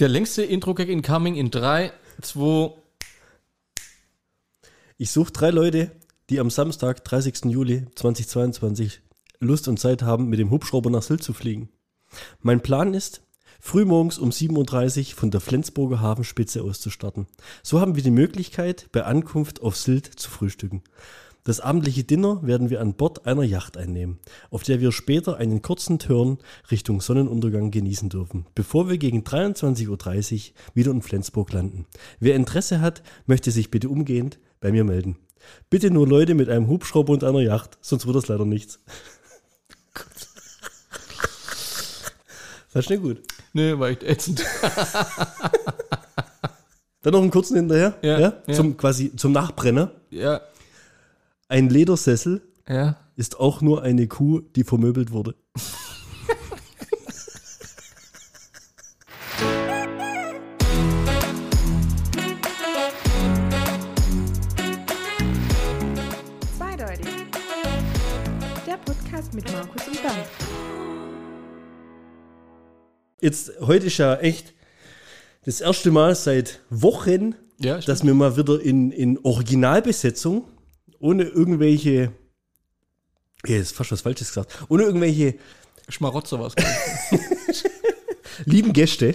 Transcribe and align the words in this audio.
Der 0.00 0.08
längste 0.08 0.42
Intro-Gag 0.42 0.88
incoming 0.88 1.36
in 1.36 1.52
3, 1.52 1.92
2. 2.20 2.72
Ich 4.96 5.12
suche 5.12 5.32
drei 5.32 5.50
Leute, 5.50 5.92
die 6.30 6.40
am 6.40 6.50
Samstag, 6.50 7.04
30. 7.04 7.44
Juli 7.44 7.86
2022, 7.94 9.02
Lust 9.38 9.68
und 9.68 9.78
Zeit 9.78 10.02
haben, 10.02 10.28
mit 10.28 10.40
dem 10.40 10.50
Hubschrauber 10.50 10.90
nach 10.90 11.02
Sylt 11.02 11.22
zu 11.22 11.32
fliegen. 11.32 11.68
Mein 12.40 12.60
Plan 12.60 12.92
ist, 12.92 13.22
frühmorgens 13.60 14.18
um 14.18 14.30
7.30 14.30 15.10
Uhr 15.10 15.14
von 15.14 15.30
der 15.30 15.40
Flensburger 15.40 16.00
Hafenspitze 16.00 16.62
aus 16.62 16.80
zu 16.80 16.90
starten. 16.90 17.28
So 17.62 17.80
haben 17.80 17.94
wir 17.94 18.02
die 18.02 18.10
Möglichkeit, 18.10 18.88
bei 18.90 19.04
Ankunft 19.04 19.62
auf 19.62 19.76
Sylt 19.76 20.06
zu 20.06 20.28
frühstücken. 20.28 20.82
Das 21.46 21.60
abendliche 21.60 22.04
Dinner 22.04 22.42
werden 22.42 22.70
wir 22.70 22.80
an 22.80 22.94
Bord 22.94 23.26
einer 23.26 23.42
Yacht 23.42 23.76
einnehmen, 23.76 24.18
auf 24.50 24.62
der 24.62 24.80
wir 24.80 24.92
später 24.92 25.36
einen 25.36 25.60
kurzen 25.60 25.98
Turn 25.98 26.38
Richtung 26.70 27.02
Sonnenuntergang 27.02 27.70
genießen 27.70 28.08
dürfen, 28.08 28.46
bevor 28.54 28.88
wir 28.88 28.96
gegen 28.96 29.24
23.30 29.24 29.90
Uhr 29.90 29.98
wieder 30.72 30.90
in 30.90 31.02
Flensburg 31.02 31.52
landen. 31.52 31.84
Wer 32.18 32.34
Interesse 32.34 32.80
hat, 32.80 33.02
möchte 33.26 33.50
sich 33.50 33.70
bitte 33.70 33.90
umgehend 33.90 34.38
bei 34.60 34.72
mir 34.72 34.84
melden. 34.84 35.18
Bitte 35.68 35.90
nur 35.90 36.08
Leute 36.08 36.34
mit 36.34 36.48
einem 36.48 36.68
Hubschrauber 36.68 37.12
und 37.12 37.24
einer 37.24 37.42
Yacht, 37.42 37.76
sonst 37.82 38.06
wird 38.06 38.16
das 38.16 38.28
leider 38.28 38.46
nichts. 38.46 38.80
Ist 42.72 42.88
nicht 42.88 43.02
gut. 43.02 43.20
Nee, 43.52 43.78
war 43.78 43.90
echt 43.90 44.02
ätzend. 44.02 44.42
Dann 47.02 47.12
noch 47.12 47.20
einen 47.20 47.30
kurzen 47.30 47.56
hinterher. 47.56 47.98
Ja, 48.00 48.18
ja. 48.18 48.42
Zum 48.54 48.78
quasi 48.78 49.14
zum 49.14 49.32
Nachbrenner. 49.32 49.92
Ja, 50.10 50.40
Ein 51.54 51.68
Ledersessel 51.68 52.42
ja. 52.68 52.96
ist 53.14 53.38
auch 53.38 53.60
nur 53.60 53.82
eine 53.82 54.08
Kuh, 54.08 54.40
die 54.40 54.64
vermöbelt 54.64 55.12
wurde. 55.12 55.36
Zweideutig. 66.58 67.06
Der 68.66 68.76
Podcast 68.78 69.32
mit 69.32 69.44
Markus 69.52 69.86
und 69.86 70.02
Bernd. 70.02 70.26
Jetzt, 73.20 73.52
heute 73.60 73.86
ist 73.86 73.98
ja 73.98 74.16
echt 74.16 74.54
das 75.44 75.60
erste 75.60 75.92
Mal 75.92 76.16
seit 76.16 76.62
Wochen, 76.68 77.36
Ja, 77.60 77.78
dass 77.78 78.04
wir 78.04 78.14
mal 78.14 78.36
wieder 78.36 78.60
in, 78.60 78.90
in 78.90 79.20
Originalbesetzung, 79.22 80.48
ohne 81.04 81.24
irgendwelche, 81.24 82.12
ja, 83.46 83.56
ist 83.58 83.76
fast 83.76 83.92
was 83.92 84.00
Falsches 84.00 84.28
gesagt, 84.28 84.56
ohne 84.70 84.84
irgendwelche 84.84 85.34
Schmarotzer 85.90 86.40
was. 86.40 86.54
lieben 88.46 88.72
Gäste 88.72 89.14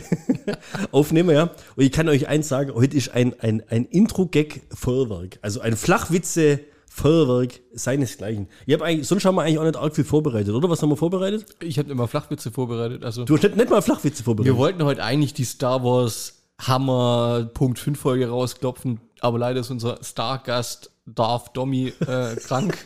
aufnehmen, 0.92 1.32
ja. 1.32 1.44
Und 1.76 1.84
ich 1.84 1.92
kann 1.92 2.08
euch 2.08 2.28
eins 2.28 2.48
sagen, 2.48 2.76
heute 2.76 2.96
ist 2.96 3.10
ein, 3.10 3.34
ein, 3.40 3.64
ein 3.70 3.86
Intro-Gag-Feuerwerk. 3.86 5.40
Also 5.42 5.62
ein 5.62 5.76
Flachwitze-Feuerwerk 5.76 7.60
seinesgleichen. 7.74 8.50
Ich 8.68 8.76
hab 8.76 8.84
eigentlich, 8.84 9.08
sonst 9.08 9.26
haben 9.26 9.36
wir 9.36 9.42
eigentlich 9.42 9.58
auch 9.58 9.64
nicht 9.64 9.78
arg 9.78 9.96
viel 9.96 10.04
vorbereitet, 10.04 10.54
oder? 10.54 10.70
Was 10.70 10.84
haben 10.84 10.90
wir 10.90 10.96
vorbereitet? 10.96 11.48
Ich 11.60 11.80
habe 11.80 11.92
immer 11.92 12.08
Flachwitze 12.08 12.52
vorbereitet. 12.52 13.04
Also 13.04 13.26
Du 13.26 13.36
hast 13.36 13.42
nicht, 13.42 13.56
nicht 13.58 13.72
mal 13.72 13.82
Flachwitze 13.82 14.24
vorbereitet. 14.24 14.54
wir 14.54 14.60
wollten 14.60 14.84
heute 14.84 15.04
eigentlich 15.04 15.34
die 15.34 15.44
Star 15.44 15.84
Wars 15.84 16.44
Hammer 16.60 17.50
Punkt 17.52 17.80
5 17.80 18.00
Folge 18.00 18.30
rausklopfen, 18.30 19.02
aber 19.22 19.40
leider 19.40 19.62
ist 19.62 19.72
unser 19.72 19.98
Stargast 20.04 20.92
Darth 21.16 21.56
Dommy 21.56 21.94
äh, 22.06 22.36
krank. 22.36 22.78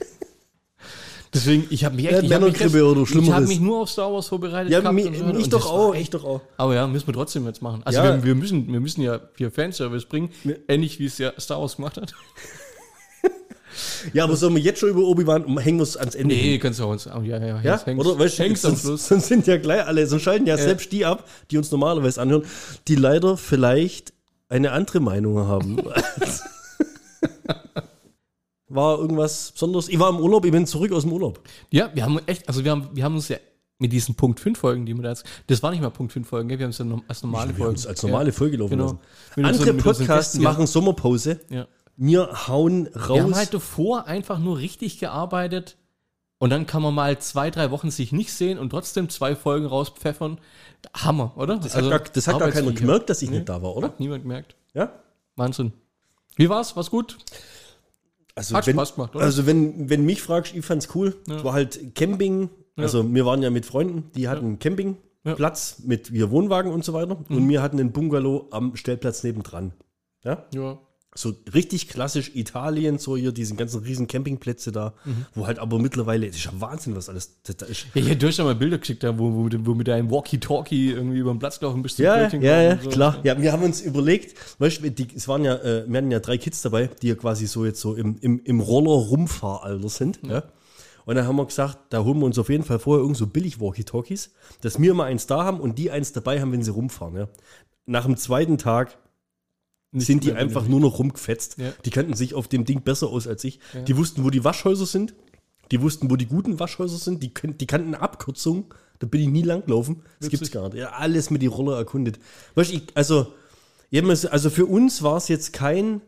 Deswegen, 1.33 1.66
ich 1.71 1.83
habe 1.83 1.95
mich 1.95 2.05
echt, 2.05 2.13
Ja, 2.13 2.21
ich 2.21 2.31
habe 2.33 2.45
mich, 2.45 2.61
oder 2.61 2.91
ich 2.91 2.99
hab 2.99 3.07
Schlimmeres. 3.07 3.47
mich 3.49 3.59
nur 3.59 3.81
auf 3.81 3.89
Star 3.89 4.13
Wars 4.13 4.27
vorbereitet. 4.27 4.71
ja, 4.71 4.88
und 4.88 5.15
so. 5.15 5.23
Und 5.25 5.53
doch 5.53 5.65
auch, 5.65 5.95
ich 5.95 6.09
doch 6.11 6.23
auch. 6.23 6.41
Aber 6.57 6.75
ja, 6.75 6.85
müssen 6.85 7.07
wir 7.07 7.13
trotzdem 7.15 7.45
jetzt 7.47 7.61
machen. 7.61 7.81
Also 7.85 7.99
Ja. 7.99 8.17
wir, 8.17 8.23
wir, 8.23 8.35
müssen, 8.35 8.71
wir 8.71 8.80
müssen 8.80 9.02
ja 9.02 9.19
hier 9.35 9.49
Fanservice 9.49 10.05
bringen, 10.05 10.30
ähnlich 10.67 10.99
wie 10.99 11.05
es 11.05 11.17
ja 11.17 11.31
Star 11.39 11.59
Wars 11.59 11.77
gemacht 11.77 11.97
hat. 11.97 12.13
Ja, 14.13 14.25
aber 14.25 14.35
sollen 14.35 14.53
wir 14.53 14.61
jetzt 14.61 14.80
schon 14.80 14.89
über 14.89 15.02
Obi-Wan 15.02 15.45
und 15.45 15.58
hängen 15.58 15.80
wir 15.80 15.83
es 15.83 15.98
ans 15.98 16.14
Ende? 16.14 16.36
Nee, 16.36 16.42
hin? 16.52 16.59
kannst 16.59 16.80
du 16.80 16.86
uns. 16.86 17.08
Oh, 17.08 17.21
ja, 17.21 17.39
ja, 17.39 17.59
Ja, 17.61 17.81
hängst- 17.83 18.05
oder? 18.05 18.19
Weißt 18.19 18.37
hängst 18.37 18.64
am 18.65 18.71
sonst, 18.71 18.81
Schluss. 18.83 19.08
sonst 19.08 19.27
sind 19.27 19.48
ja 19.48 19.58
gleich 19.58 19.87
alle, 19.87 20.05
sonst 20.05 20.21
schalten 20.21 20.45
ja 20.45 20.58
selbst 20.58 20.92
die 20.92 21.05
ab, 21.05 21.27
die 21.49 21.58
uns 21.58 21.71
normalerweise 21.71 22.21
anhören, 22.21 22.43
die 22.87 22.95
leider 22.95 23.36
vielleicht 23.37 24.14
eine 24.49 24.73
andere 24.73 24.99
Meinung 24.99 25.39
haben. 25.48 25.77
war 28.76 28.98
irgendwas 29.00 29.52
Besonderes? 29.52 29.89
Ich 29.89 30.00
war 30.00 30.10
im 30.10 30.17
Urlaub, 30.17 30.45
ich 30.45 30.52
bin 30.52 30.66
zurück 30.66 30.92
aus 30.92 31.04
dem 31.04 31.14
Urlaub. 31.14 31.42
Ja, 31.72 31.92
wir 31.94 32.04
haben 32.04 32.20
echt, 32.26 32.48
also 32.48 32.64
wir 32.64 32.72
haben, 32.72 32.89
wir 32.94 33.04
haben 33.04 33.16
uns 33.16 33.28
ja 33.28 33.38
mit 33.80 33.92
diesen 33.92 34.16
Punkt 34.16 34.39
5 34.39 34.58
Folgen, 34.58 34.86
die 34.86 34.95
wir 34.95 35.04
da 35.04 35.10
jetzt, 35.10 35.26
das 35.48 35.61
war 35.61 35.72
nicht 35.72 35.82
mal 35.82 35.89
Punkt 35.89 36.14
5 36.14 36.28
Folgen, 36.28 36.50
gell? 36.50 36.60
wir 36.60 36.66
haben 36.66 36.72
es 36.72 36.78
ja 36.78 36.86
als 37.08 37.23
normale 37.23 37.58
Wir 37.58 37.67
es 37.67 37.86
als 37.86 38.04
normale 38.04 38.32
Folge 38.32 38.58
laufen 38.58 38.72
genau. 38.72 39.00
lassen. 39.36 39.45
Andere 39.45 39.73
Podcasts 39.73 40.08
Gästen, 40.08 40.42
ja. 40.42 40.50
machen 40.50 40.67
Sommerpause. 40.67 41.39
Ja. 41.50 41.67
Wir 41.95 42.48
hauen 42.48 42.88
raus. 42.88 43.16
Wir 43.16 43.23
haben 43.23 43.36
halt 43.36 43.54
davor 43.54 44.08
einfach 44.08 44.39
nur 44.39 44.58
richtig 44.58 45.00
gearbeitet 45.00 45.78
und 46.40 46.50
dann 46.50 46.66
kann 46.66 46.82
man 46.82 46.94
mal 46.94 47.20
zwei, 47.20 47.52
drei 47.52 47.72
Wochen 47.72 47.92
sich 47.92 48.11
nicht 48.11 48.34
sehen 48.34 48.58
und 48.58 48.72
trotzdem 48.72 49.10
zwei 49.10 49.36
Folgen 49.36 49.66
rauspfeffern. 49.66 50.40
Hammer, 50.94 51.32
oder? 51.38 51.58
das 51.58 51.76
hat, 51.76 51.90
gar, 51.90 52.00
das 52.00 52.28
hat 52.28 52.40
gar 52.40 52.52
keiner 52.52 52.73
gemerkt, 52.73 53.10
dass 53.10 53.22
ich 53.22 53.30
Nee. 53.30 53.38
nicht 53.38 53.50
da 53.50 53.61
war, 53.61 53.76
oder? 53.76 53.88
Hat 53.88 54.00
niemand 54.00 54.23
gemerkt. 54.23 54.55
Ja? 54.73 54.92
Wahnsinn. 55.36 55.72
Wie 56.36 56.50
war's? 56.50 56.76
War's 56.76 56.90
gut? 56.90 57.17
Also, 58.36 58.55
Hat 58.55 58.66
wenn, 58.67 58.76
Spaß 58.76 58.95
gemacht, 58.95 59.16
oder? 59.16 59.26
also 59.26 59.45
wenn, 59.45 59.89
wenn 59.89 60.05
mich 60.05 60.21
fragst, 60.21 60.55
ich 60.55 60.66
fand's 60.66 60.89
cool. 60.95 61.16
Es 61.27 61.44
war 61.44 61.54
halt 61.54 61.95
Camping. 61.95 62.49
Also 62.76 63.14
wir 63.14 63.26
waren 63.26 63.44
ja 63.44 63.52
mit 63.52 63.66
Freunden, 63.66 64.11
die 64.16 64.27
hatten 64.27 64.45
einen 64.45 64.60
Campingplatz 64.60 65.83
mit 65.86 66.10
ihr 66.10 66.32
Wohnwagen 66.32 66.72
und 66.72 66.83
so 66.83 66.93
weiter. 66.93 67.17
Mhm. 67.30 67.38
Und 67.38 67.49
wir 67.49 67.61
hatten 67.61 67.80
einen 67.80 67.92
Bungalow 67.92 68.48
am 68.49 68.76
Stellplatz 68.76 69.23
nebendran. 69.23 69.73
Ja? 70.23 70.45
Ja. 70.54 70.80
So 71.15 71.33
richtig 71.53 71.89
klassisch 71.89 72.31
Italien, 72.33 72.97
so 72.97 73.15
hier 73.15 73.31
diesen 73.31 73.55
ganzen 73.55 73.83
riesen 73.83 74.07
Campingplätze 74.07 74.71
da, 74.71 74.93
Mhm. 75.05 75.25
wo 75.35 75.45
halt 75.45 75.59
aber 75.59 75.77
mittlerweile, 75.77 76.25
das 76.27 76.37
ist 76.37 76.45
ja 76.45 76.51
Wahnsinn, 76.55 76.95
was 76.95 77.07
alles 77.07 77.37
da 77.43 77.65
ist. 77.67 77.85
Ja, 77.93 78.01
ich 78.01 78.09
hätte 78.09 78.25
euch 78.25 78.37
ja 78.37 78.43
mal 78.43 78.55
Bilder 78.55 78.79
geschickt, 78.79 79.03
da, 79.03 79.17
wo, 79.17 79.31
wo, 79.31 79.47
wo 79.51 79.73
mit 79.75 79.87
deinem 79.87 80.09
Walkie-Talkie 80.09 80.91
irgendwie 80.91 81.19
über 81.19 81.31
den 81.31 81.37
Platz 81.39 81.59
gelaufen 81.59 81.83
bist. 81.83 81.99
Ja, 81.99 82.27
ja, 82.29 82.61
ja, 82.61 82.79
so. 82.81 82.89
klar. 82.89 83.19
Ja, 83.23 83.39
wir 83.39 83.51
haben 83.51 83.63
uns 83.63 83.81
überlegt, 83.81 84.35
weißt 84.59 84.83
du, 84.83 84.89
die, 84.89 85.07
es 85.15 85.27
waren 85.27 85.45
ja, 85.45 85.55
äh, 85.57 85.85
wir 85.87 85.97
hatten 85.97 86.09
ja 86.11 86.19
drei 86.19 86.37
Kids 86.39 86.61
dabei, 86.63 86.89
die 87.01 87.09
ja 87.09 87.15
quasi 87.15 87.45
so 87.45 87.63
jetzt 87.63 87.80
so 87.80 87.93
im, 87.95 88.17
im, 88.21 88.41
im 88.43 88.59
Roller-Rumfahralter 88.59 89.89
sind. 89.89 90.19
Ja. 90.23 90.43
Und 91.05 91.15
dann 91.15 91.27
haben 91.27 91.35
wir 91.35 91.45
gesagt, 91.45 91.77
da 91.89 92.03
holen 92.03 92.19
wir 92.19 92.25
uns 92.25 92.39
auf 92.39 92.49
jeden 92.49 92.63
Fall 92.63 92.80
vorher 92.80 93.01
irgend 93.01 93.17
so 93.17 93.27
billig 93.27 93.59
Walkie-Talkies, 93.59 94.31
dass 94.61 94.80
wir 94.81 94.93
mal 94.93 95.05
eins 95.05 95.27
da 95.27 95.43
haben 95.43 95.59
und 95.59 95.77
die 95.77 95.91
eins 95.91 96.13
dabei 96.13 96.39
haben, 96.41 96.51
wenn 96.53 96.63
sie 96.63 96.71
rumfahren. 96.71 97.15
Ja. 97.17 97.27
Nach 97.85 98.05
dem 98.05 98.15
zweiten 98.17 98.57
Tag 98.57 98.97
Nicht 99.93 100.08
sind 100.08 100.23
die 100.23 100.33
einfach 100.33 100.64
benötigt. 100.64 100.70
nur 100.71 100.80
noch 100.80 100.99
rumgefetzt. 100.99 101.58
Ja. 101.58 101.71
Die 101.86 101.89
kannten 101.89 102.15
sich 102.15 102.33
auf 102.33 102.48
dem 102.48 102.65
Ding 102.65 102.81
besser 102.81 103.08
aus 103.08 103.27
als 103.27 103.43
ich. 103.43 103.59
Die 103.87 103.95
wussten, 103.95 104.23
wo 104.23 104.30
die 104.30 104.43
Waschhäuser 104.43 104.86
sind. 104.86 105.14
Die 105.71 105.81
wussten, 105.81 106.09
wo 106.11 106.15
die 106.15 106.26
guten 106.26 106.59
Waschhäuser 106.59 106.98
sind. 106.98 107.23
Die, 107.23 107.31
die 107.33 107.67
kannten 107.67 107.95
Abkürzungen. 107.95 108.65
Da 108.99 109.08
bin 109.08 109.21
ich 109.21 109.27
nie 109.27 109.43
lang 109.43 109.65
gelaufen. 109.65 110.02
Das 110.20 110.27
Witzig. 110.27 110.39
gibt's 110.39 110.52
gar 110.52 110.70
nicht. 110.70 110.77
Ja, 110.77 110.92
alles 110.92 111.30
mit 111.30 111.42
die 111.42 111.48
Roller 111.48 111.77
erkundet. 111.77 112.20
Weißt 112.55 112.71
du, 112.71 112.76
ich, 112.76 112.83
also, 112.95 113.33
also 114.30 114.49
für 114.49 114.65
uns 114.65 115.04
war 115.04 115.17
es 115.17 115.27
jetzt 115.27 115.54
kein 115.54 116.02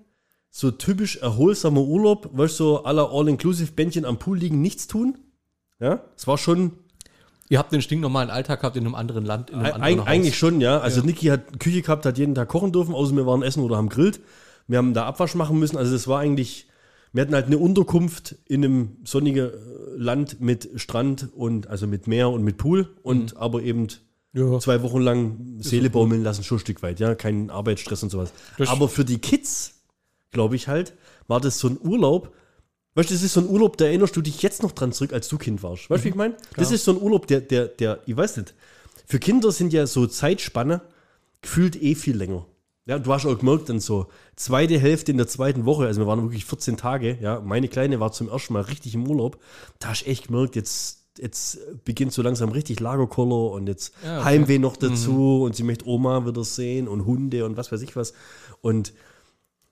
so 0.49 0.71
typisch 0.71 1.17
erholsamer 1.17 1.81
Urlaub, 1.81 2.29
weißt 2.31 2.59
du, 2.59 2.63
so 2.63 2.83
aller 2.85 3.11
All-Inclusive-Bändchen 3.11 4.05
am 4.05 4.19
Pool 4.19 4.37
liegen, 4.37 4.61
nichts 4.61 4.87
tun. 4.87 5.17
Ja, 5.81 6.05
es 6.15 6.27
war 6.27 6.37
schon 6.37 6.71
Ihr 7.49 7.59
habt 7.59 7.71
den 7.71 7.81
stinknormalen 7.81 8.29
Alltag 8.31 8.61
gehabt 8.61 8.75
in 8.75 8.85
einem 8.85 8.95
anderen 8.95 9.23
Land, 9.25 9.49
in 9.51 9.57
einem 9.57 9.65
anderen 9.75 9.83
Eig 9.83 9.99
Haus. 9.99 10.07
eigentlich 10.07 10.37
schon, 10.37 10.61
ja. 10.61 10.79
Also 10.79 11.01
Niki 11.01 11.27
hat 11.27 11.59
Küche 11.59 11.81
gehabt, 11.83 12.05
hat 12.05 12.17
jeden 12.17 12.33
Tag 12.33 12.47
kochen 12.47 12.71
dürfen, 12.71 12.95
außer 12.95 13.15
wir 13.15 13.25
waren 13.27 13.43
essen 13.43 13.61
oder 13.63 13.77
haben 13.77 13.89
grillt. 13.89 14.19
Wir 14.67 14.79
haben 14.79 14.93
da 14.95 15.05
Abwasch 15.05 15.35
machen 15.35 15.59
müssen. 15.59 15.77
Also 15.77 15.93
das 15.93 16.07
war 16.07 16.19
eigentlich, 16.19 16.67
wir 17.13 17.21
hatten 17.21 17.35
halt 17.35 17.45
eine 17.45 17.59
Unterkunft 17.59 18.35
in 18.47 18.63
einem 18.65 18.97
sonnigen 19.03 19.49
äh, 19.49 19.51
Land 19.95 20.41
mit 20.41 20.69
Strand 20.77 21.29
und 21.35 21.67
also 21.67 21.85
mit 21.85 22.07
Meer 22.07 22.29
und 22.31 22.43
mit 22.43 22.57
Pool 22.57 22.89
und 23.03 23.37
aber 23.37 23.61
eben 23.61 23.87
Ja. 24.33 24.57
zwei 24.59 24.81
Wochen 24.81 25.01
lang 25.01 25.57
Seele 25.59 25.91
baumeln 25.91 26.23
lassen, 26.23 26.43
schon 26.43 26.57
ein 26.57 26.61
Stück 26.61 26.81
weit, 26.81 26.99
ja. 26.99 27.13
Kein 27.13 27.51
Arbeitsstress 27.51 28.01
und 28.01 28.09
sowas. 28.09 28.33
Das- 28.57 28.69
aber 28.69 28.89
für 28.89 29.05
die 29.05 29.19
Kids, 29.19 29.83
glaube 30.31 30.55
ich 30.55 30.67
halt, 30.67 30.93
war 31.27 31.39
das 31.39 31.59
so 31.59 31.67
ein 31.67 31.77
Urlaub. 31.79 32.33
Weißt 32.95 33.09
du, 33.09 33.13
das 33.13 33.23
ist 33.23 33.33
so 33.33 33.41
ein 33.41 33.49
Urlaub, 33.49 33.77
da 33.77 33.85
erinnerst 33.85 34.15
du 34.15 34.21
dich 34.21 34.41
jetzt 34.41 34.63
noch 34.63 34.71
dran 34.71 34.93
zurück, 34.93 35.11
als 35.11 35.27
du 35.27 35.37
Kind 35.37 35.61
warst. 35.63 35.89
Weißt 35.89 36.01
du, 36.01 36.05
wie 36.05 36.09
ich 36.09 36.15
meine? 36.15 36.35
Das 36.55 36.71
ist 36.71 36.85
so 36.85 36.91
ein 36.91 37.01
Urlaub, 37.01 37.27
der, 37.27 37.41
der, 37.41 37.67
der, 37.67 37.99
ich 38.05 38.15
weiß 38.15 38.37
nicht. 38.37 38.53
Für 39.05 39.19
Kinder 39.19 39.51
sind 39.51 39.73
ja 39.73 39.85
so 39.85 40.07
Zeitspanne 40.07 40.81
gefühlt 41.41 41.81
eh 41.81 41.93
viel 41.93 42.15
länger. 42.15 42.45
Ja, 42.87 42.99
du 42.99 43.11
hast 43.11 43.25
auch 43.25 43.37
gemerkt, 43.37 43.69
dann 43.69 43.79
so 43.79 44.07
zweite 44.35 44.79
Hälfte 44.79 45.11
in 45.11 45.17
der 45.17 45.27
zweiten 45.27 45.65
Woche, 45.65 45.87
also 45.87 46.01
wir 46.01 46.07
waren 46.07 46.21
wirklich 46.21 46.45
14 46.45 46.77
Tage, 46.77 47.17
ja, 47.19 47.39
meine 47.39 47.67
Kleine 47.67 47.99
war 47.99 48.11
zum 48.11 48.29
ersten 48.29 48.53
Mal 48.53 48.61
richtig 48.61 48.93
im 48.93 49.07
Urlaub, 49.07 49.39
da 49.79 49.89
hast 49.89 50.03
du 50.03 50.05
echt 50.05 50.27
gemerkt, 50.27 50.55
jetzt, 50.55 50.99
jetzt 51.17 51.57
beginnt 51.83 52.13
so 52.13 52.21
langsam 52.21 52.49
richtig 52.49 52.79
Lagerkoller 52.79 53.51
und 53.51 53.67
jetzt 53.67 53.93
Ja, 54.03 54.19
okay. 54.19 54.25
Heimweh 54.25 54.59
noch 54.59 54.77
dazu 54.77 55.43
und 55.43 55.55
sie 55.55 55.63
möchte 55.63 55.87
Oma 55.87 56.27
wieder 56.27 56.43
sehen 56.43 56.87
und 56.87 57.05
Hunde 57.05 57.45
und 57.45 57.57
was 57.57 57.71
weiß 57.71 57.81
ich 57.81 57.95
was. 57.95 58.13
Und 58.61 58.93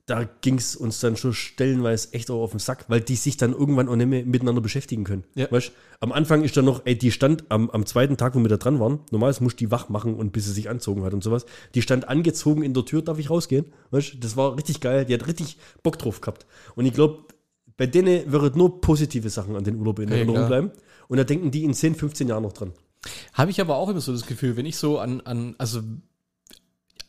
da 0.06 0.26
ging 0.42 0.58
es 0.58 0.76
uns 0.76 1.00
dann 1.00 1.16
schon 1.16 1.34
stellenweise 1.34 2.12
echt 2.12 2.30
auch 2.30 2.42
auf 2.42 2.52
den 2.52 2.60
Sack, 2.60 2.86
weil 2.90 3.00
die 3.00 3.16
sich 3.16 3.38
dann 3.38 3.54
irgendwann 3.54 3.88
auch 3.88 3.96
nicht 3.96 4.08
mehr 4.08 4.26
miteinander 4.26 4.60
beschäftigen 4.60 5.06
können. 5.06 5.24
Ja. 5.34 5.50
Weißt, 5.50 5.72
am 6.02 6.12
Anfang 6.12 6.44
ist 6.44 6.58
dann 6.58 6.66
noch, 6.66 6.82
ey, 6.86 6.98
die 6.98 7.12
stand 7.12 7.46
am, 7.50 7.70
am 7.70 7.86
zweiten 7.86 8.18
Tag, 8.18 8.36
wo 8.36 8.40
wir 8.40 8.50
da 8.50 8.58
dran 8.58 8.82
waren, 8.82 9.00
normalerweise 9.12 9.44
muss 9.44 9.56
die 9.56 9.72
wach 9.72 9.88
machen 9.88 10.16
und 10.16 10.34
bis 10.34 10.46
sie 10.46 10.52
sich 10.52 10.70
anzogen 10.70 11.04
hat 11.04 11.14
und 11.14 11.24
sowas. 11.24 11.46
Die 11.74 11.82
stand 11.82 12.10
angezogen 12.10 12.64
in 12.64 12.74
der 12.74 12.84
Tür, 12.84 13.02
darf 13.02 13.18
ich 13.18 13.30
rausgehen? 13.30 13.66
Weißt, 13.92 14.18
das 14.20 14.36
war 14.36 14.58
richtig 14.58 14.82
geil, 14.82 15.06
die 15.06 15.14
hat 15.14 15.26
richtig 15.26 15.58
Bock 15.84 15.98
drauf 15.98 16.20
gehabt. 16.20 16.46
Und 16.76 16.86
ich 16.86 16.94
glaube, 16.94 17.24
bei 17.78 17.88
denen 17.88 18.30
wird 18.30 18.58
nur 18.58 18.82
positive 18.82 19.30
Sachen 19.30 19.56
an 19.56 19.64
den 19.64 19.78
Urlaub 19.78 20.00
in 20.00 20.10
Erinnerung 20.10 20.36
klar. 20.36 20.48
bleiben. 20.48 20.72
Und 21.08 21.18
da 21.18 21.24
denken 21.24 21.50
die 21.50 21.64
in 21.64 21.74
10, 21.74 21.96
15 21.96 22.28
Jahren 22.28 22.44
noch 22.44 22.54
dran. 22.54 22.74
Habe 23.34 23.52
ich 23.52 23.62
aber 23.62 23.78
auch 23.78 23.90
immer 23.90 24.02
so 24.02 24.12
das 24.12 24.26
Gefühl, 24.26 24.58
wenn 24.58 24.66
ich 24.66 24.78
so 24.78 25.00
an, 25.00 25.22
an 25.22 25.56
also 25.58 25.82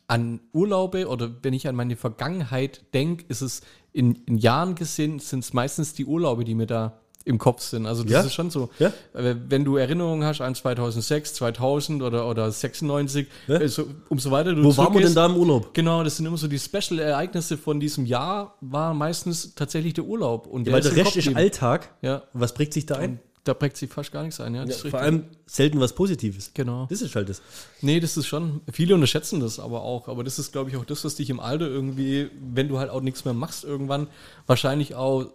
an 0.06 0.40
Urlaube 0.52 1.08
oder 1.08 1.30
wenn 1.42 1.54
ich 1.54 1.66
an 1.68 1.74
meine 1.76 1.96
Vergangenheit 1.96 2.84
denke, 2.94 3.24
ist 3.28 3.40
es 3.40 3.62
in, 3.92 4.16
in 4.26 4.38
Jahren 4.38 4.74
gesehen, 4.74 5.18
sind 5.18 5.40
es 5.44 5.52
meistens 5.52 5.94
die 5.94 6.04
Urlaube, 6.04 6.44
die 6.44 6.54
mir 6.54 6.66
da 6.66 7.00
im 7.26 7.38
Kopf 7.38 7.62
sind. 7.62 7.86
Also 7.86 8.02
das 8.02 8.12
Ja. 8.12 8.20
ist 8.20 8.34
schon 8.34 8.50
so. 8.50 8.68
Ja. 8.78 8.88
Äh, 9.14 9.36
Wenn 9.48 9.64
du 9.64 9.76
Erinnerungen 9.76 10.24
hast 10.24 10.42
an 10.42 10.54
2006, 10.54 11.32
2000 11.32 12.02
oder, 12.02 12.28
oder 12.28 12.50
96, 12.52 13.28
Ja. 13.46 13.54
äh, 13.60 13.68
so, 13.68 13.86
umso 14.10 14.30
weiter 14.30 14.54
du 14.54 14.62
Wo 14.62 14.76
waren 14.76 14.92
wir 14.92 15.00
denn 15.00 15.14
da 15.14 15.24
im 15.24 15.36
Urlaub? 15.36 15.72
Genau, 15.72 16.04
das 16.04 16.18
sind 16.18 16.26
immer 16.26 16.36
so 16.36 16.48
die 16.48 16.58
Special-Ereignisse 16.58 17.56
von 17.56 17.80
diesem 17.80 18.04
Jahr, 18.04 18.56
war 18.60 18.92
meistens 18.92 19.54
tatsächlich 19.54 19.94
der 19.94 20.04
Urlaub. 20.04 20.46
Und 20.46 20.70
Weil 20.70 20.80
ist 20.80 20.94
der 20.94 21.04
Rest 21.04 21.16
ist. 21.16 21.34
Alltag. 21.34 21.94
Ja, 22.02 22.24
Was 22.34 22.52
prägt 22.52 22.74
sich 22.74 22.84
da 22.84 22.96
ein? 22.96 23.12
und 23.12 23.18
da 23.44 23.54
prägt 23.54 23.76
sich 23.76 23.90
fast 23.90 24.10
gar 24.10 24.22
nichts 24.22 24.40
ein. 24.40 24.54
Ja, 24.54 24.64
ist 24.64 24.80
Vor 24.88 25.00
allem 25.00 25.24
selten 25.46 25.78
was 25.80 25.94
Positives. 25.94 26.50
Genau. 26.54 26.86
Das 26.88 27.02
ist 27.02 27.14
halt 27.14 27.28
das. 27.28 27.42
Nee, 27.82 28.00
das 28.00 28.16
ist 28.16 28.26
schon, 28.26 28.62
viele 28.72 28.94
unterschätzen 28.94 29.40
das 29.40 29.58
aber 29.58 29.82
auch. 29.82 30.08
Aber 30.08 30.24
das 30.24 30.38
ist, 30.38 30.52
glaube 30.52 30.70
ich, 30.70 30.76
auch 30.76 30.84
das, 30.84 31.04
was 31.04 31.14
dich 31.16 31.30
im 31.30 31.40
Alter 31.40 31.66
irgendwie, 31.66 32.30
wenn 32.40 32.68
du 32.68 32.78
halt 32.78 32.90
auch 32.90 33.02
nichts 33.02 33.24
mehr 33.24 33.34
machst, 33.34 33.64
irgendwann 33.64 34.08
wahrscheinlich 34.46 34.94
auch 34.94 35.26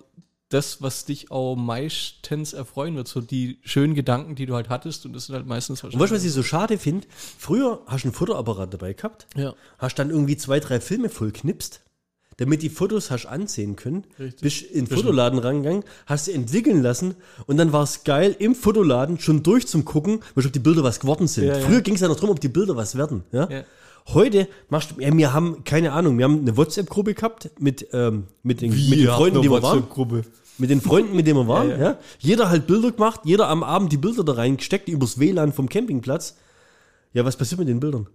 das, 0.49 0.81
was 0.81 1.05
dich 1.05 1.29
auch 1.29 1.55
meistens 1.55 2.53
erfreuen 2.53 2.95
wird. 2.95 3.07
So 3.07 3.21
die 3.21 3.59
schönen 3.63 3.93
Gedanken, 3.93 4.33
die 4.33 4.47
du 4.47 4.55
halt 4.55 4.69
hattest. 4.69 5.05
Und 5.05 5.13
das 5.13 5.27
sind 5.27 5.35
halt 5.35 5.45
meistens 5.45 5.83
Und 5.83 5.93
weißt 5.99 6.11
du, 6.11 6.15
was 6.15 6.23
ich 6.23 6.31
so 6.31 6.41
schade 6.41 6.79
finde? 6.79 7.07
Früher 7.37 7.81
hast 7.85 8.03
du 8.03 8.07
einen 8.07 8.15
Fotoapparat 8.15 8.73
dabei 8.73 8.93
gehabt, 8.93 9.27
Ja. 9.35 9.53
hast 9.77 9.99
dann 9.99 10.09
irgendwie 10.09 10.37
zwei, 10.37 10.59
drei 10.59 10.79
Filme 10.79 11.09
voll 11.09 11.31
knipst, 11.31 11.81
damit 12.39 12.61
die 12.61 12.69
Fotos 12.69 13.11
hast 13.11 13.25
ansehen 13.25 13.75
können. 13.75 14.05
Richtig. 14.17 14.41
Bist 14.41 14.61
in 14.63 14.85
den 14.85 14.95
Fotoladen 14.95 15.39
rangegangen, 15.39 15.83
hast 16.05 16.25
sie 16.25 16.33
entwickeln 16.33 16.81
lassen 16.81 17.15
und 17.47 17.57
dann 17.57 17.73
war 17.73 17.83
es 17.83 18.05
geil, 18.05 18.35
im 18.39 18.55
Fotoladen 18.55 19.19
schon 19.19 19.43
durch 19.43 19.67
zum 19.67 19.83
Gucken, 19.83 20.21
ob 20.35 20.51
die 20.51 20.59
Bilder 20.59 20.83
was 20.83 21.01
geworden 21.01 21.27
sind. 21.27 21.47
Ja, 21.47 21.57
ja. 21.57 21.65
Früher 21.65 21.81
ging 21.81 21.95
es 21.95 22.01
ja 22.01 22.07
noch 22.07 22.15
darum, 22.15 22.31
ob 22.31 22.39
die 22.39 22.47
Bilder 22.47 22.77
was 22.77 22.95
werden. 22.95 23.23
Ja? 23.33 23.49
Ja. 23.49 23.63
Heute 24.07 24.47
machst 24.69 24.91
du, 24.91 25.01
ja, 25.01 25.15
wir 25.15 25.33
haben, 25.33 25.63
keine 25.65 25.91
Ahnung, 25.91 26.17
wir 26.17 26.25
haben 26.25 26.39
eine 26.39 26.55
WhatsApp-Gruppe 26.55 27.13
gehabt 27.13 27.51
mit, 27.59 27.87
ähm, 27.91 28.23
mit, 28.41 28.61
den, 28.61 28.71
mit 28.71 28.99
den 28.99 29.07
Freunden, 29.07 29.41
die 29.41 29.51
wir 29.51 29.61
waren. 29.61 29.83
Mit 30.57 30.69
den 30.69 30.81
Freunden, 30.81 31.15
mit 31.15 31.27
denen 31.27 31.39
wir 31.39 31.47
waren, 31.47 31.69
ja, 31.69 31.77
Ja, 31.77 31.83
ja. 31.83 31.99
Jeder 32.19 32.49
halt 32.49 32.67
Bilder 32.67 32.91
gemacht, 32.91 33.21
jeder 33.25 33.49
am 33.49 33.63
Abend 33.63 33.91
die 33.91 33.97
Bilder 33.97 34.23
da 34.23 34.33
reingesteckt, 34.33 34.87
übers 34.87 35.19
WLAN 35.19 35.51
vom 35.51 35.67
Campingplatz. 35.67 36.37
Ja, 37.13 37.25
was 37.25 37.35
passiert 37.35 37.59
mit 37.59 37.67
den 37.67 37.81
Bildern? 37.81 38.07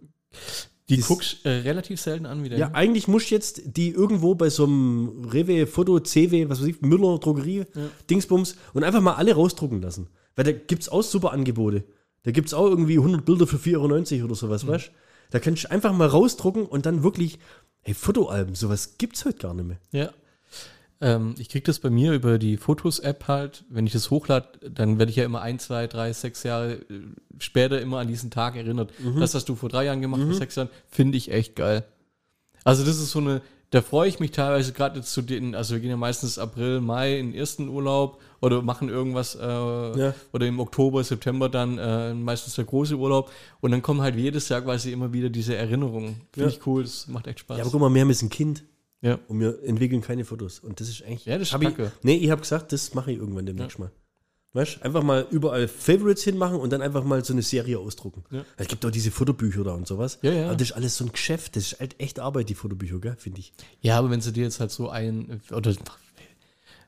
Die 0.91 1.01
guckst 1.01 1.47
äh, 1.47 1.49
relativ 1.49 1.99
selten 2.01 2.27
an 2.27 2.45
wieder. 2.45 2.59
Ja, 2.59 2.73
eigentlich 2.73 3.09
musst 3.09 3.31
du 3.31 3.35
jetzt 3.35 3.63
die 3.65 3.91
irgendwo 3.91 4.35
bei 4.35 4.51
so 4.51 4.65
einem 4.65 5.25
Rewe, 5.25 5.67
Foto, 5.67 5.99
CW, 5.99 6.49
was 6.51 6.61
weiß 6.61 6.67
ich, 6.69 6.83
Müller, 6.83 7.19
Drogerie, 7.19 7.65
Dingsbums 8.11 8.57
und 8.75 8.85
einfach 8.85 9.01
mal 9.01 9.15
alle 9.15 9.35
rausdrucken 9.35 9.81
lassen. 9.81 10.09
Weil 10.37 10.45
da 10.45 10.53
gibt 10.53 10.83
es 10.83 10.89
auch 10.91 11.03
super 11.03 11.33
Angebote. 11.33 11.85
Da 12.25 12.33
gibt 12.33 12.49
es 12.49 12.55
auch 12.55 12.67
irgendwie 12.67 12.99
100 12.99 13.25
Bilder 13.25 13.47
für 13.47 13.57
4,90 13.57 14.17
Euro 14.17 14.25
oder 14.27 14.35
sowas, 14.35 14.67
weißt 14.67 14.87
du? 14.89 14.91
Da 15.31 15.39
kannst 15.41 15.65
du 15.65 15.71
einfach 15.71 15.93
mal 15.93 16.07
rausdrucken 16.09 16.67
und 16.67 16.87
dann 16.87 17.03
wirklich, 17.03 17.39
hey, 17.81 17.95
Fotoalben, 17.95 18.55
sowas 18.55 18.99
gibt's 18.99 19.25
heute 19.25 19.39
gar 19.39 19.55
nicht 19.55 19.67
mehr. 19.67 19.81
Ja. 19.93 20.13
Ähm, 21.01 21.35
ich 21.39 21.49
kriege 21.49 21.65
das 21.65 21.79
bei 21.81 21.91
mir 21.91 22.13
über 22.13 22.39
die 22.39 22.57
Fotos-App 22.57 23.27
halt. 23.29 23.65
Wenn 23.69 23.87
ich 23.87 23.93
das 23.93 24.11
hochlade, 24.11 24.49
dann 24.71 24.99
werde 24.99 25.11
ich 25.11 25.17
ja 25.17 25.25
immer 25.25 25.43
ein, 25.43 25.59
zwei, 25.59 25.87
drei, 25.87 26.13
sechs 26.13 26.43
Jahre 26.45 26.75
äh, 26.75 26.81
später 27.39 27.81
immer 27.81 27.99
an 27.99 28.09
diesen 28.09 28.31
Tag 28.31 28.57
erinnert. 28.57 28.93
Das 29.19 29.35
hast 29.35 29.49
du 29.49 29.55
vor 29.57 29.69
drei 29.69 29.85
Jahren 29.87 30.01
gemacht, 30.01 30.23
vor 30.23 30.35
sechs 30.35 30.55
Jahren, 30.55 30.69
finde 30.89 31.19
ich 31.19 31.31
echt 31.31 31.57
geil. 31.57 31.85
Also 32.63 32.85
das 32.85 32.99
ist 32.99 33.11
so 33.11 33.19
eine, 33.19 33.43
da 33.71 33.83
freue 33.83 34.09
ich 34.09 34.21
mich 34.21 34.31
teilweise 34.31 34.73
gerade 34.73 35.03
zu 35.03 35.21
den, 35.21 35.55
also 35.57 35.75
wir 35.75 35.81
gehen 35.81 35.91
ja 35.91 35.97
meistens 35.97 36.39
April, 36.39 36.81
Mai 36.81 37.19
in 37.19 37.33
den 37.33 37.39
ersten 37.39 37.69
Urlaub 37.69 38.21
oder 38.41 38.63
machen 38.63 38.89
irgendwas 38.89 39.35
äh, 39.35 39.39
oder 40.33 40.47
im 40.47 40.61
Oktober, 40.61 41.03
September 41.03 41.49
dann 41.49 41.77
äh, 41.79 42.15
meistens 42.15 42.55
der 42.55 42.65
große 42.65 42.95
Urlaub 42.97 43.31
und 43.61 43.73
dann 43.73 43.83
kommen 43.83 44.01
halt 44.01 44.15
jedes 44.15 44.49
Jahr 44.49 44.63
quasi 44.63 44.93
immer 44.93 45.13
wieder 45.13 45.29
diese 45.29 45.57
Erinnerungen. 45.57 46.21
Finde 46.33 46.49
Ja. 46.51 46.57
ich 46.57 46.65
cool, 46.67 46.85
das 46.85 47.09
macht 47.09 47.27
echt 47.27 47.41
Spaß. 47.41 47.59
Ja, 47.59 47.65
aber 47.65 47.73
guck 47.73 47.81
mal, 47.81 47.93
wir 47.93 48.01
haben 48.01 48.11
jetzt 48.11 48.23
ein 48.23 48.31
Kind 48.31 48.63
ja. 49.05 49.19
und 49.29 49.39
wir 49.39 49.63
entwickeln 49.63 50.01
keine 50.01 50.25
Fotos. 50.25 50.59
Und 50.59 50.81
das 50.81 50.89
ist 50.89 51.03
eigentlich. 51.05 51.27
Ja, 51.27 51.39
das 51.39 51.53
ist 51.53 51.63
ich. 51.63 51.77
Nee, 52.03 52.17
ich 52.17 52.31
habe 52.31 52.41
gesagt, 52.41 52.73
das 52.73 52.95
mache 52.95 53.13
ich 53.13 53.19
irgendwann 53.19 53.47
demnächst 53.47 53.79
mal. 53.79 53.91
Weißt 54.55 54.77
du, 54.77 54.85
einfach 54.85 55.03
mal 55.03 55.27
überall 55.33 55.67
Favorites 55.67 56.23
hinmachen 56.23 56.59
und 56.59 56.73
dann 56.73 56.81
einfach 56.81 57.03
mal 57.03 57.25
so 57.25 57.33
eine 57.33 57.43
Serie 57.43 57.79
ausdrucken. 57.79 58.25
Ja. 58.31 58.45
Es 58.57 58.69
gibt 58.69 58.87
auch 58.87 58.91
diese 58.91 59.11
Fotobücher 59.11 59.65
da 59.65 59.75
und 59.75 59.87
sowas. 59.87 60.21
Ja, 60.23 60.33
ja. 60.33 60.47
Aber 60.47 60.55
das 60.55 60.71
ist 60.71 60.77
alles 60.77 60.97
so 60.97 61.05
ein 61.05 61.11
Geschäft. 61.11 61.57
Das 61.57 61.73
ist 61.73 61.81
halt 61.81 62.01
echt 62.01 62.21
Arbeit, 62.21 62.49
die 62.49 62.55
Fotobücher, 62.55 63.01
gell, 63.01 63.17
finde 63.19 63.41
ich. 63.41 63.53
Ja, 63.81 63.99
aber 63.99 64.11
wenn 64.11 64.21
sie 64.21 64.33
dir 64.33 64.45
jetzt 64.45 64.61
halt 64.61 64.71
so 64.71 64.89
ein 64.89 65.41
oder 65.51 65.75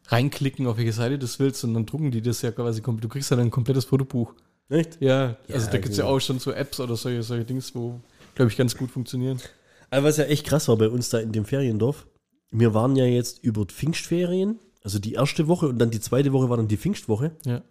reinklicken, 0.06 0.68
auf 0.68 0.76
welche 0.76 0.92
Seite 0.92 1.18
du 1.18 1.26
das 1.26 1.40
willst, 1.40 1.64
und 1.64 1.74
dann 1.74 1.86
drucken 1.86 2.12
die 2.12 2.22
das 2.22 2.40
ja 2.42 2.52
quasi 2.52 2.82
komplett. 2.82 3.04
Du 3.04 3.08
kriegst 3.08 3.30
ja 3.30 3.36
dann 3.36 3.48
ein 3.48 3.50
komplettes 3.50 3.84
Fotobuch. 3.84 4.34
Echt? 4.68 4.98
Ja, 5.00 5.36
also 5.48 5.66
Ja, 5.66 5.72
da 5.72 5.78
gibt 5.78 5.90
es 5.90 5.98
ja 5.98 6.04
auch 6.04 6.20
schon 6.20 6.38
so 6.38 6.52
Apps 6.52 6.78
oder 6.80 6.96
solche, 6.96 7.24
solche 7.24 7.44
Dings, 7.44 7.74
wo, 7.74 8.00
glaube 8.36 8.50
ich, 8.50 8.56
ganz 8.56 8.76
gut 8.76 8.90
funktionieren. 8.90 9.40
Aber 9.90 10.08
was 10.08 10.16
ja 10.16 10.24
echt 10.24 10.46
krass 10.46 10.68
war 10.68 10.76
bei 10.76 10.88
uns 10.88 11.10
da 11.10 11.18
in 11.18 11.32
dem 11.32 11.44
Feriendorf, 11.44 12.06
wir 12.50 12.74
waren 12.74 12.96
ja 12.96 13.04
jetzt 13.04 13.42
über 13.42 13.64
die 13.64 13.74
Pfingstferien, 13.74 14.58
also 14.82 14.98
die 14.98 15.14
erste 15.14 15.48
Woche 15.48 15.68
und 15.68 15.78
dann 15.78 15.90
die 15.90 16.00
zweite 16.00 16.32
Woche 16.32 16.48
war 16.48 16.56
dann 16.56 16.68
die 16.68 16.76
Pfingstwoche. 16.76 17.32
Ja. 17.44 17.62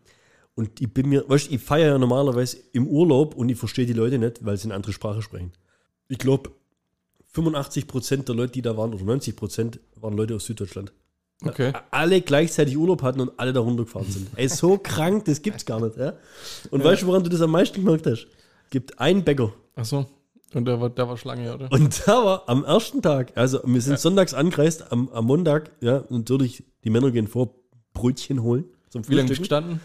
Und 0.56 0.81
ich 0.81 0.94
bin 0.94 1.09
mir, 1.09 1.27
weißt 1.27 1.50
du, 1.50 1.56
ich 1.56 1.62
feiere 1.62 1.94
ja 1.94 1.97
normalerweise 1.97 2.57
im 2.71 2.88
Urlaub 2.88 3.35
und 3.35 3.50
ich 3.50 3.57
verstehe 3.57 3.85
die 3.85 3.94
Leute 3.94 4.17
nicht, 4.17 4.45
weil 4.45 4.57
sie 4.57 4.65
eine 4.65 4.75
andere 4.75 4.94
Sprache 4.94 5.21
sprechen. 5.21 5.51
Ich 6.07 6.17
glaube, 6.17 6.51
85% 7.35 8.23
der 8.23 8.35
Leute, 8.35 8.53
die 8.53 8.61
da 8.61 8.77
waren, 8.77 8.94
oder 8.94 9.03
90% 9.03 9.79
waren 10.00 10.15
Leute 10.15 10.35
aus 10.35 10.45
Süddeutschland. 10.45 10.94
Okay. 11.44 11.73
Alle 11.91 12.21
gleichzeitig 12.21 12.77
Urlaub 12.77 13.01
hatten 13.01 13.19
und 13.19 13.31
alle 13.38 13.51
da 13.51 13.59
runtergefahren 13.59 14.09
sind. 14.09 14.29
Ey, 14.35 14.47
so 14.47 14.77
krank, 14.83 15.25
das 15.25 15.41
gibt's 15.41 15.65
gar 15.65 15.81
nicht. 15.81 15.97
Ja? 15.97 16.13
Und 16.71 16.83
weißt 16.83 17.01
du, 17.01 17.07
woran 17.07 17.23
du 17.23 17.29
das 17.29 17.41
am 17.41 17.51
meisten 17.51 17.83
gemerkt 17.83 18.07
hast? 18.07 18.27
Gibt 18.69 18.97
einen 19.00 19.23
Bäcker. 19.23 19.53
Achso. 19.75 20.06
Und 20.56 20.63
da 20.63 20.80
war, 20.80 20.90
da 20.90 21.10
war 21.10 21.18
Schlange, 21.18 21.54
oder? 21.54 21.69
Und 21.69 22.07
da 22.07 22.24
war 22.24 22.44
am 22.48 22.63
ersten 22.63 23.02
Tag, 23.02 23.34
also 23.36 23.60
wir 23.66 23.81
sind 23.81 24.00
sonntags 24.00 24.34
angereist, 24.34 24.90
am, 24.90 25.10
am 25.10 25.25
Montag, 25.25 25.72
ja, 25.81 26.06
natürlich, 26.07 26.63
die 26.86 26.90
Männer 26.90 27.12
gehen 27.12 27.28
vor, 27.28 27.54
Brötchen 27.94 28.42
holen. 28.42 28.63
Zum 28.90 29.06
Wie 29.10 29.16
lange 29.16 29.28
bist 29.28 29.40
du 29.40 29.42
gestanden? 29.42 29.81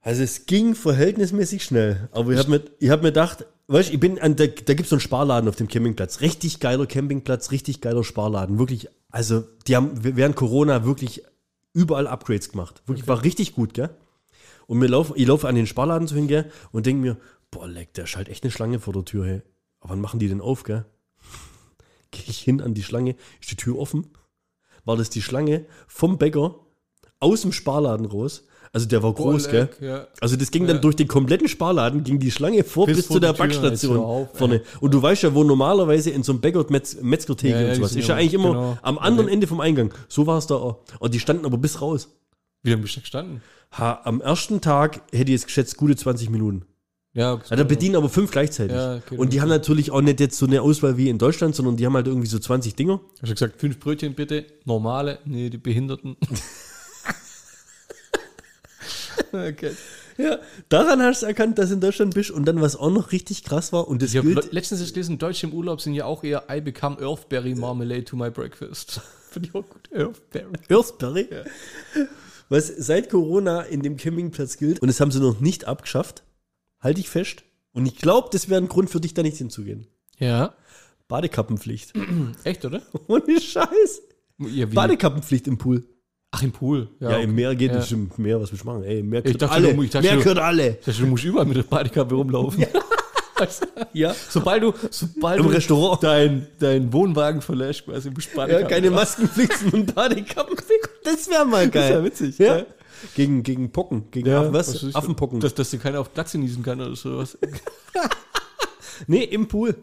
Also 0.00 0.22
es 0.22 0.46
ging 0.46 0.76
verhältnismäßig 0.76 1.64
schnell. 1.64 2.08
Aber 2.12 2.30
ich 2.30 2.38
habe 2.38 2.50
mir, 2.50 2.62
ich 2.78 2.88
hab 2.88 3.02
mir 3.02 3.08
gedacht, 3.08 3.44
weißt 3.66 3.88
du, 3.88 3.94
ich 3.94 3.98
bin 3.98 4.20
an 4.20 4.36
der, 4.36 4.46
da 4.46 4.74
gibt 4.74 4.82
es 4.82 4.90
so 4.90 4.94
einen 4.94 5.00
Sparladen 5.00 5.48
auf 5.48 5.56
dem 5.56 5.66
Campingplatz. 5.66 6.20
Richtig 6.20 6.60
geiler 6.60 6.86
Campingplatz, 6.86 7.50
richtig 7.50 7.80
geiler 7.80 8.04
Sparladen. 8.04 8.60
Wirklich, 8.60 8.88
also 9.10 9.42
die 9.66 9.74
haben 9.74 9.90
während 10.04 10.36
Corona 10.36 10.84
wirklich 10.84 11.24
überall 11.72 12.06
Upgrades 12.06 12.50
gemacht. 12.50 12.80
Wirklich, 12.86 13.08
war 13.08 13.24
richtig 13.24 13.56
gut, 13.56 13.74
gell? 13.74 13.90
Und 14.68 14.80
wir 14.80 14.88
laufen, 14.88 15.14
ich 15.16 15.26
laufe 15.26 15.48
an 15.48 15.56
den 15.56 15.66
Sparladen 15.66 16.06
so 16.06 16.14
hin, 16.14 16.28
gell? 16.28 16.50
Und 16.70 16.86
denke 16.86 17.02
mir, 17.02 17.16
boah, 17.58 17.68
leck, 17.68 17.94
da 17.94 18.02
ist 18.02 18.16
halt 18.16 18.28
echt 18.28 18.44
eine 18.44 18.50
Schlange 18.50 18.78
vor 18.80 18.92
der 18.92 19.04
Tür, 19.04 19.26
hey. 19.26 19.42
Aber 19.80 19.90
wann 19.90 20.00
machen 20.00 20.20
die 20.20 20.28
denn 20.28 20.40
auf, 20.40 20.62
gell? 20.64 20.84
Gehe 22.10 22.24
ich 22.28 22.38
hin 22.40 22.60
an 22.60 22.74
die 22.74 22.82
Schlange, 22.82 23.16
ist 23.40 23.50
die 23.50 23.56
Tür 23.56 23.78
offen? 23.78 24.06
War 24.84 24.96
das 24.96 25.10
die 25.10 25.22
Schlange 25.22 25.66
vom 25.88 26.18
Bäcker 26.18 26.54
aus 27.18 27.42
dem 27.42 27.52
Sparladen 27.52 28.06
raus? 28.06 28.44
Also 28.72 28.86
der 28.86 29.02
war 29.02 29.14
groß, 29.14 29.48
gell? 29.48 29.62
Leck, 29.62 29.80
Ja. 29.80 30.06
Also 30.20 30.36
das 30.36 30.50
ging 30.50 30.66
dann 30.66 30.76
Ja. 30.76 30.82
durch 30.82 30.96
den 30.96 31.08
kompletten 31.08 31.48
Sparladen, 31.48 32.04
ging 32.04 32.18
die 32.18 32.30
Schlange 32.30 32.62
vor 32.62 32.86
bis, 32.86 32.96
Bis 32.96 33.06
zu 33.06 33.12
vor 33.14 33.20
der 33.20 33.32
die 33.32 33.36
Tür, 33.38 33.46
Backstation 33.46 33.96
auf, 33.98 34.36
vorne. 34.36 34.62
Und 34.80 34.92
du 34.92 35.00
weißt 35.00 35.22
ja, 35.22 35.34
wo 35.34 35.44
normalerweise 35.44 36.10
in 36.10 36.22
so 36.22 36.32
einem 36.32 36.40
Bäcker 36.42 36.64
Metz, 36.68 36.96
Metzgertheke 37.00 37.62
Ja, 37.62 37.68
und 37.70 37.74
sowas, 37.76 37.96
ist 37.96 38.06
ja 38.08 38.16
eigentlich 38.16 38.34
immer 38.34 38.50
genau. 38.50 38.78
am 38.82 38.98
anderen. 38.98 39.28
Ende 39.30 39.46
vom 39.46 39.60
Eingang. 39.60 39.94
So 40.08 40.26
war 40.26 40.36
es 40.38 40.46
da 40.46 40.56
auch. 40.56 40.80
Und 40.98 41.14
die 41.14 41.20
standen 41.20 41.46
aber 41.46 41.56
bis 41.58 41.80
raus. 41.80 42.08
Wie 42.62 42.70
lange 42.70 42.82
bist 42.82 42.96
du 42.96 43.00
gestanden? 43.00 43.40
Ha, 43.72 44.00
am 44.04 44.20
ersten 44.20 44.60
Tag 44.60 44.96
hätte 45.10 45.30
ich 45.32 45.40
jetzt 45.40 45.46
geschätzt, 45.46 45.76
gute 45.78 45.96
20 45.96 46.28
Minuten. 46.30 46.66
Ja, 47.16 47.32
okay. 47.32 47.46
Ja, 47.48 47.56
da 47.56 47.64
bedienen 47.64 47.96
aber 47.96 48.10
fünf 48.10 48.30
gleichzeitig. 48.30 48.76
Ja, 48.76 48.96
okay, 48.96 49.16
und 49.16 49.32
die 49.32 49.38
okay. 49.38 49.40
haben 49.40 49.48
natürlich 49.48 49.90
auch 49.90 50.02
nicht 50.02 50.20
jetzt 50.20 50.36
so 50.36 50.44
eine 50.44 50.60
Auswahl 50.60 50.98
wie 50.98 51.08
in 51.08 51.16
Deutschland, 51.16 51.56
sondern 51.56 51.78
die 51.78 51.86
haben 51.86 51.94
halt 51.94 52.06
irgendwie 52.06 52.26
so 52.26 52.38
20 52.38 52.74
Dinger. 52.74 53.00
Hast 53.22 53.30
du 53.30 53.34
gesagt, 53.34 53.58
fünf 53.58 53.80
Brötchen 53.80 54.14
bitte? 54.14 54.44
Normale? 54.66 55.18
Nee, 55.24 55.48
die 55.48 55.56
Behinderten. 55.56 56.18
okay. 59.32 59.70
Ja, 60.18 60.40
daran 60.68 61.00
hast 61.00 61.22
du 61.22 61.26
erkannt, 61.26 61.58
dass 61.58 61.70
du 61.70 61.76
in 61.76 61.80
Deutschland 61.80 62.12
bist. 62.12 62.30
Und 62.30 62.44
dann, 62.44 62.60
was 62.60 62.76
auch 62.76 62.90
noch 62.90 63.12
richtig 63.12 63.44
krass 63.44 63.72
war, 63.72 63.88
und 63.88 64.02
das 64.02 64.12
Ich 64.12 64.20
gilt, 64.20 64.52
letztens 64.52 64.82
erst 64.82 64.92
gelesen, 64.92 65.16
Deutsche 65.16 65.46
im 65.46 65.54
Urlaub 65.54 65.80
sind 65.80 65.94
ja 65.94 66.04
auch 66.04 66.22
eher 66.22 66.44
I 66.50 66.60
become 66.60 66.98
Earthberry 67.00 67.54
Marmalade 67.54 68.04
to 68.04 68.16
my 68.16 68.28
breakfast. 68.28 69.00
Finde 69.30 69.48
ich 69.48 69.54
auch 69.54 69.66
gut. 69.66 69.88
Earthberry. 69.90 70.52
Earthberry. 70.68 71.28
Was 72.50 72.66
seit 72.66 73.08
Corona 73.08 73.62
in 73.62 73.80
dem 73.80 73.96
Campingplatz 73.96 74.58
gilt, 74.58 74.80
und 74.80 74.88
das 74.88 75.00
haben 75.00 75.10
sie 75.10 75.20
noch 75.20 75.40
nicht 75.40 75.66
abgeschafft, 75.66 76.25
halte 76.86 77.00
ich 77.00 77.08
fest. 77.10 77.42
Und 77.72 77.84
ich 77.86 77.96
glaube, 77.96 78.28
das 78.32 78.48
wäre 78.48 78.60
ein 78.60 78.68
Grund 78.68 78.88
für 78.90 79.00
dich, 79.00 79.12
da 79.14 79.22
nicht 79.22 79.36
hinzugehen. 79.36 79.86
Ja. 80.18 80.54
Badekappenpflicht. 81.08 81.92
Echt, 82.44 82.64
oder? 82.64 82.80
Ohne 83.08 83.40
Scheiß. 83.40 84.02
Ja? 84.38 84.66
Badekappenpflicht 84.66 85.46
im 85.46 85.58
Pool. 85.58 85.84
Ach, 86.30 86.42
im 86.42 86.52
Pool. 86.52 86.88
Ja, 87.00 87.10
okay. 87.10 87.22
im 87.24 87.34
Meer 87.34 87.54
geht 87.54 87.70
Ja. 87.72 87.78
nicht 87.78 87.92
im 87.92 88.10
Meer, 88.16 88.40
was 88.40 88.52
wir 88.52 88.58
machen. 88.64 88.82
Ey, 88.84 89.00
im 89.00 89.08
Meer 89.08 89.20
Ich 89.20 89.24
gehört 89.24 89.42
dachte, 89.42 89.54
alle. 89.54 89.74
du- 89.74 89.82
ich 89.82 89.90
dachte, 89.90 90.06
Meer 90.06 90.16
du- 90.16 90.22
gehört 90.22 90.38
alle. 90.38 90.72
Das 90.74 90.86
heißt, 90.88 91.00
Du 91.00 91.06
musst 91.06 91.24
überall 91.24 91.46
mit 91.46 91.56
der 91.56 91.62
Badekappe 91.62 92.14
rumlaufen. 92.14 92.66
Ja. 93.92 94.14
Sobald 94.30 94.62
du, 94.62 94.72
sobald 94.90 95.38
Im 95.40 95.46
du 95.46 95.52
Restaurant. 95.52 96.02
dein, 96.02 96.46
dein 96.58 96.90
Wohnwagen 96.90 97.42
verlässt, 97.42 97.84
quasi 97.84 98.08
musst 98.10 98.30
du 98.34 98.40
Ja, 98.40 98.62
keine. 98.62 98.90
Maskenpflichten 98.90 99.70
und 99.74 99.94
Badekappenpflicht. 99.94 100.88
Das 101.04 101.28
wäre 101.28 101.44
mal 101.44 101.68
geil. 101.68 101.90
wär 101.96 102.04
witzig, 102.04 102.38
Ja. 102.38 102.58
ja. 102.58 102.66
Gegen, 103.14 103.42
gegen 103.42 103.70
Pocken. 103.72 104.10
Gegen 104.10 104.28
Ja, 104.28 104.40
Affen, 104.42 104.52
was? 104.54 104.82
was. 104.84 104.94
Affenpocken. 104.94 105.40
Dass, 105.40 105.54
dass 105.54 105.70
dir 105.70 105.78
keiner 105.78 106.00
auf 106.00 106.12
Glatze 106.14 106.38
niesen 106.38 106.62
kann 106.62 106.80
oder 106.80 106.96
sowas. 106.96 107.36
nee, 109.06 109.24
im 109.24 109.48
Pool. 109.48 109.76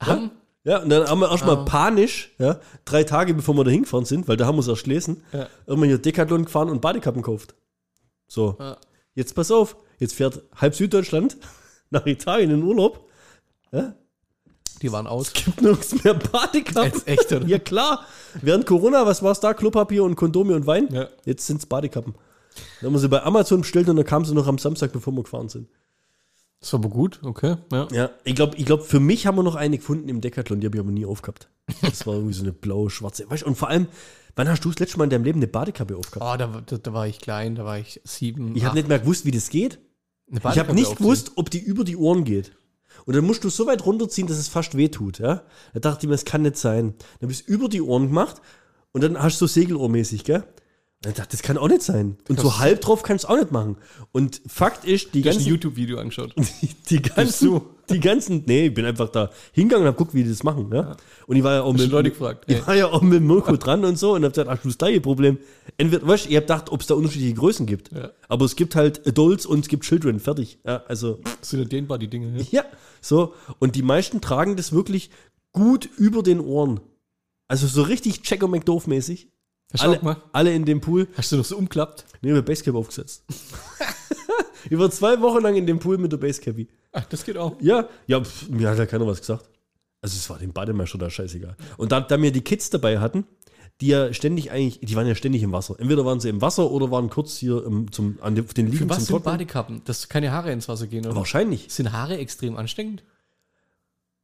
Haben? 0.00 0.30
Ja, 0.64 0.82
und 0.82 0.88
dann 0.88 1.08
haben 1.08 1.20
wir 1.20 1.30
erstmal 1.30 1.58
Ah. 1.58 1.64
panisch, 1.64 2.34
ja, 2.38 2.60
drei 2.84 3.04
Tage 3.04 3.32
bevor 3.34 3.54
wir 3.56 3.64
da 3.64 3.70
hingefahren 3.70 4.04
sind, 4.04 4.26
weil 4.28 4.36
da 4.36 4.46
haben 4.46 4.56
wir 4.56 4.60
es 4.60 4.68
erst 4.68 4.86
lesen, 4.86 5.22
Ja. 5.32 5.48
irgendwann 5.66 5.88
hier 5.88 5.98
Decathlon 5.98 6.44
gefahren 6.44 6.70
und 6.70 6.80
Badekappen 6.80 7.22
gekauft. 7.22 7.54
So, 8.26 8.56
Ja. 8.58 8.76
jetzt 9.14 9.34
pass 9.36 9.50
auf, 9.52 9.76
jetzt 9.98 10.14
fährt 10.14 10.42
halb 10.56 10.74
Süddeutschland 10.74 11.36
nach 11.90 12.04
Italien 12.06 12.50
in 12.50 12.62
Urlaub, 12.64 13.08
Die 14.82 14.92
waren 14.92 15.06
aus. 15.06 15.32
gibt 15.32 15.62
nirgends 15.62 16.02
mehr 16.04 16.14
Badekappen. 16.14 16.92
Jetzt 16.92 17.08
echt, 17.08 17.32
oder? 17.32 17.46
Ja 17.46 17.58
klar, 17.58 18.04
während 18.40 18.66
Corona, 18.66 19.06
was 19.06 19.22
war 19.22 19.32
es 19.32 19.40
da? 19.40 19.54
Klopapier 19.54 20.04
und 20.04 20.16
Kondome 20.16 20.54
und 20.54 20.66
Wein? 20.66 20.88
Ja. 20.92 21.08
Jetzt 21.24 21.46
sind 21.46 21.58
es 21.58 21.66
Badekappen. 21.66 22.14
Dann 22.80 22.88
haben 22.88 22.94
wir 22.94 23.00
sie 23.00 23.08
bei 23.08 23.22
Amazon 23.22 23.60
bestellt 23.60 23.88
und 23.88 23.96
dann 23.96 24.04
kamen 24.04 24.24
sie 24.24 24.34
noch 24.34 24.46
am 24.46 24.58
Samstag, 24.58 24.92
bevor 24.92 25.12
wir 25.12 25.22
gefahren 25.22 25.48
sind. 25.48 25.68
Das 26.60 26.72
war 26.72 26.80
aber 26.80 26.88
gut, 26.88 27.20
okay. 27.22 27.56
Ja. 27.70 27.86
Ja, 27.92 28.10
ich 28.24 28.34
glaube, 28.34 28.56
ich 28.56 28.64
glaub, 28.64 28.82
für 28.82 28.98
mich 28.98 29.26
haben 29.26 29.36
wir 29.36 29.42
noch 29.42 29.56
eine 29.56 29.76
gefunden 29.76 30.08
im 30.08 30.20
Decathlon, 30.20 30.60
die 30.60 30.66
habe 30.66 30.76
ich 30.76 30.80
aber 30.80 30.90
nie 30.90 31.04
aufgehabt. 31.04 31.48
Das 31.82 32.06
war 32.06 32.14
irgendwie 32.14 32.32
so 32.32 32.42
eine 32.42 32.52
blaue-schwarze. 32.52 33.28
Weißt, 33.28 33.42
du, 33.42 33.46
und 33.46 33.56
vor 33.56 33.68
allem, 33.68 33.88
wann 34.36 34.48
hast 34.48 34.64
du 34.64 34.70
das 34.70 34.78
letzte 34.78 34.98
Mal 34.98 35.04
in 35.04 35.10
deinem 35.10 35.24
Leben 35.24 35.38
eine 35.38 35.48
Badekappe 35.48 35.96
aufgehabt? 35.96 36.24
Oh, 36.24 36.36
da, 36.38 36.62
da, 36.64 36.78
da 36.78 36.92
war 36.92 37.06
ich 37.06 37.18
klein, 37.18 37.56
da 37.56 37.64
war 37.64 37.78
ich 37.78 38.00
sieben. 38.04 38.56
ich 38.56 38.64
habe 38.64 38.76
nicht 38.76 38.88
mehr 38.88 38.98
gewusst, 38.98 39.26
wie 39.26 39.30
das 39.30 39.50
geht. 39.50 39.78
Ich 40.28 40.58
habe 40.58 40.74
nicht 40.74 40.96
gewusst, 40.96 41.32
ob 41.36 41.50
die 41.50 41.60
über 41.60 41.84
die 41.84 41.96
Ohren 41.96 42.24
geht. 42.24 42.52
Und 43.06 43.14
dann 43.14 43.24
musst 43.24 43.44
du 43.44 43.48
so 43.48 43.66
weit 43.66 43.86
runterziehen, 43.86 44.26
dass 44.26 44.36
es 44.36 44.48
fast 44.48 44.76
weh 44.76 44.88
tut. 44.88 45.20
Ja? 45.20 45.42
Da 45.72 45.80
dachte 45.80 46.04
ich 46.04 46.08
mir, 46.08 46.14
das 46.14 46.24
kann 46.24 46.42
nicht 46.42 46.56
sein. 46.56 46.94
Dann 47.20 47.28
bist 47.28 47.48
du 47.48 47.52
über 47.52 47.68
die 47.68 47.80
Ohren 47.80 48.08
gemacht 48.08 48.42
und 48.92 49.02
dann 49.02 49.22
hast 49.22 49.40
du 49.40 49.46
so 49.46 49.52
Segelohrmäßig, 49.54 50.24
gell? 50.24 50.44
Und 51.04 51.10
ich 51.10 51.16
dachte, 51.16 51.32
das 51.32 51.42
kann 51.42 51.58
auch 51.58 51.68
nicht 51.68 51.82
sein. 51.82 52.16
Und 52.28 52.40
so 52.40 52.58
halb 52.58 52.80
drauf 52.80 53.02
kannst 53.02 53.24
du 53.24 53.28
auch 53.28 53.36
nicht 53.36 53.52
machen. 53.52 53.76
Und 54.12 54.40
Fakt 54.46 54.84
ist, 54.84 55.14
die 55.14 55.22
Du 55.22 55.28
hast 55.28 55.36
ein 55.36 55.38
ganzen, 55.38 55.50
YouTube-Video 55.50 55.98
angeschaut. 55.98 56.34
die, 56.62 56.70
die 56.88 57.02
ganzen, 57.02 57.60
die 57.90 58.00
ganzen, 58.00 58.44
nee, 58.46 58.66
ich 58.66 58.74
bin 58.74 58.86
einfach 58.86 59.10
da 59.10 59.30
hingegangen 59.52 59.86
und 59.86 59.88
hab 59.88 59.98
geguckt, 59.98 60.14
wie 60.14 60.24
die 60.24 60.30
das 60.30 60.42
machen. 60.42 60.70
Ja? 60.72 60.96
Und 61.26 61.36
ich 61.36 61.44
war 61.44 61.52
ja 61.52 61.62
auch 61.62 61.74
mit, 61.74 61.90
Leute 61.90 62.10
gefragt? 62.10 62.46
ich 62.48 62.56
Ey. 62.56 62.66
war 62.66 62.74
ja 62.74 62.86
auch 62.86 63.02
mit 63.02 63.22
Mirko 63.22 63.56
dran 63.58 63.84
und 63.84 63.98
so 63.98 64.14
und 64.14 64.24
hab 64.24 64.32
gesagt, 64.32 64.48
ach, 64.48 64.58
du 64.60 64.68
das 64.68 64.78
gleiche 64.78 65.02
Problem. 65.02 65.38
Entweder, 65.76 66.06
weißt 66.06 66.24
du, 66.24 66.30
ich 66.30 66.36
hab 66.36 66.44
gedacht, 66.44 66.72
ob 66.72 66.80
es 66.80 66.86
da 66.86 66.94
unterschiedliche 66.94 67.34
Größen 67.34 67.66
gibt. 67.66 67.92
Ja. 67.92 68.10
Aber 68.28 68.46
es 68.46 68.56
gibt 68.56 68.74
halt 68.74 69.06
Adults 69.06 69.44
und 69.44 69.60
es 69.60 69.68
gibt 69.68 69.84
Children, 69.84 70.18
fertig. 70.18 70.58
Ja, 70.64 70.82
also, 70.88 71.20
Das 71.40 71.50
sind 71.50 71.60
ja 71.60 71.66
dehnbar, 71.66 71.98
die 71.98 72.08
Dinge. 72.08 72.36
Ja. 72.38 72.44
ja, 72.50 72.64
so. 73.02 73.34
Und 73.58 73.76
die 73.76 73.82
meisten 73.82 74.22
tragen 74.22 74.56
das 74.56 74.72
wirklich 74.72 75.10
gut 75.52 75.88
über 75.98 76.22
den 76.22 76.40
Ohren. 76.40 76.80
Also 77.48 77.66
so 77.66 77.82
richtig 77.82 78.22
Checker 78.22 78.46
McDoof-mäßig. 78.46 79.08
Hast 79.08 79.24
du 79.24 79.35
Alle, 79.78 80.00
mal? 80.02 80.16
alle 80.32 80.54
in 80.54 80.64
dem 80.64 80.80
Pool. 80.80 81.08
Hast 81.16 81.32
du 81.32 81.36
noch 81.36 81.44
so 81.44 81.56
umklappt? 81.56 82.04
Nee, 82.22 82.32
mit 82.32 82.46
Basecap 82.46 82.74
aufgesetzt. 82.74 83.24
ich 84.70 84.78
war 84.78 84.90
zwei 84.90 85.20
Wochen 85.20 85.42
lang 85.42 85.56
in 85.56 85.66
dem 85.66 85.78
Pool 85.78 85.98
mit 85.98 86.12
der 86.12 86.18
Basecap. 86.18 86.56
Ach, 86.92 87.04
das 87.06 87.24
geht 87.24 87.36
auch. 87.36 87.60
Ja, 87.60 87.88
ja, 88.06 88.22
pf, 88.22 88.48
mir 88.48 88.70
hat 88.70 88.78
ja 88.78 88.86
keiner 88.86 89.06
was 89.06 89.20
gesagt. 89.20 89.48
Also 90.00 90.16
es 90.16 90.30
war 90.30 90.38
dem 90.38 90.52
Bademeister 90.52 90.98
da 90.98 91.10
scheißegal. 91.10 91.56
Und 91.76 91.92
da, 91.92 92.00
da 92.00 92.20
wir 92.20 92.30
die 92.30 92.42
Kids 92.42 92.70
dabei 92.70 93.00
hatten, 93.00 93.24
die 93.80 93.88
ja 93.88 94.12
ständig 94.14 94.50
eigentlich, 94.50 94.80
die 94.80 94.96
waren 94.96 95.06
ja 95.06 95.14
ständig 95.14 95.42
im 95.42 95.52
Wasser. 95.52 95.76
Entweder 95.78 96.04
waren 96.04 96.20
sie 96.20 96.28
im 96.28 96.40
Wasser 96.40 96.70
oder 96.70 96.90
waren 96.90 97.10
kurz 97.10 97.36
hier 97.36 97.64
im, 97.64 97.92
zum, 97.92 98.18
an 98.22 98.34
den, 98.34 98.44
auf 98.44 98.54
den 98.54 98.66
Liegen 98.66 98.78
Für 98.78 98.88
was 98.88 98.98
zum 98.98 99.06
sind 99.06 99.14
Trocknen. 99.16 99.32
Badekappen? 99.32 99.82
Dass 99.84 100.08
keine 100.08 100.32
Haare 100.32 100.52
ins 100.52 100.68
Wasser 100.68 100.86
gehen, 100.86 101.04
oder? 101.04 101.16
Wahrscheinlich. 101.16 101.66
Sind 101.68 101.92
Haare 101.92 102.16
extrem 102.16 102.56
ansteckend? 102.56 103.02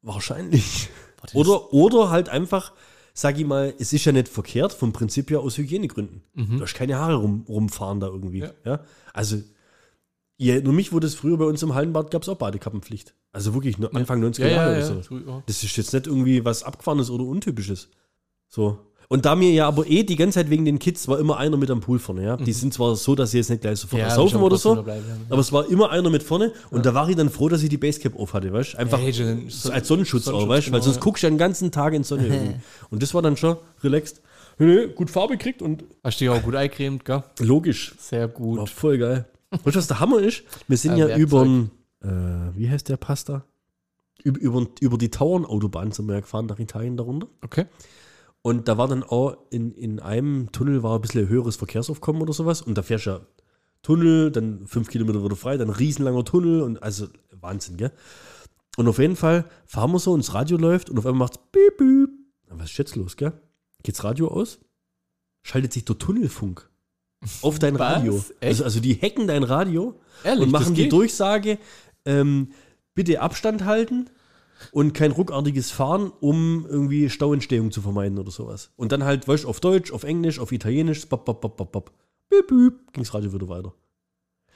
Wahrscheinlich. 0.01 0.89
das 1.21 1.35
Oder, 1.35 1.73
oder 1.73 2.11
halt 2.11 2.29
einfach, 2.29 2.73
sag 3.15 3.39
ich 3.39 3.47
mal, 3.47 3.75
es 3.79 3.93
ist 3.93 4.05
ja 4.05 4.13
nicht 4.13 4.29
verkehrt, 4.29 4.73
vom 4.73 4.93
Prinzip 4.93 5.31
her 5.31 5.41
aus 5.41 5.59
Hygienegründen. 5.59 6.23
Du 6.35 6.61
hast 6.61 6.75
keine 6.75 6.97
Haare 6.97 7.17
rum, 7.17 7.45
rumfahren 7.49 8.01
da 8.01 8.07
irgendwie. 8.07 8.41
Ja. 8.41 8.51
Ja. 8.65 8.81
Also, 9.13 9.39
ja, 10.39 10.61
nur 10.61 10.73
mich 10.73 10.93
wurde 10.93 11.07
es 11.07 11.15
früher 11.15 11.37
bei 11.37 11.45
uns 11.45 11.63
im 11.63 11.75
Hallenbad, 11.75 12.11
gab 12.11 12.23
es 12.23 12.29
auch 12.29 12.37
Badekappenpflicht. 12.37 13.15
Also 13.33 13.55
wirklich 13.55 13.77
Anfang 13.95 14.23
90er 14.23 14.49
Jahre 14.49 14.77
oder 14.77 15.03
so. 15.03 15.19
Ja. 15.19 15.43
Das 15.47 15.63
ist 15.63 15.77
jetzt 15.77 15.93
nicht 15.95 16.07
irgendwie 16.07 16.45
was 16.45 16.63
Abgefahrenes 16.63 17.11
oder 17.11 17.25
Untypisches. 17.25 17.89
So. 18.49 18.79
Und 19.13 19.27
da 19.27 19.37
mir 19.37 19.51
ja 19.53 19.69
aber 19.69 19.87
eh 19.87 20.05
die 20.05 20.17
ganze 20.17 20.37
Zeit 20.37 20.49
wegen 20.49 20.65
den 20.65 20.79
Kids 20.79 21.07
war 21.07 21.19
immer 21.19 21.37
einer 21.37 21.59
mit 21.59 21.71
am 21.71 21.81
Pool 21.81 21.99
vorne, 21.99 22.25
ja. 22.25 22.39
Die 22.39 22.53
sind 22.55 22.73
zwar 22.73 22.97
so, 22.97 23.15
dass 23.15 23.33
sie 23.33 23.37
jetzt 23.37 23.51
nicht 23.51 23.61
gleich 23.61 23.79
sofort 23.79 24.01
Ja, 24.01 24.09
saufen 24.09 24.41
oder 24.41 24.57
so, 24.57 24.87
aber 25.29 25.39
es 25.39 25.53
war 25.53 25.69
immer 25.69 25.91
einer 25.91 26.09
mit 26.09 26.23
vorne 26.23 26.55
und 26.71 26.87
da 26.87 26.95
war 26.95 27.11
ich 27.11 27.17
dann 27.17 27.29
froh, 27.29 27.51
dass 27.51 27.63
ich 27.63 27.69
die 27.69 27.77
Basecap 27.77 28.19
auf 28.19 28.33
hatte, 28.33 28.51
weißt 28.51 28.73
du? 28.73 28.79
Einfach 28.79 28.99
Hey, 28.99 29.13
so 29.13 29.71
als 29.71 29.87
Sonnenschutz, 29.87 30.29
auch, 30.29 30.41
Sonnenschutz, 30.41 30.49
weißt 30.49 30.67
du? 30.69 30.73
Weil 30.73 30.81
genau, 30.81 30.85
sonst 30.85 30.97
ja. 30.97 31.03
guckst 31.03 31.23
du 31.23 31.27
ja 31.27 31.31
den 31.31 31.37
ganzen 31.37 31.71
Tag 31.71 31.93
in 31.93 32.05
Sonne 32.05 32.27
irgendwie. 32.27 32.55
Und 32.89 33.03
das 33.03 33.13
war 33.13 33.21
dann 33.21 33.37
schon 33.37 33.59
relaxed. 33.85 34.23
Nee, 34.59 34.87
gut 34.87 35.11
Farbe 35.11 35.37
gekriegt 35.37 35.61
und 35.61 35.85
Hast 36.03 36.19
du 36.19 36.25
dich 36.25 36.31
auch 36.31 36.43
gut 36.43 36.55
eingecremt, 36.55 37.05
gell? 37.05 37.23
logisch. 37.41 37.95
Sehr 37.99 38.29
gut. 38.29 38.61
War 38.61 38.67
voll 38.67 38.97
geil. 38.97 39.27
Weißt 39.51 39.77
du, 39.77 39.79
was 39.79 39.89
der 39.89 40.01
Hammer 40.01 40.21
ist? 40.21 40.43
Wir 40.69 40.79
sind 40.79 40.97
ja 40.97 41.19
über, 41.19 41.45
äh, 42.03 42.09
wie 42.57 42.71
heißt 42.71 42.89
der 42.89 42.97
Pasta? 42.97 43.45
Über, 44.23 44.41
über, 44.41 44.67
über 44.81 44.97
die 44.97 45.11
Tauernautobahn 45.11 45.93
sind 45.93 46.07
wir 46.07 46.15
ja 46.15 46.21
gefahren 46.21 46.47
nach 46.47 46.59
Italien 46.59 46.97
darunter. 46.97 47.27
Okay. 47.45 47.67
Und 48.43 48.67
da 48.67 48.77
war 48.77 48.89
dann 48.89 49.05
auch 49.05 49.37
in, 49.51 49.71
in 49.71 50.01
einem 50.01 50.51
Tunnel 50.51 50.83
war 50.83 50.97
ein 50.97 51.01
bisschen 51.01 51.29
höheres 51.29 51.57
Verkehrsaufkommen 51.57 52.21
oder 52.21 52.33
sowas. 52.33 52.61
Und 52.61 52.77
da 52.77 52.83
fährst 52.83 53.07
du 53.07 53.11
ja 53.11 53.21
Tunnel, 53.83 54.31
dann 54.31 54.67
fünf 54.67 54.89
Kilometer 54.89 55.23
wurde 55.23 55.37
frei, 55.37 55.57
dann 55.57 55.69
ein 55.69 55.75
riesenlanger 55.75 56.25
Tunnel 56.25 56.63
und 56.63 56.83
also 56.83 57.07
Wahnsinn, 57.41 57.77
gell? 57.77 57.93
Und 58.77 58.89
auf 58.89 58.99
jeden 58.99 59.17
Fall 59.17 59.45
fahren 59.67 59.93
wir 59.93 59.99
so 59.99 60.13
und 60.13 60.21
das 60.25 60.35
Radio 60.35 60.57
läuft 60.57 60.89
und 60.89 60.99
auf 60.99 61.07
einmal 61.07 61.27
macht's 61.27 61.39
piep, 61.53 61.77
piep. 61.77 62.11
Was 62.49 62.71
ist 62.71 62.79
jetzt 62.79 62.97
los, 62.97 63.17
gell? 63.17 63.33
Geht's 63.83 64.03
Radio 64.03 64.29
aus? 64.29 64.61
Schaltet 65.43 65.73
sich 65.73 65.85
der 65.85 65.99
Tunnelfunk 65.99 66.69
auf 67.43 67.59
dein 67.59 67.75
Was? 67.79 67.97
Radio. 67.97 68.25
Also, 68.41 68.65
also 68.65 68.81
die 68.81 68.95
hacken 68.95 69.27
dein 69.27 69.43
Radio 69.43 70.01
Ehrlich, 70.25 70.45
und 70.45 70.53
machen 70.53 70.75
die? 70.75 70.89
Durchsage, 70.89 71.59
ähm, 72.05 72.53
bitte 72.95 73.21
Abstand 73.21 73.65
halten 73.65 74.09
und 74.71 74.93
kein 74.95 75.13
ruckartiges 75.13 75.71
Fahren, 75.71 76.13
um 76.21 76.67
irgendwie 76.69 77.11
Stauentstehung 77.11 77.71
zu 77.71 77.83
vermeiden 77.83 78.19
oder 78.19 78.31
sowas. 78.31 78.71
Und 78.77 78.93
dann 78.93 79.05
halt, 79.05 79.27
weißt 79.27 79.45
du, 79.45 79.49
auf 79.49 79.61
Deutsch, 79.61 79.93
auf 79.93 80.05
Englisch, 80.05 80.39
auf 80.39 80.53
Italienisch, 80.53 81.09
bop, 81.09 81.25
bop, 81.25 81.41
bop, 81.41 81.57
bop, 81.57 81.73
bop. 81.73 81.93
Büb, 82.29 82.47
büb, 82.47 82.93
ging's 82.93 83.13
Radio 83.13 83.33
wieder 83.33 83.49
weiter. 83.49 83.75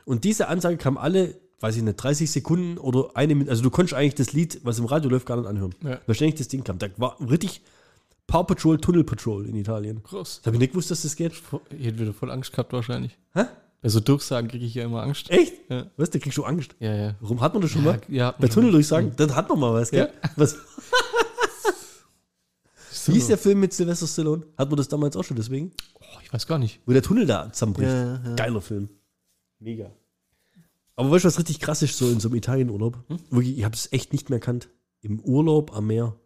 Und 0.04 0.24
diese 0.24 0.48
Ansage 0.48 0.76
kam 0.76 0.96
alle, 0.96 1.34
weiß 1.60 1.76
ich 1.76 1.82
nicht, 1.82 1.96
30 1.96 2.30
Sekunden 2.30 2.78
oder 2.78 3.10
eine 3.14 3.34
Minute, 3.34 3.50
also 3.50 3.62
du 3.62 3.70
konntest 3.70 3.94
eigentlich 3.94 4.14
das 4.14 4.32
Lied, 4.32 4.60
was 4.62 4.78
im 4.78 4.86
Radio 4.86 5.10
läuft, 5.10 5.26
gar 5.26 5.36
nicht 5.36 5.46
anhören. 5.46 5.74
Ja. 5.82 6.00
Weil 6.06 6.14
ständig 6.14 6.36
das 6.36 6.48
Ding 6.48 6.64
kam. 6.64 6.78
Da 6.78 6.88
war 6.96 7.18
richtig 7.20 7.62
Power 8.26 8.46
Patrol, 8.46 8.78
Tunnel 8.78 9.04
Patrol 9.04 9.46
in 9.46 9.56
Italien. 9.56 10.02
Krass. 10.02 10.40
Da 10.42 10.46
habe 10.46 10.56
ich 10.56 10.60
nicht 10.60 10.72
gewusst, 10.72 10.90
dass 10.90 11.02
das 11.02 11.16
geht. 11.16 11.32
Ich 11.76 11.86
hätte 11.86 11.98
wieder 11.98 12.12
voll 12.12 12.30
Angst 12.30 12.52
gehabt 12.52 12.72
wahrscheinlich. 12.72 13.16
Hä? 13.34 13.44
Bei 13.86 13.90
so 13.90 14.00
Durchsagen 14.00 14.50
kriege 14.50 14.66
ich 14.66 14.74
ja 14.74 14.82
immer 14.84 15.00
Angst. 15.04 15.30
Echt? 15.30 15.54
Ja. 15.70 15.86
Was, 15.96 16.10
da 16.10 16.18
kriegst 16.18 16.36
du 16.36 16.42
Angst. 16.42 16.74
Ja, 16.80 16.92
ja. 16.92 17.14
Warum 17.20 17.40
hat 17.40 17.52
man 17.52 17.62
das 17.62 17.70
schon 17.70 17.84
Ja, 17.84 17.92
mal? 17.92 18.00
ja, 18.08 18.32
Bei 18.32 18.48
Tunneldurchsagen? 18.48 19.14
Dann 19.16 19.36
hat 19.36 19.48
man 19.48 19.60
mal 19.60 19.72
was, 19.74 19.92
gell? 19.92 20.10
Ja. 20.22 20.30
Was? 20.34 20.56
So. 22.90 23.12
Wie 23.12 23.18
ist 23.18 23.28
der 23.28 23.38
Film 23.38 23.60
mit 23.60 23.72
Sylvester 23.72 24.06
Stallone? 24.08 24.44
Hat 24.58 24.68
man 24.68 24.76
das 24.78 24.88
damals 24.88 25.16
auch 25.16 25.22
schon 25.22 25.36
deswegen? 25.36 25.70
Oh, 25.94 26.04
ich 26.24 26.32
weiß 26.32 26.46
gar 26.48 26.58
nicht. 26.58 26.80
Wo 26.86 26.92
der 26.92 27.02
Tunnel 27.02 27.24
da 27.26 27.52
zusammenbricht. 27.52 27.88
Ja, 27.88 28.14
ja. 28.24 28.34
Geiler 28.34 28.60
Film. 28.60 28.88
Mega. 29.60 29.92
Aber 30.96 31.10
weißt 31.12 31.24
du, 31.24 31.28
was 31.28 31.38
richtig 31.38 31.60
krass 31.60 31.82
ist, 31.82 31.96
so 31.96 32.10
in 32.10 32.18
so 32.18 32.28
einem 32.28 32.36
Italienurlaub? 32.36 32.98
Hm? 33.08 33.18
Wirklich, 33.30 33.58
ich 33.58 33.64
habe 33.64 33.76
es 33.76 33.92
echt 33.92 34.12
nicht 34.12 34.28
mehr 34.28 34.38
erkannt. 34.38 34.70
Im 35.02 35.20
Urlaub 35.20 35.72
am 35.76 35.86
Meer, 35.86 36.16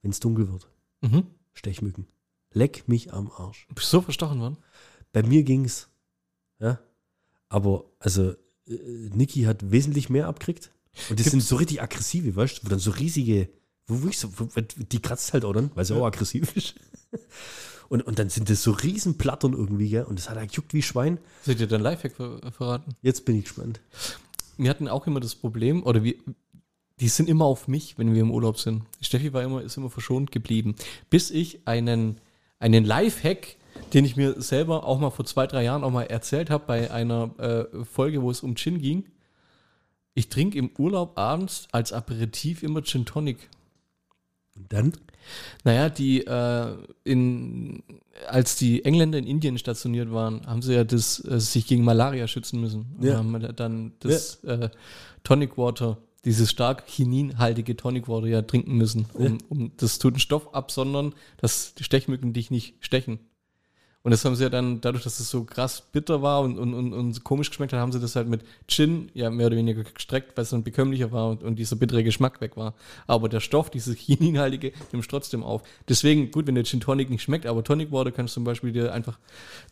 wenn 0.00 0.10
es 0.10 0.20
dunkel 0.20 0.50
wird, 0.50 0.66
Mhm. 1.02 1.24
Stechmücken. 1.52 2.06
Leck 2.54 2.88
mich 2.88 3.12
am 3.12 3.30
Arsch. 3.30 3.66
Bist 3.74 3.92
du 3.92 3.98
so 3.98 4.00
verstochen 4.00 4.40
worden? 4.40 4.56
Bei 5.12 5.22
mir 5.22 5.42
ging's. 5.42 5.88
Ja. 6.60 6.78
Aber, 7.48 7.84
also, 7.98 8.32
äh, 8.66 9.10
Niki 9.14 9.42
hat 9.42 9.70
wesentlich 9.70 10.10
mehr 10.10 10.26
abkriegt. 10.26 10.70
Und 11.10 11.20
das 11.20 11.28
sind 11.28 11.42
so 11.42 11.56
richtig 11.56 11.80
aggressive, 11.80 12.34
weißt 12.34 12.58
du, 12.58 12.66
wo 12.66 12.70
dann 12.70 12.78
so 12.78 12.90
riesige, 12.90 13.48
wo 13.86 14.02
wirklich 14.02 14.18
so, 14.18 14.30
wo, 14.36 14.48
die 14.56 15.00
kratzt 15.00 15.32
halt 15.32 15.44
auch 15.44 15.52
dann, 15.52 15.70
weil 15.74 15.84
sie 15.84 15.94
auch 15.94 16.06
aggressiv 16.06 16.56
ist. 16.56 16.74
Und, 17.88 18.06
und 18.06 18.18
dann 18.18 18.28
sind 18.28 18.50
das 18.50 18.62
so 18.62 18.72
riesen 18.72 19.16
Plattern 19.16 19.52
irgendwie, 19.54 19.88
gell? 19.88 20.04
Und 20.04 20.18
das 20.18 20.28
hat 20.28 20.36
halt 20.36 20.52
juckt 20.52 20.74
wie 20.74 20.82
Schwein. 20.82 21.18
Soll 21.42 21.54
ich 21.54 21.58
dir 21.58 21.66
dein 21.66 21.80
Lifehack 21.80 22.14
ver 22.14 22.52
verraten? 22.52 22.94
Jetzt 23.00 23.24
bin 23.24 23.36
ich 23.36 23.44
gespannt. 23.44 23.80
Wir 24.58 24.68
hatten 24.68 24.88
auch 24.88 25.06
immer 25.06 25.20
das 25.20 25.34
Problem, 25.34 25.84
oder 25.84 26.02
wir, 26.02 26.14
die 27.00 27.08
sind 27.08 27.28
immer 27.28 27.46
auf 27.46 27.68
mich, 27.68 27.96
wenn 27.96 28.12
wir 28.12 28.20
im 28.20 28.30
Urlaub 28.30 28.58
sind. 28.58 28.82
Steffi 29.00 29.32
war 29.32 29.42
immer, 29.42 29.62
ist 29.62 29.76
immer 29.76 29.88
verschont 29.88 30.32
geblieben. 30.32 30.74
Bis 31.08 31.30
ich 31.30 31.66
einen, 31.66 32.20
einen 32.58 32.84
Lifehack, 32.84 33.56
den 33.92 34.04
ich 34.04 34.16
mir 34.16 34.40
selber 34.40 34.84
auch 34.84 34.98
mal 34.98 35.10
vor 35.10 35.24
zwei, 35.24 35.46
drei 35.46 35.64
Jahren 35.64 35.84
auch 35.84 35.90
mal 35.90 36.04
erzählt 36.04 36.50
habe 36.50 36.64
bei 36.66 36.90
einer 36.90 37.30
äh, 37.38 37.84
Folge, 37.84 38.22
wo 38.22 38.30
es 38.30 38.42
um 38.42 38.54
Gin 38.56 38.80
ging. 38.80 39.04
Ich 40.14 40.28
trinke 40.28 40.58
im 40.58 40.70
Urlaub 40.78 41.16
abends 41.18 41.68
als 41.72 41.92
Aperitif 41.92 42.62
immer 42.62 42.82
Gin 42.82 43.04
Tonic. 43.04 43.48
Und 44.56 44.72
dann? 44.72 44.92
Naja, 45.64 45.88
die 45.88 46.26
äh, 46.26 46.76
in 47.04 47.82
als 48.26 48.56
die 48.56 48.84
Engländer 48.84 49.18
in 49.18 49.26
Indien 49.26 49.58
stationiert 49.58 50.12
waren, 50.12 50.44
haben 50.46 50.62
sie 50.62 50.74
ja 50.74 50.84
das 50.84 51.24
äh, 51.24 51.38
sich 51.38 51.66
gegen 51.66 51.84
Malaria 51.84 52.26
schützen 52.26 52.60
müssen. 52.60 52.96
Und 52.98 53.06
Ja. 53.06 53.18
haben 53.18 53.54
dann 53.54 53.92
das 54.00 54.42
äh, 54.44 54.70
Tonic 55.22 55.56
Water, 55.56 55.98
dieses 56.24 56.50
stark 56.50 56.86
chininhaltige 56.88 57.76
Tonic 57.76 58.08
Water 58.08 58.26
ja 58.26 58.42
trinken 58.42 58.76
müssen, 58.76 59.06
um, 59.14 59.38
um 59.48 59.72
das 59.76 59.98
tut 59.98 60.14
einen 60.14 60.20
Stoff 60.20 60.52
absondern, 60.52 61.14
dass 61.36 61.74
die 61.74 61.84
Stechmücken 61.84 62.32
dich 62.32 62.50
nicht 62.50 62.74
stechen. 62.80 63.20
Und 64.08 64.12
das 64.12 64.24
haben 64.24 64.36
sie 64.36 64.42
ja 64.42 64.48
dann, 64.48 64.80
dadurch, 64.80 65.04
dass 65.04 65.20
es 65.20 65.28
so 65.28 65.44
krass 65.44 65.82
bitter 65.92 66.22
war 66.22 66.40
und, 66.40 66.58
und, 66.58 66.72
und, 66.72 66.92
und 66.94 67.12
so 67.12 67.20
komisch 67.20 67.50
geschmeckt 67.50 67.72
hat, 67.72 67.80
haben 67.80 67.92
sie 67.92 68.00
das 68.00 68.16
halt 68.16 68.28
mit 68.28 68.42
Gin 68.66 69.10
ja 69.12 69.28
mehr 69.28 69.48
oder 69.48 69.56
weniger 69.56 69.84
gestreckt, 69.84 70.36
weil 70.36 70.44
es 70.44 70.50
dann 70.50 70.62
bekömmlicher 70.62 71.12
war 71.12 71.28
und, 71.30 71.42
und 71.42 71.56
dieser 71.56 71.76
bittere 71.76 72.02
Geschmack 72.02 72.40
weg 72.40 72.56
war. 72.56 72.74
Aber 73.06 73.28
der 73.28 73.40
Stoff, 73.40 73.70
dieses 73.70 73.96
chininhaltige, 73.98 74.72
nimmt 74.92 75.08
trotzdem 75.08 75.42
auf. 75.42 75.62
Deswegen, 75.88 76.30
gut, 76.30 76.46
wenn 76.46 76.54
der 76.54 76.64
Gin 76.64 76.80
Tonic 76.80 77.10
nicht 77.10 77.22
schmeckt, 77.22 77.46
aber 77.46 77.62
Tonic 77.62 77.92
Water 77.92 78.10
kannst 78.10 78.34
du 78.34 78.40
zum 78.40 78.44
Beispiel 78.44 78.72
dir 78.72 78.92
einfach 78.92 79.18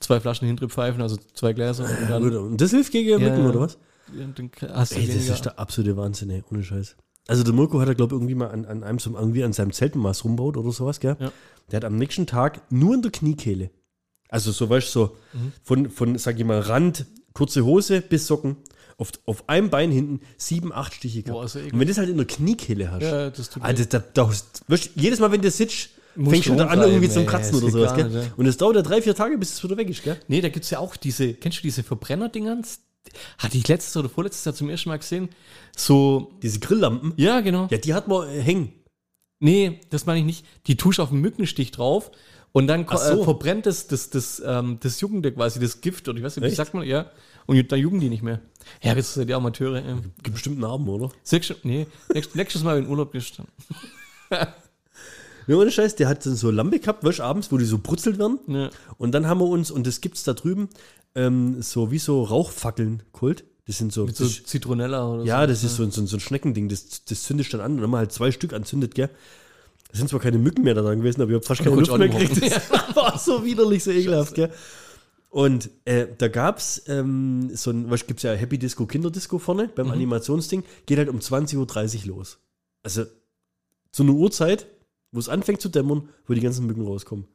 zwei 0.01 0.21
Flaschen 0.21 0.47
hinter 0.47 0.69
pfeifen, 0.69 1.01
also 1.01 1.17
zwei 1.35 1.53
Gläser 1.53 1.85
und 1.85 2.11
dann, 2.11 2.37
Und 2.37 2.61
das 2.61 2.73
hilft 2.73 2.93
gegen 2.93 3.21
ja. 3.21 3.37
oder 3.49 3.61
was? 3.61 3.79
ja, 4.15 4.27
dann 4.35 4.51
hast 4.75 4.95
du 4.95 5.01
Ey, 5.01 5.07
das 5.07 5.29
ist 5.29 5.45
der 5.45 5.59
absolute 5.59 5.97
Wahnsinn, 5.97 6.31
ey, 6.31 6.43
ohne 6.51 6.63
Scheiß. 6.63 6.97
Also 7.29 7.43
der 7.43 7.53
Mirko 7.53 7.81
hat 7.81 7.89
er, 7.89 7.95
glaube 7.95 8.15
ich, 8.15 8.21
irgendwie 8.21 8.37
mal 8.37 8.51
an, 8.51 8.65
an 8.65 8.85
einem 8.85 8.99
so, 8.99 9.13
irgendwie 9.15 9.43
an 9.43 9.53
seinem 9.53 9.73
Zeltenmaß 9.73 10.25
rumbaut 10.25 10.57
oder 10.57 10.71
sowas, 10.71 11.01
gell? 11.01 11.17
Ja. 11.19 11.33
Der 11.71 11.79
hat 11.79 11.85
am 11.85 11.97
nächsten 11.97 12.27
Tag 12.27 12.61
nur 12.71 12.95
in 12.95 13.03
der 13.03 13.11
Kniekehle. 13.11 13.71
Also 14.29 14.53
so, 14.53 14.69
weißt 14.69 14.89
du, 14.89 14.91
so 15.01 15.17
Mhm. 15.33 15.53
von, 15.63 15.91
von, 15.91 16.19
sag 16.19 16.39
ich 16.39 16.45
mal, 16.45 16.61
Rand, 16.61 17.07
kurze 17.33 17.65
Hose 17.65 18.01
bis 18.01 18.27
Socken. 18.27 18.57
Auf, 18.99 19.11
auf 19.27 19.47
einem 19.49 19.69
Bein 19.69 19.91
hinten 19.91 20.21
sieben, 20.39 20.73
acht 20.73 20.95
Stiche 20.95 21.23
gehabt. 21.23 21.39
Boah, 21.39 21.45
eklig. 21.45 21.73
Und 21.75 21.81
wenn 21.81 21.87
du 21.87 21.93
das 21.93 21.99
halt 21.99 22.09
in 22.09 22.17
der 22.17 22.27
Kniekehle 22.27 22.91
hast, 22.91 23.03
Ja, 23.03 23.29
das 23.29 23.51
tut 23.51 23.63
Alter, 23.63 23.85
da, 23.85 23.99
da, 24.15 24.31
weißt, 24.69 24.91
jedes 24.95 25.19
Mal, 25.21 25.31
wenn 25.33 25.43
du 25.43 25.51
sitzt, 25.51 25.91
fängst 26.15 26.49
du 26.49 26.55
wieder 26.55 26.71
an, 26.71 26.81
irgendwie 26.81 27.11
zum 27.11 27.23
ey, 27.25 27.29
Kratzen 27.29 27.53
das 27.61 27.63
oder 27.63 27.73
sowas, 27.73 27.95
nicht, 27.95 28.15
ja. 28.15 28.23
Und 28.39 28.47
es 28.47 28.57
dauert 28.57 28.77
ja 28.77 28.81
drei, 28.81 29.03
vier 29.03 29.15
Tage, 29.15 29.37
bis 29.37 29.53
es 29.53 29.63
wieder 29.63 29.77
weg 29.77 29.91
ist, 29.91 30.03
gell? 30.03 30.19
Nee, 30.29 30.41
da 30.41 30.49
gibt's 30.49 30.71
ja 30.71 30.79
auch 30.79 30.97
diese, 30.97 31.35
kennst 31.35 31.59
du 31.59 31.63
diese 31.63 31.83
Verbrenner-Dingens? 31.83 32.81
Hatte 33.37 33.59
ich 33.59 33.69
letztes 33.69 33.95
oder 33.99 34.09
vorletztes 34.09 34.47
Jahr 34.47 34.55
zum 34.55 34.71
ersten 34.71 34.89
Mal 34.89 34.97
gesehen. 34.97 35.29
So, 35.77 36.33
Diese 36.43 36.59
Grilllampen, 36.59 37.13
ja, 37.17 37.41
genau. 37.43 37.69
ja, 37.71 37.77
die 37.77 37.93
hat 37.93 38.09
man 38.09 38.27
äh, 38.31 38.41
hängen. 38.41 38.73
Nee, 39.41 39.81
das 39.91 40.07
meine 40.07 40.21
ich 40.21 40.25
nicht. 40.25 40.47
Die 40.67 40.77
tust 40.79 40.99
auf 41.01 41.13
einen 41.13 41.21
Mückenstich 41.21 41.71
drauf 41.71 42.11
und 42.57 42.69
dann 42.69 42.87
Ach 42.89 42.97
so. 42.97 43.21
äh, 43.21 43.25
verbrennt 43.25 43.67
das, 43.67 43.87
das, 43.87 44.09
das, 44.09 44.43
ähm, 44.45 44.79
das 44.81 44.99
Juckende 45.03 45.31
quasi, 45.31 45.61
das 45.61 45.83
Gift 45.83 46.09
oder 46.09 46.17
ich 46.17 46.25
weiß 46.25 46.37
nicht, 46.37 46.43
wie 46.45 46.49
Echt? 46.49 46.57
sagt 46.57 46.73
man, 46.73 46.87
ja. 46.87 47.11
Und 47.45 47.71
dann 47.71 47.79
jucken 47.79 48.01
die 48.01 48.09
nicht 48.09 48.23
mehr. 48.23 48.41
Ja, 48.83 48.95
das 48.95 49.13
sind 49.13 49.29
die 49.29 49.35
Amateure. 49.35 49.85
Ähm. 49.85 50.13
Gibt 50.23 50.33
bestimmt 50.37 50.59
Narben, 50.59 50.89
oder? 50.89 51.11
Nächstes, 51.31 51.59
nee, 51.65 51.87
nächstes, 52.15 52.35
nächstes 52.35 52.63
Mal 52.63 52.79
in 52.79 52.89
Urlaub 52.89 53.13
dann. 53.13 53.47
Ja, 55.49 55.55
ohne 55.57 55.71
Scheiß, 55.71 55.95
der 55.95 56.09
hat 56.09 56.25
so 56.25 56.51
Lampe 56.51 56.81
gehabt, 56.81 57.05
weißt 57.05 57.21
abends, 57.21 57.53
wo 57.53 57.57
die 57.59 57.65
so 57.67 57.79
brutzelt 57.79 58.19
werden. 58.19 58.41
Ja. 58.49 58.71
Und 58.99 59.13
dann 59.13 59.29
haben 59.29 59.39
wir 59.39 59.47
uns, 59.47 59.71
und 59.71 59.87
das 59.87 60.01
gibt's 60.01 60.25
da 60.25 60.33
drüben, 60.33 60.69
ähm, 61.15 61.63
so 61.63 61.93
wie 61.93 61.99
so 62.01 62.25
Rauchfackeln 62.25 63.03
geholt. 63.13 63.45
Das 63.67 63.79
sind 63.79 63.93
so, 63.93 64.07
Mit 64.07 64.17
so 64.17 64.27
Zitronella 64.27 65.07
oder 65.09 65.25
ja, 65.25 65.43
so. 65.43 65.47
das 65.47 65.63
ist 65.63 65.77
so, 65.77 65.83
ein- 65.85 65.93
so, 65.93 66.05
so 66.07 66.17
ein 66.17 66.21
Schneckending, 66.21 66.69
das, 66.69 67.05
das 67.05 67.23
zündet 67.23 67.53
dann 67.55 67.61
an. 67.61 67.73
Und 67.73 67.77
dann 67.77 67.85
haben 67.85 67.91
wir 67.93 67.99
halt 67.99 68.13
zwei 68.13 68.33
Stück 68.33 68.53
anzündet, 68.55 68.97
gell. 68.97 69.11
Da 69.97 70.01
sind 70.01 70.09
zwar 70.11 70.21
keine 70.21 70.37
Mücken 70.37 70.63
mehr 70.63 70.75
da 70.75 70.83
dran 70.83 70.99
gewesen, 70.99 71.23
aber 71.23 71.31
ich 71.31 71.37
habe 71.37 71.47
fast 71.47 71.63
keine 71.65 71.75
Luft 71.75 71.97
mehr 71.97 72.09
gekriegt. 72.11 72.53
Das 72.53 72.71
war 72.95 73.19
so 73.19 73.43
widerlich, 73.43 73.83
so 73.83 73.91
ekelhaft, 73.91 74.35
gell. 74.35 74.51
Und 75.31 75.71
äh, 75.87 76.07
da 76.19 76.29
gab's 76.29 76.83
ähm, 76.87 77.49
so 77.55 77.71
ein, 77.71 77.91
was 77.91 78.07
gibt's 78.07 78.23
ja 78.23 78.35
Happy 78.35 78.59
Disco 78.59 78.85
Kinderdisco 78.85 79.39
vorne 79.39 79.69
beim 79.75 79.91
Animationsding, 79.91 80.65
geht 80.85 80.99
halt 80.99 81.09
um 81.09 81.19
20.30 81.19 82.09
Uhr 82.09 82.17
los. 82.17 82.39
Also 82.83 83.05
zu 83.91 84.03
einer 84.03 84.13
Uhrzeit, 84.13 84.67
wo 85.13 85.19
es 85.19 85.31
anfängt 85.31 85.63
zu 85.63 85.71
dämmern, 85.71 86.11
wo 86.27 86.35
die 86.35 86.43
ganzen 86.43 86.67
Mücken 86.67 86.83
rauskommen. 86.83 87.27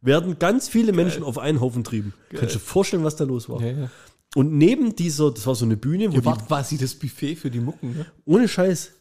Werden 0.00 0.38
ganz 0.38 0.68
viele 0.68 0.92
Menschen 0.92 1.22
auf 1.22 1.36
einen 1.36 1.60
Haufen 1.60 1.84
trieben. 1.84 2.14
Kannst 2.30 2.54
du 2.54 2.58
dir 2.58 2.64
vorstellen, 2.64 3.04
was 3.04 3.16
da 3.16 3.24
los 3.24 3.50
war? 3.50 3.60
Ja, 3.60 3.72
ja. 3.72 3.90
Und 4.34 4.54
neben 4.56 4.96
dieser, 4.96 5.32
das 5.32 5.46
war 5.46 5.54
so 5.54 5.66
eine 5.66 5.76
Bühne, 5.76 6.12
wo 6.12 6.20
die, 6.20 6.24
wart 6.24 6.46
quasi 6.46 6.78
das 6.78 6.94
Buffet 6.94 7.36
für 7.36 7.50
die 7.50 7.60
Mucken, 7.60 7.96
ne? 7.96 8.06
ohne 8.24 8.48
Scheiß, 8.48 8.92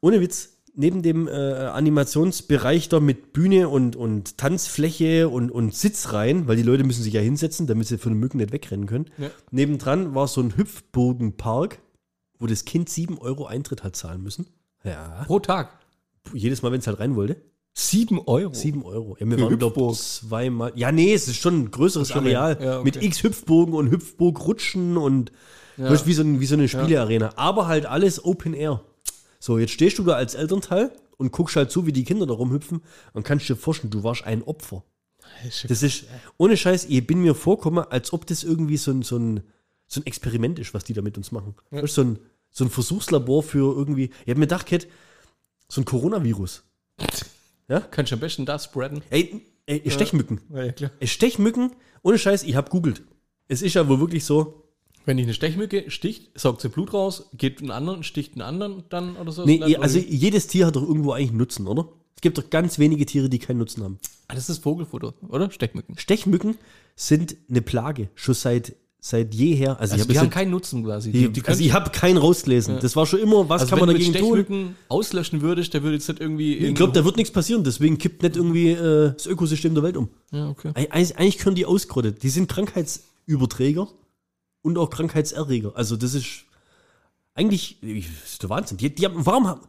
ohne 0.00 0.20
Witz, 0.20 0.53
neben 0.76 1.02
dem 1.02 1.28
äh, 1.28 1.30
Animationsbereich 1.30 2.88
da 2.88 3.00
mit 3.00 3.32
Bühne 3.32 3.68
und, 3.68 3.96
und 3.96 4.38
Tanzfläche 4.38 5.28
und, 5.28 5.50
und 5.50 5.74
Sitzreihen, 5.74 6.46
weil 6.48 6.56
die 6.56 6.62
Leute 6.62 6.84
müssen 6.84 7.02
sich 7.02 7.12
ja 7.14 7.20
hinsetzen, 7.20 7.66
damit 7.66 7.86
sie 7.86 7.98
von 7.98 8.12
den 8.12 8.18
Mücken 8.20 8.38
nicht 8.38 8.52
wegrennen 8.52 8.86
können. 8.86 9.06
Ja. 9.18 9.30
Nebendran 9.50 10.14
war 10.14 10.26
so 10.28 10.40
ein 10.40 10.56
Hüpfburgenpark, 10.56 11.78
wo 12.38 12.46
das 12.46 12.64
Kind 12.64 12.88
7 12.88 13.18
Euro 13.18 13.46
Eintritt 13.46 13.84
hat 13.84 13.96
zahlen 13.96 14.22
müssen. 14.22 14.46
Ja. 14.82 15.22
Pro 15.26 15.38
Tag. 15.38 15.78
Jedes 16.32 16.62
Mal, 16.62 16.72
wenn 16.72 16.80
es 16.80 16.86
halt 16.86 16.98
rein 17.00 17.16
wollte. 17.16 17.36
Sieben 17.76 18.20
Euro. 18.20 18.54
7 18.54 18.84
Euro. 18.84 19.16
Ja, 19.18 19.26
wir 19.26 19.36
Für 19.36 19.44
waren, 19.44 19.58
glaube 19.58 19.74
Hüpfburg. 19.76 19.96
zweimal. 19.96 20.72
Ja, 20.76 20.92
nee, 20.92 21.12
es 21.12 21.26
ist 21.26 21.36
schon 21.36 21.60
ein 21.62 21.70
größeres 21.70 22.12
Areal. 22.12 22.56
Ja, 22.60 22.74
okay. 22.76 22.84
Mit 22.84 23.02
x 23.02 23.22
Hüpfburgen 23.22 23.74
und 23.74 23.90
Hüpfburgrutschen 23.90 24.96
und 24.96 25.32
Ja. 25.76 25.90
wie, 26.06 26.12
so 26.12 26.22
ein, 26.22 26.40
wie 26.40 26.46
so 26.46 26.54
eine 26.54 26.68
Spielearena. 26.68 27.32
Aber 27.36 27.66
halt 27.66 27.86
alles 27.86 28.24
Open 28.24 28.54
Air. 28.54 28.80
So, 29.44 29.58
jetzt 29.58 29.72
stehst 29.72 29.98
du 29.98 30.04
da 30.04 30.14
als 30.14 30.34
Elternteil 30.34 30.90
und 31.18 31.30
guckst 31.30 31.54
halt 31.56 31.70
zu, 31.70 31.84
wie 31.84 31.92
die 31.92 32.04
Kinder 32.04 32.24
da 32.24 32.32
rumhüpfen 32.32 32.80
und 33.12 33.24
kannst 33.24 33.46
dir 33.46 33.56
vorstellen, 33.56 33.90
du 33.90 34.02
warst 34.02 34.24
ein 34.24 34.42
Opfer. 34.42 34.82
Das 35.68 35.82
ist, 35.82 36.06
ohne 36.38 36.56
Scheiß, 36.56 36.86
ich 36.86 37.06
bin 37.06 37.20
mir 37.20 37.34
vorkomme, 37.34 37.92
als 37.92 38.14
ob 38.14 38.26
das 38.26 38.42
irgendwie 38.42 38.78
so 38.78 38.90
ein, 38.90 39.02
so 39.02 39.18
ein, 39.18 39.42
so 39.86 40.00
ein 40.00 40.06
Experiment 40.06 40.58
ist, 40.58 40.72
was 40.72 40.84
die 40.84 40.94
da 40.94 41.02
mit 41.02 41.18
uns 41.18 41.30
machen. 41.30 41.54
Du, 41.70 41.86
so, 41.86 42.00
ein, 42.00 42.18
so 42.50 42.64
ein 42.64 42.70
Versuchslabor 42.70 43.42
für 43.42 43.76
irgendwie, 43.76 44.04
ich 44.24 44.30
hab 44.30 44.38
mir 44.38 44.46
gedacht, 44.46 44.64
Kat, 44.64 44.86
so 45.68 45.82
ein 45.82 45.84
Coronavirus. 45.84 46.64
Kannst 47.90 48.12
du 48.12 48.16
am 48.16 48.20
besten 48.20 48.46
da 48.46 48.58
spreaden? 48.58 49.02
Ey, 49.10 49.42
ey 49.66 49.90
Stechmücken. 49.90 50.40
Ja, 50.54 50.72
klar. 50.72 50.90
Ey, 51.00 51.06
Stechmücken, 51.06 51.72
ohne 52.02 52.16
Scheiß, 52.16 52.44
ich 52.44 52.56
hab 52.56 52.70
googelt. 52.70 53.02
Es 53.48 53.60
ist 53.60 53.74
ja 53.74 53.86
wohl 53.86 54.00
wirklich 54.00 54.24
so, 54.24 54.63
Wenn 55.06 55.16
dich 55.18 55.26
eine 55.26 55.34
Stechmücke 55.34 55.90
sticht, 55.90 56.30
saugt 56.38 56.60
sie 56.62 56.68
Blut 56.68 56.92
raus, 56.94 57.28
geht 57.36 57.60
einen 57.60 57.70
anderen, 57.70 58.02
sticht 58.02 58.32
einen 58.34 58.42
anderen 58.42 58.84
dann 58.88 59.16
oder 59.16 59.32
so. 59.32 59.44
nee, 59.44 59.58
Dann, 59.58 59.74
also 59.82 59.98
oder 59.98 60.08
jedes 60.08 60.46
Tier 60.46 60.66
hat 60.66 60.76
doch 60.76 60.82
irgendwo 60.82 61.12
eigentlich 61.12 61.30
einen 61.30 61.38
Nutzen, 61.38 61.66
oder? 61.66 61.88
Es 62.16 62.22
gibt 62.22 62.38
doch 62.38 62.48
ganz 62.48 62.78
wenige 62.78 63.04
Tiere, 63.04 63.28
die 63.28 63.38
keinen 63.38 63.58
Nutzen 63.58 63.82
haben. 63.84 63.98
Ah, 64.28 64.34
das 64.34 64.48
ist 64.48 64.62
Vogelfutter, 64.62 65.12
oder? 65.28 65.50
Stechmücken. 65.50 65.98
Stechmücken 65.98 66.56
sind 66.96 67.36
eine 67.50 67.60
Plage, 67.60 68.08
schon 68.14 68.34
seit, 68.34 68.76
seit 68.98 69.34
jeher. 69.34 69.78
Also, 69.78 69.92
Also 69.92 69.96
ich 69.96 70.12
die 70.12 70.16
habe 70.18 70.26
haben 70.28 70.30
keinen 70.32 70.50
Nutzen 70.52 70.84
quasi. 70.84 71.12
die, 71.12 71.42
also 71.44 71.62
ich 71.62 71.72
hab 71.74 71.92
keinen 71.92 72.16
rausgelesen. 72.16 72.78
Das 72.80 72.96
war 72.96 73.04
schon 73.04 73.20
immer, 73.20 73.46
was 73.50 73.62
also 73.62 73.70
kann 73.76 73.80
man 73.80 73.88
wenn 73.90 73.96
du 73.96 74.04
dagegen 74.04 74.18
tun? 74.26 74.38
Stechmücken 74.38 74.76
auslöschen 74.88 75.42
würdest, 75.42 75.74
der 75.74 75.82
würde 75.82 75.96
jetzt 75.96 76.08
nicht 76.08 76.20
irgendwie. 76.20 76.54
Ich 76.56 76.74
glaube, 76.74 76.94
da 76.94 77.04
wird 77.04 77.18
nichts 77.18 77.30
passieren, 77.30 77.62
deswegen 77.62 77.98
kippt 77.98 78.22
nicht 78.22 78.36
irgendwie 78.36 78.70
äh, 78.70 79.12
das 79.12 79.26
Ökosystem 79.26 79.74
der 79.74 79.82
Welt 79.82 79.98
um. 79.98 80.08
Ja, 80.32 80.48
okay. 80.48 80.70
Eig- 80.70 81.16
eigentlich 81.16 81.36
können 81.36 81.56
die 81.56 81.66
ausgerottet. 81.66 82.22
Die 82.22 82.30
sind 82.30 82.48
Krankheitsüberträger 82.48 83.88
und 84.64 84.78
auch 84.78 84.90
Krankheitserreger. 84.90 85.76
Also 85.76 85.96
das 85.96 86.14
ist 86.14 86.46
eigentlich 87.34 87.78
das 87.80 88.32
ist 88.32 88.42
der 88.42 88.50
Wahnsinn. 88.50 88.78
Die, 88.78 88.92
die 88.94 89.04
haben, 89.04 89.24
warum, 89.26 89.60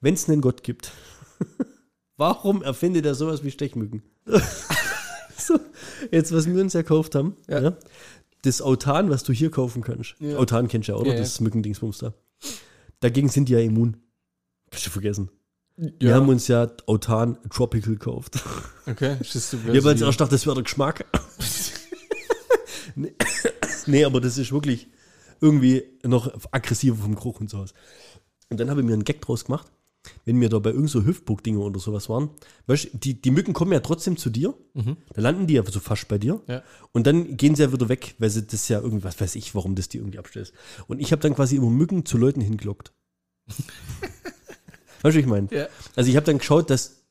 wenn 0.00 0.14
es 0.14 0.28
einen 0.28 0.40
Gott 0.40 0.62
gibt, 0.62 0.90
warum 2.16 2.62
erfindet 2.62 3.06
er 3.06 3.14
sowas 3.14 3.44
wie 3.44 3.50
Stechmücken? 3.50 4.02
so, 5.38 5.58
jetzt, 6.10 6.32
was 6.32 6.46
wir 6.46 6.60
uns 6.60 6.72
ja 6.72 6.82
gekauft 6.82 7.14
haben, 7.14 7.36
ja. 7.48 7.76
das 8.42 8.60
Autan, 8.60 9.10
was 9.10 9.22
du 9.22 9.32
hier 9.32 9.50
kaufen 9.50 9.82
kannst. 9.82 10.16
Ja. 10.18 10.36
Autan 10.36 10.68
kennst 10.68 10.88
du 10.88 10.92
ja, 10.92 10.98
oder? 10.98 11.10
Ja, 11.10 11.14
ja. 11.14 11.20
Das 11.20 11.40
Mückendingsbums 11.40 11.98
da. 11.98 12.12
Dagegen 13.00 13.28
sind 13.28 13.48
die 13.48 13.52
ja 13.52 13.60
immun. 13.60 13.96
Kannst 14.70 14.86
du 14.86 14.90
vergessen. 14.90 15.30
Wir 15.76 16.10
Ja. 16.10 16.16
haben 16.16 16.28
uns 16.28 16.48
ja 16.48 16.68
Autan 16.86 17.38
Tropical 17.48 17.94
gekauft. 17.94 18.40
Okay, 18.86 19.16
schießt 19.22 19.52
du 19.52 19.56
Ich 19.58 19.78
habe 19.78 19.90
jetzt 19.90 20.02
erst 20.02 20.18
gedacht, 20.18 20.32
das 20.32 20.44
wäre 20.46 20.56
der 20.56 20.64
Geschmack. 20.64 21.04
nee, 23.86 24.04
aber 24.04 24.20
das 24.20 24.38
ist 24.38 24.52
wirklich 24.52 24.88
irgendwie 25.40 25.84
noch 26.04 26.32
aggressiver 26.52 26.96
vom 26.96 27.14
Geruch 27.14 27.40
und 27.40 27.50
sowas. 27.50 27.74
Und 28.48 28.60
dann 28.60 28.70
habe 28.70 28.80
ich 28.80 28.86
mir 28.86 28.92
einen 28.92 29.04
Gag 29.04 29.20
draus 29.20 29.44
gemacht, 29.44 29.70
wenn 30.24 30.40
wir 30.40 30.48
da 30.48 30.58
bei 30.58 30.70
irgend 30.70 30.90
so 30.90 31.04
Hüftburg-Dinge 31.04 31.58
oder 31.58 31.80
sowas 31.80 32.08
waren. 32.08 32.30
Weißt 32.66 32.84
du, 32.92 32.98
die, 32.98 33.20
die 33.20 33.30
Mücken 33.30 33.52
kommen 33.52 33.72
ja 33.72 33.80
trotzdem 33.80 34.16
zu 34.16 34.30
dir. 34.30 34.54
Da 34.74 35.20
landen 35.20 35.46
die 35.46 35.54
ja 35.54 35.64
so 35.64 35.80
fast 35.80 36.08
bei 36.08 36.18
dir. 36.18 36.40
Ja. 36.46 36.62
Und 36.92 37.06
dann 37.06 37.36
gehen 37.36 37.54
sie 37.54 37.62
ja 37.62 37.72
wieder 37.72 37.88
weg, 37.88 38.14
weil 38.18 38.30
sie 38.30 38.46
das 38.46 38.68
ja 38.68 38.80
irgendwie, 38.80 39.04
was 39.04 39.20
weiß 39.20 39.36
ich, 39.36 39.54
warum 39.54 39.74
das 39.74 39.88
die 39.88 39.98
irgendwie 39.98 40.18
abstellt. 40.18 40.52
Und 40.86 41.00
ich 41.00 41.12
habe 41.12 41.22
dann 41.22 41.34
quasi 41.34 41.56
immer 41.56 41.70
Mücken 41.70 42.04
zu 42.04 42.18
Leuten 42.18 42.40
hingelockt. 42.40 42.92
weißt 45.02 45.14
du, 45.14 45.14
wie 45.14 45.20
ich 45.20 45.26
meine? 45.26 45.48
Ja. 45.50 45.68
Also 45.96 46.10
ich 46.10 46.16
habe 46.16 46.26
dann 46.26 46.38
geschaut, 46.38 46.70
dass 46.70 47.01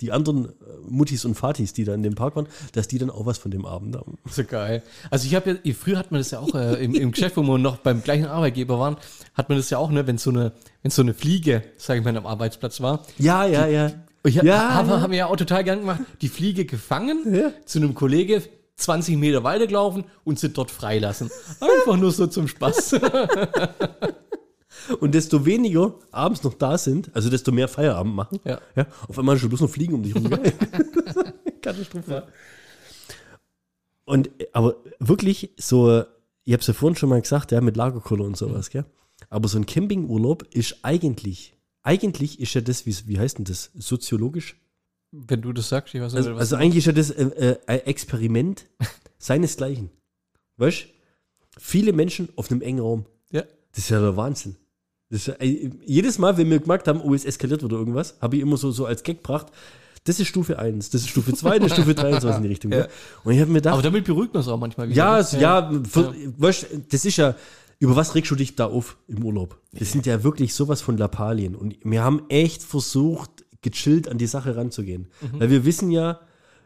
die 0.00 0.10
anderen 0.12 0.46
äh, 0.46 0.50
Muttis 0.88 1.24
und 1.24 1.34
Fatis, 1.34 1.72
die 1.72 1.84
da 1.84 1.94
in 1.94 2.02
dem 2.02 2.14
Park 2.14 2.36
waren, 2.36 2.48
dass 2.72 2.88
die 2.88 2.98
dann 2.98 3.10
auch 3.10 3.26
was 3.26 3.38
von 3.38 3.50
dem 3.50 3.64
Abend 3.64 3.96
haben. 3.96 4.18
So 4.28 4.44
geil. 4.44 4.82
Also 5.10 5.26
ich 5.26 5.34
habe 5.34 5.60
ja, 5.62 5.74
früher 5.74 5.98
hat 5.98 6.10
man 6.10 6.20
das 6.20 6.30
ja 6.32 6.40
auch 6.40 6.54
äh, 6.54 6.84
im, 6.84 6.94
im 6.94 7.12
Geschäft, 7.12 7.36
wo 7.36 7.42
wir 7.42 7.58
noch 7.58 7.76
beim 7.78 8.02
gleichen 8.02 8.26
Arbeitgeber 8.26 8.78
waren, 8.78 8.96
hat 9.34 9.48
man 9.48 9.58
das 9.58 9.70
ja 9.70 9.78
auch, 9.78 9.90
ne, 9.90 10.06
wenn 10.06 10.18
so 10.18 10.30
eine, 10.30 10.52
wenn 10.82 10.90
so 10.90 11.02
eine 11.02 11.14
Fliege, 11.14 11.62
sage 11.76 12.00
ich 12.00 12.04
mal, 12.04 12.16
am 12.16 12.26
Arbeitsplatz 12.26 12.80
war. 12.80 13.04
Ja, 13.18 13.46
ja, 13.46 13.66
ja. 13.66 13.92
Ich, 14.24 14.36
Ja, 14.36 14.74
haben, 14.74 14.88
ja. 14.88 15.00
haben 15.00 15.10
wir 15.10 15.18
ja 15.18 15.26
auch 15.26 15.36
total 15.36 15.62
gern 15.64 15.80
gemacht, 15.80 16.00
die 16.22 16.28
Fliege 16.28 16.64
gefangen, 16.64 17.34
Ja. 17.34 17.50
zu 17.66 17.78
einem 17.78 17.94
Kollege 17.94 18.42
20 18.76 19.16
Meter 19.16 19.44
weitergelaufen 19.44 20.04
und 20.24 20.40
sie 20.40 20.48
dort 20.48 20.70
freilassen. 20.72 21.30
Einfach 21.60 21.96
nur 21.96 22.10
so 22.10 22.26
zum 22.26 22.48
Spaß. 22.48 22.96
Und 25.00 25.14
desto 25.14 25.46
weniger 25.46 25.94
abends 26.10 26.42
noch 26.42 26.54
da 26.54 26.76
sind, 26.78 27.14
also 27.14 27.30
desto 27.30 27.52
mehr 27.52 27.68
Feierabend 27.68 28.14
machen. 28.14 28.40
Ja. 28.44 28.60
Ja, 28.76 28.86
auf 29.08 29.18
einmal 29.18 29.38
schon 29.38 29.48
bloß 29.48 29.60
noch 29.60 29.70
fliegen 29.70 29.94
um 29.94 30.02
dich 30.02 30.14
rum. 30.14 30.28
gell? 30.28 30.40
Katastrophal. 31.62 32.28
Und, 34.04 34.30
aber 34.52 34.76
wirklich 34.98 35.50
so, 35.56 36.04
ich 36.44 36.52
habe 36.52 36.60
es 36.60 36.66
ja 36.66 36.74
vorhin 36.74 36.96
schon 36.96 37.08
mal 37.08 37.20
gesagt, 37.22 37.52
ja, 37.52 37.60
mit 37.60 37.76
Lagerkoller 37.76 38.24
und 38.24 38.36
sowas, 38.36 38.70
gell? 38.70 38.84
Aber 39.30 39.48
so 39.48 39.58
ein 39.58 39.66
Campingurlaub 39.66 40.42
ist 40.54 40.78
eigentlich, 40.82 41.56
eigentlich 41.82 42.40
ist 42.40 42.52
ja 42.54 42.60
das, 42.60 42.84
wie, 42.84 42.94
wie 43.06 43.18
heißt 43.18 43.38
denn 43.38 43.44
das, 43.46 43.70
soziologisch? 43.74 44.56
Wenn 45.12 45.40
du 45.42 45.52
das 45.52 45.68
sagst, 45.68 45.94
ich 45.94 46.00
weiß 46.00 46.12
nicht, 46.12 46.18
Also, 46.18 46.34
was 46.34 46.40
also 46.40 46.56
eigentlich 46.56 46.78
ist 46.78 46.86
ja 46.86 46.92
das 46.92 47.10
äh, 47.10 47.24
äh, 47.24 47.58
ein 47.66 47.80
Experiment 47.86 48.66
seinesgleichen. 49.18 49.90
Weißt 50.56 50.82
du? 50.82 50.88
Viele 51.58 51.92
Menschen 51.92 52.28
auf 52.36 52.50
einem 52.50 52.60
engen 52.62 52.80
Raum. 52.80 53.06
ja. 53.30 53.42
Das 53.70 53.84
ist 53.84 53.90
ja 53.90 54.00
der 54.00 54.16
Wahnsinn. 54.16 54.56
Das 55.14 55.26
ja, 55.26 55.34
äh, 55.34 55.70
jedes 55.86 56.18
Mal, 56.18 56.36
wenn 56.36 56.50
wir 56.50 56.58
gemerkt 56.58 56.88
haben, 56.88 57.00
oh, 57.00 57.14
es 57.14 57.24
eskaliert 57.24 57.62
oder 57.62 57.76
irgendwas, 57.76 58.16
habe 58.20 58.34
ich 58.34 58.42
immer 58.42 58.56
so, 58.56 58.72
so 58.72 58.84
als 58.84 59.04
Gag 59.04 59.18
gebracht, 59.18 59.46
das 60.02 60.18
ist 60.18 60.26
Stufe 60.26 60.58
1, 60.58 60.90
das 60.90 61.02
ist 61.02 61.08
Stufe 61.10 61.32
2, 61.32 61.60
das 61.60 61.68
ist 61.68 61.74
Stufe 61.74 61.94
3 61.94 62.14
und 62.14 62.20
sowas 62.20 62.36
in 62.38 62.42
die 62.42 62.48
Richtung. 62.48 62.72
Ja. 62.72 62.88
Und 63.22 63.32
ich 63.32 63.40
habe 63.40 63.50
mir 63.52 63.58
gedacht, 63.58 63.74
Aber 63.74 63.82
damit 63.82 64.04
beruhigt 64.04 64.34
man 64.34 64.40
es 64.42 64.48
auch 64.48 64.58
manchmal 64.58 64.88
wieder. 64.88 64.96
ja, 64.96 65.12
ne? 65.14 65.20
es- 65.20 65.32
ja, 65.32 65.72
für, 65.88 66.12
Weißt, 66.36 66.66
das 66.90 67.04
ist 67.04 67.16
ja, 67.16 67.36
über 67.78 67.94
was 67.94 68.14
regst 68.16 68.30
du 68.30 68.34
dich 68.34 68.56
da 68.56 68.66
auf 68.66 68.96
im 69.06 69.24
Urlaub? 69.24 69.56
Das 69.72 69.92
sind 69.92 70.04
ja 70.04 70.24
wirklich 70.24 70.52
sowas 70.52 70.82
von 70.82 70.96
Lappalien. 70.98 71.54
Und 71.54 71.76
wir 71.84 72.02
haben 72.02 72.22
echt 72.28 72.64
versucht, 72.64 73.30
gechillt 73.62 74.08
an 74.08 74.18
die 74.18 74.26
Sache 74.26 74.56
ranzugehen. 74.56 75.06
Mhm. 75.32 75.40
Weil 75.40 75.50
wir 75.50 75.64
wissen 75.64 75.90
ja, 75.92 76.18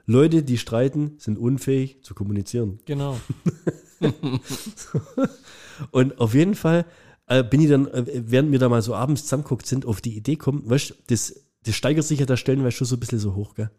Leute, 0.06 0.42
die 0.42 0.56
streiten, 0.56 1.16
sind 1.18 1.38
unfähig 1.38 1.98
zu 2.02 2.14
kommunizieren. 2.14 2.80
Genau. 2.86 3.20
Und 5.90 6.18
auf 6.20 6.34
jeden 6.34 6.54
Fall 6.54 6.86
äh, 7.28 7.42
bin 7.44 7.60
ich 7.60 7.68
dann, 7.68 7.86
äh, 7.88 8.04
während 8.26 8.50
wir 8.52 8.58
da 8.58 8.68
mal 8.68 8.82
so 8.82 8.94
abends 8.94 9.22
zusammenguckt 9.22 9.66
sind, 9.66 9.86
auf 9.86 10.00
die 10.00 10.16
Idee 10.16 10.36
kommen, 10.36 10.68
weißt 10.68 10.90
du, 10.90 10.94
das, 11.08 11.34
das 11.64 11.74
steigert 11.74 12.04
sich 12.04 12.20
ja 12.20 12.26
da 12.26 12.36
stellenweise 12.36 12.76
schon 12.76 12.86
so 12.86 12.96
ein 12.96 13.00
bisschen 13.00 13.18
so 13.18 13.34
hoch, 13.34 13.54
gell? 13.54 13.70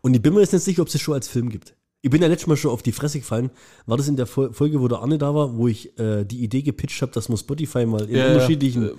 Und 0.00 0.14
ich 0.14 0.22
bin 0.22 0.32
mir 0.34 0.40
jetzt 0.40 0.52
nicht 0.52 0.62
sicher, 0.64 0.82
ob 0.82 0.88
es 0.88 0.92
das 0.92 1.02
schon 1.02 1.14
als 1.14 1.28
Film 1.28 1.50
gibt. 1.50 1.74
Ich 2.02 2.10
bin 2.10 2.22
ja 2.22 2.28
letztes 2.28 2.46
Mal 2.46 2.56
schon 2.56 2.70
auf 2.70 2.82
die 2.82 2.92
Fresse 2.92 3.18
gefallen. 3.18 3.50
War 3.86 3.96
das 3.96 4.06
in 4.08 4.16
der 4.16 4.26
Fol- 4.26 4.52
Folge, 4.52 4.80
wo 4.80 4.86
der 4.88 5.00
Arne 5.00 5.18
da 5.18 5.34
war, 5.34 5.56
wo 5.56 5.66
ich 5.68 5.98
äh, 5.98 6.24
die 6.24 6.42
Idee 6.44 6.62
gepitcht 6.62 7.02
habe, 7.02 7.12
dass 7.12 7.28
man 7.28 7.36
Spotify 7.36 7.84
mal 7.84 8.04
in 8.04 8.16
Ja, 8.16 8.26
ja. 8.26 8.32
unterschiedlichen 8.34 8.90
Äh, 8.90 8.92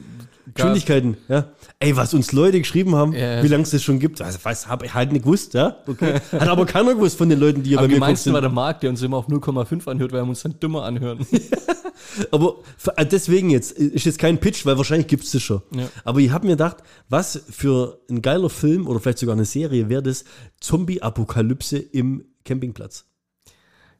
Geschwindigkeiten, 0.53 1.17
ja. 1.27 1.49
Ey, 1.79 1.95
was 1.95 2.13
uns 2.13 2.31
Leute 2.31 2.59
geschrieben 2.59 2.95
haben, 2.95 3.13
Ja, 3.13 3.43
wie 3.43 3.47
lange 3.47 3.63
es 3.63 3.71
das 3.71 3.83
schon 3.83 3.99
gibt, 3.99 4.21
also 4.21 4.39
was 4.43 4.67
habe 4.67 4.85
ich 4.85 4.93
halt 4.93 5.11
nicht 5.11 5.23
gewusst, 5.23 5.53
ja. 5.53 5.77
Okay. 5.85 6.19
Hat 6.31 6.47
aber 6.47 6.65
keiner 6.65 6.93
gewusst 6.95 7.17
von 7.17 7.29
den 7.29 7.39
Leuten, 7.39 7.63
die 7.63 7.71
ja 7.71 7.81
bei 7.81 7.87
mir 7.87 7.95
gemeinsten 7.95 8.31
war 8.33 8.41
sind. 8.41 8.49
der 8.49 8.53
Marc, 8.53 8.81
der 8.81 8.89
uns 8.89 9.01
immer 9.01 9.17
auf 9.17 9.27
0,5 9.27 9.87
anhört, 9.89 10.11
weil 10.11 10.23
wir 10.23 10.29
uns 10.29 10.41
dann 10.43 10.59
dümmer 10.59 10.83
anhören. 10.83 11.25
Aber 12.31 12.55
äh, 12.95 13.05
deswegen 13.05 13.49
jetzt, 13.49 13.71
ist 13.73 14.05
jetzt 14.05 14.19
kein 14.19 14.39
Pitch, 14.39 14.65
weil 14.65 14.77
wahrscheinlich 14.77 15.07
gibt 15.07 15.23
es 15.23 15.31
das 15.31 15.41
schon. 15.41 15.61
Ja. 15.71 15.89
Aber 16.03 16.19
ich 16.19 16.31
habe 16.31 16.45
mir 16.45 16.53
gedacht, 16.53 16.77
was 17.09 17.41
für 17.49 17.99
ein 18.09 18.21
geiler 18.21 18.49
Film 18.49 18.87
oder 18.87 18.99
vielleicht 18.99 19.19
sogar 19.19 19.35
eine 19.35 19.45
Serie 19.45 19.89
wäre 19.89 20.01
das 20.03 20.23
Zombie-Apokalypse 20.61 21.77
im 21.77 22.23
Campingplatz. 22.45 23.05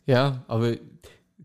ja, 0.06 0.46
aber 0.48 0.76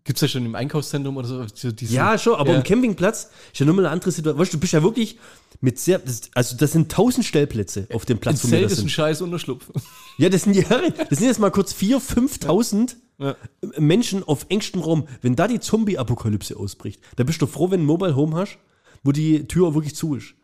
gibt 0.05 0.17
es 0.19 0.23
ja 0.23 0.29
schon 0.29 0.45
im 0.45 0.55
Einkaufszentrum 0.55 1.17
oder 1.17 1.29
so? 1.29 1.47
so 1.55 1.71
diese, 1.73 1.95
Ja, 1.95 2.19
schon, 2.19 2.35
aber 2.35 2.51
ja. 2.53 2.57
im 2.59 2.63
Campingplatz 2.65 3.31
ist 3.53 3.59
ja 3.61 3.67
nochmal 3.67 3.87
eine 3.87 3.93
andere 3.93 4.11
Situation. 4.11 4.41
Weißt 4.41 4.53
du, 4.53 4.57
du 4.57 4.61
bist 4.61 4.73
ja 4.73 4.83
wirklich 4.83 5.19
mit 5.61 5.79
sehr, 5.79 5.99
das, 5.99 6.23
also 6.35 6.57
das 6.57 6.73
sind 6.73 6.91
tausend 6.91 7.25
Stellplätze 7.25 7.87
auf 7.93 8.05
dem 8.05 8.17
Ein 8.17 8.21
Platz, 8.21 8.43
wir 8.43 8.51
Zelt 8.51 8.71
ist 8.71 8.81
ein 8.81 8.89
scheiß 8.89 9.21
Unterschlupf. 9.23 9.71
Ja, 10.19 10.29
das 10.29 10.43
sind, 10.43 10.55
ja, 10.55 10.65
das 11.09 11.19
sind 11.19 11.29
jetzt 11.29 11.39
mal 11.41 11.51
kurz 11.51 11.73
4.000, 11.73 12.45
5.000 12.45 12.97
Ja. 13.19 13.35
Menschen 13.79 14.23
auf 14.23 14.45
engstem 14.51 14.83
Raum. 14.83 15.09
Wenn 15.23 15.37
da 15.37 15.49
die 15.49 15.59
Zombie-Apokalypse 15.59 16.55
ausbricht, 16.57 17.01
dann 17.17 17.25
bist 17.27 17.41
du 17.41 17.47
froh, 17.47 17.71
wenn 17.71 17.81
du 17.81 17.85
ein 17.85 17.87
Mobile 17.87 18.15
Home 18.15 18.37
hast, 18.37 18.59
wo 19.03 19.13
die 19.13 19.49
Tür 19.49 19.75
wirklich 19.75 19.95
zu 19.97 20.15
ist. 20.17 20.35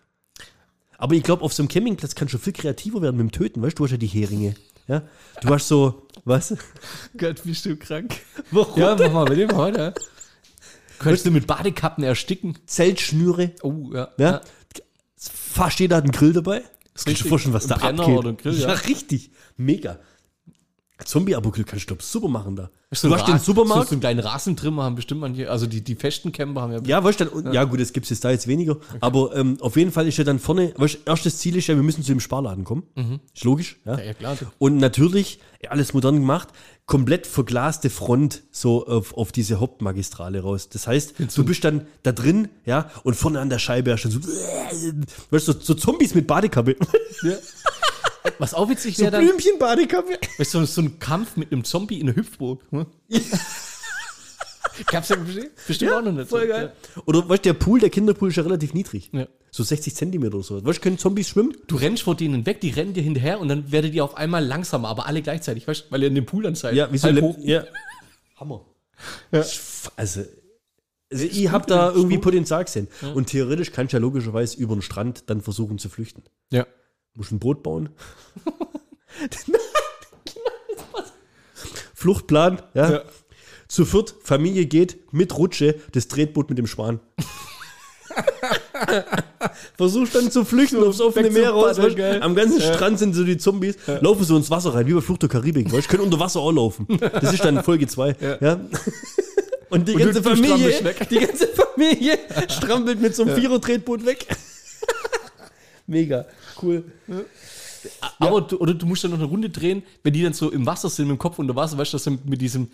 Aber 0.97 1.15
ich 1.15 1.23
glaube, 1.23 1.43
auf 1.45 1.53
so 1.53 1.63
einem 1.63 1.69
Campingplatz 1.69 2.15
kannst 2.15 2.33
du 2.35 2.39
viel 2.39 2.55
kreativer 2.55 3.03
werden 3.03 3.17
mit 3.19 3.27
dem 3.27 3.33
Töten, 3.33 3.61
weißt 3.63 3.75
du? 3.79 3.83
Du 3.83 3.85
hast 3.85 3.91
ja 3.93 3.99
die 3.99 4.07
Heringe. 4.07 4.55
Ja? 4.89 5.03
Du 5.43 5.51
hast 5.51 5.69
so, 5.69 6.09
was? 6.25 6.57
Gott, 7.17 7.43
bist 7.45 7.65
du 7.67 7.77
krank. 7.77 8.17
Warum? 8.51 8.81
Ja, 8.81 8.97
mach 8.99 9.13
mal, 9.13 9.29
mit 9.29 9.39
dem 9.39 9.57
heute. 9.57 9.95
Könntest 10.99 11.27
du 11.27 11.31
mit 11.31 11.47
Badekappen 11.47 12.03
ersticken? 12.03 12.59
Zeltschnüre. 12.67 13.53
Oh, 13.63 13.91
ja. 13.93 14.09
Ja? 14.19 14.41
Fast 15.17 15.79
jeder 15.79 15.97
hat 15.97 16.05
einen 16.05 16.13
Grill 16.13 16.33
dabei. 16.33 16.63
Das 16.95 17.07
Richtig. 17.07 17.25
dir 17.25 17.29
vorstellen, 17.29 17.55
was 17.55 17.67
da 17.67 17.77
Brenner 17.77 18.03
abgeht. 18.03 18.39
Grill, 18.39 18.59
ja. 18.59 18.69
ja, 18.69 18.75
richtig. 18.75 19.31
Mega. 19.57 20.01
Zombie-Apokalypse 21.05 21.71
kannst 21.71 21.85
du 21.85 21.95
glaub, 21.95 22.03
super 22.03 22.29
machen 22.29 22.57
da. 22.57 22.71
So 22.91 23.09
du 23.09 23.15
hast 23.15 23.29
den 23.29 23.39
Supermarkt. 23.39 23.89
So, 23.89 23.93
einen 23.93 24.01
kleinen 24.01 24.21
Rasentrimmer 24.21 24.83
haben 24.83 24.95
bestimmt 24.95 25.21
manche, 25.21 25.51
also 25.51 25.67
die, 25.67 25.83
die 25.83 25.95
festen 25.95 26.33
Camper 26.33 26.63
haben 26.63 26.73
ja. 26.73 26.81
Ja, 26.85 27.05
weißt 27.05 27.21
du, 27.21 27.25
dann, 27.27 27.53
ja. 27.53 27.65
gut, 27.65 27.81
das 27.81 27.93
gibt 27.93 28.05
es 28.05 28.11
jetzt 28.11 28.25
da 28.25 28.31
jetzt 28.31 28.49
weniger. 28.49 28.79
Aber 29.01 29.37
ähm, 29.37 29.59
auf 29.61 29.77
jeden 29.77 29.93
Fall 29.93 30.09
ist 30.09 30.17
ja 30.17 30.25
dann 30.25 30.39
vorne, 30.39 30.73
weißt 30.77 30.95
du, 30.95 30.99
erstes 31.05 31.39
Ziel 31.39 31.57
ist 31.57 31.67
ja, 31.67 31.77
wir 31.77 31.83
müssen 31.83 32.03
zu 32.03 32.13
dem 32.13 32.21
Sparladen 32.21 32.65
kommen. 32.65 32.85
Ist 33.35 33.45
logisch, 33.45 33.77
ja. 33.85 33.93
Mhm. 33.93 33.99
Ja, 33.99 34.05
ja, 34.05 34.15
klar. 34.15 34.37
Und 34.59 34.79
natürlich, 34.79 35.39
ja, 35.63 35.71
alles 35.71 35.93
modern 35.93 36.17
gemacht, 36.17 36.49
komplett 36.87 37.27
verglaste 37.27 37.91
Front 37.91 38.43
so 38.51 38.87
auf, 38.87 39.15
auf 39.15 39.31
diese 39.31 39.61
Hauptmagistrale 39.61 40.41
raus. 40.41 40.71
Das 40.71 40.87
heißt, 40.87 41.15
du 41.37 41.45
bist 41.45 41.63
dann 41.63 41.87
da 42.03 42.13
drin, 42.13 42.49
ja, 42.65 42.91
und 43.05 43.15
vorne 43.15 43.41
an 43.41 43.51
der 43.51 43.59
Scheibe 43.59 43.93
hast 43.93 44.05
du 44.05 44.11
so, 44.11 44.21
weißt 45.31 45.49
du, 45.49 45.53
so, 45.53 45.61
so 45.61 45.75
Zombies 45.75 46.15
mit 46.15 46.27
Badekappe. 46.27 46.77
Was 48.39 48.55
auch 48.55 48.69
witzig 48.69 48.97
so 48.97 49.03
wäre 49.03 49.13
dann, 49.13 49.25
Blümchen-Badekappe. 49.25 50.19
weißt 50.39 50.55
du, 50.55 50.65
so 50.65 50.81
ein 50.83 50.99
Kampf 50.99 51.37
mit 51.37 51.53
einem 51.53 51.65
Zombie 51.65 52.01
in 52.01 52.09
einer 52.09 52.17
Hüpfburg. 52.17 52.63
Hm? 52.71 52.87
Gab's 54.87 55.09
ja 55.09 55.17
bestimmt, 55.17 55.51
bestimmt 55.67 55.93
auch 55.93 56.03
noch 56.03 56.13
nicht. 56.13 56.29
Voll 56.29 56.47
geil. 56.47 56.73
Oder 57.05 57.29
weißt 57.29 57.45
du, 57.45 57.49
der 57.49 57.55
Pool, 57.55 57.81
der 57.81 57.91
Kinderpool 57.91 58.29
ist 58.29 58.37
ja 58.37 58.45
relativ 58.45 58.75
niedrig. 58.75 59.11
Ja. 59.13 59.27
So 59.51 59.65
60 59.65 59.95
Zentimeter 59.95 60.35
oder 60.35 60.45
so. 60.45 60.65
Weißt 60.65 60.79
du, 60.79 60.83
können 60.83 60.99
Zombies 60.99 61.29
schwimmen? 61.29 61.57
Du 61.67 61.77
rennst 61.77 62.05
vor 62.05 62.15
denen 62.15 62.47
weg, 62.47 62.61
die 62.61 62.71
rennen 62.71 62.95
dir 62.95 63.03
hinterher 63.03 63.41
und 63.41 63.49
dann 63.49 63.73
werdet 63.73 63.95
ihr 63.95 64.05
auf 64.05 64.17
einmal 64.17 64.45
langsamer, 64.45 64.89
aber 64.89 65.07
alle 65.07 65.23
gleichzeitig, 65.23 65.67
weißt 65.67 65.87
du, 65.87 65.91
weil 65.91 66.03
ihr 66.03 66.09
in 66.09 66.15
dem 66.15 66.27
Pool 66.27 66.45
dann 66.45 66.55
seid. 66.55 66.75
Ja, 66.75 66.93
wie 66.93 66.99
so 66.99 67.09
hoch. 67.21 67.37
ja. 67.41 67.65
Hammer. 68.37 68.65
Ja. 69.33 69.41
Also, 69.97 70.25
also 71.11 71.25
ich 71.25 71.51
habe 71.51 71.67
da 71.67 71.91
irgendwie 71.91 72.19
Potenzial 72.19 72.65
gesehen. 72.65 72.89
Und 73.15 73.29
theoretisch 73.29 73.73
kannst 73.73 73.93
du 73.93 73.97
ja 73.97 74.01
logischerweise 74.01 74.59
über 74.59 74.77
den 74.77 74.83
Strand 74.83 75.25
dann 75.27 75.41
versuchen 75.41 75.79
zu 75.79 75.89
flüchten. 75.89 76.23
Ja. 76.53 76.67
Musst 77.19 77.33
ein 77.33 77.41
Boot 77.41 77.65
bauen. 77.65 77.89
Fluchtplan, 81.95 82.63
ja. 82.75 82.93
Ja. 82.93 83.03
Zu 83.67 83.85
viert, 83.85 84.15
Familie 84.23 84.67
geht 84.67 85.13
mit 85.13 85.37
Rutsche, 85.37 85.75
das 85.91 86.07
Tretboot 86.07 86.49
mit 86.49 86.59
dem 86.59 86.69
Schwan. 86.69 87.01
Versuchst 89.77 90.15
dann 90.15 90.31
zu 90.31 90.45
flüchten 90.45 90.81
aufs 90.83 91.01
offene 91.01 91.31
Meer 91.31 91.51
raus. 91.51 91.77
Am 92.21 92.37
ganzen 92.37 92.61
Strand 92.61 93.01
sind 93.01 93.15
so 93.15 93.25
die 93.25 93.37
Zombies, 93.37 93.75
laufen 94.01 94.23
so 94.23 94.37
ins 94.37 94.49
Wasser 94.49 94.75
rein, 94.75 94.87
wie 94.87 94.95
bei 94.95 95.01
Flucht 95.01 95.23
der 95.23 95.29
Karibik. 95.29 95.73
Weißt, 95.73 95.89
können 95.89 96.05
unter 96.05 96.21
Wasser 96.21 96.39
auch 96.39 96.53
laufen. 96.53 96.87
Das 97.21 97.33
ist 97.33 97.45
dann 97.45 97.65
Folge 97.65 97.89
2. 97.89 98.39
Ja. 98.41 98.61
Und 99.71 99.89
die 99.89 99.95
Und 99.95 99.99
ganze 99.99 100.23
Familie, 100.23 100.95
die 101.11 101.19
ganze 101.19 101.49
Familie 101.49 102.17
strampelt 102.49 103.01
mit 103.01 103.17
so 103.17 103.25
einem 103.25 103.35
Vierer-Tretboot 103.35 104.07
weg. 104.07 104.25
Mega, 105.89 106.27
cool. 106.63 106.85
Aber 108.19 108.43
du, 108.43 108.59
oder 108.59 108.75
du 108.75 108.85
musst 108.85 109.03
dann 109.05 109.11
noch 109.11 109.19
eine 109.19 109.27
Runde 109.27 109.49
drehen, 109.49 109.83
wenn 110.03 110.13
die 110.13 110.23
dann 110.23 110.35
so 110.35 110.51
im 110.51 110.67
Wasser 110.67 110.91
sind, 110.91 111.09
mit 111.09 111.17
dem 111.17 111.19
Kopf 111.19 111.39
unter 111.39 111.57
Wasser, 111.57 111.79
weißt 111.79 111.95
du, 111.95 111.97
dass 111.97 112.05
du 112.05 112.19
mit 112.27 112.43
diesem, 112.43 112.69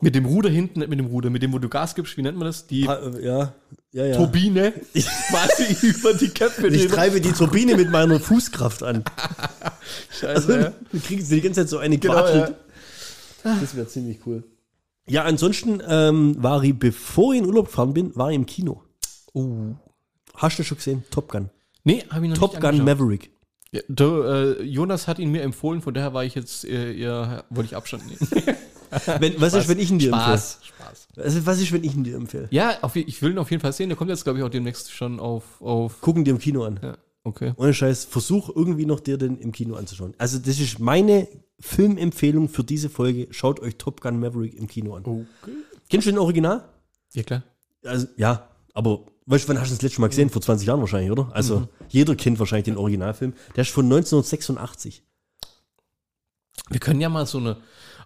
mit 0.00 0.14
dem 0.14 0.24
Ruder 0.24 0.48
hinten, 0.48 0.78
nicht 0.78 0.88
mit 0.88 0.98
dem 0.98 1.06
Ruder, 1.06 1.28
mit 1.28 1.42
dem, 1.42 1.52
wo 1.52 1.58
du 1.58 1.68
Gas 1.68 1.94
gibst, 1.94 2.16
wie 2.16 2.22
nennt 2.22 2.38
man 2.38 2.46
das? 2.46 2.66
Die 2.66 2.84
äh, 2.84 3.24
Ja, 3.26 3.52
ja, 3.92 4.06
ja. 4.06 4.16
Turbine 4.16 4.72
quasi 5.28 5.86
über 5.86 6.14
die 6.14 6.28
Köpfe 6.28 6.68
Ich 6.68 6.86
treibe 6.88 7.20
die 7.20 7.32
Turbine 7.32 7.76
mit 7.76 7.90
meiner 7.90 8.18
Fußkraft 8.18 8.82
an. 8.82 9.04
Scheiße, 10.18 10.60
ja. 10.60 10.72
Du 10.92 10.98
kriegst 10.98 11.30
die 11.30 11.42
ganze 11.42 11.60
Zeit 11.60 11.68
so 11.68 11.78
eine 11.78 11.98
Genau, 11.98 12.14
Quatschelt. 12.14 12.54
Das 13.42 13.76
wäre 13.76 13.86
ziemlich 13.86 14.20
cool. 14.26 14.44
Ja, 15.08 15.24
ansonsten 15.24 15.82
ähm, 15.86 16.42
war 16.42 16.64
ich, 16.64 16.76
bevor 16.76 17.34
ich 17.34 17.40
in 17.40 17.46
Urlaub 17.46 17.66
gefahren 17.66 17.92
bin, 17.92 18.16
war 18.16 18.30
ich 18.30 18.36
im 18.36 18.46
Kino. 18.46 18.82
Oh. 19.34 19.74
Hast 20.34 20.58
du 20.58 20.64
schon 20.64 20.78
gesehen? 20.78 21.04
Top 21.10 21.28
Gun. 21.28 21.50
Nee, 21.86 22.04
habe 22.10 22.24
ich 22.24 22.30
noch 22.30 22.38
Top 22.38 22.50
nicht 22.50 22.60
Gun 22.60 22.70
angeschaut. 22.70 22.98
Maverick. 22.98 23.30
Ja, 23.70 23.80
du, 23.88 24.22
äh, 24.22 24.62
Jonas 24.64 25.06
hat 25.06 25.20
ihn 25.20 25.30
mir 25.30 25.42
empfohlen, 25.42 25.80
von 25.80 25.94
daher 25.94 26.12
war 26.12 26.24
ich 26.24 26.34
jetzt 26.34 26.64
äh, 26.64 26.96
eher, 26.96 27.44
wollte 27.48 27.70
ich 27.70 27.76
Abstand 27.76 28.04
nehmen. 28.06 28.18
Wenn, 29.18 29.40
was 29.40 29.52
ist, 29.52 29.68
wenn 29.68 29.80
ich 29.80 29.90
ihn 29.90 29.98
dir 29.98 30.10
Spaß, 30.10 30.60
Spaß. 30.62 31.06
empfehle? 31.08 31.26
Also, 31.26 31.44
was 31.46 31.60
ist, 31.60 31.72
wenn 31.72 31.82
ich 31.82 31.96
ihn 31.96 32.04
dir 32.04 32.14
empfehle? 32.14 32.46
Ja, 32.52 32.78
auf, 32.82 32.94
ich 32.94 33.20
will 33.20 33.32
ihn 33.32 33.38
auf 33.38 33.50
jeden 33.50 33.60
Fall 33.60 33.72
sehen. 33.72 33.88
Der 33.88 33.96
kommt 33.98 34.10
jetzt, 34.10 34.22
glaube 34.22 34.38
ich, 34.38 34.44
auch 34.44 34.48
demnächst 34.48 34.92
schon 34.92 35.18
auf. 35.18 35.60
auf 35.60 36.00
Gucken 36.00 36.24
dir 36.24 36.30
im 36.30 36.38
Kino 36.38 36.62
an. 36.62 36.78
ja, 36.80 36.96
okay. 37.24 37.52
Ohne 37.56 37.74
Scheiß, 37.74 38.04
versuch 38.04 38.48
irgendwie 38.54 38.86
noch 38.86 39.00
dir 39.00 39.18
den 39.18 39.38
im 39.38 39.50
Kino 39.50 39.74
anzuschauen. 39.74 40.14
Also, 40.18 40.38
das 40.38 40.60
ist 40.60 40.78
meine 40.78 41.26
Filmempfehlung 41.58 42.48
für 42.48 42.62
diese 42.62 42.88
Folge. 42.88 43.26
Schaut 43.32 43.58
euch 43.58 43.76
Top 43.76 44.00
Gun 44.00 44.20
Maverick 44.20 44.54
im 44.54 44.68
Kino 44.68 44.94
an. 44.94 45.02
Okay. 45.04 45.52
Kennst 45.90 46.06
du 46.06 46.12
den 46.12 46.18
Original? 46.20 46.64
Ja, 47.12 47.24
klar. 47.24 47.42
Also, 47.84 48.06
ja, 48.16 48.48
aber 48.72 49.04
weißt 49.26 49.44
du, 49.44 49.48
wann 49.48 49.60
hast 49.60 49.70
du 49.70 49.74
das 49.74 49.82
letzte 49.82 50.00
Mal 50.00 50.08
gesehen? 50.08 50.30
Vor 50.30 50.42
20 50.42 50.66
Jahren 50.66 50.80
wahrscheinlich, 50.80 51.10
oder? 51.10 51.28
Also, 51.32 51.68
jeder 51.88 52.16
kennt 52.16 52.38
wahrscheinlich 52.38 52.64
den 52.64 52.76
Originalfilm. 52.76 53.34
Der 53.54 53.62
ist 53.62 53.70
von 53.70 53.84
1986. 53.84 55.02
Wir 56.70 56.80
können 56.80 57.00
ja 57.00 57.08
mal 57.08 57.26
so 57.26 57.38
eine, 57.38 57.58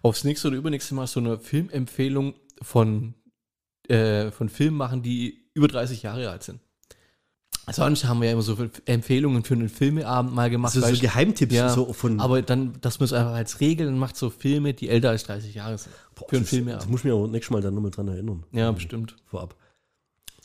aufs 0.03 0.23
nächste 0.23 0.49
oder 0.49 0.57
übernächste 0.57 0.93
Mal 0.93 1.07
so 1.07 1.19
eine 1.19 1.39
Filmempfehlung 1.39 2.35
von, 2.61 3.15
äh, 3.87 4.29
von 4.31 4.49
Filmen 4.49 4.77
machen, 4.77 5.01
die 5.01 5.49
über 5.53 5.67
30 5.67 6.03
Jahre 6.03 6.29
alt 6.29 6.43
sind. 6.43 6.59
Sonst 7.71 8.05
haben 8.05 8.19
wir 8.19 8.27
ja 8.27 8.33
immer 8.33 8.41
so 8.41 8.57
Empfehlungen 8.85 9.43
für 9.43 9.53
einen 9.53 9.69
Filmeabend 9.69 10.33
mal 10.33 10.49
gemacht. 10.49 10.75
Also 10.75 10.95
so 10.95 11.01
Geheimtipps 11.01 11.53
ja, 11.53 11.69
so 11.69 11.93
von. 11.93 12.19
aber 12.19 12.41
dann, 12.41 12.73
dass 12.81 12.99
man 12.99 13.05
es 13.05 13.13
einfach 13.13 13.33
als 13.33 13.59
Regel 13.59 13.87
und 13.87 13.97
macht 13.97 14.17
so 14.17 14.29
Filme, 14.29 14.73
die 14.73 14.89
älter 14.89 15.09
als 15.09 15.23
30 15.23 15.53
Jahre 15.53 15.77
sind. 15.77 15.93
für 16.15 16.35
einen 16.35 16.41
das, 16.41 16.49
Filmeabend. 16.49 16.81
das 16.81 16.89
muss 16.89 17.01
ich 17.01 17.03
mir 17.05 17.13
aber 17.13 17.27
nächstes 17.27 17.51
Mal 17.51 17.61
dann 17.61 17.75
nochmal 17.75 17.91
dran 17.91 18.07
erinnern. 18.07 18.43
Ja, 18.51 18.71
bestimmt. 18.71 19.15
Vorab. 19.25 19.55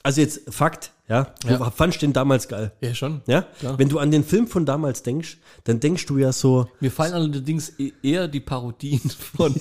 Also 0.06 0.20
jetzt 0.20 0.54
Fakt, 0.54 0.92
ja. 1.08 1.34
Ja. 1.48 1.68
Fandst 1.72 2.00
du 2.00 2.06
den 2.06 2.12
damals 2.12 2.46
geil? 2.46 2.70
Ja, 2.80 2.94
schon. 2.94 3.22
Ja? 3.26 3.42
Klar. 3.58 3.76
Wenn 3.76 3.88
du 3.88 3.98
an 3.98 4.12
den 4.12 4.22
Film 4.22 4.46
von 4.46 4.64
damals 4.64 5.02
denkst, 5.02 5.38
dann 5.64 5.80
denkst 5.80 6.06
du 6.06 6.18
ja 6.18 6.30
so, 6.32 6.68
Mir 6.78 6.92
fallen 6.92 7.12
allerdings 7.12 7.72
e- 7.80 7.90
eher 8.04 8.28
die 8.28 8.38
Parodien 8.38 9.00
von 9.36 9.52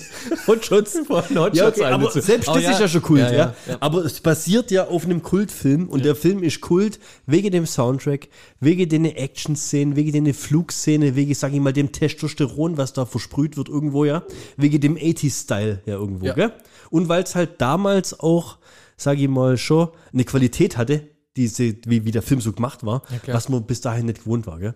Hotshots. 0.45 0.99
von 1.07 1.23
Hotshots 1.23 1.57
Ja, 1.57 1.67
okay, 1.67 1.85
ein 1.85 1.93
aber 1.93 2.11
selbst 2.11 2.47
das 2.47 2.57
ist 2.57 2.79
ja 2.79 2.87
schon 2.87 3.01
Kult, 3.01 3.21
ja, 3.21 3.31
ja, 3.33 3.55
ja. 3.67 3.77
Aber 3.79 4.05
es 4.05 4.19
basiert 4.19 4.69
ja 4.69 4.87
auf 4.87 5.05
einem 5.05 5.23
Kultfilm 5.23 5.89
und 5.89 6.05
der 6.05 6.15
Film 6.15 6.43
ist 6.43 6.61
Kult 6.61 6.99
wegen 7.25 7.49
dem 7.49 7.65
Soundtrack, 7.65 8.27
wegen 8.59 8.87
den 8.87 9.05
Action-Szenen, 9.05 9.95
wegen 9.95 10.25
den 10.25 10.31
Flugszene, 10.35 11.15
wegen, 11.15 11.33
sag 11.33 11.53
ich 11.53 11.59
mal, 11.59 11.73
dem 11.73 11.91
Testosteron, 11.91 12.77
was 12.77 12.93
da 12.93 13.07
versprüht 13.07 13.57
wird 13.57 13.69
irgendwo, 13.69 14.05
ja. 14.05 14.21
Wegen 14.57 14.79
dem 14.79 14.95
80s-Style 14.95 15.81
ja 15.87 15.95
irgendwo, 15.95 16.27
Ja. 16.27 16.33
gell? 16.33 16.53
Und 16.91 17.09
weil 17.09 17.23
es 17.23 17.33
halt 17.33 17.59
damals 17.61 18.19
auch, 18.19 18.59
sag 18.97 19.17
ich 19.19 19.27
mal, 19.27 19.57
schon 19.57 19.89
eine 20.13 20.23
Qualität 20.23 20.77
hatte, 20.77 21.07
diese, 21.35 21.75
wie, 21.85 22.05
wie 22.05 22.11
der 22.11 22.21
Film 22.21 22.39
so 22.41 22.53
gemacht 22.53 22.85
war, 22.85 23.03
Ja, 23.27 23.33
was 23.33 23.49
man 23.49 23.65
bis 23.65 23.81
dahin 23.81 24.05
nicht 24.05 24.19
gewohnt 24.23 24.47
war, 24.47 24.59
gell? 24.59 24.75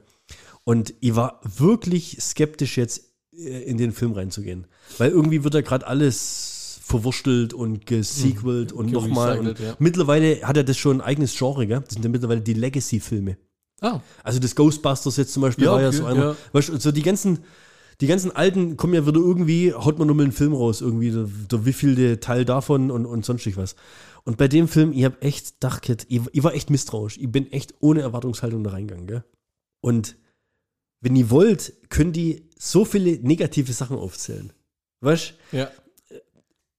Und 0.65 0.93
ich 0.99 1.15
war 1.15 1.39
wirklich 1.43 2.17
skeptisch 2.19 2.77
jetzt 2.77 3.03
äh, 3.33 3.63
in 3.63 3.77
den 3.77 3.91
Film 3.93 4.11
reinzugehen. 4.11 4.67
Weil 4.97 5.09
irgendwie 5.11 5.43
wird 5.43 5.53
ja 5.53 5.61
gerade 5.61 5.87
alles 5.87 6.79
verwurstelt 6.83 7.53
und 7.53 7.85
gesequelt 7.85 8.71
und 8.73 8.91
nochmal. 8.91 9.39
Und 9.39 9.45
gerecycelt, 9.45 9.69
ja. 9.69 9.75
Mittlerweile 9.79 10.41
hat 10.43 10.57
er 10.57 10.63
das 10.63 10.77
schon 10.77 10.97
ein 10.97 11.01
eigenes 11.01 11.35
Genre, 11.37 11.65
gell? 11.65 11.81
Das 11.81 11.93
sind 11.93 12.03
ja 12.03 12.09
mittlerweile 12.09 12.41
die 12.41 12.53
Legacy-Filme. 12.53 13.37
Ah, 13.81 14.01
Also 14.23 14.39
das 14.39 14.55
Ghostbusters 14.55 15.15
jetzt 15.17 15.31
zum 15.33 15.41
Beispiel 15.41 15.65
Ja, 15.65 15.71
war 15.71 15.81
ja 15.81 15.87
okay, 15.87 15.97
so 15.97 16.05
einer. 16.05 16.23
ja. 16.31 16.35
Weißt 16.51 16.81
so 16.81 16.91
die 16.91 17.01
ganzen, 17.03 17.39
die 18.01 18.07
ganzen 18.07 18.35
alten 18.35 18.75
kommen 18.75 18.93
ja 18.93 19.05
wieder 19.07 19.19
irgendwie, 19.19 19.73
haut 19.73 19.97
man 19.99 20.07
nur 20.07 20.15
mal 20.17 20.23
einen 20.23 20.31
Film 20.33 20.53
raus, 20.53 20.81
irgendwie, 20.81 21.11
der, 21.11 21.27
der 21.49 21.65
wievielte 21.65 22.19
Teil 22.19 22.43
davon 22.43 22.91
und, 22.91 23.05
und 23.05 23.23
sonstig 23.23 23.55
was. 23.55 23.75
Und 24.23 24.37
bei 24.37 24.47
dem 24.47 24.67
Film, 24.67 24.91
ich 24.93 25.05
habe 25.05 25.21
echt 25.21 25.59
gedacht, 25.59 26.05
ich, 26.07 26.21
ich 26.31 26.43
war 26.43 26.53
echt 26.53 26.69
misstrauisch. 26.69 27.17
Ich 27.17 27.31
bin 27.31 27.51
echt 27.51 27.75
ohne 27.79 28.01
Erwartungshaltung 28.01 28.63
da 28.63 28.71
reingegangen, 28.71 29.07
gell? 29.07 29.23
Und 29.81 30.17
wenn 31.01 31.15
ihr 31.15 31.29
wollt, 31.29 31.73
könnt 31.89 32.17
ihr 32.17 32.41
so 32.57 32.85
viele 32.85 33.19
negative 33.25 33.71
Sachen 33.71 33.97
aufzählen. 33.97 34.51
Weißt 35.01 35.33
ja. 35.51 35.71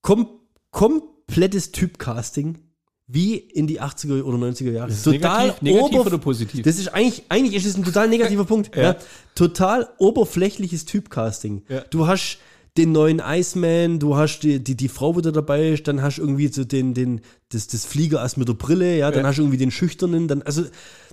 kom 0.02 0.28
komplettes 0.70 1.72
Typcasting 1.72 2.58
wie 3.06 3.36
in 3.36 3.66
die 3.66 3.80
80er 3.80 4.22
oder 4.22 4.38
90er 4.38 4.70
Jahre. 4.70 4.90
Ist 4.90 5.04
es 5.04 5.12
negativ, 5.12 5.62
negativ 5.62 6.00
oder 6.00 6.18
positiv? 6.18 6.62
Das 6.62 6.78
ist 6.78 6.88
eigentlich, 6.88 7.24
eigentlich 7.28 7.54
ist 7.56 7.66
es 7.66 7.76
ein 7.76 7.82
total 7.82 8.08
negativer 8.08 8.44
Punkt. 8.46 8.76
Ja. 8.76 8.96
Total 9.34 9.88
oberflächliches 9.98 10.84
Typcasting. 10.84 11.64
Ja. 11.68 11.80
Du 11.90 12.06
hast 12.06 12.38
den 12.76 12.92
neuen 12.92 13.20
Iceman, 13.24 13.98
du 13.98 14.16
hast 14.16 14.40
die, 14.40 14.62
die, 14.62 14.76
die 14.76 14.88
Frau 14.88 15.16
wieder 15.16 15.32
dabei, 15.32 15.70
ist, 15.70 15.88
dann 15.88 16.02
hast 16.02 16.16
du 16.18 16.22
irgendwie 16.22 16.48
so 16.48 16.64
den, 16.64 16.94
den, 16.94 17.20
das, 17.50 17.66
das 17.66 17.84
Fliegerass 17.84 18.36
mit 18.36 18.48
der 18.48 18.54
Brille, 18.54 18.96
ja, 18.96 19.10
dann 19.10 19.22
Ja. 19.24 19.28
hast 19.28 19.36
du 19.36 19.42
irgendwie 19.42 19.58
den 19.58 19.70
Schüchternen, 19.70 20.28
dann, 20.28 20.42
also 20.42 20.64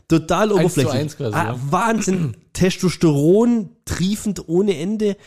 total 0.07 0.49
zu 0.49 0.55
oberflächlich. 0.55 0.93
eins 0.93 1.17
quasi, 1.17 1.35
ah, 1.35 1.45
ja. 1.53 1.59
Wahnsinn, 1.71 2.35
Testosteron 2.53 3.69
triefend 3.85 4.47
ohne 4.47 4.77
Ende 4.77 5.17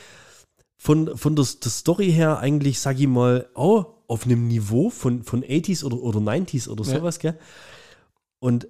von, 0.76 1.16
von 1.16 1.36
der, 1.36 1.46
der 1.62 1.70
Story 1.70 2.12
her 2.12 2.38
eigentlich, 2.38 2.78
sag 2.80 2.98
ich 3.00 3.06
mal, 3.08 3.48
auch 3.54 3.94
auf 4.06 4.24
einem 4.24 4.46
Niveau 4.48 4.88
von, 4.90 5.22
von 5.24 5.42
80s 5.44 5.84
oder, 5.84 5.96
oder 5.98 6.20
90s 6.20 6.68
oder 6.68 6.84
Ja. 6.84 6.98
sowas, 6.98 7.18
gell? 7.18 7.38
Und 8.38 8.68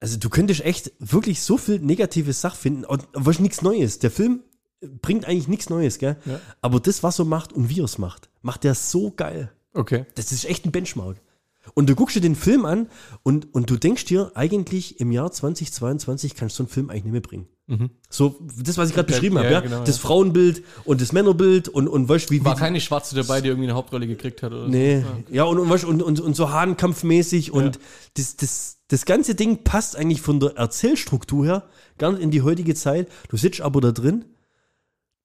also 0.00 0.16
du 0.16 0.28
könntest 0.30 0.64
echt 0.64 0.92
wirklich 0.98 1.42
so 1.42 1.56
viel 1.56 1.78
negative 1.80 2.32
Sachen 2.32 2.58
finden 2.58 2.84
und 2.84 3.06
was 3.12 3.38
nichts 3.40 3.62
Neues. 3.62 3.98
Der 3.98 4.10
Film 4.10 4.40
bringt 4.80 5.26
eigentlich 5.26 5.48
nichts 5.48 5.70
Neues, 5.70 5.98
gell? 5.98 6.16
Ja. 6.24 6.40
Aber 6.60 6.80
das, 6.80 7.02
was 7.02 7.18
er 7.18 7.24
macht 7.24 7.52
und 7.52 7.68
wie 7.68 7.80
er 7.80 7.84
es 7.84 7.98
macht, 7.98 8.28
macht 8.42 8.64
er 8.64 8.74
so 8.74 9.10
geil. 9.10 9.52
Okay. 9.74 10.06
Das 10.14 10.32
ist 10.32 10.44
echt 10.44 10.64
ein 10.64 10.72
Benchmark. 10.72 11.20
Und 11.74 11.88
du 11.88 11.94
guckst 11.94 12.16
dir 12.16 12.20
den 12.20 12.36
Film 12.36 12.64
an 12.64 12.88
und, 13.22 13.52
und 13.54 13.68
du 13.68 13.76
denkst 13.76 14.06
dir, 14.06 14.32
eigentlich 14.34 15.00
im 15.00 15.12
Jahr 15.12 15.30
2022 15.30 16.34
kannst 16.34 16.54
du 16.54 16.62
so 16.62 16.62
einen 16.64 16.70
Film 16.70 16.90
eigentlich 16.90 17.04
nicht 17.04 17.12
mehr 17.12 17.20
bringen. 17.20 17.48
So, 18.08 18.38
das, 18.56 18.78
was 18.78 18.88
ich 18.88 18.94
gerade 18.94 19.08
Okay, 19.08 19.12
beschrieben 19.12 19.36
habe, 19.36 19.48
ja, 19.48 19.52
ja, 19.52 19.60
genau, 19.60 19.84
das 19.84 19.96
ja. 19.98 20.02
Frauenbild 20.02 20.64
und 20.86 21.02
das 21.02 21.12
Männerbild 21.12 21.68
und, 21.68 21.86
und 21.86 22.08
weißt, 22.08 22.30
wie, 22.30 22.42
War 22.42 22.56
wie 22.56 22.58
keine 22.58 22.80
Schwarze 22.80 23.14
dabei, 23.14 23.42
die 23.42 23.48
irgendwie 23.48 23.66
eine 23.68 23.74
Hauptrolle 23.76 24.06
gekriegt 24.06 24.42
hat 24.42 24.52
oder 24.52 24.68
Nee, 24.68 25.02
so. 25.02 25.34
ja, 25.34 25.42
und, 25.44 25.58
und, 25.58 25.68
weißt, 25.68 25.84
und, 25.84 26.02
und, 26.02 26.18
und 26.18 26.34
so 26.34 26.50
Hahnkampfmäßig 26.50 27.52
und 27.52 27.78
das, 28.16 28.36
das, 28.36 28.78
das 28.88 29.04
ganze 29.04 29.34
Ding 29.34 29.64
passt 29.64 29.96
eigentlich 29.96 30.22
von 30.22 30.40
der 30.40 30.56
Erzählstruktur 30.56 31.44
her 31.44 31.64
gar 31.98 32.12
nicht 32.12 32.22
in 32.22 32.30
die 32.30 32.40
heutige 32.40 32.74
Zeit. 32.74 33.08
Du 33.28 33.36
sitzt 33.36 33.60
aber 33.60 33.82
da 33.82 33.92
drin, 33.92 34.24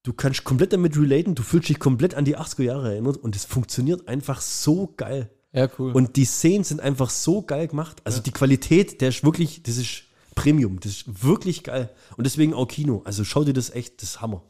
du 0.04 0.14
kannst 0.14 0.44
komplett 0.44 0.74
damit 0.74 0.98
relaten, 0.98 1.36
du 1.36 1.44
fühlst 1.44 1.70
dich 1.70 1.80
komplett 1.80 2.16
an 2.16 2.26
die 2.26 2.38
80er 2.38 2.64
Jahre 2.64 2.92
erinnert 2.94 3.18
und 3.18 3.36
es 3.36 3.46
funktioniert 3.46 4.08
einfach 4.08 4.42
so 4.42 4.94
geil. 4.98 5.30
Ja, 5.54 5.70
cool. 5.80 5.92
Und 5.94 6.16
die 6.16 6.26
Szenen 6.26 6.64
sind 6.64 6.82
einfach 6.82 7.10
so 7.10 7.42
geil 7.42 7.68
gemacht. 7.68 8.02
Also 8.04 8.22
die 8.22 8.32
Qualität, 8.32 9.02
der 9.02 9.10
ist 9.10 9.24
wirklich, 9.24 9.64
das 9.64 9.78
ist 9.78 10.04
Premium, 10.36 10.80
das 10.80 10.92
ist 10.92 11.24
wirklich 11.24 11.64
geil. 11.64 11.90
Und 12.18 12.26
deswegen 12.26 12.54
auch 12.54 12.68
Kino. 12.68 13.02
Also 13.06 13.24
schau 13.24 13.44
dir 13.44 13.54
das 13.54 13.70
echt, 13.70 14.02
das 14.02 14.10
ist 14.10 14.22
Hammer. 14.22 14.44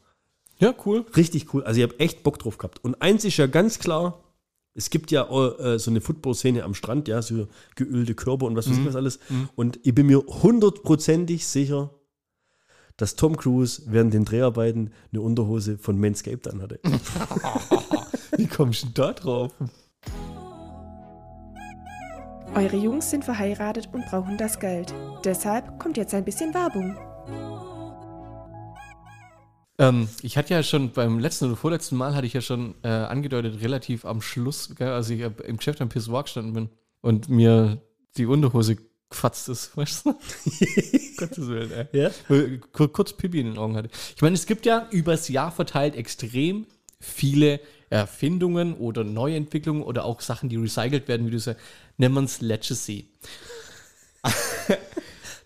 ja, 0.58 0.74
cool. 0.86 1.04
Richtig 1.14 1.52
cool. 1.52 1.62
Also 1.62 1.80
ich 1.80 1.86
habe 1.86 2.00
echt 2.00 2.22
Bock 2.22 2.38
drauf 2.38 2.58
gehabt. 2.58 2.82
Und 2.82 3.00
eins 3.02 3.24
ist 3.24 3.36
ja 3.36 3.46
ganz 3.46 3.78
klar, 3.78 4.24
es 4.72 4.90
gibt 4.90 5.10
ja 5.10 5.22
äh, 5.28 5.78
so 5.78 5.90
eine 5.90 6.00
Football-Szene 6.00 6.64
am 6.64 6.74
Strand, 6.74 7.06
ja, 7.06 7.22
so 7.22 7.46
geölte 7.76 8.14
Körper 8.14 8.46
und 8.46 8.56
was 8.56 8.68
weiß 8.68 8.78
ich 8.78 8.86
was 8.86 8.96
alles. 8.96 9.20
Und 9.54 9.78
ich 9.84 9.94
bin 9.94 10.06
mir 10.06 10.18
hundertprozentig 10.26 11.46
sicher, 11.46 11.90
dass 12.96 13.16
Tom 13.16 13.36
Cruise 13.36 13.82
während 13.86 14.14
den 14.14 14.24
Dreharbeiten 14.24 14.92
eine 15.12 15.20
Unterhose 15.20 15.78
von 15.78 15.98
Manscaped 15.98 16.48
anhatte. 16.48 16.80
Wie 18.36 18.46
kommst 18.46 18.82
du 18.82 18.86
denn 18.86 18.94
da 18.94 19.12
drauf? 19.12 19.52
Eure 22.54 22.76
Jungs 22.76 23.10
sind 23.10 23.24
verheiratet 23.24 23.88
und 23.92 24.06
brauchen 24.06 24.38
das 24.38 24.60
Geld. 24.60 24.94
Deshalb 25.24 25.78
kommt 25.80 25.96
jetzt 25.96 26.14
ein 26.14 26.24
bisschen 26.24 26.54
Werbung. 26.54 26.96
Ähm, 29.78 30.08
ich 30.22 30.36
hatte 30.36 30.54
ja 30.54 30.62
schon 30.62 30.92
beim 30.92 31.18
letzten 31.18 31.46
oder 31.46 31.56
vorletzten 31.56 31.96
Mal 31.96 32.14
hatte 32.14 32.26
ich 32.26 32.32
ja 32.32 32.40
schon 32.40 32.76
äh, 32.82 32.88
angedeutet, 32.88 33.60
relativ 33.60 34.04
am 34.04 34.20
Schluss, 34.20 34.72
gell, 34.76 34.90
als 34.90 35.10
ich 35.10 35.20
äh, 35.20 35.32
im 35.46 35.56
Geschäft 35.56 35.80
am 35.80 35.88
Pissoir 35.88 36.22
gestanden 36.22 36.52
bin 36.52 36.68
und 37.00 37.28
mir 37.28 37.82
die 38.16 38.26
Unterhose 38.26 38.76
gefatzt 39.10 39.48
ist, 39.48 39.70
weißt 39.76 40.06
du? 40.06 40.14
Gottes 41.16 41.46
Willen, 41.48 41.70
ey. 41.72 41.86
Ja? 41.92 42.10
Ich 42.28 42.60
kur- 42.72 42.92
kurz 42.92 43.12
Pipi 43.12 43.40
in 43.40 43.46
den 43.46 43.58
Augen 43.58 43.76
hatte. 43.76 43.90
Ich 44.16 44.22
meine, 44.22 44.34
es 44.34 44.46
gibt 44.46 44.66
ja 44.66 44.88
übers 44.90 45.28
Jahr 45.28 45.52
verteilt 45.52 45.94
extrem 45.96 46.66
viele 47.00 47.60
Erfindungen 47.90 48.74
oder 48.74 49.04
Neuentwicklungen 49.04 49.82
oder 49.82 50.04
auch 50.04 50.20
Sachen, 50.20 50.48
die 50.48 50.56
recycelt 50.56 51.06
werden, 51.06 51.26
wie 51.26 51.30
du 51.30 51.38
sagst, 51.38 51.60
nennen 51.98 52.14
wir 52.14 52.22
es 52.24 52.40
Legacy. 52.40 53.08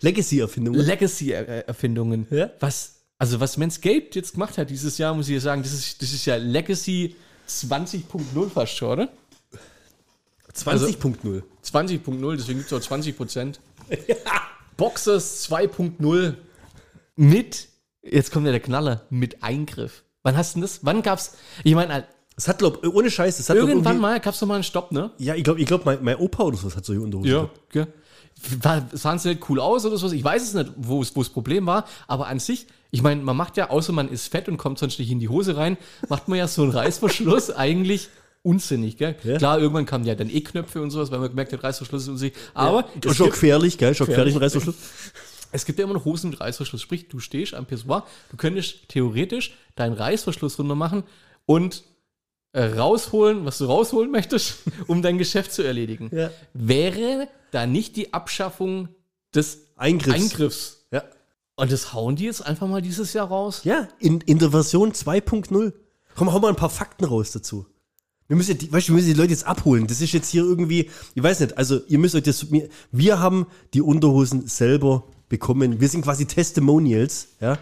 Legacy-Erfindung. 0.01 0.75
Legacy-Erfindungen. 0.75 2.27
Ja. 2.29 2.49
Was, 2.59 3.01
also 3.17 3.39
was 3.39 3.57
Manscaped 3.57 4.15
jetzt 4.15 4.33
gemacht 4.33 4.57
hat 4.57 4.69
dieses 4.69 4.97
Jahr, 4.97 5.13
muss 5.13 5.27
ich 5.27 5.35
ja 5.35 5.41
sagen, 5.41 5.61
das 5.61 5.73
ist, 5.73 6.01
das 6.01 6.13
ist 6.13 6.25
ja 6.25 6.37
Legacy 6.37 7.15
20.0 7.47 8.49
fast 8.49 8.73
schon, 8.77 8.89
oder? 8.91 9.09
20.0. 10.65 11.43
20.0, 11.63 12.35
deswegen 12.35 12.59
gibt 12.59 12.71
es 12.71 12.77
auch 12.77 12.85
20 12.85 13.17
Prozent. 13.17 13.59
Boxers 14.77 15.49
2.0 15.49 16.35
mit, 17.15 17.67
jetzt 18.01 18.31
kommt 18.31 18.45
ja 18.45 18.51
der 18.51 18.61
Knaller, 18.61 19.01
mit 19.09 19.43
Eingriff. 19.43 20.03
Wann 20.23 20.37
hast 20.37 20.55
du 20.55 20.59
denn 20.59 20.61
das? 20.61 20.79
Wann 20.83 21.01
gab's, 21.01 21.35
ich 21.63 21.75
meine, 21.75 22.05
Das 22.35 22.47
hat, 22.47 22.59
glaub, 22.59 22.85
ohne 22.85 23.11
Scheiß, 23.11 23.37
das 23.37 23.49
hat 23.49 23.57
irgendwann 23.57 23.99
mal 23.99 24.19
gab's 24.21 24.39
doch 24.39 24.47
mal 24.47 24.55
einen 24.55 24.63
Stopp, 24.63 24.91
ne? 24.93 25.11
Ja, 25.17 25.35
ich 25.35 25.43
glaube, 25.43 25.59
ich 25.59 25.65
glaub, 25.65 25.85
mein, 25.85 26.01
mein 26.01 26.15
Opa 26.15 26.43
oder 26.43 26.57
so 26.57 26.73
hat 26.73 26.85
solche 26.85 27.01
Unterhosen. 27.01 27.29
gehabt. 27.31 27.59
gell. 27.71 27.87
War, 28.61 28.87
sahen 28.93 29.19
sie 29.19 29.29
nicht 29.29 29.49
cool 29.49 29.59
aus 29.59 29.85
oder 29.85 29.97
so? 29.97 30.09
Ich 30.11 30.23
weiß 30.23 30.41
es 30.41 30.53
nicht, 30.53 30.71
wo 30.77 31.01
es 31.01 31.13
wo 31.13 31.21
das 31.21 31.29
Problem 31.29 31.65
war, 31.65 31.83
aber 32.07 32.27
an 32.27 32.39
sich, 32.39 32.67
ich 32.89 33.01
meine, 33.01 33.21
man 33.21 33.35
macht 33.35 33.57
ja, 33.57 33.69
außer 33.69 33.91
man 33.91 34.07
ist 34.07 34.27
fett 34.31 34.47
und 34.47 34.55
kommt 34.55 34.79
sonst 34.79 34.97
nicht 34.97 35.11
in 35.11 35.19
die 35.19 35.27
Hose 35.27 35.57
rein, 35.57 35.77
macht 36.07 36.29
man 36.29 36.39
ja 36.39 36.47
so 36.47 36.63
einen 36.63 36.71
Reißverschluss 36.71 37.51
eigentlich 37.55 38.07
unsinnig, 38.43 38.97
gell? 38.97 39.15
Ja. 39.23 39.37
Klar, 39.37 39.59
irgendwann 39.59 39.85
kamen 39.85 40.05
ja 40.05 40.15
dann 40.15 40.29
E-Knöpfe 40.29 40.81
und 40.81 40.91
sowas, 40.91 41.11
weil 41.11 41.19
man 41.19 41.29
gemerkt 41.29 41.53
hat, 41.53 41.63
Reißverschluss 41.63 42.03
ist 42.03 42.07
unsinnig. 42.09 42.33
Aber 42.53 42.81
Ja. 42.81 42.87
es 43.11 43.15
Schon 43.17 43.25
gibt- 43.27 43.35
gefährlich, 43.35 43.77
gell? 43.77 43.93
Schon 43.95 44.07
gefährlich, 44.07 44.35
ein 44.35 44.41
Reißverschluss. 44.41 44.75
es 45.51 45.65
gibt 45.65 45.79
ja 45.79 45.85
immer 45.85 45.93
noch 45.95 46.05
Hosen 46.05 46.29
mit 46.31 46.39
Reißverschluss. 46.39 46.81
Sprich, 46.81 47.07
du 47.09 47.19
stehst 47.19 47.53
am 47.53 47.65
Pissoir, 47.65 48.05
du 48.31 48.37
könntest 48.37 48.87
theoretisch 48.89 49.55
deinen 49.75 49.93
Reißverschluss 49.93 50.57
runter 50.59 50.75
machen 50.75 51.03
und 51.45 51.83
äh, 52.53 52.63
rausholen, 52.63 53.45
was 53.45 53.57
du 53.59 53.65
rausholen 53.65 54.09
möchtest, 54.11 54.59
um 54.87 55.01
dein 55.01 55.17
Geschäft 55.17 55.51
zu 55.53 55.61
erledigen. 55.63 56.09
Ja. 56.15 56.31
Wäre 56.53 57.27
da 57.51 57.65
nicht 57.67 57.95
die 57.95 58.13
Abschaffung 58.13 58.89
des 59.35 59.59
Eingriffs. 59.75 60.15
Eingriffs? 60.15 60.87
Ja. 60.91 61.03
Und 61.55 61.71
das 61.71 61.93
hauen 61.93 62.15
die 62.15 62.23
jetzt 62.25 62.41
einfach 62.45 62.67
mal 62.67 62.81
dieses 62.81 63.13
Jahr 63.13 63.27
raus? 63.27 63.61
Ja, 63.65 63.87
in, 63.99 64.21
in 64.21 64.39
der 64.39 64.49
Version 64.51 64.93
2.0. 64.93 65.73
Komm, 66.15 66.33
hau 66.33 66.39
mal 66.39 66.49
ein 66.49 66.55
paar 66.55 66.69
Fakten 66.69 67.05
raus 67.05 67.31
dazu. 67.31 67.65
Wir 68.29 68.35
müssen, 68.35 68.59
die, 68.59 68.71
weißt, 68.71 68.87
wir 68.89 68.95
müssen 68.95 69.07
die 69.07 69.13
Leute 69.13 69.31
jetzt 69.31 69.47
abholen. 69.47 69.87
Das 69.87 70.01
ist 70.01 70.13
jetzt 70.13 70.29
hier 70.29 70.43
irgendwie, 70.43 70.89
ich 71.15 71.23
weiß 71.23 71.39
nicht, 71.39 71.57
also 71.57 71.81
ihr 71.87 71.97
müsst 71.97 72.13
euch 72.13 72.23
das, 72.23 72.45
wir 72.91 73.19
haben 73.19 73.47
die 73.73 73.81
Unterhosen 73.81 74.47
selber 74.47 75.03
bekommen. 75.29 75.81
Wir 75.81 75.89
sind 75.89 76.03
quasi 76.03 76.25
Testimonials, 76.25 77.29
ja. 77.41 77.57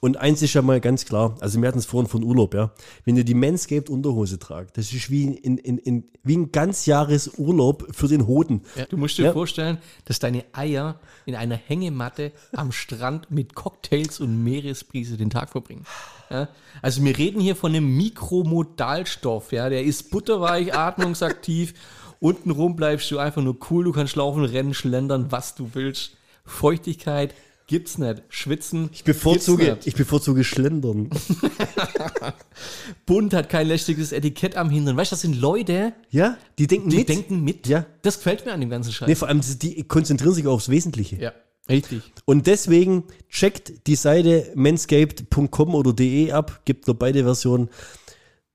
Und 0.00 0.16
eins 0.16 0.42
ist 0.42 0.54
ja 0.54 0.62
mal 0.62 0.80
ganz 0.80 1.04
klar, 1.06 1.36
also 1.40 1.60
wir 1.60 1.66
hatten 1.66 1.78
es 1.80 1.86
vorhin 1.86 2.08
von 2.08 2.22
Urlaub, 2.22 2.54
ja. 2.54 2.70
Wenn 3.04 3.16
ihr 3.16 3.24
die 3.24 3.34
Manscaped 3.34 3.90
Unterhose 3.90 4.38
tragt, 4.38 4.78
das 4.78 4.92
ist 4.92 5.10
wie, 5.10 5.24
in, 5.24 5.58
in, 5.58 5.76
in, 5.78 6.04
wie 6.22 6.36
ein 6.36 6.52
ganz 6.52 6.86
Jahres 6.86 7.32
Urlaub 7.36 7.88
für 7.90 8.06
den 8.06 8.28
Hoden. 8.28 8.62
Ja, 8.76 8.86
du 8.86 8.96
musst 8.96 9.18
dir 9.18 9.24
Ja. 9.24 9.32
vorstellen, 9.32 9.78
dass 10.04 10.20
deine 10.20 10.44
Eier 10.52 11.00
in 11.26 11.34
einer 11.34 11.56
Hängematte 11.56 12.30
am 12.52 12.70
Strand 12.70 13.32
mit 13.32 13.54
Cocktails 13.56 14.20
und 14.20 14.44
Meeresbrise 14.44 15.16
den 15.16 15.30
Tag 15.30 15.50
verbringen. 15.50 15.84
Ja? 16.30 16.48
Also 16.80 17.02
wir 17.04 17.18
reden 17.18 17.40
hier 17.40 17.56
von 17.56 17.74
einem 17.74 17.96
Mikromodalstoff, 17.96 19.52
ja, 19.52 19.68
der 19.68 19.82
ist 19.82 20.10
butterweich, 20.10 20.74
atmungsaktiv. 20.76 21.74
Untenrum 22.20 22.76
bleibst 22.76 23.10
du 23.10 23.18
einfach 23.18 23.42
nur 23.42 23.56
cool, 23.70 23.84
du 23.84 23.92
kannst 23.92 24.16
laufen, 24.16 24.44
rennen, 24.44 24.74
schlendern, 24.74 25.30
was 25.30 25.54
du 25.54 25.70
willst. 25.74 26.16
Feuchtigkeit 26.44 27.34
gibt's 27.68 27.96
nicht. 27.98 28.22
Schwitzen 28.28 28.90
Ich 28.92 29.04
bevorzuge, 29.04 29.78
ich 29.84 29.94
bevorzuge 29.94 30.42
Schlendern. 30.42 31.10
Bunt 33.06 33.32
hat 33.34 33.48
kein 33.48 33.66
lästiges 33.68 34.12
Etikett 34.12 34.56
am 34.56 34.70
Hintern. 34.70 34.96
Weißt 34.96 35.12
du, 35.12 35.14
das 35.14 35.20
sind 35.20 35.40
Leute, 35.40 35.92
Ja, 36.10 36.36
die 36.58 36.66
denken 36.66 36.90
die 36.90 36.96
mit. 36.98 37.08
denken 37.08 37.44
mit. 37.44 37.66
Ja. 37.66 37.86
Das 38.02 38.16
gefällt 38.16 38.44
mir 38.44 38.52
an 38.52 38.60
dem 38.60 38.70
ganzen 38.70 38.92
Scheiß. 38.92 39.08
Nee, 39.08 39.14
vor 39.14 39.28
allem, 39.28 39.40
die 39.62 39.84
konzentrieren 39.84 40.34
sich 40.34 40.46
aufs 40.46 40.68
Wesentliche. 40.68 41.16
ja, 41.16 41.32
richtig. 41.68 42.02
Und 42.24 42.46
deswegen 42.46 43.04
checkt 43.28 43.86
die 43.86 43.94
Seite 43.96 44.50
manscaped.com 44.54 45.74
oder 45.74 45.92
de 45.92 46.32
ab, 46.32 46.62
gibt 46.64 46.86
nur 46.86 46.98
beide 46.98 47.22
Versionen. 47.22 47.68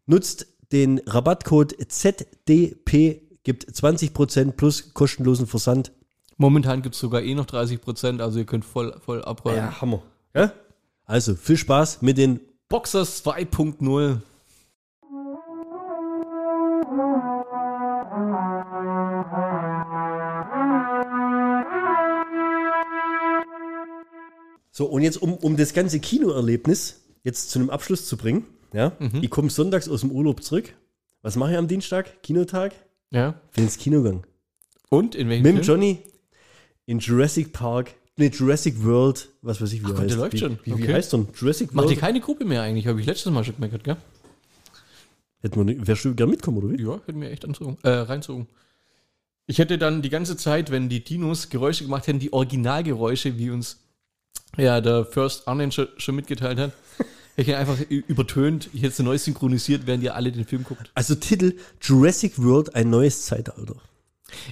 Nutzt 0.06 0.47
den 0.71 0.99
Rabattcode 1.06 1.76
ZDP, 1.88 3.21
gibt 3.43 3.65
20% 3.69 4.52
plus 4.54 4.93
kostenlosen 4.93 5.47
Versand. 5.47 5.91
Momentan 6.43 6.82
gibt 6.82 6.95
es 6.95 6.99
sogar 6.99 7.21
eh 7.21 7.36
noch 7.36 7.45
30 7.45 7.79
Prozent, 7.79 8.19
also 8.19 8.38
ihr 8.38 8.43
könnt 8.43 8.65
voll, 8.65 8.99
voll 8.99 9.23
abräumen. 9.23 9.79
Hammer. 9.79 10.03
Ja? 10.36 10.51
Also 11.06 11.36
viel 11.36 11.56
Spaß 11.56 12.01
mit 12.01 12.17
den 12.17 12.41
Boxers 12.67 13.25
2.0. 13.25 14.17
So, 24.69 24.88
und 24.88 25.01
jetzt, 25.01 25.21
um, 25.21 25.36
um 25.36 25.56
das 25.56 25.73
ganze 25.73 26.01
Kinoerlebnis 26.01 27.06
jetzt 27.23 27.51
zu 27.51 27.60
einem 27.60 27.69
Abschluss 27.69 28.06
zu 28.06 28.17
bringen, 28.17 28.45
ja, 28.73 28.91
ich 29.21 29.29
komme 29.29 29.49
sonntags 29.49 29.88
aus 29.88 30.01
dem 30.01 30.12
Urlaub 30.12 30.43
zurück. 30.43 30.73
Was 31.21 31.38
mache 31.38 31.53
ich 31.53 31.58
am 31.58 31.69
Dienstag? 31.69 32.21
Kinotag? 32.21 32.73
Ja. 33.12 33.36
Bin 33.56 33.63
ins 33.63 33.77
Kino 33.77 34.03
gegangen. 34.03 34.23
Und 34.89 35.15
in 35.15 35.29
welchem 35.29 35.43
Mit 35.43 35.51
dem 35.53 35.63
Film? 35.63 35.67
Johnny 35.67 35.99
in 36.86 37.00
Jurassic 37.00 37.54
Park, 37.54 37.93
nee, 38.17 38.28
Jurassic 38.28 38.84
World, 38.84 39.30
was 39.41 39.62
weiß 39.62 39.74
ich, 39.74 39.82
wie 39.82 39.86
Ach 39.86 39.89
Gott, 39.91 40.00
der 40.00 40.06
heißt. 40.10 40.17
läuft 40.17 40.34
wie, 40.34 40.38
schon. 40.39 40.60
Wie, 40.63 40.72
wie 40.78 40.84
Okay. 40.84 40.93
heißt 40.93 41.13
der? 41.13 41.26
Jurassic 41.39 41.74
Macht 41.74 41.86
ihr 41.86 41.89
World? 41.91 42.00
keine 42.00 42.19
Gruppe 42.19 42.46
mehr 42.46 42.62
eigentlich? 42.62 42.88
Habe 42.88 43.00
ich 43.00 43.06
letztes 43.06 43.32
Mal 43.32 43.43
schon 43.43 43.56
gemerkt, 43.56 43.84
gell? 43.84 43.98
Hätten 45.41 45.56
wir 45.58 45.63
nicht, 45.65 45.86
wärst 45.88 46.06
du 46.06 46.15
gerne 46.15 46.32
mitkommen, 46.32 46.58
oder 46.58 46.69
wie? 46.69 46.82
Ja, 46.82 47.00
hätten 47.06 47.19
wir 47.22 47.30
echt 47.30 47.43
anzogen, 47.46 47.78
äh, 47.84 47.89
reinzogen. 47.89 48.48
Ich 49.46 49.58
hätte 49.60 49.78
dann 49.78 50.02
die 50.02 50.10
ganze 50.10 50.38
Zeit, 50.38 50.72
wenn 50.72 50.88
die 50.88 51.04
Dinos 51.04 51.50
Geräusche 51.50 51.84
gemacht 51.84 52.08
hätten, 52.08 52.19
die 52.19 52.32
Originalgeräusche, 52.32 53.38
wie 53.38 53.50
uns 53.50 53.78
ja 54.58 54.80
der 54.80 55.04
First 55.06 55.48
Arnen 55.50 55.72
schon, 55.74 55.88
schon 55.98 56.15
mitgeteilt 56.15 56.60
hat, 56.60 56.72
hätte 57.36 57.52
ich 57.52 57.56
einfach 57.58 57.78
übertönt. 57.89 58.69
Ich 58.72 58.84
hätte 58.84 58.93
es 58.93 59.00
neu 59.00 59.17
synchronisiert, 59.17 59.86
während 59.86 60.02
ihr 60.04 60.15
alle 60.15 60.32
den 60.32 60.46
Film 60.46 60.63
guckt. 60.63 60.89
Also 60.93 61.15
Titel 61.15 61.58
Jurassic 61.82 62.41
World, 62.41 62.74
ein 62.76 62.89
neues 62.89 63.26
Zeitalter. 63.26 63.76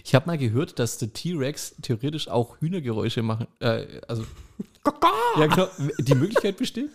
Ich 0.03 0.15
habe 0.15 0.27
mal 0.27 0.37
gehört, 0.37 0.79
dass 0.79 0.97
der 0.97 1.13
T-Rex 1.13 1.75
theoretisch 1.81 2.27
auch 2.27 2.59
Hühnergeräusche 2.59 3.21
machen. 3.21 3.47
Äh, 3.59 3.85
also. 4.07 4.23
ja, 5.37 5.47
genau. 5.47 5.67
Die 5.99 6.15
Möglichkeit 6.15 6.57
besteht. 6.57 6.89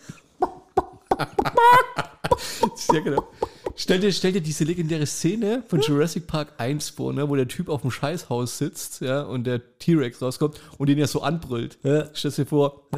Sehr 2.75 3.01
genau. 3.01 3.27
Stell 3.75 4.01
dir, 4.01 4.13
stell 4.13 4.33
dir 4.33 4.41
diese 4.41 4.65
legendäre 4.65 5.07
Szene 5.07 5.63
von 5.69 5.81
Jurassic 5.81 6.27
Park 6.27 6.55
1 6.59 6.91
vor, 6.91 7.13
ne, 7.13 7.29
wo 7.29 7.37
der 7.37 7.47
Typ 7.47 7.69
auf 7.69 7.83
dem 7.83 7.91
Scheißhaus 7.91 8.59
sitzt, 8.59 9.03
ja, 9.03 9.23
und 9.23 9.45
der 9.45 9.79
T-Rex 9.79 10.23
rauskommt 10.23 10.61
und 10.79 10.89
den 10.89 10.99
ja 10.99 11.07
so 11.07 11.23
anbrüllt. 11.23 11.79
Ja. 11.83 12.09
Stell 12.15 12.31
dir 12.31 12.47
vor. 12.47 12.89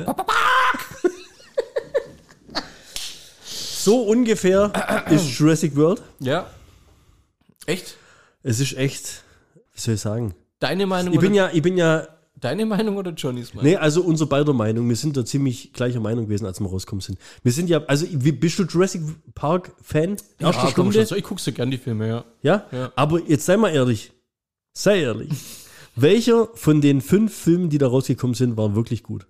So 3.88 4.02
ungefähr 4.02 4.70
ist 5.10 5.38
Jurassic 5.38 5.74
World. 5.74 6.02
Ja. 6.20 6.50
Echt? 7.64 7.96
Es 8.42 8.60
ist 8.60 8.76
echt, 8.76 9.24
wie 9.78 9.82
soll 9.82 9.94
ich 9.94 10.00
sagen? 10.00 10.34
Deine 10.58 10.86
Meinung 10.86 11.14
Ich 11.14 11.20
bin 11.20 11.34
ja, 11.34 11.50
ich 11.52 11.62
bin 11.62 11.76
ja, 11.76 12.08
deine 12.34 12.66
Meinung 12.66 12.96
oder 12.96 13.12
Johnnys 13.12 13.54
Meinung? 13.54 13.70
nee, 13.70 13.76
also 13.76 14.02
unser 14.02 14.26
beider 14.26 14.52
Meinung. 14.52 14.88
Wir 14.88 14.96
sind 14.96 15.16
da 15.16 15.24
ziemlich 15.24 15.72
gleicher 15.72 16.00
Meinung 16.00 16.24
gewesen, 16.24 16.46
als 16.46 16.60
wir 16.60 16.66
rausgekommen 16.66 17.00
sind. 17.00 17.18
Wir 17.44 17.52
sind 17.52 17.70
ja, 17.70 17.84
also 17.84 18.06
wie, 18.10 18.32
bist 18.32 18.58
du 18.58 18.64
Jurassic 18.64 19.02
Park 19.34 19.72
Fan? 19.80 20.16
Erste 20.38 20.66
ja, 20.66 20.72
komm 20.74 20.92
Stunde? 20.92 21.16
ich 21.16 21.24
gucke 21.24 21.40
so 21.40 21.52
gern 21.52 21.70
die 21.70 21.78
Filme, 21.78 22.08
ja. 22.08 22.24
Ja? 22.42 22.66
Ja. 22.72 22.92
Aber 22.96 23.20
jetzt 23.20 23.46
sei 23.46 23.56
mal 23.56 23.70
ehrlich. 23.70 24.12
Sei 24.72 25.02
ehrlich. 25.02 25.30
Welcher 25.94 26.48
von 26.54 26.80
den 26.80 27.00
fünf 27.00 27.34
Filmen, 27.34 27.70
die 27.70 27.78
da 27.78 27.86
rausgekommen 27.86 28.34
sind, 28.34 28.56
war 28.56 28.74
wirklich 28.74 29.04
gut? 29.04 29.26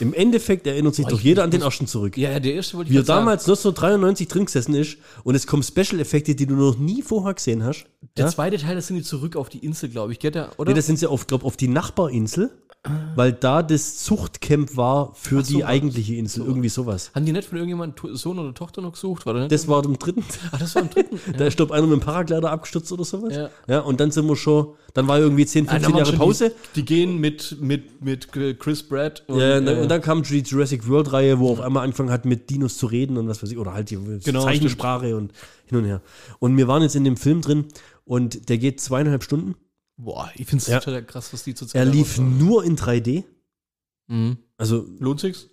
Im 0.00 0.14
Endeffekt 0.14 0.66
erinnert 0.66 0.94
sich 0.94 1.04
Boah, 1.04 1.10
doch 1.12 1.20
jeder 1.20 1.44
an 1.44 1.50
den 1.50 1.62
ersten 1.62 1.86
zurück. 1.86 2.16
Ja, 2.16 2.38
der 2.40 2.54
erste 2.54 2.76
wollte 2.76 2.90
ich 2.90 2.94
Wie 2.96 3.00
er 3.00 3.04
damals 3.04 3.42
1993 3.44 4.28
drin 4.28 4.44
gesessen 4.46 4.74
ist 4.74 4.96
und 5.24 5.34
es 5.34 5.46
kommen 5.46 5.62
Special-Effekte, 5.62 6.34
die 6.34 6.46
du 6.46 6.54
noch 6.54 6.78
nie 6.78 7.02
vorher 7.02 7.34
gesehen 7.34 7.62
hast. 7.64 7.84
Der 8.16 8.26
Ja? 8.26 8.30
zweite 8.30 8.58
Teil, 8.58 8.74
das 8.76 8.86
sind 8.86 8.96
die 8.96 9.02
zurück 9.02 9.36
auf 9.36 9.48
die 9.48 9.58
Insel, 9.64 9.88
glaube 9.90 10.12
ich, 10.12 10.18
geht 10.18 10.34
der, 10.34 10.50
oder? 10.58 10.70
Nee, 10.70 10.76
das 10.76 10.86
sind 10.86 10.98
sie 10.98 11.06
auf, 11.06 11.26
glaub, 11.26 11.44
auf 11.44 11.56
die 11.56 11.68
Nachbarinsel, 11.68 12.50
weil 13.14 13.32
da 13.34 13.62
das 13.62 13.98
Zuchtcamp 13.98 14.74
war 14.74 15.12
für 15.14 15.40
Ach 15.40 15.44
so, 15.44 15.54
die 15.54 15.62
war- 15.62 15.68
eigentliche 15.68 16.14
Insel. 16.14 16.46
Irgendwie 16.46 16.70
sowas. 16.70 17.10
Haben 17.14 17.26
die 17.26 17.32
nicht 17.32 17.46
von 17.46 17.58
irgendjemandem 17.58 18.16
Sohn 18.16 18.38
oder 18.38 18.54
Tochter 18.54 18.80
noch 18.80 18.92
gesucht? 18.92 19.26
War? 19.26 19.48
Das 19.48 19.68
war 19.68 19.84
im 19.84 19.98
dritten. 19.98 20.24
Ach, 20.50 20.58
das 20.58 20.74
war 20.74 20.82
im 20.82 20.88
dritten. 20.88 21.20
Da 21.36 21.44
ist, 21.44 21.58
glaub 21.58 21.72
einer 21.72 21.86
mit 21.86 22.00
dem 22.00 22.00
Paraglider 22.00 22.50
abgestürzt 22.50 22.90
oder 22.90 23.04
sowas. 23.04 23.34
Ja. 23.36 23.50
ja. 23.68 23.80
Und 23.80 24.00
dann 24.00 24.10
sind 24.10 24.26
wir 24.26 24.34
schon, 24.36 24.68
dann 24.94 25.06
war 25.08 25.18
irgendwie 25.18 25.44
10, 25.44 25.68
Ah, 25.68 25.72
dann 25.72 25.82
15 25.82 25.94
waren 25.94 26.04
Jahre 26.06 26.16
Pause. 26.16 26.52
Die, 26.74 26.80
die 26.80 26.84
gehen 26.86 27.18
mit, 27.18 27.58
mit, 27.60 28.02
mit 28.02 28.32
Chris 28.32 28.82
Pratt 28.82 29.24
und, 29.26 29.38
Ja, 29.40 29.58
und 29.58 29.88
dann, 29.90 29.98
und 30.00 30.06
dann 30.06 30.22
kam 30.22 30.22
die 30.22 30.38
Jurassic 30.40 30.88
World 30.88 31.12
Reihe, 31.12 31.38
wo 31.38 31.50
auf 31.50 31.60
einmal 31.60 31.84
angefangen 31.84 32.10
hat 32.10 32.24
mit 32.24 32.48
Dinos 32.50 32.78
zu 32.78 32.86
reden 32.86 33.16
und 33.18 33.28
was 33.28 33.42
weiß 33.42 33.50
ich, 33.50 33.58
oder 33.58 33.72
halt 33.74 33.90
die 33.90 33.96
Genau, 34.24 34.42
Zeichensprache 34.42 35.16
und 35.16 35.32
hin 35.66 35.78
und 35.78 35.84
her. 35.84 36.00
Und 36.38 36.56
wir 36.56 36.68
waren 36.68 36.82
jetzt 36.82 36.96
in 36.96 37.04
dem 37.04 37.16
Film 37.16 37.40
drin 37.42 37.66
und 38.04 38.48
der 38.48 38.58
geht 38.58 38.80
zweieinhalb 38.80 39.22
Stunden. 39.22 39.54
boah, 39.96 40.30
ich 40.34 40.46
finde 40.46 40.62
es 40.62 40.66
Ja. 40.68 40.80
total 40.80 41.04
krass, 41.04 41.32
was 41.32 41.44
die 41.44 41.54
zu 41.54 41.66
Er 41.74 41.84
lief 41.84 42.18
nur 42.18 42.64
in 42.64 42.76
3D. 42.76 43.24
Mhm. 44.08 44.38
Also 44.56 44.86
Lohnt 44.98 45.20
sich's? 45.20 45.48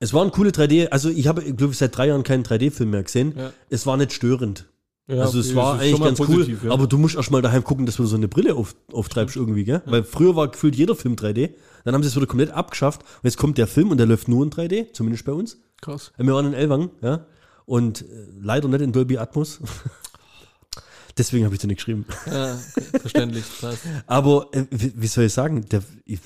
es 0.00 0.12
war 0.12 0.24
ein 0.24 0.32
coole 0.32 0.50
3D. 0.50 0.88
Also 0.88 1.08
ich 1.08 1.26
habe, 1.28 1.42
glaube 1.54 1.72
ich, 1.72 1.78
seit 1.78 1.96
drei 1.96 2.08
Jahren 2.08 2.22
keinen 2.24 2.42
3D-Film 2.42 2.90
mehr 2.90 3.02
gesehen. 3.04 3.34
Ja. 3.36 3.52
Es 3.68 3.86
war 3.86 3.96
nicht 3.96 4.12
störend. 4.12 4.66
Ja, 5.06 5.22
also 5.22 5.40
es 5.40 5.54
war 5.54 5.78
eigentlich 5.80 6.00
ganz 6.00 6.18
positiv, 6.18 6.60
cool. 6.62 6.68
ja. 6.68 6.74
Aber 6.74 6.86
du 6.86 6.96
musst 6.98 7.16
erst 7.16 7.30
mal 7.30 7.42
daheim 7.42 7.64
gucken, 7.64 7.84
dass 7.86 7.96
du 7.96 8.06
so 8.06 8.16
eine 8.16 8.28
Brille 8.28 8.54
auf, 8.54 8.74
auftreibst 8.92 9.36
irgendwie, 9.36 9.64
gell? 9.64 9.82
Weil 9.86 10.04
früher 10.04 10.36
war 10.36 10.48
gefühlt 10.48 10.76
jeder 10.76 10.94
Film 10.94 11.16
3D. 11.16 11.50
Dann 11.84 11.94
haben 11.94 12.02
sie 12.02 12.08
es 12.08 12.16
wieder 12.16 12.26
komplett 12.26 12.50
abgeschafft. 12.50 13.02
Und 13.02 13.24
jetzt 13.24 13.36
kommt 13.36 13.58
der 13.58 13.66
Film 13.66 13.90
und 13.90 13.98
der 13.98 14.06
läuft 14.06 14.28
nur 14.28 14.44
in 14.44 14.50
3D, 14.50 14.92
zumindest 14.92 15.24
bei 15.24 15.32
uns. 15.32 15.58
Krass. 15.80 16.12
Wir 16.16 16.32
waren 16.32 16.46
in 16.46 16.54
Elwang, 16.54 16.90
ja. 17.00 17.26
Und 17.66 18.02
äh, 18.02 18.26
leider 18.40 18.68
nicht 18.68 18.80
in 18.80 18.92
Dolby 18.92 19.18
Atmos. 19.18 19.60
Deswegen 21.18 21.44
habe 21.44 21.54
ich 21.54 21.60
dir 21.60 21.66
nicht 21.66 21.78
geschrieben. 21.78 22.06
Ja, 22.26 22.56
verständlich. 23.00 23.44
Passt. 23.60 23.82
Aber 24.06 24.48
äh, 24.52 24.66
wie, 24.70 24.92
wie 24.96 25.06
soll 25.06 25.24
ich 25.24 25.32
sagen? 25.32 25.68
Der, 25.68 25.82
ich, 26.04 26.20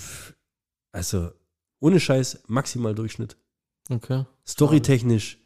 also, 0.93 1.31
ohne 1.81 2.01
Scheiß, 2.01 2.45
maximal 2.47 2.95
Durchschnitt. 2.95 3.37
Okay. 3.90 4.25
Storytechnisch, 4.47 5.38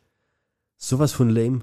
sowas 0.77 1.13
von 1.13 1.31
lame. 1.31 1.63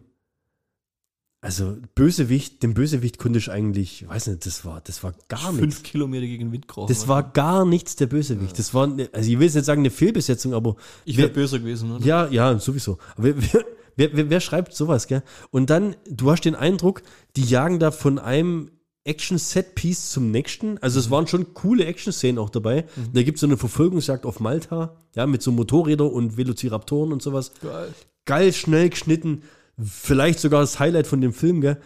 Also, 1.46 1.78
Bösewicht, 1.94 2.64
den 2.64 2.74
Bösewicht 2.74 3.20
konnte 3.20 3.38
ich 3.38 3.52
eigentlich, 3.52 4.10
weiß 4.10 4.26
nicht, 4.28 4.48
das 4.48 4.66
war, 4.66 4.82
das 4.82 5.04
war 5.04 5.14
gar 5.28 5.52
nichts. 5.52 5.60
Fünf 5.60 5.84
Kilometer 5.84 6.26
gegen 6.26 6.52
Wind 6.52 6.68
krochen. 6.68 6.88
Das 6.88 7.08
war 7.08 7.22
gar 7.22 7.66
nichts 7.66 7.96
der 7.96 8.08
Bösewicht. 8.08 8.58
Das 8.58 8.74
war, 8.74 8.88
ne, 8.88 9.10
also 9.12 9.30
ich 9.30 9.38
will 9.38 9.46
jetzt 9.46 9.54
nicht 9.54 9.66
sagen 9.66 9.82
eine 9.82 9.92
Fehlbesetzung, 9.92 10.56
aber 10.56 10.76
Ich 11.06 11.18
wäre 11.18 11.30
böser 11.30 11.60
gewesen, 11.60 11.92
oder? 11.92 12.04
ja, 12.04 12.28
ja, 12.30 12.58
sowieso. 12.58 12.98
Aber 13.16 13.26
wer, 13.26 13.64
wer, 13.96 14.18
wer, 14.18 14.30
wer, 14.32 14.40
schreibt 14.40 14.74
sowas, 14.74 15.06
gell? 15.06 15.22
Und 15.52 15.70
dann, 15.70 15.96
du 16.10 16.32
hast 16.32 16.46
den 16.46 16.56
Eindruck, 16.56 17.04
die 17.36 17.44
jagen 17.44 17.78
da 17.78 17.92
von 17.92 18.18
einem 18.18 18.72
Action-Set-Piece 19.04 20.10
zum 20.10 20.32
nächsten. 20.32 20.80
Also 20.80 21.00
es 21.00 21.12
waren 21.12 21.28
schon 21.28 21.54
coole 21.54 21.86
Action-Szenen 21.86 22.40
auch 22.40 22.50
dabei. 22.50 22.86
Da 23.14 23.22
gibt 23.22 23.36
es 23.36 23.42
so 23.42 23.46
eine 23.46 23.58
Verfolgungsjagd 23.58 24.26
auf 24.26 24.40
Malta, 24.40 24.98
ja, 25.16 25.28
mit 25.28 25.44
so 25.44 25.52
Motorrädern 25.52 26.10
und 26.10 26.38
Velociraptoren 26.38 27.14
und 27.14 27.22
sowas. 27.22 27.52
Geil. 27.62 27.94
Geil, 28.26 28.52
schnell 28.52 28.90
geschnitten. 28.90 29.44
Vielleicht 29.84 30.40
sogar 30.40 30.62
das 30.62 30.80
Highlight 30.80 31.08
von 31.08 31.22
dem 31.22 31.34
Film, 31.34 31.62
gell? 31.62 31.80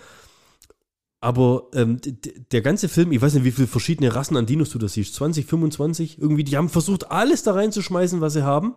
Aber 1.21 1.67
ähm, 1.73 1.99
der 2.51 2.61
ganze 2.61 2.87
Film, 2.87 3.11
ich 3.11 3.21
weiß 3.21 3.33
nicht, 3.33 3.43
wie 3.43 3.51
viele 3.51 3.67
verschiedene 3.67 4.15
Rassen 4.15 4.37
an 4.37 4.45
Dinos 4.45 4.69
du 4.69 4.77
da 4.79 4.87
siehst, 4.87 5.15
20, 5.15 5.45
25, 5.45 6.17
irgendwie, 6.19 6.45
die 6.45 6.55
haben 6.55 6.69
versucht, 6.69 7.11
alles 7.11 7.43
da 7.43 7.53
reinzuschmeißen, 7.53 8.21
was 8.21 8.33
sie 8.33 8.43
haben. 8.43 8.75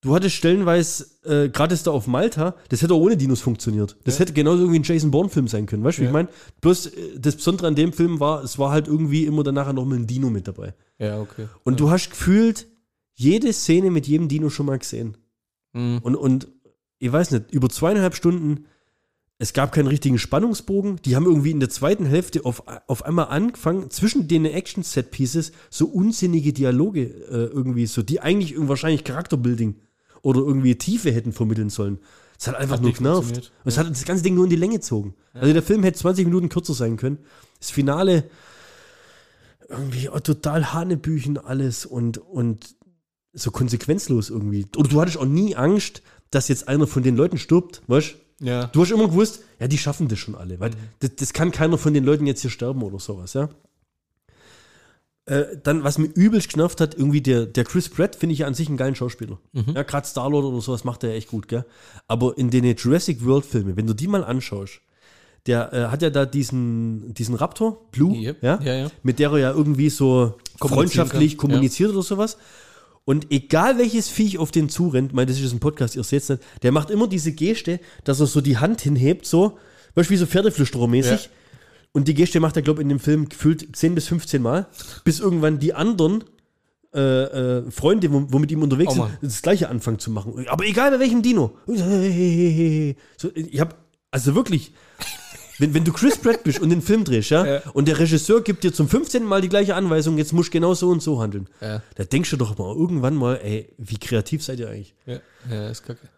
du 0.00 0.14
hattest 0.14 0.34
stellenweise, 0.36 1.06
äh, 1.24 1.48
gerade 1.50 1.74
ist 1.74 1.86
da 1.86 1.90
auf 1.92 2.06
Malta, 2.06 2.54
das 2.68 2.82
hätte 2.82 2.94
auch 2.94 3.00
ohne 3.00 3.16
Dinos 3.16 3.40
funktioniert. 3.40 3.96
Das 4.04 4.18
hätte 4.20 4.32
genauso 4.32 4.62
irgendwie 4.62 4.78
ein 4.80 4.82
Jason 4.84 5.10
Bourne-Film 5.10 5.46
sein 5.48 5.66
können, 5.66 5.82
weißt 5.84 5.98
du, 5.98 6.02
wie 6.02 6.04
Ja. 6.06 6.10
ich 6.10 6.14
meine? 6.14 6.28
Bloß 6.60 6.86
äh, 6.86 7.18
das 7.18 7.36
Besondere 7.36 7.66
an 7.68 7.74
dem 7.76 7.92
Film 7.92 8.18
war, 8.20 8.42
es 8.42 8.58
war 8.58 8.70
halt 8.72 8.86
irgendwie 8.88 9.24
immer 9.24 9.42
danach 9.44 9.72
noch 9.72 9.84
mal 9.84 9.96
ein 9.96 10.06
Dino 10.06 10.30
mit 10.30 10.46
dabei. 10.48 10.74
Ja, 10.98 11.20
okay. 11.20 11.46
Und 11.64 11.78
du 11.80 11.90
hast 11.90 12.10
gefühlt 12.10 12.66
jede 13.14 13.52
Szene 13.52 13.90
mit 13.90 14.06
jedem 14.08 14.28
Dino 14.28 14.50
schon 14.50 14.66
mal 14.66 14.78
gesehen. 14.78 15.16
Mhm. 15.72 15.98
Und, 16.02 16.14
und 16.16 16.48
ich 16.98 17.12
weiß 17.12 17.30
nicht, 17.32 17.52
über 17.52 17.68
zweieinhalb 17.68 18.14
Stunden, 18.14 18.66
es 19.40 19.52
gab 19.52 19.70
keinen 19.70 19.86
richtigen 19.86 20.18
Spannungsbogen. 20.18 20.96
Die 21.04 21.14
haben 21.14 21.26
irgendwie 21.26 21.52
in 21.52 21.60
der 21.60 21.70
zweiten 21.70 22.06
Hälfte 22.06 22.44
auf, 22.44 22.64
auf 22.88 23.04
einmal 23.04 23.26
angefangen, 23.26 23.88
zwischen 23.90 24.26
den 24.26 24.44
Action-Set-Pieces 24.44 25.52
so 25.70 25.86
unsinnige 25.86 26.52
Dialoge 26.52 27.02
äh, 27.02 27.44
irgendwie 27.46 27.86
so, 27.86 28.02
die 28.02 28.20
eigentlich 28.20 28.54
wahrscheinlich 28.56 29.04
Charakterbuilding 29.04 29.76
oder 30.22 30.40
irgendwie 30.40 30.74
Tiefe 30.74 31.12
hätten 31.12 31.32
vermitteln 31.32 31.70
sollen. 31.70 32.00
Es 32.36 32.48
hat 32.48 32.56
einfach 32.56 32.76
Hat 32.76 32.82
nur 32.82 32.92
genervt. 32.92 33.36
Und 33.36 33.68
es 33.68 33.78
hat 33.78 33.88
das 33.88 34.04
ganze 34.04 34.24
Ding 34.24 34.34
nur 34.34 34.44
in 34.44 34.50
die 34.50 34.56
Länge 34.56 34.76
gezogen. 34.76 35.14
Also 35.34 35.52
der 35.52 35.62
Film 35.62 35.84
hätte 35.84 35.98
20 35.98 36.24
Minuten 36.24 36.48
kürzer 36.48 36.74
sein 36.74 36.96
können. 36.96 37.18
Das 37.60 37.70
Finale 37.70 38.24
irgendwie 39.68 40.08
auch 40.08 40.20
total 40.20 40.72
Hanebüchen 40.72 41.38
alles 41.38 41.86
und, 41.86 42.18
und 42.18 42.76
so 43.32 43.50
konsequenzlos 43.50 44.30
irgendwie. 44.30 44.66
Oder 44.76 44.88
du 44.88 45.00
hattest 45.00 45.18
auch 45.18 45.26
nie 45.26 45.54
Angst, 45.54 46.02
dass 46.30 46.48
jetzt 46.48 46.68
einer 46.68 46.86
von 46.86 47.02
den 47.02 47.16
Leuten 47.16 47.38
stirbt, 47.38 47.82
weißt 47.86 48.16
Ja. 48.40 48.66
du? 48.66 48.82
hast 48.82 48.90
immer 48.90 49.08
gewusst, 49.08 49.40
ja, 49.60 49.66
die 49.68 49.78
schaffen 49.78 50.08
das 50.08 50.18
schon 50.18 50.34
alle, 50.34 50.60
weil 50.60 50.70
das, 51.00 51.16
das 51.16 51.32
kann 51.32 51.50
keiner 51.50 51.78
von 51.78 51.94
den 51.94 52.04
Leuten 52.04 52.26
jetzt 52.26 52.42
hier 52.42 52.50
sterben 52.50 52.82
oder 52.82 52.98
sowas, 52.98 53.34
ja. 53.34 53.48
Äh, 55.26 55.58
dann, 55.62 55.84
was 55.84 55.98
mir 55.98 56.06
übelst 56.06 56.50
genervt 56.54 56.80
hat, 56.80 56.94
irgendwie 56.94 57.20
der, 57.20 57.44
der 57.44 57.64
Chris 57.64 57.90
Pratt 57.90 58.16
finde 58.16 58.32
ich 58.32 58.38
ja 58.40 58.46
an 58.46 58.54
sich 58.54 58.68
einen 58.68 58.78
geilen 58.78 58.94
Schauspieler. 58.94 59.38
Ja, 59.52 59.82
gerade 59.82 60.06
Star-Lord 60.06 60.44
oder 60.46 60.60
sowas 60.62 60.84
macht 60.84 61.04
er 61.04 61.10
ja 61.10 61.16
echt 61.16 61.28
gut, 61.28 61.48
gell? 61.48 61.66
Aber 62.06 62.38
in 62.38 62.48
den 62.50 62.64
Jurassic 62.74 63.22
World-Filmen, 63.24 63.76
wenn 63.76 63.86
du 63.86 63.92
die 63.92 64.08
mal 64.08 64.24
anschaust, 64.24 64.80
der 65.46 65.72
äh, 65.74 65.84
hat 65.88 66.00
ja 66.00 66.08
da 66.08 66.24
diesen, 66.24 67.12
diesen 67.12 67.34
Raptor, 67.34 67.78
Blue, 67.90 68.16
Yep. 68.16 68.42
ja? 68.42 68.58
Ja, 68.62 68.74
ja. 68.74 68.90
mit 69.02 69.18
der 69.18 69.30
er 69.32 69.38
ja 69.38 69.50
irgendwie 69.52 69.90
so 69.90 70.34
Kommunizieren 70.58 70.68
freundschaftlich 71.08 71.36
kommuniziert 71.36 71.90
oder 71.92 72.02
sowas. 72.02 72.38
Und 73.08 73.32
egal 73.32 73.78
welches 73.78 74.10
Viech 74.10 74.36
auf 74.36 74.50
den 74.50 74.68
zurennt, 74.68 75.14
mein, 75.14 75.26
das 75.26 75.40
ist 75.40 75.54
ein 75.54 75.60
Podcast, 75.60 75.96
ihr 75.96 76.04
seht 76.04 76.24
es 76.24 76.28
nicht, 76.28 76.42
der 76.62 76.72
macht 76.72 76.90
immer 76.90 77.08
diese 77.08 77.32
Geste, 77.32 77.80
dass 78.04 78.20
er 78.20 78.26
so 78.26 78.42
die 78.42 78.58
Hand 78.58 78.82
hinhebt, 78.82 79.24
so, 79.24 79.56
wie 79.94 80.16
so 80.16 80.26
Pferdeflüsterer-mäßig. 80.26 81.22
Ja. 81.22 81.30
Und 81.92 82.06
die 82.06 82.12
Geste 82.12 82.38
macht 82.38 82.56
er, 82.56 82.62
glaube 82.62 82.80
ich, 82.80 82.82
in 82.82 82.90
dem 82.90 83.00
Film 83.00 83.30
gefühlt 83.30 83.74
10 83.74 83.94
bis 83.94 84.08
15 84.08 84.42
Mal, 84.42 84.66
bis 85.04 85.20
irgendwann 85.20 85.58
die 85.58 85.72
anderen 85.72 86.22
äh, 86.92 87.00
äh, 87.00 87.70
Freunde, 87.70 88.12
wo, 88.12 88.26
wo 88.28 88.38
mit 88.38 88.50
ihm 88.50 88.62
unterwegs 88.62 88.92
Oh 88.92 89.06
sind, 89.06 89.18
das 89.22 89.40
gleiche 89.40 89.70
anfangen 89.70 89.98
zu 89.98 90.10
machen. 90.10 90.46
Aber 90.46 90.66
egal 90.66 90.90
bei 90.90 91.00
welchem 91.00 91.22
Dino. 91.22 91.56
So, 93.16 93.30
ich 93.34 93.58
habe, 93.58 93.74
also 94.10 94.34
wirklich, 94.34 94.74
wenn, 95.58 95.74
wenn 95.74 95.84
du 95.84 95.92
Chris 95.92 96.16
Pratt 96.18 96.44
bist 96.44 96.60
und 96.60 96.70
den 96.70 96.82
Film 96.82 97.04
drehst, 97.04 97.30
ja, 97.30 97.44
Ja. 97.46 97.62
und 97.72 97.88
der 97.88 97.98
Regisseur 97.98 98.42
gibt 98.42 98.64
dir 98.64 98.72
zum 98.72 98.88
15. 98.88 99.24
Mal 99.24 99.40
die 99.40 99.48
gleiche 99.48 99.74
Anweisung, 99.74 100.18
jetzt 100.18 100.32
musst 100.32 100.48
du 100.48 100.52
genau 100.52 100.74
so 100.74 100.88
und 100.90 101.02
so 101.02 101.20
handeln. 101.20 101.48
Ja. 101.60 101.82
Da 101.96 102.04
denkst 102.04 102.30
du 102.30 102.36
doch 102.36 102.56
mal 102.58 102.74
irgendwann 102.74 103.14
mal, 103.16 103.36
ey, 103.42 103.72
wie 103.78 103.98
kreativ 103.98 104.42
seid 104.44 104.60
ihr 104.60 104.68
eigentlich? 104.68 104.94
Ja, 105.06 105.20
ja 105.50 105.68
ist 105.70 105.82
kacke. 105.84 106.08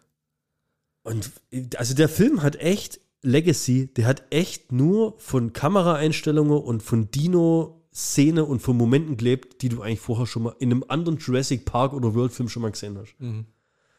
Und 1.03 1.31
also 1.77 1.95
der 1.95 2.09
Film 2.09 2.43
hat 2.43 2.55
echt 2.57 2.99
Legacy, 3.23 3.87
der 3.93 4.05
hat 4.07 4.23
echt 4.29 4.71
nur 4.71 5.15
von 5.19 5.53
Kameraeinstellungen 5.53 6.59
und 6.61 6.83
von 6.83 7.09
Dino-Szene 7.11 8.43
und 8.45 8.61
von 8.61 8.77
Momenten 8.77 9.17
gelebt, 9.17 9.61
die 9.61 9.69
du 9.69 9.81
eigentlich 9.81 9.99
vorher 9.99 10.25
schon 10.27 10.43
mal 10.43 10.55
in 10.59 10.71
einem 10.71 10.85
anderen 10.87 11.17
Jurassic 11.17 11.65
Park 11.65 11.93
oder 11.93 12.13
World-Film 12.15 12.49
schon 12.49 12.61
mal 12.61 12.71
gesehen 12.71 12.97
hast. 12.99 13.13
Mhm. 13.19 13.45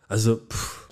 Also, 0.09 0.37
pff, 0.37 0.89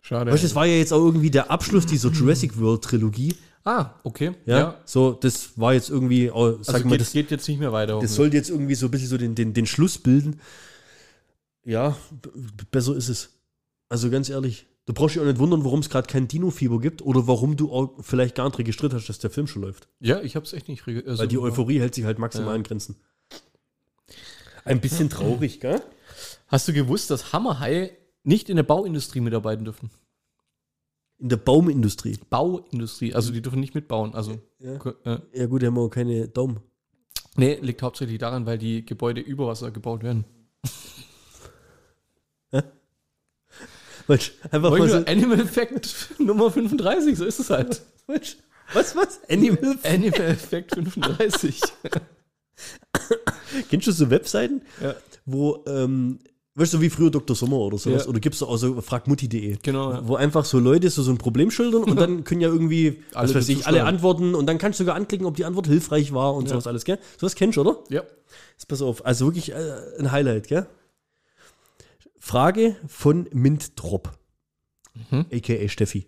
Schade. 0.00 0.30
weißt 0.30 0.42
du, 0.42 0.46
das 0.46 0.54
war 0.54 0.66
ja 0.66 0.76
jetzt 0.76 0.92
auch 0.92 1.04
irgendwie 1.04 1.30
der 1.30 1.50
Abschluss 1.50 1.86
dieser 1.86 2.10
Jurassic 2.10 2.58
World-Trilogie. 2.58 3.34
Ah, 3.64 3.90
okay. 4.04 4.32
Ja, 4.46 4.80
so, 4.84 5.12
das 5.12 5.58
war 5.58 5.74
jetzt 5.74 5.90
irgendwie, 5.90 6.30
oh, 6.30 6.58
sag 6.62 6.74
Also 6.76 6.86
mal, 6.86 6.92
geht, 6.92 7.00
das, 7.00 7.12
geht 7.12 7.30
jetzt 7.30 7.48
nicht 7.48 7.58
mehr 7.58 7.72
weiter. 7.72 7.98
das 8.00 8.14
sollte 8.14 8.36
jetzt 8.36 8.50
irgendwie 8.50 8.74
so 8.74 8.86
ein 8.86 8.90
bisschen 8.90 9.08
so 9.08 9.18
den, 9.18 9.34
den, 9.34 9.52
den 9.54 9.66
Schluss 9.66 9.98
bilden. 9.98 10.40
Ja, 11.64 11.96
besser 12.70 12.94
ist 12.96 13.08
es. 13.08 13.30
Also 13.88 14.10
ganz 14.10 14.28
ehrlich, 14.28 14.66
du 14.86 14.92
brauchst 14.92 15.14
dich 15.14 15.22
auch 15.22 15.26
nicht 15.26 15.38
wundern, 15.38 15.64
warum 15.64 15.80
es 15.80 15.88
gerade 15.88 16.06
kein 16.06 16.28
Dino-Fieber 16.28 16.78
gibt 16.80 17.00
oder 17.02 17.26
warum 17.26 17.56
du 17.56 17.72
auch 17.72 17.94
vielleicht 18.00 18.34
gar 18.34 18.46
nicht 18.48 18.58
registriert 18.58 18.92
hast, 18.92 19.08
dass 19.08 19.18
der 19.18 19.30
Film 19.30 19.46
schon 19.46 19.62
läuft. 19.62 19.88
ja, 20.00 20.20
ich 20.20 20.36
habe 20.36 20.44
es 20.44 20.52
echt 20.52 20.68
nicht 20.68 20.82
rege- 20.84 21.06
also, 21.06 21.20
Weil 21.20 21.28
die 21.28 21.38
Euphorie 21.38 21.80
hält 21.80 21.94
sich 21.94 22.04
halt 22.04 22.18
maximal 22.18 22.50
Ja. 22.50 22.56
in 22.56 22.62
Grenzen. 22.64 22.96
Ein 24.64 24.80
bisschen 24.80 25.10
traurig, 25.10 25.60
gell? 25.60 25.82
Hast 26.48 26.66
du 26.68 26.72
gewusst, 26.72 27.10
dass 27.10 27.32
Hammerhaie 27.32 27.90
nicht 28.22 28.48
in 28.48 28.56
der 28.56 28.62
Bauindustrie 28.62 29.20
mitarbeiten 29.20 29.64
dürfen? 29.64 29.90
In 31.18 31.28
der 31.28 31.36
Baumindustrie. 31.36 32.18
Bauindustrie, 32.28 33.14
also 33.14 33.32
die 33.32 33.40
dürfen 33.40 33.60
nicht 33.60 33.74
mitbauen. 33.74 34.14
Also, 34.14 34.38
Ja. 34.58 34.74
äh, 35.04 35.18
Ja 35.32 35.46
gut, 35.46 35.62
die 35.62 35.66
haben 35.66 35.78
auch 35.78 35.88
keine 35.88 36.28
Daumen. 36.28 36.60
nee, 37.36 37.54
liegt 37.60 37.82
hauptsächlich 37.82 38.18
daran, 38.18 38.46
weil 38.46 38.58
die 38.58 38.84
Gebäude 38.84 39.20
über 39.20 39.46
Wasser 39.46 39.70
gebaut 39.70 40.02
werden. 40.02 40.24
Mensch, 44.06 44.32
einfach 44.50 44.70
mal 44.70 44.88
so, 44.88 44.98
Animal 45.06 45.46
Fact 45.46 46.14
Nummer 46.18 46.50
35, 46.50 47.16
so 47.16 47.24
ist 47.24 47.40
es 47.40 47.48
halt. 47.48 47.80
Mensch, 48.06 48.36
was, 48.74 48.94
was? 48.94 49.20
Animal? 49.30 49.78
Animal 49.82 50.34
Fact 50.36 50.74
35. 50.74 51.60
Kennst 53.70 53.86
du 53.86 53.92
so 53.92 54.10
Webseiten, 54.10 54.60
Ja. 54.82 54.94
wo, 55.24 55.64
ähm, 55.66 56.18
weißt 56.56 56.74
du, 56.74 56.80
wie 56.80 56.90
früher 56.90 57.10
Dr. 57.10 57.34
Sommer 57.34 57.56
oder 57.58 57.78
sowas? 57.78 58.04
Ja. 58.04 58.08
Oder 58.08 58.20
gibst 58.20 58.40
du 58.40 58.46
auch 58.46 58.56
so 58.56 58.80
fragmutti.de? 58.80 59.58
Genau, 59.62 59.92
ja. 59.92 60.06
Wo 60.08 60.16
einfach 60.16 60.44
so 60.44 60.58
Leute 60.58 60.88
so, 60.90 61.02
so 61.02 61.10
ein 61.10 61.18
Problem 61.18 61.50
schildern 61.50 61.84
und 61.84 61.96
dann 61.96 62.24
können 62.24 62.40
ja 62.40 62.48
irgendwie, 62.48 63.02
Alle 63.12 63.34
was 63.34 63.48
ich, 63.48 63.66
alle 63.66 63.84
antworten 63.84 64.34
und 64.34 64.46
dann 64.46 64.58
kannst 64.58 64.78
du 64.78 64.84
sogar 64.84 64.94
anklicken, 64.96 65.26
ob 65.26 65.36
die 65.36 65.44
Antwort 65.44 65.66
hilfreich 65.66 66.12
war 66.12 66.34
und 66.34 66.44
Ja. 66.44 66.50
sowas 66.50 66.66
alles, 66.66 66.84
gell? 66.84 66.98
Sowas 67.18 67.34
kennst 67.34 67.56
du, 67.56 67.62
oder? 67.62 67.82
Ja. 67.90 68.02
Jetzt 68.52 68.68
pass 68.68 68.82
auf, 68.82 69.04
also 69.04 69.26
wirklich 69.26 69.50
äh, 69.52 69.82
ein 69.98 70.12
Highlight, 70.12 70.48
gell? 70.48 70.66
Frage 72.18 72.76
von 72.86 73.28
Mintdrop, 73.32 74.16
Mhm. 75.10 75.26
a.k.a. 75.32 75.68
Steffi. 75.68 76.06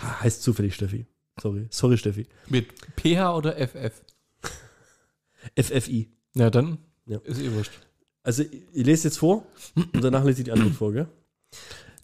Ah, 0.00 0.20
Heißt 0.22 0.42
zufällig 0.42 0.74
Steffi. 0.74 1.06
Sorry, 1.40 1.66
sorry 1.70 1.96
Steffi. 1.96 2.26
Mit 2.48 2.66
PH 2.96 3.36
oder 3.36 3.56
FF? 3.56 4.02
FFI. 5.56 6.08
Ja, 6.34 6.50
dann 6.50 6.78
Ja. 7.06 7.18
ist 7.24 7.40
eh 7.40 7.52
wurscht. 7.52 7.72
Also, 8.22 8.42
ich 8.42 8.86
lese 8.86 9.08
jetzt 9.08 9.18
vor 9.18 9.46
und 9.74 10.02
danach 10.02 10.24
lese 10.24 10.40
ich 10.40 10.44
die 10.44 10.52
Antwort 10.52 10.74
vor, 10.74 10.92
gell? 10.92 11.08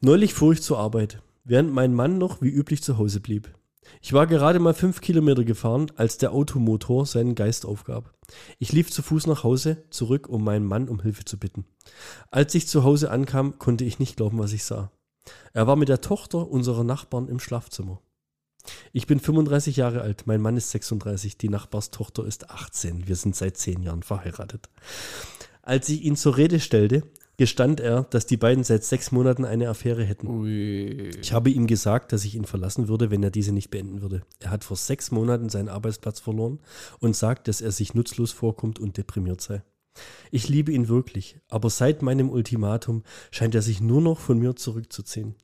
Neulich 0.00 0.34
fuhr 0.34 0.52
ich 0.52 0.62
zur 0.62 0.78
Arbeit, 0.78 1.22
während 1.44 1.72
mein 1.72 1.94
Mann 1.94 2.18
noch 2.18 2.42
wie 2.42 2.48
üblich 2.48 2.82
zu 2.82 2.98
Hause 2.98 3.20
blieb. 3.20 3.52
Ich 4.00 4.12
war 4.12 4.26
gerade 4.26 4.58
mal 4.58 4.74
fünf 4.74 5.00
Kilometer 5.00 5.44
gefahren, 5.44 5.90
als 5.96 6.18
der 6.18 6.32
Automotor 6.32 7.06
seinen 7.06 7.34
Geist 7.34 7.66
aufgab. 7.66 8.14
Ich 8.58 8.72
lief 8.72 8.90
zu 8.90 9.02
Fuß 9.02 9.26
nach 9.26 9.44
Hause 9.44 9.84
zurück, 9.90 10.28
um 10.28 10.44
meinen 10.44 10.66
Mann 10.66 10.88
um 10.88 11.00
Hilfe 11.00 11.24
zu 11.24 11.38
bitten. 11.38 11.64
Als 12.30 12.54
ich 12.54 12.66
zu 12.68 12.84
Hause 12.84 13.10
ankam, 13.10 13.58
konnte 13.58 13.84
ich 13.84 13.98
nicht 13.98 14.16
glauben, 14.16 14.38
was 14.38 14.52
ich 14.52 14.64
sah. 14.64 14.90
Er 15.52 15.66
war 15.66 15.76
mit 15.76 15.88
der 15.88 16.00
Tochter 16.00 16.48
unserer 16.48 16.84
Nachbarn 16.84 17.28
im 17.28 17.40
Schlafzimmer. 17.40 18.00
Ich 18.92 19.06
bin 19.06 19.20
35 19.20 19.76
Jahre 19.76 20.00
alt, 20.00 20.26
mein 20.26 20.40
Mann 20.40 20.56
ist 20.56 20.70
36, 20.70 21.36
die 21.36 21.50
Nachbarstochter 21.50 22.24
ist 22.24 22.50
18. 22.50 23.06
Wir 23.06 23.16
sind 23.16 23.36
seit 23.36 23.56
zehn 23.56 23.82
Jahren 23.82 24.02
verheiratet. 24.02 24.70
Als 25.64 25.88
ich 25.88 26.02
ihn 26.02 26.14
zur 26.14 26.36
Rede 26.36 26.60
stellte, 26.60 27.04
gestand 27.38 27.80
er, 27.80 28.04
dass 28.04 28.26
die 28.26 28.36
beiden 28.36 28.64
seit 28.64 28.84
sechs 28.84 29.12
Monaten 29.12 29.46
eine 29.46 29.70
Affäre 29.70 30.04
hätten. 30.04 30.28
Ui. 30.28 31.10
Ich 31.22 31.32
habe 31.32 31.48
ihm 31.48 31.66
gesagt, 31.66 32.12
dass 32.12 32.26
ich 32.26 32.34
ihn 32.34 32.44
verlassen 32.44 32.86
würde, 32.86 33.10
wenn 33.10 33.22
er 33.22 33.30
diese 33.30 33.52
nicht 33.52 33.70
beenden 33.70 34.02
würde. 34.02 34.22
Er 34.40 34.50
hat 34.50 34.62
vor 34.62 34.76
sechs 34.76 35.10
Monaten 35.10 35.48
seinen 35.48 35.70
Arbeitsplatz 35.70 36.20
verloren 36.20 36.60
und 37.00 37.16
sagt, 37.16 37.48
dass 37.48 37.62
er 37.62 37.72
sich 37.72 37.94
nutzlos 37.94 38.30
vorkommt 38.30 38.78
und 38.78 38.98
deprimiert 38.98 39.40
sei. 39.40 39.62
Ich 40.30 40.50
liebe 40.50 40.70
ihn 40.70 40.88
wirklich, 40.88 41.38
aber 41.48 41.70
seit 41.70 42.02
meinem 42.02 42.28
Ultimatum 42.28 43.02
scheint 43.30 43.54
er 43.54 43.62
sich 43.62 43.80
nur 43.80 44.02
noch 44.02 44.20
von 44.20 44.38
mir 44.38 44.56
zurückzuziehen. 44.56 45.34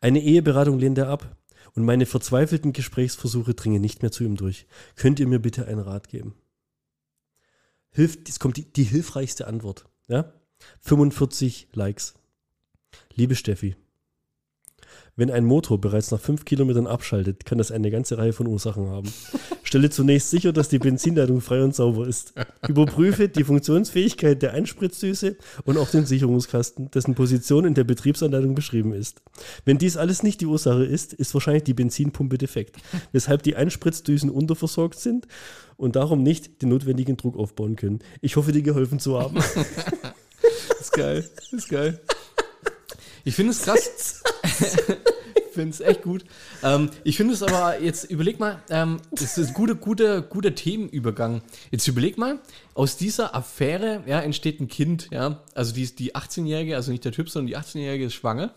Eine 0.00 0.22
Eheberatung 0.22 0.78
lehnt 0.78 0.96
er 0.96 1.08
ab 1.08 1.36
und 1.74 1.84
meine 1.84 2.06
verzweifelten 2.06 2.72
Gesprächsversuche 2.72 3.52
dringen 3.52 3.82
nicht 3.82 4.00
mehr 4.00 4.12
zu 4.12 4.24
ihm 4.24 4.36
durch. 4.36 4.66
Könnt 4.96 5.20
ihr 5.20 5.26
mir 5.26 5.40
bitte 5.40 5.66
einen 5.66 5.80
Rat 5.80 6.08
geben? 6.08 6.34
Hilft, 7.92 8.28
es 8.28 8.40
kommt 8.40 8.56
die, 8.56 8.64
die 8.64 8.84
hilfreichste 8.84 9.46
Antwort. 9.46 9.84
Ja? 10.08 10.32
45 10.80 11.68
Likes. 11.74 12.14
Liebe 13.14 13.34
Steffi, 13.34 13.76
wenn 15.16 15.30
ein 15.30 15.44
Motor 15.44 15.80
bereits 15.80 16.10
nach 16.10 16.20
fünf 16.20 16.44
Kilometern 16.44 16.86
abschaltet, 16.86 17.44
kann 17.44 17.58
das 17.58 17.70
eine 17.70 17.90
ganze 17.90 18.16
Reihe 18.16 18.32
von 18.32 18.46
Ursachen 18.46 18.88
haben. 18.88 19.12
Stelle 19.72 19.88
zunächst 19.88 20.28
sicher, 20.28 20.52
dass 20.52 20.68
die 20.68 20.78
Benzinleitung 20.78 21.40
frei 21.40 21.64
und 21.64 21.74
sauber 21.74 22.06
ist. 22.06 22.34
Überprüfe 22.68 23.30
die 23.30 23.42
Funktionsfähigkeit 23.42 24.42
der 24.42 24.52
Einspritzdüse 24.52 25.38
und 25.64 25.78
auch 25.78 25.88
den 25.88 26.04
Sicherungskasten, 26.04 26.90
dessen 26.90 27.14
Position 27.14 27.64
in 27.64 27.72
der 27.72 27.84
Betriebsanleitung 27.84 28.54
beschrieben 28.54 28.92
ist. 28.92 29.22
Wenn 29.64 29.78
dies 29.78 29.96
alles 29.96 30.22
nicht 30.22 30.42
die 30.42 30.46
Ursache 30.46 30.84
ist, 30.84 31.14
ist 31.14 31.32
wahrscheinlich 31.32 31.64
die 31.64 31.72
Benzinpumpe 31.72 32.36
defekt, 32.36 32.76
weshalb 33.12 33.44
die 33.44 33.56
Einspritzdüsen 33.56 34.28
unterversorgt 34.28 34.98
sind 34.98 35.26
und 35.78 35.96
darum 35.96 36.22
nicht 36.22 36.60
den 36.60 36.68
notwendigen 36.68 37.16
Druck 37.16 37.38
aufbauen 37.38 37.76
können. 37.76 38.00
Ich 38.20 38.36
hoffe, 38.36 38.52
dir 38.52 38.60
geholfen 38.60 38.98
zu 38.98 39.18
haben. 39.18 39.38
ist 40.80 40.92
geil. 40.92 41.26
Ist 41.50 41.70
geil. 41.70 41.98
Ich 43.24 43.34
finde 43.34 43.52
es 43.52 43.62
krass. 43.62 44.22
ich 45.52 45.54
finde 45.54 45.70
es 45.70 45.80
echt 45.80 46.02
gut. 46.02 46.24
Ähm, 46.62 46.90
ich 47.04 47.16
finde 47.16 47.34
es 47.34 47.42
aber, 47.42 47.80
jetzt 47.80 48.04
überleg 48.04 48.40
mal, 48.40 48.62
ähm, 48.70 49.00
das 49.10 49.36
ist 49.36 49.48
ein 49.48 49.54
guter, 49.54 49.74
guter, 49.74 50.22
guter 50.22 50.54
Themenübergang. 50.54 51.42
Jetzt 51.70 51.86
überleg 51.88 52.16
mal, 52.16 52.38
aus 52.74 52.96
dieser 52.96 53.34
Affäre 53.34 54.02
ja, 54.06 54.20
entsteht 54.20 54.60
ein 54.60 54.68
Kind, 54.68 55.08
ja. 55.10 55.42
Also 55.54 55.74
die, 55.74 55.94
die 55.94 56.14
18-Jährige, 56.14 56.74
also 56.74 56.90
nicht 56.90 57.04
der 57.04 57.12
Typ, 57.12 57.28
sondern 57.28 57.48
die 57.48 57.58
18-Jährige 57.58 58.06
ist 58.06 58.14
schwanger. 58.14 58.54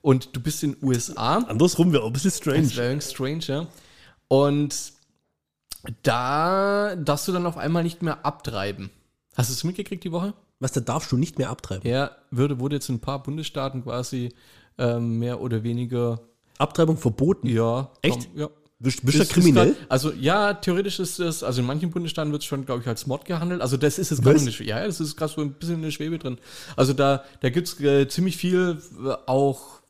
Und 0.00 0.34
du 0.34 0.40
bist 0.40 0.62
in 0.64 0.72
den 0.72 0.88
USA. 0.88 1.36
Andersrum 1.36 1.92
wäre 1.92 2.02
auch 2.02 2.06
ein 2.08 2.12
bisschen 2.14 2.30
strange. 2.30 2.62
Das 2.62 2.76
wäre 2.76 3.00
strange, 3.00 3.44
ja. 3.46 3.66
Und 4.28 4.74
da 6.02 6.96
darfst 6.96 7.28
du 7.28 7.32
dann 7.32 7.44
auf 7.44 7.58
einmal 7.58 7.82
nicht 7.82 8.02
mehr 8.02 8.24
abtreiben. 8.24 8.90
Hast 9.36 9.50
du 9.50 9.54
es 9.54 9.64
mitgekriegt 9.64 10.02
die 10.02 10.12
Woche? 10.12 10.32
Was, 10.60 10.72
da 10.72 10.80
darfst 10.80 11.12
du 11.12 11.16
nicht 11.16 11.38
mehr 11.38 11.50
abtreiben? 11.50 11.88
Ja, 11.88 12.12
würde, 12.30 12.58
wurde 12.58 12.76
jetzt 12.76 12.88
in 12.88 12.96
ein 12.96 13.00
paar 13.00 13.22
Bundesstaaten 13.22 13.82
quasi 13.82 14.32
ähm, 14.82 15.18
mehr 15.18 15.40
oder 15.40 15.62
weniger. 15.62 16.20
Abtreibung 16.58 16.96
verboten? 16.96 17.48
Ja. 17.48 17.90
Echt? 18.02 18.28
Komm, 18.32 18.40
ja. 18.40 18.48
Bist, 18.82 19.06
bist 19.06 19.20
du 19.20 19.26
kriminell? 19.26 19.74
grad, 19.74 19.90
also 19.90 20.12
ja, 20.12 20.54
theoretisch 20.54 20.98
ist 20.98 21.20
es, 21.20 21.44
also 21.44 21.60
in 21.60 21.66
manchen 21.68 21.92
Bundesstaaten 21.92 22.32
wird 22.32 22.42
es 22.42 22.48
schon, 22.48 22.66
glaube 22.66 22.82
ich, 22.82 22.88
als 22.88 23.06
Mord 23.06 23.24
gehandelt. 23.24 23.60
Also 23.60 23.76
das 23.76 23.96
ist 23.96 24.10
jetzt 24.10 24.24
gerade 24.24 24.40
eine 24.40 24.50
Schwebe. 24.50 24.70
Ja, 24.70 24.84
das 24.84 25.00
ist 25.00 25.16
gerade 25.16 25.32
so 25.32 25.40
ein 25.40 25.52
bisschen 25.52 25.76
in 25.76 25.82
der 25.82 25.92
Schwebe 25.92 26.18
drin. 26.18 26.38
Also 26.74 26.92
da, 26.92 27.22
da 27.40 27.50
gibt 27.50 27.68
es 27.68 27.80
äh, 27.80 28.08
ziemlich 28.08 28.36
viel 28.36 28.78
äh, 29.04 29.12
auch 29.26 29.82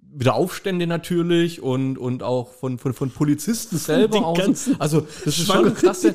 wieder 0.00 0.34
Aufstände 0.34 0.86
natürlich 0.86 1.60
und, 1.62 1.98
und 1.98 2.22
auch 2.22 2.52
von, 2.52 2.78
von, 2.78 2.94
von 2.94 3.10
Polizisten 3.10 3.76
selber 3.76 4.24
auch. 4.24 4.40
So. 4.54 4.72
Also 4.78 5.00
das 5.24 5.38
ist 5.38 5.46
schon 5.46 5.64
eine 5.66 5.74
krasse. 5.74 6.14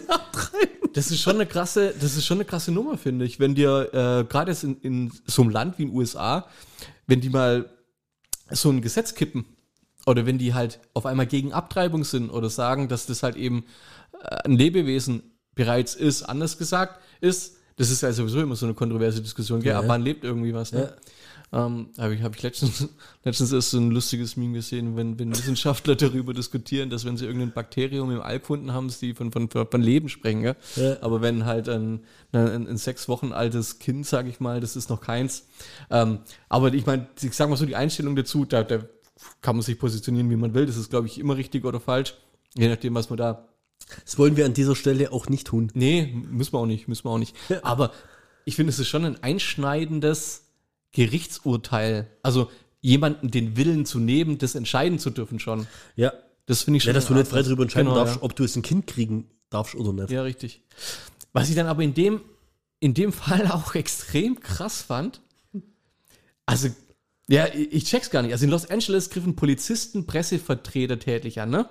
Das 0.94 1.10
ist 1.12 1.22
schon 1.22 1.36
eine 1.36 1.46
krasse, 1.46 1.94
das 2.00 2.16
ist 2.16 2.26
schon 2.26 2.38
eine 2.38 2.46
krasse 2.46 2.72
Nummer, 2.72 2.98
finde 2.98 3.26
ich. 3.26 3.40
Wenn 3.40 3.56
dir 3.56 3.90
äh, 3.92 4.24
gerade 4.32 4.52
jetzt 4.52 4.64
in, 4.64 4.78
in 4.82 5.12
so 5.26 5.42
einem 5.42 5.52
Land 5.52 5.78
wie 5.78 5.84
in 5.84 5.90
den 5.90 5.98
USA, 5.98 6.48
wenn 7.08 7.20
die 7.20 7.30
mal 7.30 7.70
so 8.54 8.70
ein 8.70 8.82
Gesetz 8.82 9.16
kippen 9.16 9.46
oder 10.06 10.26
wenn 10.26 10.38
die 10.38 10.54
halt 10.54 10.80
auf 10.94 11.06
einmal 11.06 11.28
gegen 11.28 11.54
Abtreibung 11.54 12.04
sind 12.04 12.30
oder 12.30 12.50
sagen, 12.50 12.88
dass 12.88 13.06
das 13.06 13.24
halt 13.24 13.36
eben 13.36 13.66
äh, 14.22 14.36
ein 14.46 14.58
Lebewesen 14.58 15.24
bereits 15.56 15.96
ist, 15.96 16.24
anders 16.24 16.58
gesagt 16.58 17.00
ist, 17.22 17.58
das 17.76 17.90
ist 17.90 18.02
ja 18.02 18.12
sowieso 18.12 18.42
immer 18.42 18.56
so 18.56 18.66
eine 18.66 18.76
kontroverse 18.76 19.22
Diskussion, 19.22 19.62
gell? 19.62 19.72
Ja, 19.72 19.80
ab 19.80 19.86
ja. 19.86 19.90
wann 19.90 20.02
lebt 20.02 20.24
irgendwie 20.24 20.54
was, 20.54 20.72
ne? 20.72 20.94
Ähm, 21.54 21.90
habe 22.00 22.16
ich, 22.16 22.24
hab 22.24 22.36
ich 22.36 22.42
letztens, 22.42 22.90
letztens 23.24 23.52
erst 23.52 23.70
so 23.70 23.78
ein 23.78 23.92
lustiges 23.92 24.36
Meme 24.38 24.54
gesehen, 24.54 24.96
wenn, 24.96 25.20
wenn 25.20 25.32
Wissenschaftler 25.32 25.96
darüber 25.96 26.34
diskutieren, 26.34 26.90
dass 26.90 27.06
wenn 27.06 27.16
sie 27.16 27.26
irgendein 27.26 27.54
Bakterium 27.54 28.10
im 28.10 28.22
All 28.22 28.40
gefunden 28.40 28.74
haben, 28.74 28.90
sie 28.90 29.14
von, 29.14 29.32
von, 29.32 29.48
von 29.50 29.82
Leben 29.82 30.10
sprechen. 30.10 30.42
Gell? 30.42 30.56
Ja. 30.76 30.98
Aber 31.02 31.22
wenn 31.22 31.46
halt 31.46 31.70
ein, 31.70 32.06
ein, 32.32 32.68
ein 32.68 32.78
sechs 32.78 33.08
Wochen 33.08 33.34
altes 33.34 33.78
Kind, 33.78 34.08
sage 34.08 34.30
ich 34.30 34.40
mal, 34.40 34.62
das 34.62 34.76
ist 34.76 34.90
noch 34.90 35.00
keins. 35.00 35.46
Ähm, 35.92 36.20
aber 36.50 36.74
ich 36.74 36.88
meine, 36.88 37.08
ich 37.22 37.34
sag 37.34 37.50
mal 37.50 37.56
so, 37.56 37.68
die 37.68 37.76
Einstellung 37.76 38.16
dazu, 38.16 38.46
da, 38.46 38.64
da 38.64 38.80
kann 39.42 39.56
man 39.56 39.62
sich 39.62 39.78
positionieren, 39.78 40.32
wie 40.32 40.36
man 40.36 40.56
will. 40.56 40.66
Das 40.66 40.76
ist, 40.76 40.90
glaube 40.90 41.06
ich, 41.06 41.20
immer 41.20 41.38
richtig 41.38 41.66
oder 41.66 41.80
falsch. 41.80 42.16
Je 42.56 42.68
nachdem, 42.68 42.96
was 42.96 43.12
man 43.12 43.18
da 43.18 43.48
Das 44.06 44.18
wollen 44.18 44.38
wir 44.38 44.46
an 44.46 44.56
dieser 44.56 44.76
Stelle 44.76 45.12
auch 45.12 45.30
nicht 45.30 45.46
tun. 45.46 45.72
Nee, 45.76 46.12
müssen 46.32 46.54
wir 46.54 46.60
auch 46.60 46.66
nicht, 46.66 46.88
müssen 46.88 47.06
wir 47.06 47.12
auch 47.12 47.20
nicht. 47.20 47.36
Aber 47.62 47.92
ich 48.44 48.56
finde, 48.56 48.72
es 48.72 48.80
ist 48.80 48.88
schon 48.88 49.06
ein 49.06 49.22
einschneidendes 49.22 50.43
Gerichtsurteil. 50.94 52.08
Also 52.24 52.50
jemanden 52.82 53.30
den 53.32 53.58
Willen 53.58 53.86
zu 53.86 54.00
nehmen, 54.00 54.38
das 54.38 54.56
entscheiden 54.56 55.00
zu 55.00 55.10
dürfen 55.10 55.40
schon. 55.40 55.68
Ja. 55.96 56.14
Das 56.46 56.64
finde 56.64 56.78
ich 56.78 56.84
Ja, 56.84 56.90
schon. 56.90 56.96
dass 56.96 57.08
du 57.08 57.14
nicht 57.14 57.28
frei 57.28 57.42
darüber 57.42 57.64
entscheiden 57.64 57.88
Genau, 57.88 58.00
darfst, 58.00 58.18
ja. 58.18 58.24
ob 58.24 58.36
du 58.36 58.44
jetzt 58.44 58.56
ein 58.56 58.62
Kind 58.64 58.88
kriegen 58.88 59.30
darfst 59.50 59.76
oder 59.76 59.94
nicht. 59.94 60.10
Ja, 60.10 60.24
richtig. 60.24 60.62
Was 61.32 61.50
ich 61.50 61.56
dann 61.56 61.68
aber 61.68 61.84
in 61.84 61.94
dem, 61.94 62.22
in 62.80 62.94
dem 62.94 63.12
Fall 63.14 63.48
auch 63.48 63.76
extrem 63.76 64.40
krass 64.40 64.82
fand, 64.82 65.22
also, 66.46 66.68
ja, 67.30 67.48
ich 67.48 67.72
ich 67.74 67.84
check's 67.86 68.10
gar 68.10 68.22
nicht. 68.22 68.34
Also 68.34 68.44
in 68.44 68.52
Los 68.52 68.70
Angeles 68.70 69.10
griffen 69.10 69.36
Polizisten 69.38 70.06
Pressevertreter 70.06 71.00
tätlich 71.00 71.40
an, 71.40 71.50
ne? 71.52 71.70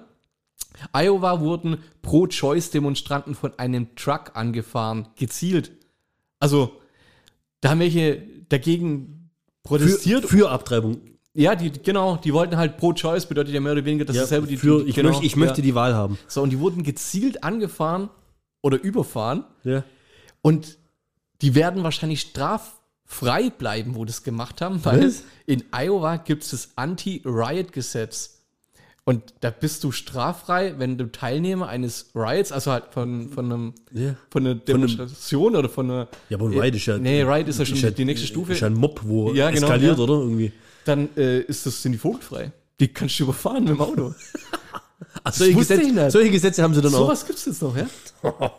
Iowa 0.94 1.40
wurden 1.40 1.78
Pro-Choice-Demonstranten 2.00 3.34
von 3.34 3.58
einem 3.58 3.94
Truck 3.94 4.30
angefahren, 4.34 5.08
gezielt. 5.16 5.70
Also, 6.40 6.80
da 7.60 7.70
haben 7.70 7.80
welche 7.80 8.26
dagegen 8.52 9.30
protestiert. 9.62 10.22
Für, 10.26 10.36
für 10.36 10.50
Abtreibung. 10.50 11.00
ja, 11.34 11.54
die, 11.54 11.70
genau, 11.70 12.16
die 12.16 12.32
wollten 12.32 12.56
halt 12.56 12.76
Pro-Choice, 12.76 13.26
bedeutet 13.26 13.54
ja 13.54 13.60
mehr 13.60 13.72
oder 13.72 13.84
weniger, 13.84 14.04
dass 14.04 14.16
Ja, 14.16 14.26
selber 14.26 14.46
die, 14.46 14.56
für, 14.56 14.82
die 14.82 14.90
ich, 14.90 14.96
genau, 14.96 15.10
möchte, 15.10 15.24
ich 15.24 15.32
ja. 15.32 15.38
möchte 15.38 15.62
die 15.62 15.74
Wahl 15.74 15.94
haben. 15.94 16.18
So, 16.28 16.42
und 16.42 16.50
die 16.50 16.58
wurden 16.58 16.82
gezielt 16.82 17.42
angefahren 17.44 18.10
oder 18.60 18.80
überfahren. 18.82 19.44
Ja. 19.64 19.84
Und 20.42 20.78
die 21.40 21.54
werden 21.54 21.82
wahrscheinlich 21.82 22.20
straffrei 22.20 23.50
bleiben, 23.50 23.94
wo 23.94 24.04
das 24.04 24.22
gemacht 24.22 24.60
haben, 24.60 24.84
weil 24.84 25.06
Was? 25.06 25.24
in 25.46 25.64
Iowa 25.72 26.16
gibt 26.16 26.44
es 26.44 26.50
das 26.50 26.70
Anti-Riot-Gesetz. 26.76 28.41
Und 29.04 29.34
da 29.40 29.50
bist 29.50 29.82
du 29.82 29.90
straffrei, 29.90 30.74
wenn 30.78 30.96
du 30.96 31.10
Teilnehmer 31.10 31.66
eines 31.68 32.10
Riots, 32.14 32.52
also 32.52 32.70
halt 32.70 32.84
von, 32.92 33.30
von, 33.30 33.46
einem, 33.46 33.74
Ja. 33.92 34.14
von 34.30 34.46
einer 34.46 34.54
Demonstration 34.54 35.56
oder 35.56 35.68
von 35.68 35.90
einer. 35.90 36.08
Ja, 36.28 36.36
aber 36.38 36.46
ein 36.48 36.58
Riot 36.58 36.76
ist 36.76 36.86
ja. 36.86 36.98
Nee, 36.98 37.22
Riot 37.22 37.48
ist 37.48 37.58
ja 37.58 37.64
schon 37.66 37.76
ist 37.76 37.82
ja- 37.82 37.90
die 37.90 38.04
nächste 38.04 38.26
Stufe. 38.28 38.52
Ist 38.52 38.60
ja 38.60 38.68
ein 38.68 38.74
Mob, 38.74 39.00
wo 39.02 39.32
Ja, 39.32 39.50
genau, 39.50 39.66
eskaliert, 39.66 39.98
ja. 39.98 40.04
oder? 40.04 40.14
Irgendwie. 40.14 40.52
Dann 40.84 41.08
äh, 41.16 41.40
ist 41.40 41.66
das, 41.66 41.82
sind 41.82 41.92
die 41.92 41.98
vogelfrei. 41.98 42.52
Die 42.78 42.88
kannst 42.88 43.18
du 43.18 43.24
überfahren 43.24 43.64
mit 43.64 43.70
dem 43.74 43.80
Auto. 43.80 44.14
Ach, 45.24 45.32
solche, 45.32 45.54
Gesetze, 45.54 46.10
solche 46.10 46.30
Gesetze 46.30 46.62
haben 46.62 46.74
sie 46.74 46.80
dann 46.80 46.94
auch. 46.94 46.98
Sowas 47.00 47.26
gibt's 47.26 47.44
jetzt 47.44 47.60
noch, 47.60 47.76
ja? 47.76 47.86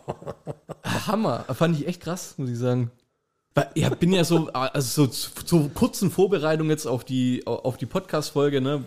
Hammer. 1.07 1.45
Fand 1.53 1.79
ich 1.79 1.87
echt 1.87 2.01
krass, 2.01 2.35
muss 2.37 2.49
ich 2.49 2.57
sagen. 2.57 2.91
Weil 3.55 3.69
ich 3.75 3.87
bin 3.91 4.11
ja 4.13 4.23
so, 4.23 4.47
also 4.51 5.05
so 5.07 5.07
zur 5.07 5.69
kurzen 5.73 6.11
Vorbereitung 6.11 6.69
jetzt 6.69 6.85
auf 6.85 7.03
die, 7.05 7.45
auf 7.45 7.77
die 7.77 7.85
Podcast-Folge, 7.85 8.61
ne? 8.61 8.83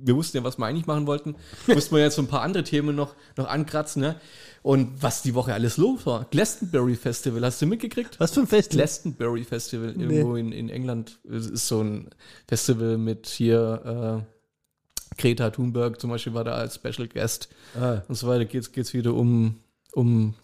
Wir 0.00 0.14
wussten 0.16 0.36
ja, 0.36 0.44
was 0.44 0.58
wir 0.58 0.66
eigentlich 0.66 0.86
machen 0.86 1.06
wollten. 1.06 1.34
Mussten 1.66 1.94
wir 1.94 2.02
jetzt 2.02 2.16
so 2.16 2.22
ein 2.22 2.28
paar 2.28 2.42
andere 2.42 2.62
Themen 2.64 2.94
noch, 2.94 3.14
noch 3.36 3.46
ankratzen, 3.48 4.00
ne? 4.02 4.20
Und 4.62 5.02
was 5.02 5.22
die 5.22 5.34
Woche 5.34 5.54
alles 5.54 5.76
los 5.76 6.04
war. 6.06 6.26
Glastonbury 6.30 6.96
Festival, 6.96 7.44
hast 7.44 7.60
du 7.62 7.66
mitgekriegt? 7.66 8.18
Was 8.20 8.32
für 8.34 8.40
ein 8.40 8.46
Fest? 8.46 8.70
Glastonbury 8.70 9.44
Festival 9.44 9.88
irgendwo 9.90 10.36
in, 10.36 10.52
in 10.52 10.68
England. 10.68 11.18
Es 11.28 11.46
ist 11.46 11.68
so 11.68 11.80
ein 11.82 12.10
Festival 12.48 12.98
mit 12.98 13.26
hier 13.26 14.24
äh, 14.26 15.20
Greta 15.20 15.50
Thunberg 15.50 16.00
zum 16.00 16.10
Beispiel 16.10 16.34
war 16.34 16.44
da 16.44 16.52
als 16.52 16.74
Special 16.76 17.08
Guest 17.08 17.48
Ah. 17.78 18.02
und 18.08 18.14
so 18.14 18.26
weiter. 18.28 18.44
Geht's 18.44 18.70
geht's 18.72 18.92
wieder 18.94 19.14
um 19.14 19.56
um 19.92 20.34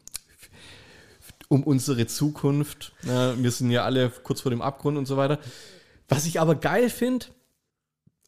um 1.48 1.62
unsere 1.62 2.06
Zukunft. 2.06 2.92
Ja, 3.02 3.40
wir 3.40 3.50
sind 3.50 3.70
ja 3.70 3.84
alle 3.84 4.10
kurz 4.10 4.40
vor 4.40 4.50
dem 4.50 4.62
Abgrund 4.62 4.96
und 4.98 5.06
so 5.06 5.16
weiter. 5.16 5.38
Was 6.08 6.26
ich 6.26 6.40
aber 6.40 6.54
geil 6.54 6.88
finde, 6.90 7.26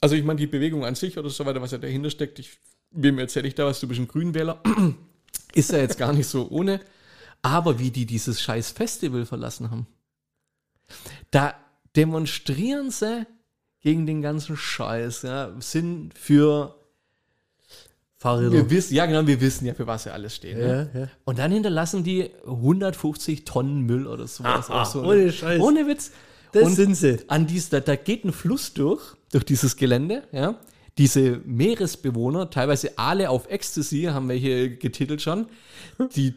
also 0.01 0.14
ich 0.14 0.24
meine 0.24 0.38
die 0.38 0.47
Bewegung 0.47 0.84
an 0.84 0.94
sich 0.94 1.18
oder 1.18 1.30
so 1.30 1.44
weiter, 1.47 1.61
was 1.62 1.70
ja 1.72 1.78
dahinter 1.78 2.11
steckt. 2.11 2.38
Ich, 2.38 2.59
wem 2.90 3.18
erzähle 3.18 3.49
ich 3.49 3.55
da 3.55 3.66
was? 3.66 3.80
Du 3.80 3.88
bist 3.88 4.01
ein 4.01 4.09
Grünwähler. 4.09 4.61
Ist 5.55 5.72
ja 5.72 5.78
jetzt 5.78 5.99
gar 5.99 6.12
nicht 6.12 6.26
so 6.26 6.49
ohne. 6.51 6.80
Aber 7.42 7.78
wie 7.78 7.90
die 7.90 8.07
dieses 8.07 8.40
scheiß 8.40 8.72
Festival 8.72 9.24
verlassen 9.26 9.70
haben, 9.70 9.86
da 11.30 11.55
demonstrieren 11.94 12.90
sie 12.90 13.26
gegen 13.80 14.07
den 14.07 14.20
ganzen 14.20 14.57
Scheiß, 14.57 15.22
ja, 15.22 15.53
sind 15.61 16.18
für, 16.18 16.74
Fahrräder. 18.18 18.53
wir 18.53 18.70
wissen, 18.70 18.94
ja 18.94 19.07
genau, 19.07 19.26
wir 19.26 19.40
wissen 19.40 19.66
ja, 19.66 19.74
für 19.74 19.86
was 19.86 20.05
sie 20.05 20.12
alles 20.12 20.34
stehen. 20.34 20.59
ne? 20.59 20.90
Ja, 20.92 21.01
ja. 21.01 21.09
Und 21.24 21.38
dann 21.38 21.53
hinterlassen 21.53 22.03
die 22.03 22.30
150 22.47 23.44
Tonnen 23.44 23.82
Müll 23.82 24.07
oder 24.07 24.26
sowas. 24.26 24.70
Aha, 24.70 24.84
so 24.84 25.03
ohne 25.03 25.30
Scheiß. 25.30 25.61
Ohne 25.61 25.86
Witz. 25.86 26.11
Das 26.53 26.64
Und 26.64 26.74
sind 26.74 26.94
sie. 26.97 27.18
an 27.28 27.47
dies, 27.47 27.68
da, 27.68 27.80
da 27.80 27.97
geht 27.97 28.24
ein 28.24 28.32
Fluss 28.32 28.72
durch, 28.72 29.15
durch 29.32 29.44
dieses 29.44 29.76
Gelände, 29.76 30.26
ja. 30.32 30.58
Diese 30.98 31.42
Meeresbewohner, 31.44 32.48
teilweise 32.48 32.96
Aale 32.98 33.28
auf 33.28 33.50
Ecstasy, 33.50 34.04
haben 34.04 34.28
welche 34.30 34.76
getitelt 34.76 35.20
schon. 35.20 35.46
Die, 36.14 36.34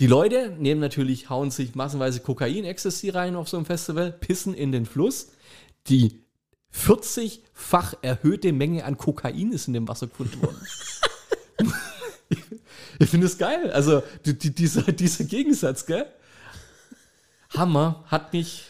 die 0.00 0.06
Leute 0.06 0.56
nehmen 0.58 0.80
natürlich, 0.80 1.28
hauen 1.28 1.50
sich 1.50 1.74
massenweise 1.74 2.20
Kokain, 2.20 2.64
Ecstasy 2.64 3.10
rein 3.10 3.36
auf 3.36 3.48
so 3.48 3.58
einem 3.58 3.66
Festival, 3.66 4.10
pissen 4.10 4.54
in 4.54 4.72
den 4.72 4.86
Fluss. 4.86 5.32
Die 5.88 6.24
40-fach 6.74 7.94
erhöhte 8.00 8.52
Menge 8.52 8.84
an 8.84 8.96
Kokain 8.96 9.52
ist 9.52 9.68
in 9.68 9.74
dem 9.74 9.86
Wasser 9.86 10.06
gefunden 10.06 10.40
worden. 10.40 10.66
ich 12.98 13.08
finde 13.08 13.26
es 13.26 13.36
geil. 13.36 13.70
Also, 13.70 14.02
die, 14.24 14.38
die, 14.38 14.54
dieser, 14.54 14.82
dieser 14.92 15.24
Gegensatz, 15.24 15.86
gell? 15.86 16.06
Hammer, 17.50 18.04
hat 18.06 18.32
mich, 18.32 18.64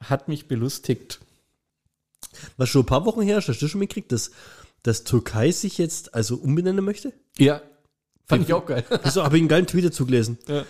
hat 0.00 0.28
mich 0.28 0.46
belustigt. 0.46 1.20
Was 2.56 2.68
schon 2.68 2.82
ein 2.82 2.86
paar 2.86 3.04
Wochen 3.06 3.22
her 3.22 3.38
ist, 3.38 3.48
hast 3.48 3.60
du 3.60 3.68
schon 3.68 3.80
mitgekriegt, 3.80 4.12
dass, 4.12 4.30
dass 4.82 5.04
Türkei 5.04 5.50
sich 5.50 5.78
jetzt 5.78 6.14
also 6.14 6.36
umbenennen 6.36 6.84
möchte? 6.84 7.12
Ja, 7.38 7.62
fand 8.26 8.44
ich 8.44 8.52
auch 8.52 8.66
geil. 8.66 8.84
Also 9.02 9.24
habe 9.24 9.36
ich 9.36 9.42
einen 9.42 9.48
geilen 9.48 9.66
Tweet 9.66 9.86
dazu 9.86 10.06
gelesen. 10.06 10.38
Ja. 10.48 10.64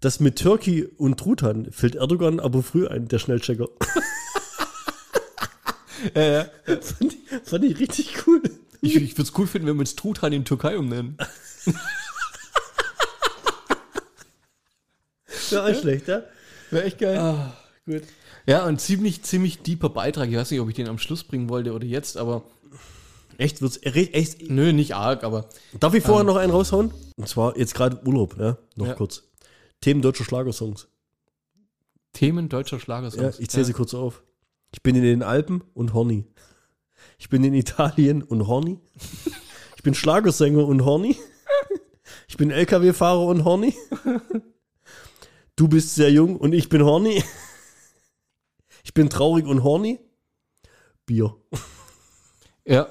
Das 0.00 0.20
mit 0.20 0.36
Türkei 0.36 0.88
und 0.96 1.18
Truthahn 1.18 1.70
fällt 1.72 1.94
Erdogan 1.94 2.40
aber 2.40 2.62
früh 2.62 2.86
ein, 2.86 3.08
der 3.08 3.18
Schnellchecker. 3.18 3.68
fand, 6.14 6.50
ich, 7.00 7.18
fand 7.44 7.64
ich 7.64 7.78
richtig 7.78 8.26
cool. 8.26 8.42
Ich, 8.80 8.96
ich 8.96 9.12
würde 9.12 9.22
es 9.22 9.38
cool 9.38 9.46
finden, 9.46 9.68
wenn 9.68 9.76
wir 9.76 9.80
uns 9.80 9.96
Truthahn 9.96 10.32
in 10.32 10.44
Türkei 10.44 10.78
umnennen. 10.78 11.18
Ja, 15.50 15.64
auch 15.64 15.74
schlecht, 15.80 16.08
ja? 16.08 16.22
Wäre 16.70 16.84
echt 16.84 16.98
geil. 16.98 17.52
Gut. 17.86 18.02
Ja, 18.50 18.64
ein 18.66 18.78
ziemlich, 18.78 19.22
ziemlich 19.22 19.62
deeper 19.62 19.90
Beitrag. 19.90 20.28
Ich 20.28 20.34
weiß 20.36 20.50
nicht, 20.50 20.60
ob 20.60 20.68
ich 20.68 20.74
den 20.74 20.88
am 20.88 20.98
Schluss 20.98 21.22
bringen 21.22 21.48
wollte 21.48 21.72
oder 21.72 21.84
jetzt, 21.86 22.16
aber 22.16 22.42
Echt, 23.38 23.62
wird's 23.62 23.78
echt. 23.82 24.50
nö, 24.50 24.72
nicht 24.72 24.94
arg, 24.96 25.22
aber 25.22 25.48
Darf 25.78 25.94
ich 25.94 26.02
vorher 26.02 26.24
noch 26.24 26.34
einen 26.36 26.50
raushauen? 26.52 26.92
Und 27.16 27.28
zwar 27.28 27.56
jetzt 27.56 27.74
gerade 27.74 28.02
Urlaub, 28.04 28.36
ja? 28.38 28.58
Noch 28.74 28.88
Ja. 28.88 28.94
kurz. 28.94 29.22
Themen 29.80 30.02
deutscher 30.02 30.24
Schlagersongs. 30.24 30.88
Themen 32.12 32.48
deutscher 32.48 32.76
Ja, 32.78 32.80
Schlagersongs. 32.82 33.38
ich 33.38 33.48
zähle 33.50 33.64
sie 33.66 33.72
kurz 33.72 33.94
auf. 33.94 34.22
Ich 34.74 34.82
bin 34.82 34.96
in 34.96 35.02
den 35.02 35.22
Alpen 35.22 35.62
und 35.72 35.94
horny. 35.94 36.26
Ich 37.18 37.28
bin 37.28 37.44
in 37.44 37.54
Italien 37.54 38.22
und 38.22 38.46
horny. 38.48 38.78
Ich 39.76 39.82
bin 39.84 39.94
Schlagersänger 39.94 40.66
und 40.66 40.84
horny. 40.84 41.16
Ich 42.28 42.36
bin 42.36 42.50
LKW-Fahrer 42.50 43.24
und 43.26 43.44
horny. 43.44 43.74
Du 45.56 45.68
bist 45.68 45.94
sehr 45.94 46.10
jung 46.10 46.36
und 46.36 46.52
ich 46.52 46.68
bin 46.68 46.82
horny. 46.84 47.22
Ich 48.84 48.94
bin 48.94 49.10
traurig 49.10 49.46
und 49.46 49.62
horny. 49.62 50.00
Bier. 51.06 51.36
Ja. 52.66 52.88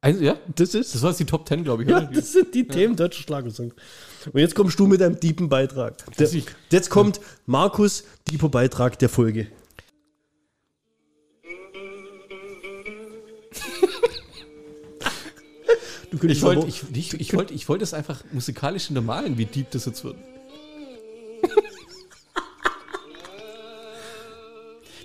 Also, 0.00 0.22
ja, 0.22 0.38
Das 0.54 0.74
ist. 0.74 0.94
das 0.94 1.02
war 1.02 1.10
jetzt 1.10 1.18
die 1.18 1.24
Top 1.26 1.46
10, 1.48 1.64
glaube 1.64 1.82
ich. 1.82 1.88
Ja, 1.88 1.98
oder? 1.98 2.06
das 2.06 2.32
sind 2.32 2.54
die 2.54 2.66
Themen 2.66 2.94
deutscher 2.94 3.22
Schlagersongs. 3.22 3.74
Und 4.32 4.40
jetzt 4.40 4.54
kommst 4.54 4.78
du 4.78 4.86
mit 4.86 5.02
einem 5.02 5.18
tiefen 5.18 5.48
Beitrag. 5.48 5.96
Der, 6.16 6.30
jetzt 6.70 6.88
kommt 6.88 7.20
Markus, 7.46 8.04
tiefer 8.24 8.48
Beitrag 8.48 8.98
der 8.98 9.08
Folge. 9.08 9.48
Ich 16.22 16.42
wollte 16.42 16.66
ich, 16.66 16.84
ich, 16.94 17.20
ich 17.20 17.34
wollt, 17.34 17.50
ich 17.50 17.68
wollt 17.68 17.82
es 17.82 17.92
einfach 17.92 18.24
musikalisch 18.32 18.86
hintermalen, 18.86 19.36
wie 19.36 19.44
deep 19.44 19.70
das 19.70 19.84
jetzt 19.84 20.04
wird. 20.04 20.16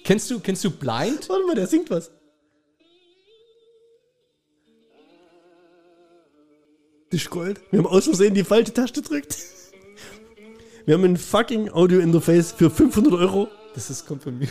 Kennst, 0.04 0.30
du, 0.30 0.40
kennst 0.40 0.64
du 0.64 0.72
Blind? 0.72 1.28
Warte 1.30 1.46
mal, 1.46 1.56
der 1.56 1.68
singt 1.68 1.90
was. 1.90 2.12
Das 7.10 7.22
ist 7.22 7.30
Gold. 7.30 7.62
Wir 7.70 7.80
haben 7.80 7.88
aus 7.88 8.06
Versehen 8.06 8.34
die 8.34 8.44
falsche 8.44 8.74
Taste 8.74 9.02
gedrückt. 9.02 9.38
Wir 10.86 10.96
haben 10.96 11.04
ein 11.04 11.18
fucking 11.18 11.70
Audio-Interface 11.70 12.52
für 12.52 12.70
500 12.70 13.14
Euro. 13.14 13.48
Das 13.76 13.90
ist, 13.90 14.06
kommt 14.06 14.24
von 14.24 14.38
mir. 14.38 14.50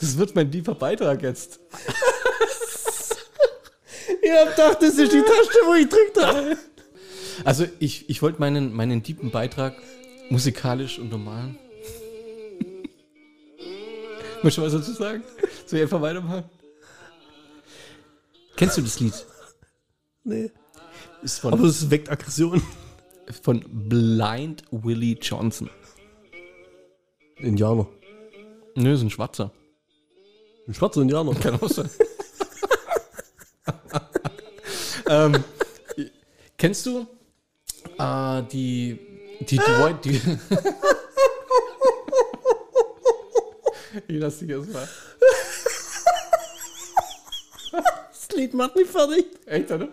Das 0.00 0.16
wird 0.16 0.34
mein 0.34 0.50
deeper 0.50 0.74
Beitrag 0.74 1.22
jetzt. 1.22 1.60
Ich 4.20 4.34
hab 4.34 4.50
gedacht, 4.50 4.82
das 4.82 4.98
ist 4.98 5.12
die 5.12 5.22
Taste, 5.22 5.58
wo 5.64 5.74
ich 5.74 5.88
drückt 5.88 6.22
habe. 6.22 6.56
Also 7.44 7.66
ich, 7.78 8.10
ich 8.10 8.22
wollte 8.22 8.40
meinen, 8.40 8.74
meinen 8.74 9.02
deepen 9.02 9.30
Beitrag 9.30 9.74
musikalisch 10.30 10.98
untermalen. 10.98 11.58
Möchtest 14.42 14.58
du 14.58 14.62
was 14.62 14.72
dazu 14.72 14.92
sagen? 14.92 15.22
Soll 15.66 15.78
ich 15.78 15.82
einfach 15.84 16.00
weitermachen? 16.00 16.44
Kennst 18.56 18.76
du 18.76 18.82
das 18.82 19.00
Lied? 19.00 19.26
Nee. 20.24 20.50
Ist 21.22 21.40
von, 21.40 21.52
Aber 21.52 21.64
es 21.64 21.90
weckt 21.90 22.10
Aggression. 22.10 22.62
von 23.42 23.64
Blind 23.68 24.62
Willie 24.70 25.16
Johnson. 25.20 25.70
Indianer. 27.36 27.88
Nö, 28.74 28.92
ist 28.92 29.02
ein 29.02 29.10
Schwarzer. 29.10 29.52
Ein 30.66 30.74
schwarzer 30.74 31.02
Indianer. 31.02 31.34
Kann 31.34 31.60
auch 31.60 31.68
sein. 31.68 31.90
ähm, 35.08 35.44
kennst 36.56 36.86
du 36.86 37.06
äh, 37.98 38.42
die, 38.50 38.98
die, 39.40 39.56
die, 39.56 39.58
White- 39.58 40.00
die 40.04 40.20
Ich 44.06 44.20
lass 44.20 44.38
dich 44.38 44.50
erst 44.50 44.72
mal. 44.72 44.88
Das 47.72 48.28
Lied 48.36 48.54
macht 48.54 48.76
mich 48.76 48.88
fertig. 48.88 49.26
Echt, 49.46 49.70
oder? 49.70 49.88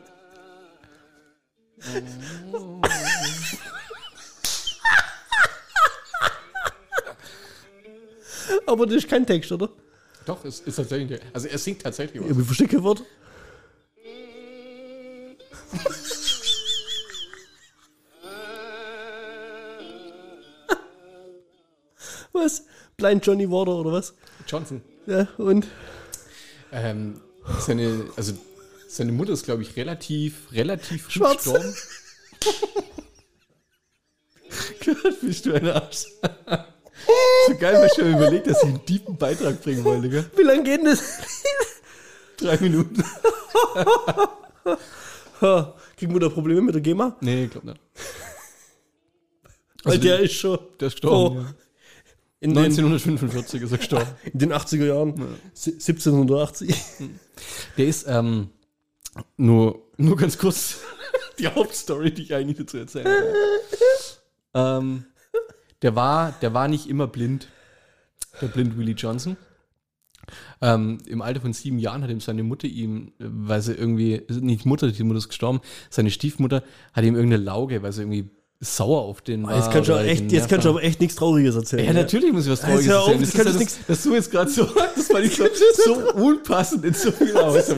Aber 8.66 8.86
das 8.86 8.96
ist 8.98 9.10
kein 9.10 9.26
Text, 9.26 9.52
oder? 9.52 9.70
Doch, 10.26 10.44
es 10.46 10.60
ist 10.62 10.76
tatsächlich. 10.76 11.20
Also 11.34 11.48
er 11.48 11.58
singt 11.58 11.82
tatsächlich 11.82 12.22
was. 12.24 12.38
Ich 12.38 12.46
verstehe 12.46 12.68
kein 12.68 12.84
Wort. 12.84 13.04
Blind 23.06 23.24
Johnny 23.26 23.48
Water 23.50 23.76
oder 23.76 23.92
was? 23.94 24.14
Johnson. 24.48 24.82
Ja, 25.06 25.28
und? 25.38 25.68
Ähm, 26.72 27.22
seine, 27.60 28.06
also 28.18 28.34
seine 28.88 29.12
Mutter 29.12 29.34
ist, 29.34 29.46
glaube 29.46 29.62
ich, 29.62 29.76
relativ, 29.76 30.52
relativ 30.52 31.12
Schwarz. 31.12 31.46
Gott, 34.84 35.22
bist 35.22 35.46
du 35.46 35.54
ein 35.54 35.68
Arsch. 35.68 36.06
so 37.48 37.56
geil, 37.60 37.76
weil 37.80 37.86
ich 37.88 37.94
schon 37.94 38.12
überlegt, 38.12 38.48
dass 38.48 38.64
ich 38.64 38.70
einen 38.70 38.84
tiefen 38.86 39.18
Beitrag 39.18 39.62
bringen 39.62 39.84
wollte, 39.84 40.10
gell? 40.10 40.26
Wie 40.36 40.42
lange 40.44 40.64
geht 40.64 40.80
denn 40.80 40.86
das? 40.86 41.04
Drei 42.38 42.58
Minuten. 42.58 43.04
Kriegen 45.98 46.14
wir 46.14 46.20
da 46.20 46.30
Probleme 46.30 46.62
mit 46.62 46.74
der 46.74 46.82
GEMA? 46.82 47.16
Nee, 47.22 47.46
ich 47.46 47.52
glaube 47.52 47.68
nicht. 47.68 47.80
Weil 49.84 49.94
Also 49.94 50.04
der 50.04 50.18
die- 50.18 50.24
ist 50.26 50.34
schon 50.34 50.58
Der 50.80 50.88
ist 50.88 50.94
gestorben. 50.96 51.38
Oh. 51.38 51.42
ja. 51.42 51.54
In 52.46 52.54
den, 52.54 52.64
1945 52.66 53.62
ist 53.62 53.72
er 53.72 53.78
gestorben. 53.78 54.10
in 54.34 54.40
den 54.40 54.54
80er 54.54 54.86
Jahren. 54.86 55.14
Si- 55.54 55.72
1780. 55.74 56.76
Der 57.78 57.88
ist, 57.88 58.06
ähm, 58.08 58.50
nur, 59.38 59.84
nur 59.98 60.16
ganz 60.16 60.38
kurz 60.38 60.80
die 61.40 61.48
Hauptstory, 61.48 62.14
die 62.14 62.24
ich 62.24 62.34
eigentlich 62.34 62.58
dazu 62.58 62.78
erzählen 62.78 63.06
kann. 64.54 64.84
ähm, 64.84 65.06
der 65.82 65.96
war, 65.96 66.32
der 66.42 66.54
war 66.54 66.68
nicht 66.68 66.88
immer 66.88 67.08
blind. 67.08 67.48
Der 68.42 68.48
blind 68.48 68.78
Willie 68.78 68.96
Johnson. 68.96 69.38
Ähm, 70.62 70.98
Im 71.06 71.22
Alter 71.22 71.42
von 71.42 71.54
sieben 71.54 71.78
Jahren 71.80 72.02
hat 72.04 72.10
ihm 72.10 72.20
seine 72.20 72.44
Mutter 72.44 72.68
ihm, 72.68 73.14
weil 73.20 73.62
sie 73.62 73.74
irgendwie, 73.74 74.24
nicht 74.30 74.66
Mutter, 74.66 74.92
die 74.92 75.04
Mutter 75.04 75.20
ist 75.20 75.28
gestorben, 75.30 75.62
seine 75.90 76.10
Stiefmutter 76.12 76.64
hat 76.94 77.04
ihm 77.04 77.16
irgendeine 77.16 77.44
Lauge, 77.44 77.84
weil 77.84 77.92
sie 77.92 78.02
irgendwie 78.02 78.30
sauer 78.60 79.02
auf 79.02 79.22
den 79.22 79.44
war. 79.44 79.56
Jetzt 79.58 79.72
kannst 79.72 79.90
du 79.90 79.94
aber 79.94 80.06
echt, 80.06 80.32
jetzt 80.32 80.50
kannst 80.50 80.66
du 80.66 80.70
aber 80.70 80.84
echt 80.84 81.00
nichts 81.00 81.16
Trauriges 81.16 81.56
erzählen. 81.56 81.86
ja, 81.86 81.94
natürlich 81.94 82.32
muss 82.32 82.46
ich 82.46 82.52
was 82.52 82.62
Trauriges 82.62 82.92
auf, 82.94 83.08
erzählen. 83.10 83.46
das 83.46 83.54
Das, 83.54 83.56
ist 83.56 83.80
das, 83.80 83.88
dass 83.88 84.04
du 84.04 84.14
jetzt 84.14 84.32
gerade 84.32 84.50
so, 84.50 84.66
das 84.96 85.10
war 85.10 85.20
nicht 85.20 85.36
so, 85.36 85.46
so 85.86 86.14
unpassend 86.14 86.86
in 86.86 86.94
so 86.94 87.12
viel 87.12 87.36
aus. 87.38 87.70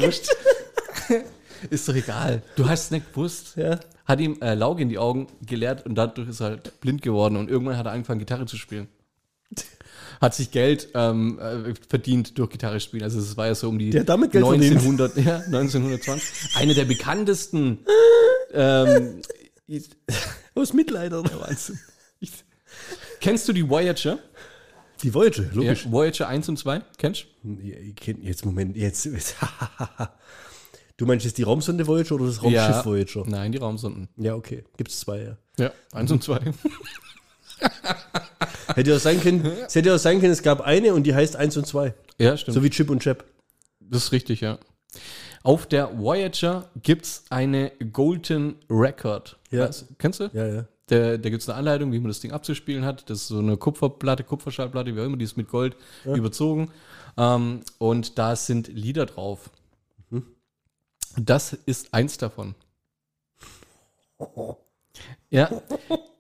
Ist 1.70 1.90
doch 1.90 1.96
egal. 1.96 2.44
Du 2.56 2.68
hast 2.68 2.86
es 2.86 2.92
nicht 2.92 3.12
gewusst. 3.12 3.56
Ja. 3.56 3.80
Hat 4.06 4.20
ihm 4.20 4.38
äh, 4.42 4.54
Lauge 4.54 4.84
in 4.84 4.90
die 4.90 5.00
Augen 5.00 5.28
gelehrt 5.46 5.86
und 5.86 5.96
dadurch 5.96 6.30
ist 6.30 6.40
er 6.40 6.48
halt 6.48 6.80
blind 6.82 7.02
geworden 7.02 7.36
und 7.36 7.50
irgendwann 7.50 7.78
hat 7.78 7.88
er 7.88 7.94
angefangen, 7.94 8.20
Gitarre 8.20 8.46
zu 8.46 8.58
spielen. 8.58 8.88
Hat 10.22 10.34
sich 10.34 10.50
Geld 10.50 10.90
ähm, 10.96 11.40
äh, 11.40 11.74
verdient 11.90 12.38
durch 12.40 12.50
Gitarre 12.50 12.80
spielen. 12.80 13.04
Also 13.04 13.20
es 13.20 13.38
war 13.38 13.48
ja 13.48 13.56
so 13.56 13.70
um 13.70 13.78
die 13.78 13.92
Der 13.92 14.02
hat 14.02 14.10
damit 14.10 14.32
Geld 14.32 14.46
1900, 14.46 15.16
ja, 15.18 15.38
1920. 15.38 16.56
Eine 16.56 16.74
der 16.74 16.86
bekanntesten 16.86 17.80
ähm, 18.52 19.22
Aus 20.58 20.74
Mitleid, 20.74 21.14
oder? 21.14 21.30
Ich, 22.20 22.32
kennst 23.22 23.48
du 23.48 23.54
die 23.54 23.70
Voyager? 23.70 24.18
Die 25.04 25.14
Voyager, 25.14 25.44
Ja, 25.44 25.50
logisch. 25.54 25.92
Voyager 25.92 26.28
1 26.28 26.50
und 26.50 26.58
2, 26.58 26.82
kennst 26.98 27.28
Ja, 27.44 27.78
ich 27.78 27.96
kenn, 27.96 28.22
jetzt, 28.24 28.44
Moment, 28.46 28.76
jetzt. 28.76 29.08
du 30.98 31.06
meinst 31.06 31.26
jetzt 31.26 31.38
die 31.38 31.44
Raumsonde 31.44 31.86
Voyager 31.86 32.16
oder 32.16 32.26
das 32.26 32.42
Raumschiff 32.42 32.86
Voyager? 32.86 33.24
Nein, 33.28 33.52
die 33.52 33.60
Raumsonden. 33.60 34.10
Ja, 34.18 34.34
okay. 34.34 34.64
Gibt 34.78 34.90
es 34.90 35.00
zwei, 35.00 35.22
ja. 35.22 35.38
Ja, 35.60 35.72
1 35.94 36.12
und 36.12 36.24
2. 36.24 36.40
Hätte 38.76 38.90
ja 38.92 39.00
sein 39.00 39.22
können, 39.22 39.46
es 39.46 39.74
hätte 39.76 39.90
ja 39.90 39.98
sein 39.98 40.20
können, 40.20 40.34
es 40.34 40.44
gab 40.44 40.62
eine 40.62 40.94
und 40.94 41.04
die 41.04 41.16
heißt 41.16 41.36
1 41.36 41.58
und 41.58 41.66
2. 41.66 41.94
Ja, 42.20 42.38
stimmt. 42.38 42.56
So 42.56 42.64
wie 42.64 42.70
Chip 42.70 42.90
und 42.90 43.02
Chap. 43.02 43.24
das 43.80 44.06
ist 44.06 44.12
richtig, 44.12 44.42
ja. 44.42 44.60
Auf 45.48 45.66
der 45.66 45.98
Voyager 45.98 46.70
gibt 46.84 47.06
es 47.06 47.24
eine 47.30 47.72
Golden 47.94 48.58
Record. 48.70 49.38
Ja. 49.50 49.70
Weißt, 49.70 49.98
kennst 49.98 50.20
du? 50.20 50.30
Ja, 50.34 50.46
ja. 50.46 50.66
Da, 50.88 51.16
da 51.16 51.30
gibt 51.30 51.42
es 51.42 51.48
eine 51.48 51.58
Anleitung, 51.58 51.94
wie 51.94 52.00
man 52.00 52.10
das 52.10 52.20
Ding 52.20 52.34
abzuspielen 52.34 52.84
hat. 52.84 53.10
Das 53.10 53.20
ist 53.20 53.28
so 53.30 53.40
eine 53.40 53.56
Kupferplatte, 53.56 54.26
Kupferschallplatte, 54.26 54.94
wie 54.94 55.00
auch 55.00 55.06
immer, 55.06 55.16
die 55.16 55.24
ist 55.24 55.38
mit 55.38 55.48
Gold 55.48 55.78
überzogen. 56.04 56.70
Ähm, 57.16 57.62
und 57.78 58.18
da 58.18 58.36
sind 58.36 58.68
Lieder 58.68 59.06
drauf. 59.06 59.50
Das 61.16 61.54
ist 61.54 61.94
eins 61.94 62.18
davon. 62.18 62.54
Ja. 65.30 65.62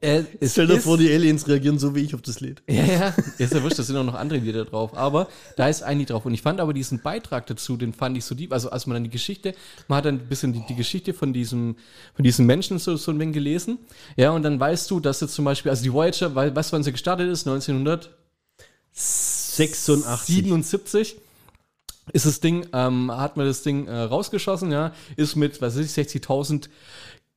äh, 0.01 0.23
Stell 0.43 0.67
dir 0.67 0.81
vor, 0.81 0.97
die 0.97 1.09
Aliens 1.13 1.47
reagieren 1.47 1.79
so 1.79 1.95
wie 1.95 2.01
ich 2.01 2.13
auf 2.13 2.21
das 2.21 2.41
Lied. 2.41 2.61
Ja, 2.67 2.83
ja, 2.83 3.15
ist 3.37 3.53
ja 3.53 3.63
wurscht, 3.63 3.79
da 3.79 3.83
sind 3.83 3.95
auch 3.95 4.03
noch 4.03 4.15
andere 4.15 4.39
Lieder 4.39 4.65
drauf. 4.65 4.97
Aber 4.97 5.29
da 5.55 5.69
ist 5.69 5.81
ein 5.81 5.99
Lied 5.99 6.09
drauf. 6.09 6.25
Und 6.25 6.33
ich 6.33 6.41
fand 6.41 6.59
aber 6.59 6.73
diesen 6.73 7.01
Beitrag 7.01 7.47
dazu, 7.47 7.77
den 7.77 7.93
fand 7.93 8.17
ich 8.17 8.25
so 8.25 8.35
deep. 8.35 8.51
Also 8.51 8.69
als 8.69 8.85
man 8.85 8.95
dann 8.95 9.05
die 9.05 9.09
Geschichte, 9.09 9.55
man 9.87 9.97
hat 9.97 10.05
dann 10.05 10.15
ein 10.15 10.27
bisschen 10.27 10.51
die, 10.51 10.65
die 10.67 10.75
Geschichte 10.75 11.13
von 11.13 11.31
diesem, 11.31 11.77
von 12.15 12.23
diesem 12.23 12.45
Menschen 12.45 12.79
so, 12.79 12.97
so 12.97 13.11
ein 13.11 13.19
wenig 13.19 13.35
gelesen. 13.35 13.79
Ja, 14.17 14.31
und 14.31 14.43
dann 14.43 14.59
weißt 14.59 14.91
du, 14.91 14.99
dass 14.99 15.21
jetzt 15.21 15.35
zum 15.35 15.45
Beispiel, 15.45 15.69
also 15.69 15.83
die 15.83 15.93
Voyager, 15.93 16.35
weil, 16.35 16.53
weißt 16.53 16.71
du, 16.71 16.75
wann 16.75 16.83
sie 16.83 16.91
gestartet 16.91 17.29
ist? 17.29 17.47
1987 17.47 18.11
86. 18.91 21.17
ist 22.13 22.25
das 22.25 22.39
Ding, 22.39 22.67
ähm, 22.73 23.11
hat 23.11 23.37
man 23.37 23.45
das 23.45 23.63
Ding 23.63 23.87
äh, 23.87 23.95
rausgeschossen, 23.95 24.71
ja, 24.71 24.93
ist 25.15 25.35
mit, 25.35 25.61
was 25.61 25.77
weiß 25.77 25.97
ich, 25.97 26.09
60.000 26.09 26.69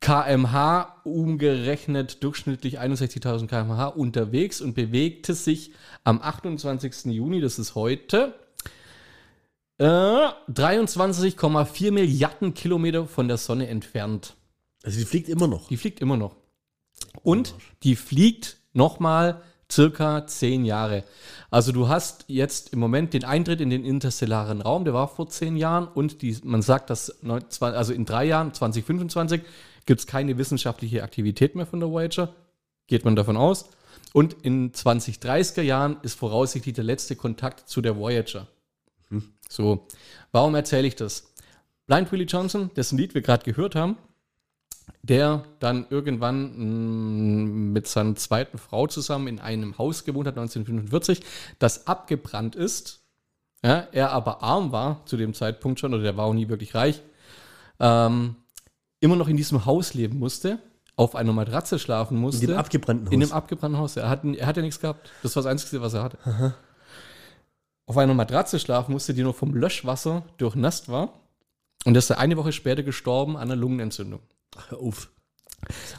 kmh 0.01 0.87
umgerechnet 1.05 2.23
durchschnittlich 2.23 2.81
61.000 2.81 3.47
kmh 3.47 3.87
unterwegs 3.87 4.61
und 4.61 4.75
bewegte 4.75 5.35
sich 5.35 5.73
am 6.05 6.21
28. 6.23 7.07
Juni, 7.07 7.41
das 7.41 7.59
ist 7.59 7.75
heute, 7.75 8.35
äh, 9.79 9.85
23,4 9.85 11.93
Milliarden 11.93 12.55
Kilometer 12.55 13.07
von 13.07 13.29
der 13.29 13.37
Sonne 13.37 13.69
entfernt. 13.69 14.35
Also 14.83 14.99
die 14.99 15.05
fliegt 15.05 15.29
immer 15.29 15.47
noch. 15.47 15.69
Die 15.69 15.77
fliegt 15.77 16.01
immer 16.01 16.17
noch. 16.17 16.37
Und 17.23 17.55
die 17.83 17.97
fliegt 17.97 18.57
nochmal 18.73 19.43
circa 19.71 20.27
zehn 20.27 20.65
Jahre. 20.65 21.05
Also 21.51 21.73
du 21.73 21.89
hast 21.89 22.25
jetzt 22.29 22.73
im 22.73 22.81
Moment 22.81 23.13
den 23.15 23.25
Eintritt 23.25 23.61
in 23.61 23.71
den 23.71 23.85
interstellaren 23.85 24.61
Raum, 24.63 24.85
der 24.85 24.95
war 24.95 25.09
vor 25.09 25.29
zehn 25.29 25.57
Jahren 25.57 25.87
und 25.87 26.23
die, 26.23 26.37
man 26.43 26.63
sagt, 26.63 26.91
dass 26.91 27.19
neun- 27.23 27.49
zwei- 27.51 27.73
also 27.73 27.93
in 27.93 28.05
drei 28.05 28.25
Jahren, 28.25 28.53
2025, 28.53 29.43
gibt 29.87 30.01
es 30.01 30.07
keine 30.07 30.39
wissenschaftliche 30.39 31.03
Aktivität 31.03 31.55
mehr 31.55 31.67
von 31.67 31.81
der 31.81 31.91
Voyager. 31.91 32.35
Geht 32.87 33.05
man 33.05 33.17
davon 33.17 33.37
aus. 33.37 33.71
Und 34.13 34.35
in 34.43 34.73
2030er 34.73 35.63
Jahren 35.63 35.97
ist 36.03 36.19
voraussichtlich 36.19 36.75
der 36.75 36.85
letzte 36.85 37.17
Kontakt 37.17 37.69
zu 37.69 37.81
der 37.81 37.97
Voyager. 37.97 38.49
So, 39.49 39.87
warum 40.33 40.55
erzähle 40.55 40.87
ich 40.87 40.97
das? 40.97 41.33
Blind 41.87 42.13
Willie 42.13 42.27
Johnson, 42.27 42.71
dessen 42.77 42.99
Lied 42.99 43.15
wir 43.15 43.23
gerade 43.23 43.45
gehört 43.45 43.75
haben, 43.75 43.97
der 45.03 45.45
dann 45.59 45.87
irgendwann 45.91 46.53
mh, 46.57 47.73
mit 47.73 47.89
seiner 47.89 48.15
zweiten 48.15 48.59
Frau 48.59 48.87
zusammen 48.87 49.27
in 49.27 49.41
einem 49.41 49.77
Haus 49.79 50.05
gewohnt 50.05 50.29
hat, 50.29 50.39
1945, 50.39 51.23
das 51.59 51.87
abgebrannt 51.87 52.55
ist. 52.55 53.01
Ja, 53.63 53.89
er 53.93 54.13
aber 54.13 54.43
arm 54.43 54.73
war 54.73 55.05
zu 55.07 55.17
dem 55.17 55.35
Zeitpunkt 55.35 55.81
schon, 55.81 55.93
oder 55.93 56.03
der 56.03 56.17
war 56.17 56.27
auch 56.27 56.33
nie 56.35 56.49
wirklich 56.49 56.75
reich, 56.75 57.03
ähm, 57.79 58.37
immer 59.01 59.17
noch 59.17 59.29
in 59.29 59.37
diesem 59.37 59.65
Haus 59.67 59.95
leben 59.95 60.19
musste, 60.19 60.59
auf 60.97 61.15
einer 61.17 61.33
Matratze 61.33 61.79
schlafen 61.79 62.19
musste. 62.19 62.45
In 62.45 62.51
dem 62.53 62.59
abgebrannten 62.59 63.07
Haus. 63.07 63.13
In 63.13 63.21
dem 63.21 63.33
abgebrannten 63.33 63.81
Haus. 63.81 63.97
Er 63.97 64.09
hat, 64.09 64.25
er 64.25 64.47
hat 64.47 64.57
ja 64.57 64.63
nichts 64.63 64.81
gehabt. 64.81 65.11
Das 65.23 65.35
war 65.37 65.43
das 65.43 65.51
Einzige, 65.51 65.81
was 65.81 65.95
er 65.95 66.03
hatte. 66.03 66.55
Auf 67.87 67.97
einer 67.97 68.15
Matratze 68.15 68.61
schlafen 68.61 68.93
musste, 68.93 69.15
die 69.15 69.23
nur 69.23 69.35
vom 69.35 69.55
Löschwasser 69.55 70.23
durchnasst 70.37 70.89
war. 70.89 71.21
Und 71.85 71.95
er 71.97 71.99
ist 72.01 72.11
eine 72.13 72.37
Woche 72.37 72.53
später 72.53 72.83
gestorben 72.83 73.37
an 73.37 73.43
einer 73.45 73.57
Lungenentzündung. 73.57 74.21
Hör 74.69 74.79
auf. 74.81 75.11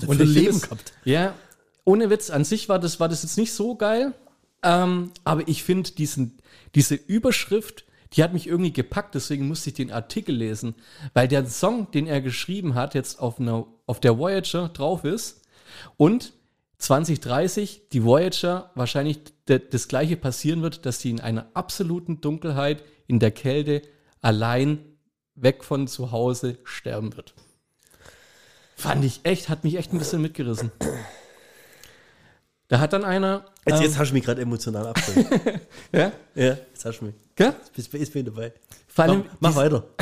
Und 0.06 0.22
ein 0.22 0.28
Leben 0.28 0.56
es- 0.56 0.62
gehabt. 0.64 0.94
Ja, 1.04 1.34
ohne 1.84 2.10
Witz, 2.12 2.30
an 2.30 2.44
sich 2.46 2.70
war 2.70 2.78
das, 2.80 3.00
war 3.00 3.10
das 3.10 3.24
jetzt 3.24 3.38
nicht 3.38 3.54
so 3.54 3.76
geil. 3.76 4.14
Ähm, 4.64 5.12
aber 5.24 5.48
ich 5.48 5.64
finde 5.64 5.90
diesen, 5.92 6.38
diese 6.76 6.94
Überschrift, 6.94 7.86
die 8.14 8.24
hat 8.24 8.34
mich 8.34 8.48
irgendwie 8.48 8.74
gepackt, 8.74 9.16
deswegen 9.16 9.48
musste 9.48 9.70
ich 9.70 9.76
den 9.76 9.92
Artikel 9.92 10.36
lesen. 10.36 10.76
Weil 11.14 11.28
der 11.28 11.46
Song, 11.46 11.92
den 11.92 12.08
er 12.08 12.22
geschrieben 12.22 12.76
hat, 12.76 12.94
jetzt 12.94 13.20
auf, 13.20 13.40
einer, 13.40 13.66
auf 13.86 14.00
der 14.00 14.18
Voyager 14.18 14.70
drauf 14.70 15.04
ist. 15.06 15.42
Und 15.98 16.34
2030 16.78 17.90
die 17.92 18.04
Voyager 18.04 18.72
wahrscheinlich 18.76 19.20
das 19.46 19.88
gleiche 19.88 20.18
passieren 20.18 20.62
wird, 20.62 20.86
dass 20.86 21.00
sie 21.00 21.12
in 21.12 21.22
einer 21.22 21.48
absoluten 21.54 22.22
Dunkelheit, 22.22 22.84
in 23.08 23.20
der 23.20 23.32
Kälte, 23.32 23.82
allein 24.22 24.80
weg 25.36 25.64
von 25.64 25.88
zu 25.88 26.12
Hause 26.12 26.58
sterben 26.64 27.16
wird. 27.16 27.34
Fand 28.76 29.06
ich 29.06 29.22
echt, 29.24 29.48
hat 29.48 29.64
mich 29.64 29.78
echt 29.78 29.94
ein 29.94 30.00
bisschen 30.00 30.22
mitgerissen. 30.22 30.72
Da 32.72 32.80
hat 32.80 32.94
dann 32.94 33.04
einer. 33.04 33.44
Jetzt, 33.68 33.80
ähm, 33.80 33.84
jetzt 33.84 33.98
hast 33.98 34.12
du 34.12 34.14
mich 34.14 34.24
gerade 34.24 34.42
emotional 34.42 34.88
abgeholt. 34.88 35.28
ja, 35.92 36.14
ja, 36.36 36.58
jetzt 36.72 36.86
hast 36.86 37.02
du 37.02 37.06
mich. 37.06 37.16
gell? 37.36 37.54
Jetzt 37.76 37.92
bist, 37.92 38.14
bin 38.14 38.22
ich 38.22 38.34
dabei. 38.34 38.54
Vor 38.88 39.04
allem, 39.04 39.26
Mach, 39.42 39.54
mach 39.54 39.56
weiter. 39.58 39.84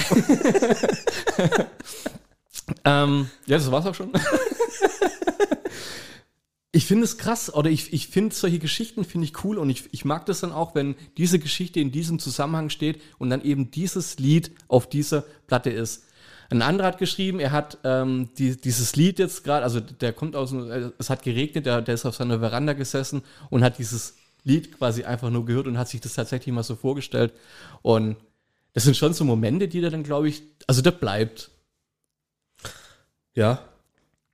Ähm, 2.85 3.27
ja, 3.47 3.57
das 3.57 3.71
war's 3.71 3.87
auch 3.87 3.95
schon. 3.95 4.11
ich 6.71 6.85
finde 6.85 7.05
es 7.05 7.17
krass, 7.17 7.51
oder 7.51 7.71
ich, 7.71 7.93
ich 7.93 8.07
finde 8.07 8.35
solche 8.35 8.59
Geschichten 8.59 9.05
finde 9.05 9.25
ich 9.25 9.43
cool 9.43 9.57
und 9.57 9.71
ich, 9.71 9.91
ich 9.91 10.05
mag 10.05 10.27
das 10.27 10.41
dann 10.41 10.51
auch, 10.51 10.75
wenn 10.75 10.93
diese 11.17 11.39
Geschichte 11.39 11.79
in 11.79 11.91
diesem 11.91 12.19
Zusammenhang 12.19 12.69
steht 12.69 13.01
und 13.17 13.31
dann 13.31 13.41
eben 13.41 13.71
dieses 13.71 14.19
Lied 14.19 14.51
auf 14.67 14.87
dieser 14.87 15.23
Platte 15.47 15.71
ist. 15.71 16.03
Ein 16.51 16.61
anderer 16.63 16.87
hat 16.87 16.97
geschrieben, 16.97 17.39
er 17.39 17.51
hat 17.51 17.77
ähm, 17.83 18.29
die, 18.37 18.59
dieses 18.59 18.95
Lied 18.95 19.19
jetzt 19.19 19.43
gerade, 19.43 19.63
also 19.63 19.79
der 19.79 20.13
kommt 20.13 20.35
aus, 20.35 20.51
äh, 20.51 20.89
es 20.97 21.09
hat 21.09 21.21
geregnet, 21.21 21.67
der, 21.67 21.81
der 21.81 21.93
ist 21.93 22.05
auf 22.05 22.15
seiner 22.15 22.39
Veranda 22.39 22.73
gesessen 22.73 23.21
und 23.51 23.63
hat 23.63 23.77
dieses 23.77 24.15
Lied 24.43 24.75
quasi 24.75 25.03
einfach 25.03 25.29
nur 25.29 25.45
gehört 25.45 25.67
und 25.67 25.77
hat 25.77 25.89
sich 25.89 26.01
das 26.01 26.15
tatsächlich 26.15 26.53
mal 26.53 26.63
so 26.63 26.75
vorgestellt. 26.75 27.33
Und 27.83 28.15
das 28.73 28.83
sind 28.83 28.97
schon 28.97 29.13
so 29.13 29.25
Momente, 29.25 29.67
die 29.67 29.81
da 29.81 29.89
dann, 29.89 30.03
glaube 30.03 30.29
ich, 30.29 30.41
also 30.65 30.81
der 30.81 30.91
bleibt. 30.91 31.51
Ja, 33.35 33.63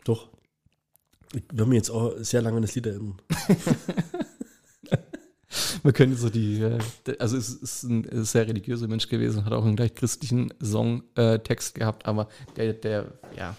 doch. 0.06 0.30
Ich 1.34 1.44
würde 1.52 1.66
mich 1.66 1.78
jetzt 1.78 1.90
auch 1.90 2.14
sehr 2.20 2.42
lange 2.42 2.58
an 2.58 2.62
das 2.62 2.76
Lied 2.76 2.86
erinnern. 2.86 3.18
Man 5.86 5.94
könnte 5.94 6.16
so 6.16 6.32
die, 6.32 6.64
äh, 6.64 6.80
also 7.20 7.38
es 7.38 7.50
ist 7.50 7.84
ein 7.84 8.08
sehr 8.26 8.48
religiöser 8.48 8.88
Mensch 8.88 9.08
gewesen, 9.08 9.46
hat 9.46 9.54
auch 9.54 9.64
einen 9.64 9.76
gleich 9.76 9.94
christlichen 9.94 10.52
Songtext 10.60 11.76
äh, 11.76 11.80
gehabt, 11.80 12.08
aber 12.08 12.28
der, 12.56 12.74
der, 12.74 13.06
ja, 13.38 13.56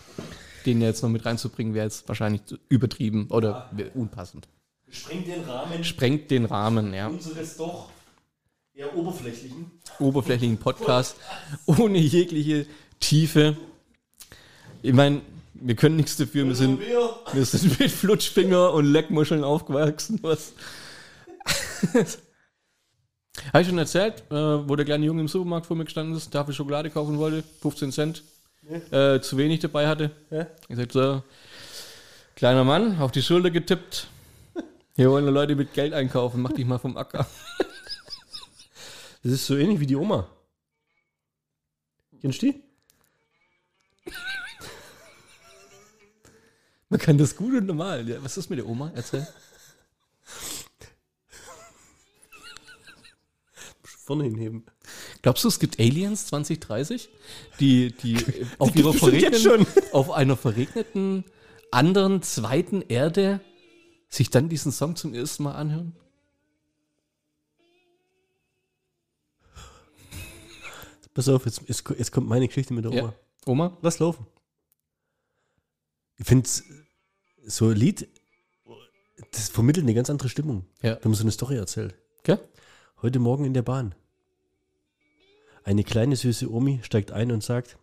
den 0.67 0.81
jetzt 0.81 1.05
noch 1.05 1.09
mit 1.09 1.25
reinzubringen, 1.25 1.73
wäre 1.73 1.85
jetzt 1.85 2.09
wahrscheinlich 2.09 2.43
übertrieben 2.69 3.29
oder 3.31 3.71
wär 3.71 3.95
unpassend. 3.95 4.49
Sprengt 4.91 5.29
den 5.29 5.45
Rahmen 5.45 5.85
Sprengt 5.85 6.29
den 6.33 6.47
Rahmen, 6.47 6.93
ja. 6.95 7.07
unseres 7.07 7.59
doch 7.59 7.91
eher 8.75 8.97
oberflächlichen. 8.97 9.71
Oberflächlichen 10.01 10.59
Podcast 10.59 11.15
ohne 11.67 11.99
jegliche 11.99 12.67
Tiefe. 12.99 13.57
Ich 14.83 14.95
meine, 14.95 15.21
wir 15.55 15.77
können 15.77 15.95
nichts 15.95 16.17
dafür, 16.17 16.45
wir 16.45 16.57
sind, 16.57 16.81
wir 16.81 17.45
sind 17.45 17.79
mit 17.79 17.93
Flutschfinger 17.93 18.73
und 18.73 18.87
Leckmuscheln 18.87 19.45
aufgewachsen. 19.45 20.19
Was? 20.23 20.55
Habe 23.53 23.61
ich 23.61 23.69
schon 23.69 23.79
erzählt, 23.79 24.25
äh, 24.31 24.35
wo 24.35 24.77
der 24.77 24.85
kleine 24.87 25.05
Junge 25.05 25.21
im 25.21 25.29
Supermarkt 25.29 25.67
vor 25.67 25.77
mir 25.77 25.85
gestanden 25.85 26.17
ist, 26.17 26.35
dafür 26.35 26.55
Schokolade 26.55 26.91
kaufen 26.91 27.19
wollte, 27.19 27.45
15 27.61 27.93
Cent, 27.93 28.23
äh, 28.91 29.21
zu 29.21 29.37
wenig 29.37 29.61
dabei 29.61 29.87
hatte. 29.87 30.11
Ja. 30.31 30.47
Ich 30.69 30.77
sagte 30.77 30.93
so, 30.93 31.23
kleiner 32.35 32.65
Mann, 32.65 32.99
auf 33.01 33.13
die 33.13 33.23
Schulter 33.23 33.51
getippt. 33.51 34.09
Hier 34.97 35.11
wollen 35.11 35.27
Leute 35.27 35.55
mit 35.55 35.75
Geld 35.75 35.93
einkaufen, 35.93 36.41
mach 36.41 36.53
dich 36.53 36.65
mal 36.65 36.79
vom 36.79 36.97
Acker. 36.97 37.27
Das 39.23 39.33
ist 39.33 39.47
so 39.47 39.57
ähnlich 39.57 39.81
wie 39.81 39.87
die 39.87 39.97
Oma. 39.97 40.29
Kennst 42.21 42.41
du 42.43 42.53
die? 42.53 42.63
Man 46.89 47.01
kann 47.01 47.19
das 47.19 47.35
gut 47.37 47.55
und 47.55 47.67
normal. 47.67 48.09
Ja, 48.09 48.23
was 48.23 48.37
ist 48.37 48.49
mit 48.49 48.61
der 48.61 48.67
Oma? 48.67 48.93
Erzähl. 48.95 49.27
Vorne 54.07 54.23
hinheben. 54.23 54.65
Glaubst 55.23 55.43
du, 55.43 55.49
es 55.49 55.59
gibt 55.59 55.81
Aliens 55.81 56.29
2030, 56.29 57.09
die, 57.59 57.91
die 57.91 58.17
auf, 58.59 58.75
ihrer 58.77 58.93
verregneten, 58.93 59.67
auf 59.91 60.13
einer 60.13 60.37
verregneten 60.37 61.25
anderen 61.73 62.23
zweiten 62.23 62.83
Erde 62.83 63.41
sich 64.09 64.31
dann 64.31 64.49
diesen 64.49 64.71
Song 64.71 64.95
zum 64.95 65.13
ersten 65.13 65.43
Mal 65.43 65.57
anhören? 65.57 65.97
Pass 71.13 71.29
auf, 71.29 71.45
jetzt, 71.45 71.63
jetzt, 71.67 72.13
kommt 72.13 72.29
meine 72.29 72.47
Geschichte 72.47 72.75
mit 72.75 72.85
der 72.85 72.93
Oma. 72.93 73.01
Ja. 73.01 73.15
Oma? 73.47 73.77
Lass 73.83 73.99
laufen. 73.99 74.25
Ich 76.17 76.27
finde, 76.27 76.49
so 77.45 77.71
ein 77.71 77.77
Lied, 77.77 78.09
das 79.33 79.49
vermittelt 79.49 79.85
eine 79.85 79.95
ganz 79.95 80.11
andere 80.11 80.29
Stimmung. 80.29 80.65
Ja. 80.81 80.97
Wenn 81.03 81.11
man 81.11 81.15
so 81.15 81.25
eine 81.25 81.33
Story 81.33 81.57
erzählt. 81.57 81.97
Gell? 82.23 82.39
Heute 83.03 83.19
Morgen 83.19 83.45
in 83.45 83.53
der 83.53 83.61
Bahn. 83.61 83.95
Eine 85.65 85.85
kleine 85.85 86.17
süße 86.17 86.51
Omi 86.51 86.81
steigt 86.83 87.13
ein 87.13 87.31
und 87.31 87.43
sagt, 87.43 87.77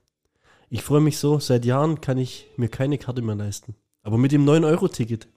ich 0.71 0.81
freue 0.81 1.01
mich 1.01 1.19
so, 1.19 1.37
seit 1.37 1.65
Jahren 1.65 2.01
kann 2.01 2.17
ich 2.17 2.49
mir 2.57 2.67
keine 2.67 2.97
Karte 2.97 3.21
mehr 3.21 3.35
leisten. 3.35 3.75
Aber 4.01 4.17
mit 4.17 4.31
dem 4.31 4.43
9-Euro-Ticket 4.43 5.27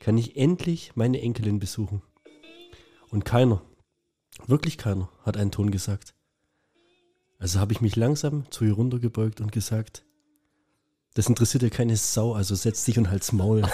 kann 0.00 0.18
ich 0.18 0.36
endlich 0.36 0.96
meine 0.96 1.20
Enkelin 1.20 1.60
besuchen. 1.60 2.02
Und 3.10 3.24
keiner, 3.24 3.62
wirklich 4.48 4.76
keiner, 4.76 5.08
hat 5.22 5.36
einen 5.36 5.52
Ton 5.52 5.70
gesagt. 5.70 6.14
Also 7.38 7.60
habe 7.60 7.72
ich 7.72 7.80
mich 7.80 7.94
langsam 7.94 8.50
zu 8.50 8.64
ihr 8.64 8.72
runtergebeugt 8.72 9.40
und 9.40 9.52
gesagt, 9.52 10.04
das 11.14 11.28
interessiert 11.28 11.62
ja 11.62 11.70
keine 11.70 11.96
Sau, 11.96 12.32
also 12.34 12.56
setz 12.56 12.84
dich 12.84 12.98
und 12.98 13.08
halt's 13.08 13.30
Maul. 13.30 13.62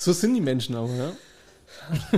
So 0.00 0.14
sind 0.14 0.32
die 0.32 0.40
Menschen 0.40 0.74
aber, 0.76 0.94
ja. 0.94 1.12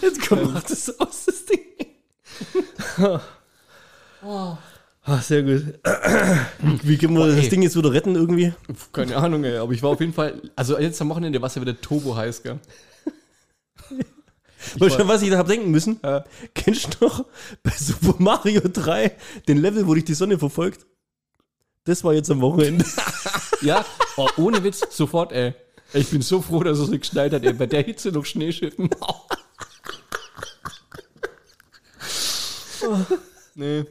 Jetzt 0.00 0.26
komm, 0.26 0.54
mach 0.54 0.62
das 0.62 0.98
aus, 0.98 1.26
das 1.26 1.44
Ding. 1.44 1.60
Ah, 4.22 5.20
sehr 5.20 5.42
gut. 5.42 5.78
Wie 6.82 6.96
können 6.96 7.12
wir 7.12 7.26
Boah, 7.26 7.36
das. 7.36 7.50
Ding 7.50 7.60
jetzt 7.60 7.76
wieder 7.76 7.92
retten 7.92 8.14
irgendwie? 8.14 8.54
Keine 8.92 9.16
Ahnung, 9.16 9.44
ey, 9.44 9.58
aber 9.58 9.72
ich 9.72 9.82
war 9.82 9.90
auf 9.90 10.00
jeden 10.00 10.14
Fall, 10.14 10.40
also 10.56 10.78
jetzt 10.78 11.00
am 11.02 11.10
Wochenende 11.10 11.40
war 11.42 11.46
es 11.48 11.54
ja 11.54 11.60
wieder 11.62 11.78
turbo 11.78 12.16
heiß, 12.16 12.42
gell? 12.42 12.58
Weißt 14.78 14.98
du, 14.98 15.08
was 15.08 15.22
ich 15.22 15.30
da 15.30 15.36
habe 15.36 15.48
denken 15.50 15.70
müssen? 15.70 16.00
Ja. 16.02 16.24
Kennst 16.54 16.98
du 17.00 17.04
noch 17.04 17.26
bei 17.62 17.70
Super 17.70 18.14
Mario 18.18 18.62
3 18.62 19.12
den 19.46 19.58
Level, 19.58 19.86
wo 19.86 19.94
dich 19.94 20.04
die 20.04 20.14
Sonne 20.14 20.38
verfolgt? 20.38 20.86
Das 21.84 22.02
war 22.02 22.14
jetzt 22.14 22.30
am 22.30 22.40
Wochenende. 22.40 22.84
Ja, 23.60 23.84
oh, 24.16 24.28
ohne 24.36 24.62
Witz, 24.64 24.82
sofort, 24.90 25.32
ey. 25.32 25.54
Ich 25.92 26.08
bin 26.10 26.20
so 26.20 26.42
froh, 26.42 26.62
dass 26.62 26.78
es 26.78 26.88
nicht 26.88 27.00
geschneit 27.00 27.32
hat. 27.32 27.42
Bei 27.58 27.66
der 27.66 27.82
Hitze 27.82 28.12
noch 28.12 28.24
Schneeschiffen. 28.24 28.90
nee. 33.54 33.84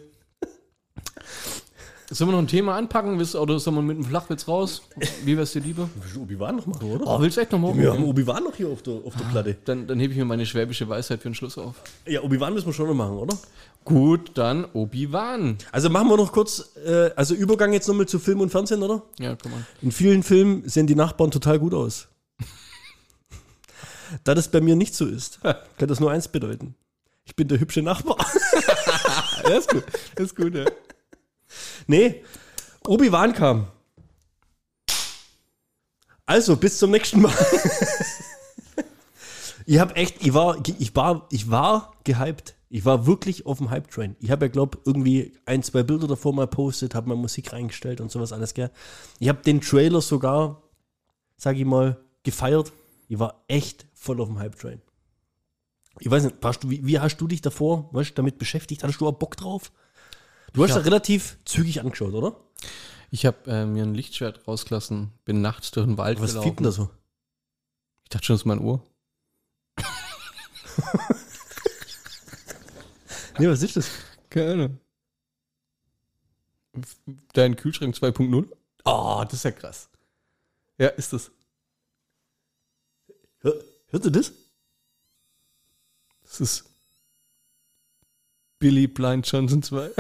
Sollen 2.10 2.30
wir 2.30 2.34
noch 2.34 2.40
ein 2.40 2.48
Thema 2.48 2.78
anpacken? 2.78 3.20
Oder 3.20 3.60
sollen 3.60 3.76
wir 3.76 3.82
mit 3.82 3.98
dem 3.98 4.06
Flachwitz 4.06 4.48
raus? 4.48 4.84
Wie 5.26 5.36
wär's 5.36 5.52
dir 5.52 5.60
lieber? 5.60 5.90
Willst 5.96 6.16
du 6.16 6.22
Obi-Wan 6.22 6.56
noch 6.56 6.66
machen, 6.66 6.90
oder? 6.90 7.06
Oh, 7.06 7.20
willst 7.20 7.36
du 7.36 7.42
echt 7.42 7.52
noch 7.52 7.60
machen? 7.60 7.78
Wir 7.78 7.92
haben 7.92 8.06
Obi-Wan 8.06 8.46
noch 8.46 8.56
hier 8.56 8.70
auf 8.70 8.82
der, 8.82 8.94
auf 8.94 9.14
der 9.16 9.26
Platte. 9.26 9.58
Dann, 9.66 9.88
dann 9.88 10.00
hebe 10.00 10.14
ich 10.14 10.20
mir 10.20 10.24
meine 10.24 10.46
schwäbische 10.46 10.88
Weisheit 10.88 11.22
für 11.22 11.30
den 11.30 11.36
Schluss 11.36 11.58
auf. 11.58 11.76
Ja, 12.06 12.22
Obi-Wan 12.22 12.54
müssen 12.54 12.68
wir 12.68 12.74
schon 12.74 12.88
noch 12.88 12.94
machen, 12.94 13.18
oder? 13.18 13.38
Gut, 13.88 14.32
dann 14.34 14.66
Obi-Wan. 14.74 15.60
Also 15.72 15.90
machen 15.90 16.10
wir 16.10 16.18
noch 16.18 16.34
kurz, 16.34 16.72
äh, 16.86 17.10
also 17.16 17.34
Übergang 17.34 17.72
jetzt 17.72 17.88
nochmal 17.88 18.06
zu 18.06 18.20
Film 18.20 18.42
und 18.42 18.50
Fernsehen, 18.50 18.84
oder? 18.84 19.04
Ja, 19.18 19.38
komm 19.42 19.54
mal. 19.54 19.66
In 19.82 19.94
vielen 19.94 20.24
Filmen 20.24 20.68
sehen 20.68 20.88
die 20.88 20.96
Nachbarn 20.96 21.32
total 21.32 21.58
gut 21.58 21.74
aus. 21.74 22.10
da 24.26 24.36
das 24.36 24.52
bei 24.52 24.60
mir 24.60 24.76
nicht 24.76 24.94
so 24.94 25.06
ist, 25.06 25.40
kann 25.42 25.88
das 25.88 26.02
nur 26.02 26.12
eins 26.12 26.28
bedeuten. 26.28 26.76
Ich 27.24 27.38
bin 27.38 27.48
der 27.48 27.62
hübsche 27.62 27.82
Nachbar. 27.82 28.18
Das 29.44 29.60
ist 29.60 29.70
gut. 29.70 29.84
Das 30.16 30.26
ist 30.26 30.36
gut, 30.36 30.54
ja. 30.54 30.66
nee, 31.86 32.26
Obi-Wan 32.86 33.32
kam. 33.32 33.68
Also, 36.26 36.58
bis 36.58 36.78
zum 36.78 36.92
nächsten 36.92 37.22
Mal. 37.22 37.34
ich 39.66 39.80
habe 39.80 39.96
echt, 39.96 40.18
ich 40.20 40.34
war, 40.34 40.62
ich 40.78 40.94
war, 40.94 41.26
ich 41.30 41.50
war 41.50 41.94
gehypt. 42.04 42.57
Ich 42.70 42.84
war 42.84 43.06
wirklich 43.08 43.46
auf 43.46 43.60
dem 43.60 43.70
Hype-Train. 43.70 44.16
Ich 44.20 44.30
habe 44.30 44.46
ja, 44.46 44.52
glaube 44.52 44.78
irgendwie 44.86 45.34
ein, 45.46 45.64
zwei 45.64 45.84
Bilder 45.84 46.08
davor 46.08 46.34
mal 46.34 46.48
postet, 46.48 46.96
habe 46.96 47.08
mal 47.08 47.16
Musik 47.16 47.54
reingestellt 47.54 48.02
und 48.02 48.12
sowas 48.12 48.34
alles, 48.34 48.54
gell. 48.54 48.72
Ich 49.20 49.30
habe 49.30 49.42
den 49.42 49.62
Trailer 49.62 50.02
sogar, 50.02 50.62
sag 51.38 51.56
ich 51.58 51.64
mal, 51.66 51.98
gefeiert. 52.24 52.74
Ich 53.08 53.20
war 53.20 53.44
echt 53.48 53.86
voll 53.94 54.20
auf 54.20 54.28
dem 54.28 54.38
Hype-Train. 54.40 54.82
Ich 56.00 56.12
weiß 56.12 56.26
nicht, 56.26 56.36
warst 56.42 56.64
du, 56.64 56.70
wie, 56.70 56.86
wie 56.86 57.00
hast 57.00 57.18
du 57.18 57.28
dich 57.28 57.42
davor 57.42 57.90
weißt, 57.94 58.18
damit 58.18 58.38
beschäftigt? 58.38 58.84
Hattest 58.84 59.00
du 59.02 59.08
auch 59.08 59.14
Bock 59.14 59.38
drauf? 59.38 59.72
Du 60.54 60.62
hast 60.64 60.72
Ja. 60.72 60.78
ja 60.78 60.82
relativ 60.84 61.38
zügig 61.46 61.80
angeschaut, 61.82 62.14
oder? 62.14 62.36
Ich 63.12 63.26
habe 63.26 63.38
äh, 63.50 63.66
mir 63.66 63.84
ein 63.84 63.96
Lichtschwert 63.96 64.46
rausgelassen, 64.48 65.12
bin 65.24 65.42
nachts 65.42 65.72
durch 65.72 65.86
den 65.88 65.98
Wald 65.98 66.20
Was 66.20 66.32
gelaufen. 66.32 66.48
fiebt 66.50 66.60
denn 66.60 66.66
da 66.66 66.72
so? 66.72 66.90
Ich 68.04 68.10
dachte 68.10 68.26
schon, 68.26 68.34
das 68.34 68.42
ist 68.42 68.46
mein 68.46 68.60
Ohr. 68.60 68.84
Nee, 73.40 73.48
was 73.48 73.62
ist 73.62 73.76
das? 73.76 73.90
Keine 74.30 74.52
Ahnung. 74.54 74.80
Dein 77.34 77.56
Kühlschrank 77.56 77.96
2.0? 77.96 78.48
Oh, 78.86 79.24
das 79.24 79.34
ist 79.34 79.44
ja 79.44 79.52
krass. 79.52 79.90
Ja, 80.78 80.90
ist 80.90 81.14
das. 81.14 81.32
Hör, 83.40 83.54
hörst 83.88 84.06
du 84.06 84.10
das? 84.12 84.32
Das 86.24 86.42
ist 86.42 86.66
Billy 88.60 88.88
Blind 88.88 89.30
Johnson 89.30 89.62
2. 89.64 89.92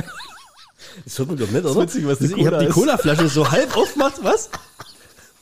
Das 1.04 1.18
hört 1.20 1.28
man 1.30 1.38
doch 1.38 1.50
nicht, 1.50 1.66
oder? 1.66 1.84
ist 1.84 1.96
witzig, 1.96 2.08
was 2.08 2.20
die 2.20 2.26
ich 2.26 2.34
Cola 2.34 2.52
habe 2.52 2.60
die 2.60 2.66
ist. 2.70 2.74
Colaflasche 2.74 3.28
so 3.30 3.50
halb 3.50 3.76
aufgemacht. 3.76 4.24
Was? 4.24 4.50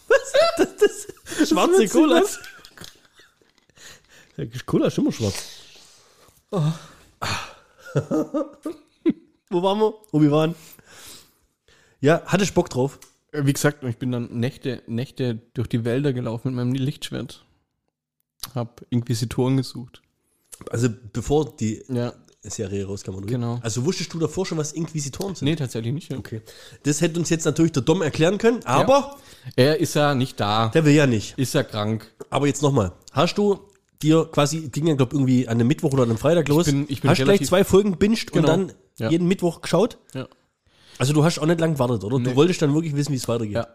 Was? 0.08 0.34
Das, 0.58 1.08
das 1.40 1.50
schwarze 1.50 1.74
witzig, 1.74 1.92
Cola. 1.92 2.22
was? 2.22 2.40
Cola 4.66 4.88
ist 4.88 4.98
immer 4.98 5.12
schwarz. 5.12 5.36
Wo 9.50 9.62
waren 9.64 9.80
wir? 9.80 9.94
Wo 10.12 10.22
wir 10.22 10.32
waren? 10.32 10.56
Ja, 12.02 12.22
hatte 12.26 12.44
ich 12.44 12.54
Bock 12.54 12.70
drauf. 12.70 13.00
Wie 13.32 13.54
gesagt, 13.54 13.84
ich 13.84 13.98
bin 13.98 14.12
dann 14.12 14.30
Nächte, 14.40 14.82
Nächte 14.88 15.40
durch 15.54 15.68
die 15.68 15.84
Wälder 15.86 16.14
gelaufen 16.14 16.50
mit 16.50 16.56
meinem 16.66 16.74
Lichtschwert. 16.74 17.46
Hab 18.54 18.86
Inquisitoren 18.90 19.58
gesucht. 19.58 20.02
Also 20.70 20.90
bevor 21.14 21.56
die 21.58 21.84
Ja. 21.90 22.14
Serie 22.48 22.86
rauskam, 22.86 23.16
oder? 23.16 23.26
Genau. 23.26 23.60
Also 23.64 23.84
wusstest 23.86 24.14
du 24.14 24.20
davor 24.20 24.46
schon, 24.46 24.60
was 24.60 24.72
Inquisitoren 24.72 25.34
sind? 25.34 25.48
Nee, 25.48 25.56
tatsächlich 25.56 25.92
nicht. 25.94 26.12
Ja. 26.12 26.20
Okay. 26.20 26.42
Das 26.84 27.02
hätte 27.02 27.20
uns 27.20 27.30
jetzt 27.32 27.44
natürlich 27.46 27.72
der 27.72 27.82
Dom 27.82 28.04
erklären 28.04 28.38
können, 28.38 28.64
aber 28.66 29.18
Er 29.56 29.80
ist 29.80 29.96
ja 29.96 30.14
nicht 30.14 30.40
da. 30.40 30.68
der 30.70 30.86
will 30.86 30.94
ja 30.94 31.08
nicht. 31.08 31.38
Ist 31.40 31.56
ja 31.56 31.64
krank. 31.64 32.14
Aber 32.30 32.46
jetzt 32.46 32.62
nochmal. 32.62 32.92
Hast 33.14 33.38
du 33.40 33.60
dir 34.02 34.26
quasi, 34.32 34.70
ging 34.70 34.88
ja, 34.88 34.96
glaube 34.96 35.16
irgendwie 35.16 35.48
an 35.48 35.54
einem 35.56 35.68
Mittwoch 35.68 35.94
oder 35.94 36.04
an 36.04 36.10
einem 36.10 36.18
Freitag 36.18 36.48
los, 36.48 36.66
bin- 36.66 36.86
ich 36.90 37.02
bin 37.02 37.10
hast 37.12 37.24
gleich 37.24 37.46
zwei 37.46 37.64
Folgen 37.64 37.98
binged 37.98 38.32
und 38.32 38.42
Genau. 38.42 38.48
dann 38.48 38.74
Ja. 38.98 39.10
jeden 39.10 39.28
Mittwoch 39.28 39.62
geschaut? 39.62 39.98
Ja. 40.14 40.28
Also 40.98 41.14
du 41.14 41.24
hast 41.24 41.40
auch 41.40 41.46
nicht 41.46 41.60
lang 41.60 41.74
gewartet, 41.74 42.04
oder? 42.04 42.20
Nee. 42.20 42.26
Du 42.30 42.36
wolltest 42.36 42.62
dann 42.62 42.74
wirklich 42.74 42.96
wissen, 42.96 43.12
wie 43.12 43.18
es 43.18 43.28
weitergeht. 43.28 43.56
Ja. 43.56 43.68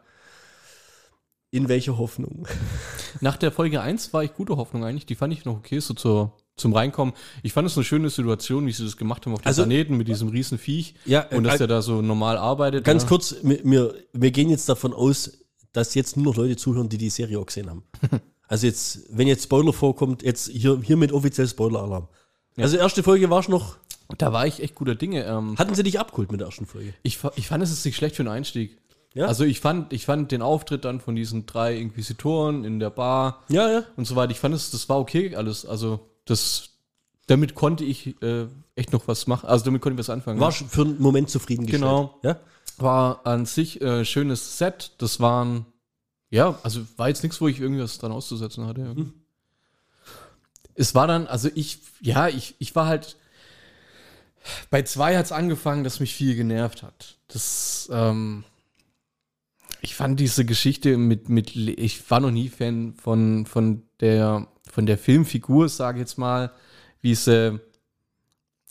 In 1.52 1.68
welcher 1.68 1.98
Hoffnung? 1.98 2.46
Nach 3.20 3.36
der 3.36 3.50
Folge 3.50 3.80
1 3.80 4.12
war 4.12 4.22
ich 4.22 4.32
guter 4.34 4.56
Hoffnung 4.56 4.84
eigentlich. 4.84 5.06
Die 5.06 5.16
fand 5.16 5.32
ich 5.32 5.44
noch 5.44 5.56
okay, 5.56 5.80
so 5.80 5.94
zur, 5.94 6.36
zum 6.56 6.72
Reinkommen. 6.72 7.12
Ich 7.42 7.52
fand 7.52 7.66
es 7.66 7.76
eine 7.76 7.84
schöne 7.84 8.08
Situation, 8.08 8.66
wie 8.66 8.72
sie 8.72 8.84
das 8.84 8.96
gemacht 8.96 9.26
haben 9.26 9.32
auf 9.34 9.40
dem 9.42 9.48
Also- 9.48 9.62
Planeten 9.64 9.96
mit 9.96 10.06
diesem 10.06 10.28
riesen 10.28 10.58
Viech. 10.58 10.94
Ja, 11.06 11.22
Und 11.30 11.42
dass 11.44 11.56
äh, 11.56 11.58
der 11.58 11.66
da 11.66 11.82
so 11.82 12.02
normal 12.02 12.36
arbeitet. 12.38 12.84
Ganz 12.84 13.02
ja. 13.02 13.08
kurz, 13.08 13.34
wir, 13.42 13.60
wir, 13.64 13.94
wir 14.12 14.30
gehen 14.30 14.48
jetzt 14.48 14.68
davon 14.68 14.92
aus, 14.94 15.38
dass 15.72 15.94
jetzt 15.94 16.16
nur 16.16 16.26
noch 16.26 16.36
Leute 16.36 16.56
zuhören, 16.56 16.88
die 16.88 16.98
die 16.98 17.10
Serie 17.10 17.38
auch 17.40 17.46
gesehen 17.46 17.68
haben. 17.68 17.82
also 18.50 18.66
jetzt, 18.66 19.04
wenn 19.10 19.28
jetzt 19.28 19.44
Spoiler 19.44 19.72
vorkommt, 19.72 20.22
jetzt 20.22 20.48
hier, 20.48 20.80
hiermit 20.82 21.12
offiziell 21.12 21.46
Spoiler-Alarm. 21.46 22.08
Also 22.56 22.76
erste 22.76 23.04
Folge 23.04 23.30
war 23.30 23.48
noch, 23.48 23.76
Da 24.18 24.32
war 24.32 24.44
ich 24.44 24.60
echt 24.60 24.74
guter 24.74 24.96
Dinge. 24.96 25.24
Ähm, 25.24 25.56
hatten 25.56 25.74
sie 25.76 25.84
dich 25.84 26.00
abgeholt 26.00 26.32
mit 26.32 26.40
der 26.40 26.48
ersten 26.48 26.66
Folge? 26.66 26.92
ich, 27.04 27.20
ich 27.36 27.46
fand 27.46 27.62
es 27.62 27.70
ist 27.70 27.84
nicht 27.84 27.96
schlecht 27.96 28.16
für 28.16 28.22
einen 28.22 28.32
Einstieg. 28.32 28.76
Ja? 29.14 29.26
Also 29.26 29.44
ich 29.44 29.60
fand, 29.60 29.92
ich 29.92 30.04
fand 30.04 30.32
den 30.32 30.42
Auftritt 30.42 30.84
dann 30.84 31.00
von 31.00 31.14
diesen 31.14 31.46
drei 31.46 31.76
Inquisitoren 31.76 32.64
in 32.64 32.80
der 32.80 32.90
Bar 32.90 33.44
Ja, 33.48 33.70
ja. 33.70 33.84
und 33.96 34.06
so 34.06 34.16
weiter. 34.16 34.32
Ich 34.32 34.40
fand 34.40 34.54
es, 34.54 34.72
das 34.72 34.88
war 34.88 34.98
okay 34.98 35.36
alles. 35.36 35.64
Also 35.64 36.00
das, 36.24 36.70
damit 37.28 37.54
konnte 37.54 37.84
ich 37.84 38.20
äh, 38.20 38.46
echt 38.74 38.92
noch 38.92 39.06
was 39.06 39.28
machen. 39.28 39.48
Also 39.48 39.64
damit 39.64 39.80
konnte 39.80 39.94
ich 39.94 39.98
was 40.00 40.10
anfangen. 40.10 40.40
War 40.40 40.50
schon 40.50 40.68
für 40.68 40.82
einen 40.82 41.00
Moment 41.00 41.30
zufriedengestellt. 41.30 41.82
Genau. 41.82 42.18
Ja? 42.24 42.40
war 42.78 43.26
an 43.26 43.46
sich 43.46 43.80
äh, 43.80 44.04
schönes 44.04 44.58
Set. 44.58 44.92
Das 44.98 45.20
waren, 45.20 45.66
ja, 46.30 46.58
also 46.62 46.86
war 46.96 47.08
jetzt 47.08 47.22
nichts, 47.22 47.40
wo 47.40 47.48
ich 47.48 47.60
irgendwas 47.60 47.98
dran 47.98 48.12
auszusetzen 48.12 48.66
hatte. 48.66 48.82
Mhm. 48.82 49.12
Es 50.74 50.94
war 50.94 51.06
dann, 51.06 51.26
also 51.26 51.50
ich, 51.54 51.80
ja, 52.00 52.28
ich, 52.28 52.54
ich 52.58 52.74
war 52.74 52.86
halt, 52.86 53.16
bei 54.70 54.82
zwei 54.82 55.18
hat 55.18 55.26
es 55.26 55.32
angefangen, 55.32 55.84
dass 55.84 56.00
mich 56.00 56.14
viel 56.14 56.36
genervt 56.36 56.82
hat. 56.82 57.18
Das, 57.28 57.88
ähm, 57.92 58.44
ich 59.82 59.94
fand 59.94 60.20
diese 60.20 60.44
Geschichte 60.44 60.96
mit, 60.96 61.28
mit, 61.28 61.54
ich 61.56 62.10
war 62.10 62.20
noch 62.20 62.30
nie 62.30 62.48
Fan 62.48 62.94
von, 62.94 63.44
von 63.46 63.82
der, 64.00 64.46
von 64.70 64.86
der 64.86 64.98
Filmfigur, 64.98 65.68
sage 65.68 65.98
ich 65.98 66.02
jetzt 66.02 66.18
mal, 66.18 66.52
wie 67.00 67.14
sie, 67.14 67.58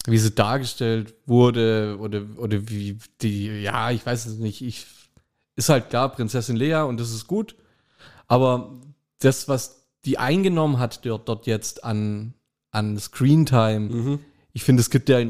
wie 0.06 0.18
sie 0.18 0.32
dargestellt 0.32 1.14
wurde 1.26 1.98
oder, 2.00 2.26
oder 2.38 2.70
wie 2.70 2.98
die, 3.22 3.62
ja, 3.62 3.92
ich 3.92 4.06
weiß 4.06 4.28
es 4.28 4.38
nicht. 4.38 4.62
Ich, 4.62 4.86
ist 5.60 5.70
halt 5.70 5.90
klar, 5.90 6.10
Prinzessin 6.10 6.56
Lea 6.56 6.82
und 6.88 7.00
das 7.00 7.12
ist 7.12 7.28
gut. 7.28 7.56
Aber 8.28 8.72
das, 9.20 9.48
was 9.48 9.88
die 10.06 10.18
eingenommen 10.18 10.80
hat 10.80 11.06
dort, 11.06 11.28
dort 11.28 11.46
jetzt 11.46 11.84
an, 11.84 12.34
an 12.72 12.98
Screentime, 12.98 13.80
Mhm. 13.90 14.20
ich 14.54 14.64
finde, 14.64 14.82
es 14.82 14.90
gibt 14.90 15.10
ja 15.10 15.26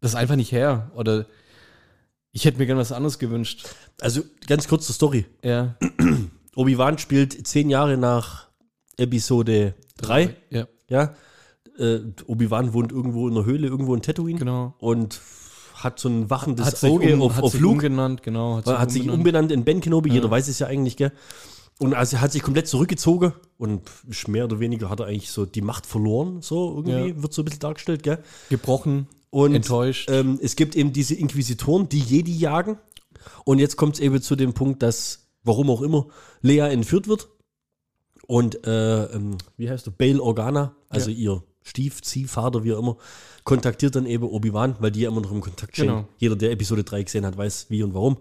das 0.00 0.14
einfach 0.14 0.36
nicht 0.36 0.52
her. 0.52 0.90
Oder 0.94 1.26
ich 2.32 2.44
hätte 2.44 2.58
mir 2.58 2.66
gern 2.66 2.78
was 2.78 2.92
anderes 2.92 3.18
gewünscht. 3.18 3.68
Also 4.00 4.22
ganz 4.46 4.66
kurz 4.68 4.86
zur 4.86 4.94
Story. 4.94 5.26
Ja. 5.44 5.76
Obi-Wan 6.56 6.98
spielt 6.98 7.46
zehn 7.46 7.68
Jahre 7.70 7.96
nach 7.96 8.48
Episode 8.96 9.74
3. 9.98 10.36
Ja, 10.50 10.66
Ja. 10.88 11.14
Äh, 11.78 12.00
Obi-Wan 12.26 12.72
wohnt 12.72 12.92
irgendwo 12.92 13.28
in 13.28 13.36
einer 13.36 13.44
Höhle, 13.46 13.66
irgendwo 13.68 13.94
in 13.94 14.02
Tatooine. 14.02 14.38
genau. 14.38 14.74
Und 14.78 15.20
hat 15.84 15.98
so 15.98 16.08
ein 16.08 16.30
wachendes 16.30 16.66
Hat 16.66 16.76
sich, 16.78 16.90
Auge 16.90 17.14
um, 17.14 17.22
auf, 17.22 17.36
hat 17.36 17.42
auf 17.44 17.52
sich 17.52 17.60
Luke. 17.60 17.74
umgenannt, 17.74 18.22
genau. 18.22 18.56
Hat 18.56 18.66
hat 18.66 18.90
sich 18.90 19.08
umbenannt 19.08 19.50
in 19.52 19.64
Ben 19.64 19.80
Kenobi, 19.80 20.10
jeder 20.12 20.30
weiß 20.30 20.48
es 20.48 20.58
ja 20.58 20.66
eigentlich, 20.66 20.96
gell? 20.96 21.12
Und 21.78 21.94
also 21.94 22.16
er 22.16 22.20
hat 22.20 22.32
sich 22.32 22.42
komplett 22.42 22.68
zurückgezogen 22.68 23.32
und 23.56 23.82
mehr 24.28 24.44
oder 24.44 24.60
weniger 24.60 24.90
hat 24.90 25.00
er 25.00 25.06
eigentlich 25.06 25.30
so 25.30 25.46
die 25.46 25.62
Macht 25.62 25.86
verloren, 25.86 26.42
so 26.42 26.76
irgendwie, 26.76 27.10
Ja. 27.10 27.22
wird 27.22 27.32
so 27.32 27.40
ein 27.42 27.46
bisschen 27.46 27.60
dargestellt, 27.60 28.02
gell? 28.02 28.18
gebrochen, 28.50 29.06
Und 29.30 29.54
enttäuscht. 29.54 30.10
ähm, 30.10 30.38
es 30.42 30.56
gibt 30.56 30.76
eben 30.76 30.92
diese 30.92 31.14
Inquisitoren, 31.14 31.88
die 31.88 32.00
Jedi 32.00 32.36
jagen. 32.36 32.78
Und 33.44 33.58
jetzt 33.58 33.76
kommt 33.76 33.94
es 33.94 34.00
eben 34.00 34.20
zu 34.20 34.36
dem 34.36 34.52
Punkt, 34.52 34.82
dass 34.82 35.26
warum 35.42 35.70
auch 35.70 35.80
immer, 35.82 36.06
Leia 36.42 36.68
entführt 36.68 37.08
wird. 37.08 37.28
Und, 38.26 38.66
äh, 38.66 39.04
ähm, 39.06 39.38
wie 39.56 39.68
heißt 39.70 39.86
du, 39.86 39.90
Bail 39.90 40.20
Organa, 40.20 40.74
also 40.90 41.10
Ja. 41.10 41.16
ihr 41.16 41.42
Stiefziehvater, 41.70 42.64
wie 42.64 42.72
auch 42.74 42.78
immer, 42.80 42.96
kontaktiert 43.44 43.96
dann 43.96 44.06
eben 44.06 44.24
Obi-Wan, 44.24 44.76
weil 44.80 44.90
die 44.90 45.00
ja 45.00 45.08
immer 45.08 45.20
noch 45.20 45.32
im 45.32 45.40
Kontakt 45.40 45.74
stehen. 45.74 45.86
Genau. 45.86 46.08
Jeder, 46.18 46.36
der 46.36 46.50
Episode 46.50 46.84
3 46.84 47.04
gesehen 47.04 47.24
hat, 47.24 47.36
weiß 47.36 47.66
wie 47.70 47.82
und 47.82 47.94
warum. 47.94 48.18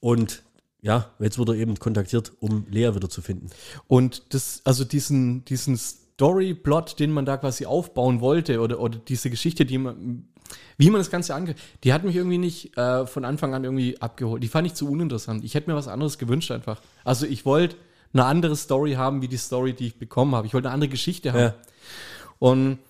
Und 0.00 0.42
ja, 0.82 1.10
jetzt 1.18 1.38
wird 1.38 1.48
er 1.48 1.54
eben 1.54 1.76
kontaktiert, 1.78 2.32
um 2.40 2.66
Leia 2.70 2.94
wieder 2.94 3.08
zu 3.08 3.22
finden. 3.22 3.48
Und 3.86 4.34
das, 4.34 4.60
also 4.64 4.84
diesen, 4.84 5.44
diesen 5.44 5.76
Story-Plot, 5.76 6.98
den 6.98 7.12
man 7.12 7.24
da 7.24 7.36
quasi 7.36 7.66
aufbauen 7.66 8.20
wollte, 8.20 8.60
oder, 8.60 8.80
oder 8.80 8.98
diese 8.98 9.30
Geschichte, 9.30 9.64
die 9.64 9.78
man, 9.78 10.28
wie 10.76 10.90
man 10.90 11.00
das 11.00 11.10
Ganze 11.10 11.34
ange, 11.34 11.54
die 11.84 11.92
hat 11.92 12.04
mich 12.04 12.16
irgendwie 12.16 12.38
nicht 12.38 12.76
äh, 12.76 13.06
von 13.06 13.24
Anfang 13.24 13.54
an 13.54 13.64
irgendwie 13.64 14.00
abgeholt. 14.00 14.42
Die 14.42 14.48
fand 14.48 14.66
ich 14.66 14.74
zu 14.74 14.90
uninteressant. 14.90 15.44
Ich 15.44 15.54
hätte 15.54 15.70
mir 15.70 15.76
was 15.76 15.88
anderes 15.88 16.18
gewünscht 16.18 16.50
einfach. 16.50 16.82
Also 17.04 17.26
ich 17.26 17.46
wollte 17.46 17.76
eine 18.12 18.24
andere 18.24 18.56
Story 18.56 18.92
haben, 18.92 19.22
wie 19.22 19.28
die 19.28 19.38
Story, 19.38 19.72
die 19.72 19.86
ich 19.86 19.98
bekommen 19.98 20.34
habe. 20.34 20.46
Ich 20.46 20.54
wollte 20.54 20.68
eine 20.68 20.74
andere 20.74 20.90
Geschichte 20.90 21.32
haben. 21.32 21.40
Ja. 21.40 21.54
Und 22.42 22.80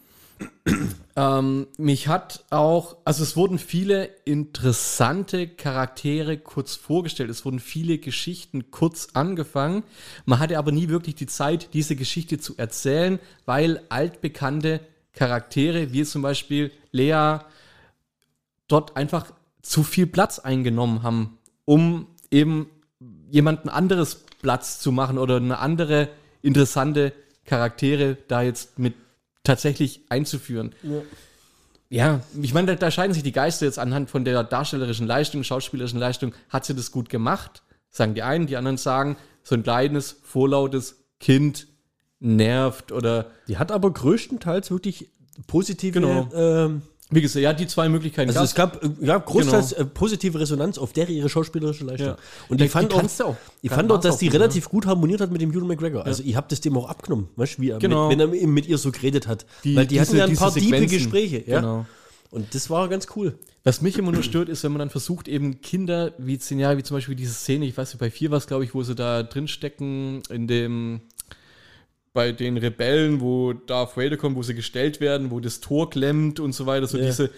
ähm, 1.14 1.66
mich 1.76 2.08
hat 2.08 2.42
auch, 2.48 2.96
also 3.04 3.22
es 3.22 3.36
wurden 3.36 3.58
viele 3.58 4.04
interessante 4.24 5.46
Charaktere 5.46 6.38
kurz 6.38 6.74
vorgestellt. 6.74 7.28
Es 7.28 7.44
wurden 7.44 7.60
viele 7.60 7.98
Geschichten 7.98 8.70
kurz 8.70 9.08
angefangen. 9.12 9.82
Man 10.24 10.38
hatte 10.38 10.56
aber 10.56 10.72
nie 10.72 10.88
wirklich 10.88 11.16
die 11.16 11.26
Zeit, 11.26 11.74
diese 11.74 11.96
Geschichte 11.96 12.38
zu 12.38 12.56
erzählen, 12.56 13.18
weil 13.44 13.82
altbekannte 13.90 14.80
Charaktere, 15.12 15.92
wie 15.92 16.04
zum 16.04 16.22
Beispiel 16.22 16.72
Lea, 16.90 17.40
dort 18.68 18.96
einfach 18.96 19.34
zu 19.60 19.82
viel 19.82 20.06
Platz 20.06 20.38
eingenommen 20.38 21.02
haben, 21.02 21.36
um 21.66 22.06
eben 22.30 22.70
jemanden 23.30 23.68
anderes 23.68 24.24
Platz 24.40 24.80
zu 24.80 24.92
machen 24.92 25.18
oder 25.18 25.36
eine 25.36 25.58
andere 25.58 26.08
interessante 26.40 27.12
Charaktere 27.44 28.16
da 28.28 28.40
jetzt 28.40 28.78
mit 28.78 28.94
tatsächlich 29.44 30.02
einzuführen. 30.08 30.74
Ja, 31.88 32.20
ich 32.40 32.54
meine, 32.54 32.68
da, 32.68 32.74
da 32.76 32.90
scheiden 32.90 33.12
sich 33.12 33.22
die 33.22 33.32
Geister 33.32 33.66
jetzt 33.66 33.78
anhand 33.78 34.10
von 34.10 34.24
der 34.24 34.42
darstellerischen 34.44 35.06
Leistung, 35.06 35.44
schauspielerischen 35.44 35.98
Leistung. 35.98 36.32
Hat 36.48 36.64
sie 36.64 36.74
das 36.74 36.90
gut 36.90 37.08
gemacht? 37.08 37.62
Sagen 37.90 38.14
die 38.14 38.22
einen, 38.22 38.46
die 38.46 38.56
anderen 38.56 38.78
sagen, 38.78 39.16
so 39.42 39.54
ein 39.54 39.62
kleines, 39.62 40.16
vorlautes 40.22 41.04
Kind 41.20 41.66
nervt 42.20 42.92
oder 42.92 43.30
Die 43.48 43.58
hat 43.58 43.72
aber 43.72 43.92
größtenteils 43.92 44.70
wirklich 44.70 45.10
positive 45.46 46.00
Genau. 46.00 46.28
ähm, 46.34 46.82
wie 47.12 47.20
gesagt, 47.22 47.42
ja, 47.42 47.52
die 47.52 47.66
zwei 47.66 47.88
Möglichkeiten. 47.88 48.30
Also 48.30 48.42
es 48.42 48.54
gab, 48.54 48.82
äh, 48.82 48.88
gab 49.06 49.26
großteils 49.26 49.72
äh, 49.72 49.84
positive 49.84 50.40
Resonanz 50.40 50.78
auf 50.78 50.92
der 50.92 51.08
ihre 51.08 51.28
schauspielerische 51.28 51.84
Leistung. 51.84 52.08
Ja. 52.08 52.16
Und 52.48 52.60
Ja, 52.60 52.66
ich 52.66 52.72
fand 52.72 52.92
auch, 52.94 53.02
auch. 53.20 53.36
ich 53.60 53.70
fand 53.70 53.92
auch, 53.92 54.00
dass 54.00 54.14
auch 54.16 54.18
die 54.18 54.26
gut, 54.26 54.34
relativ 54.34 54.68
gut 54.68 54.86
harmoniert 54.86 55.20
hat 55.20 55.30
mit 55.30 55.40
dem 55.40 55.52
Ewan 55.52 55.68
McGregor. 55.68 56.04
Also 56.04 56.22
ich 56.24 56.34
habe 56.36 56.46
das 56.50 56.60
dem 56.60 56.76
auch 56.76 56.88
abgenommen, 56.88 57.28
weißt, 57.36 57.60
wie 57.60 57.70
er 57.70 57.78
Genau. 57.78 58.08
mit, 58.08 58.18
wenn 58.18 58.30
er 58.40 58.46
mit 58.48 58.66
ihr 58.66 58.78
so 58.78 58.90
geredet 58.90 59.26
hat. 59.28 59.46
Die- 59.64 59.76
Weil 59.76 59.86
die 59.86 60.00
hatten 60.00 60.10
diese- 60.10 60.18
ja 60.18 60.24
ein 60.26 60.34
paar 60.36 60.52
tiefe. 60.52 60.86
Gespräche. 60.86 61.44
Ja? 61.46 61.60
Genau. 61.60 61.86
Und 62.30 62.54
das 62.54 62.70
war 62.70 62.88
ganz 62.88 63.08
cool. 63.14 63.34
Was 63.62 63.82
mich 63.82 63.98
immer 63.98 64.10
nur 64.10 64.22
stört, 64.22 64.48
ist, 64.48 64.64
wenn 64.64 64.72
man 64.72 64.78
dann 64.80 64.90
versucht, 64.90 65.28
eben 65.28 65.60
Kinder 65.60 66.14
wie 66.18 66.38
zehn 66.38 66.58
Jahre, 66.58 66.78
wie 66.78 66.82
zum 66.82 66.96
Beispiel 66.96 67.14
diese 67.14 67.34
Szene, 67.34 67.66
ich 67.66 67.76
weiß 67.76 67.90
nicht, 67.92 68.00
bei 68.00 68.10
vier 68.10 68.30
war 68.30 68.38
es, 68.38 68.46
glaube 68.46 68.64
ich, 68.64 68.74
wo 68.74 68.82
sie 68.82 68.94
da 68.94 69.22
drin 69.22 69.46
stecken, 69.48 70.22
in 70.30 70.46
dem, 70.48 71.02
bei 72.12 72.32
den 72.32 72.56
Rebellen, 72.58 73.20
wo 73.20 73.52
Darth 73.52 73.96
Vader 73.96 74.16
kommt, 74.16 74.36
wo 74.36 74.42
sie 74.42 74.54
gestellt 74.54 75.00
werden, 75.00 75.30
wo 75.30 75.40
das 75.40 75.60
Tor 75.60 75.88
klemmt 75.90 76.40
und 76.40 76.52
so 76.52 76.66
weiter, 76.66 76.86
so 76.86 76.98
Ja. 76.98 77.06
diese 77.06 77.30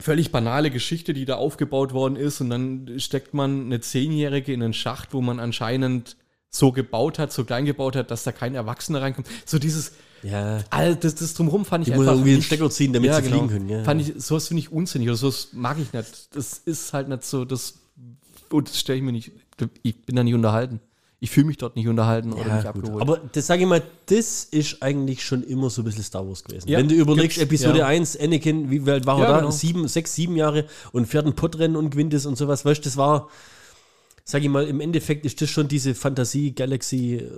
völlig 0.00 0.32
banale 0.32 0.70
Geschichte, 0.70 1.12
die 1.12 1.24
da 1.24 1.36
aufgebaut 1.36 1.92
worden 1.92 2.16
ist 2.16 2.40
und 2.40 2.50
dann 2.50 2.98
steckt 2.98 3.34
man 3.34 3.66
eine 3.66 3.80
Zehnjährige 3.80 4.52
in 4.52 4.62
einen 4.62 4.72
Schacht, 4.72 5.12
wo 5.12 5.20
man 5.20 5.38
anscheinend 5.38 6.16
so 6.50 6.72
gebaut 6.72 7.18
hat, 7.18 7.32
so 7.32 7.44
klein 7.44 7.64
gebaut 7.64 7.94
hat, 7.96 8.10
dass 8.10 8.24
da 8.24 8.32
kein 8.32 8.54
Erwachsener 8.54 9.00
reinkommt. 9.00 9.26
So 9.46 9.58
dieses, 9.58 9.92
Ja. 10.22 10.64
all 10.70 10.96
das, 10.96 11.14
das 11.14 11.34
drumherum 11.34 11.64
fand 11.64 11.86
ich 11.86 11.92
Die 11.92 11.96
muss 11.98 12.06
einfach 12.06 12.14
irgendwie 12.14 12.30
einen 12.30 12.36
nicht- 12.38 12.46
Stecker 12.46 12.70
ziehen, 12.70 12.92
damit 12.92 13.14
sie 13.14 13.22
genau. 13.22 13.36
fliegen 13.36 13.48
können. 13.48 13.68
Ja. 13.68 13.84
Fand 13.84 14.00
ich, 14.02 14.14
sowas 14.22 14.48
finde 14.48 14.60
ich 14.60 14.72
unsinnig 14.72 15.08
oder 15.08 15.16
sowas 15.16 15.48
mag 15.52 15.78
ich 15.78 15.92
nicht. 15.92 16.34
Das 16.36 16.58
ist 16.64 16.92
halt 16.92 17.08
nicht 17.08 17.24
so, 17.24 17.44
das, 17.44 17.74
und 18.50 18.68
das 18.68 18.78
stelle 18.80 18.98
ich 18.98 19.04
mir 19.04 19.12
nicht, 19.12 19.30
ich 19.82 20.02
bin 20.02 20.16
da 20.16 20.24
nicht 20.24 20.34
unterhalten. 20.34 20.80
Ich 21.24 21.30
fühle 21.30 21.46
mich 21.46 21.56
dort 21.56 21.76
nicht 21.76 21.86
unterhalten 21.86 22.32
oder 22.32 22.42
nicht 22.52 22.64
Ja, 22.64 22.72
gut. 22.72 22.82
abgeholt. 22.82 23.00
Aber 23.02 23.20
das 23.32 23.46
sage 23.46 23.62
ich 23.62 23.68
mal, 23.68 23.80
das 24.06 24.42
ist 24.42 24.82
eigentlich 24.82 25.24
schon 25.24 25.44
immer 25.44 25.70
so 25.70 25.82
ein 25.82 25.84
bisschen 25.84 26.02
Star 26.02 26.26
Wars 26.26 26.42
gewesen. 26.42 26.68
Ja, 26.68 26.78
Wenn 26.80 26.88
du 26.88 26.96
überlegst, 26.96 27.38
Episode 27.38 27.78
ja. 27.78 27.86
1, 27.86 28.18
Anakin, 28.18 28.70
wie 28.72 28.90
alt 28.90 29.06
war 29.06 29.18
er 29.18 29.24
Ja, 29.24 29.30
da? 29.30 29.38
genau. 29.38 29.52
Sieben, 29.52 29.86
sechs, 29.86 30.16
sieben 30.16 30.34
Jahre 30.34 30.66
und 30.90 31.06
fährt 31.06 31.24
ein 31.26 31.34
Podrennen 31.36 31.76
und 31.76 31.90
gewinnt 31.90 32.12
es 32.12 32.26
und 32.26 32.36
sowas. 32.36 32.64
Weißt 32.64 32.80
du, 32.80 32.84
das 32.88 32.96
war, 32.96 33.28
sag 34.24 34.42
ich 34.42 34.48
mal, 34.48 34.66
im 34.66 34.80
Endeffekt 34.80 35.24
ist 35.24 35.40
das 35.40 35.48
schon 35.48 35.68
diese 35.68 35.94
Fantasie-Galaxy. 35.94 37.14
Äh, 37.18 37.28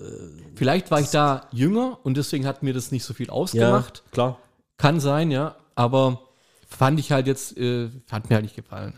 Vielleicht 0.55 0.91
war 0.91 1.01
ich 1.03 1.09
da 1.09 1.47
jünger 1.53 1.99
und 2.05 2.17
deswegen 2.17 2.47
hat 2.47 2.63
mir 2.63 2.73
das 2.73 2.91
nicht 2.91 3.05
so 3.05 3.13
viel 3.13 3.27
ja, 3.27 3.33
ausgemacht. 3.35 4.03
klar. 4.13 4.39
Kann 4.79 4.99
sein, 4.99 5.31
ja. 5.31 5.57
Aber 5.75 6.23
fand 6.67 6.99
ich 6.99 7.13
halt 7.13 7.27
jetzt, 7.27 7.57
äh, 7.59 7.91
hat 8.11 8.31
mir 8.31 8.37
halt 8.37 8.45
nicht 8.45 8.57
gefallen. 8.57 8.95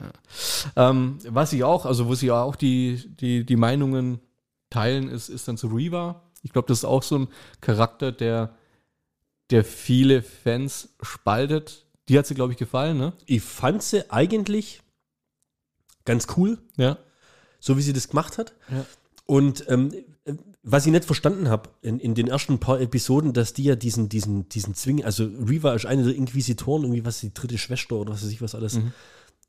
Ja. 0.76 0.90
Ähm, 0.90 1.18
was 1.28 1.52
ich 1.52 1.64
auch, 1.64 1.86
also 1.86 2.06
wo 2.06 2.14
sie 2.14 2.30
auch 2.30 2.54
die, 2.54 3.02
die, 3.20 3.44
die 3.44 3.56
Meinungen 3.56 4.20
teilen, 4.76 5.08
ist, 5.08 5.28
ist 5.28 5.48
dann 5.48 5.56
zu 5.56 5.68
Reva. 5.68 6.22
Ich 6.42 6.52
glaube, 6.52 6.68
das 6.68 6.78
ist 6.78 6.84
auch 6.84 7.02
so 7.02 7.18
ein 7.18 7.28
Charakter, 7.60 8.12
der, 8.12 8.54
der 9.50 9.64
viele 9.64 10.22
Fans 10.22 10.90
spaltet. 11.02 11.86
Die 12.08 12.18
hat 12.18 12.26
sie, 12.26 12.34
glaube 12.34 12.52
ich, 12.52 12.58
gefallen, 12.58 12.98
ne? 12.98 13.12
Ich 13.26 13.42
fand 13.42 13.82
sie 13.82 14.10
eigentlich 14.10 14.82
ganz 16.04 16.26
cool, 16.36 16.58
Ja. 16.76 16.98
so 17.58 17.76
wie 17.76 17.82
sie 17.82 17.92
das 17.92 18.08
gemacht 18.08 18.38
hat. 18.38 18.54
Ja. 18.70 18.84
Und 19.24 19.64
ähm, 19.68 19.92
äh, 20.24 20.34
was 20.62 20.86
ich 20.86 20.92
nicht 20.92 21.04
verstanden 21.04 21.48
habe 21.48 21.70
in, 21.82 21.98
in 21.98 22.14
den 22.14 22.28
ersten 22.28 22.58
paar 22.60 22.80
Episoden, 22.80 23.32
dass 23.32 23.52
die 23.54 23.64
ja 23.64 23.74
diesen, 23.76 24.08
diesen, 24.08 24.48
diesen 24.48 24.74
Zwing, 24.74 25.04
also 25.04 25.24
Reva 25.24 25.74
ist 25.74 25.86
eine 25.86 26.04
der 26.04 26.14
Inquisitoren, 26.14 26.82
irgendwie 26.84 27.04
was 27.04 27.20
die 27.20 27.34
dritte 27.34 27.58
Schwester 27.58 27.96
oder 27.96 28.12
was 28.12 28.22
weiß 28.24 28.30
ich 28.30 28.40
was 28.42 28.54
alles. 28.54 28.74
Mhm. 28.74 28.92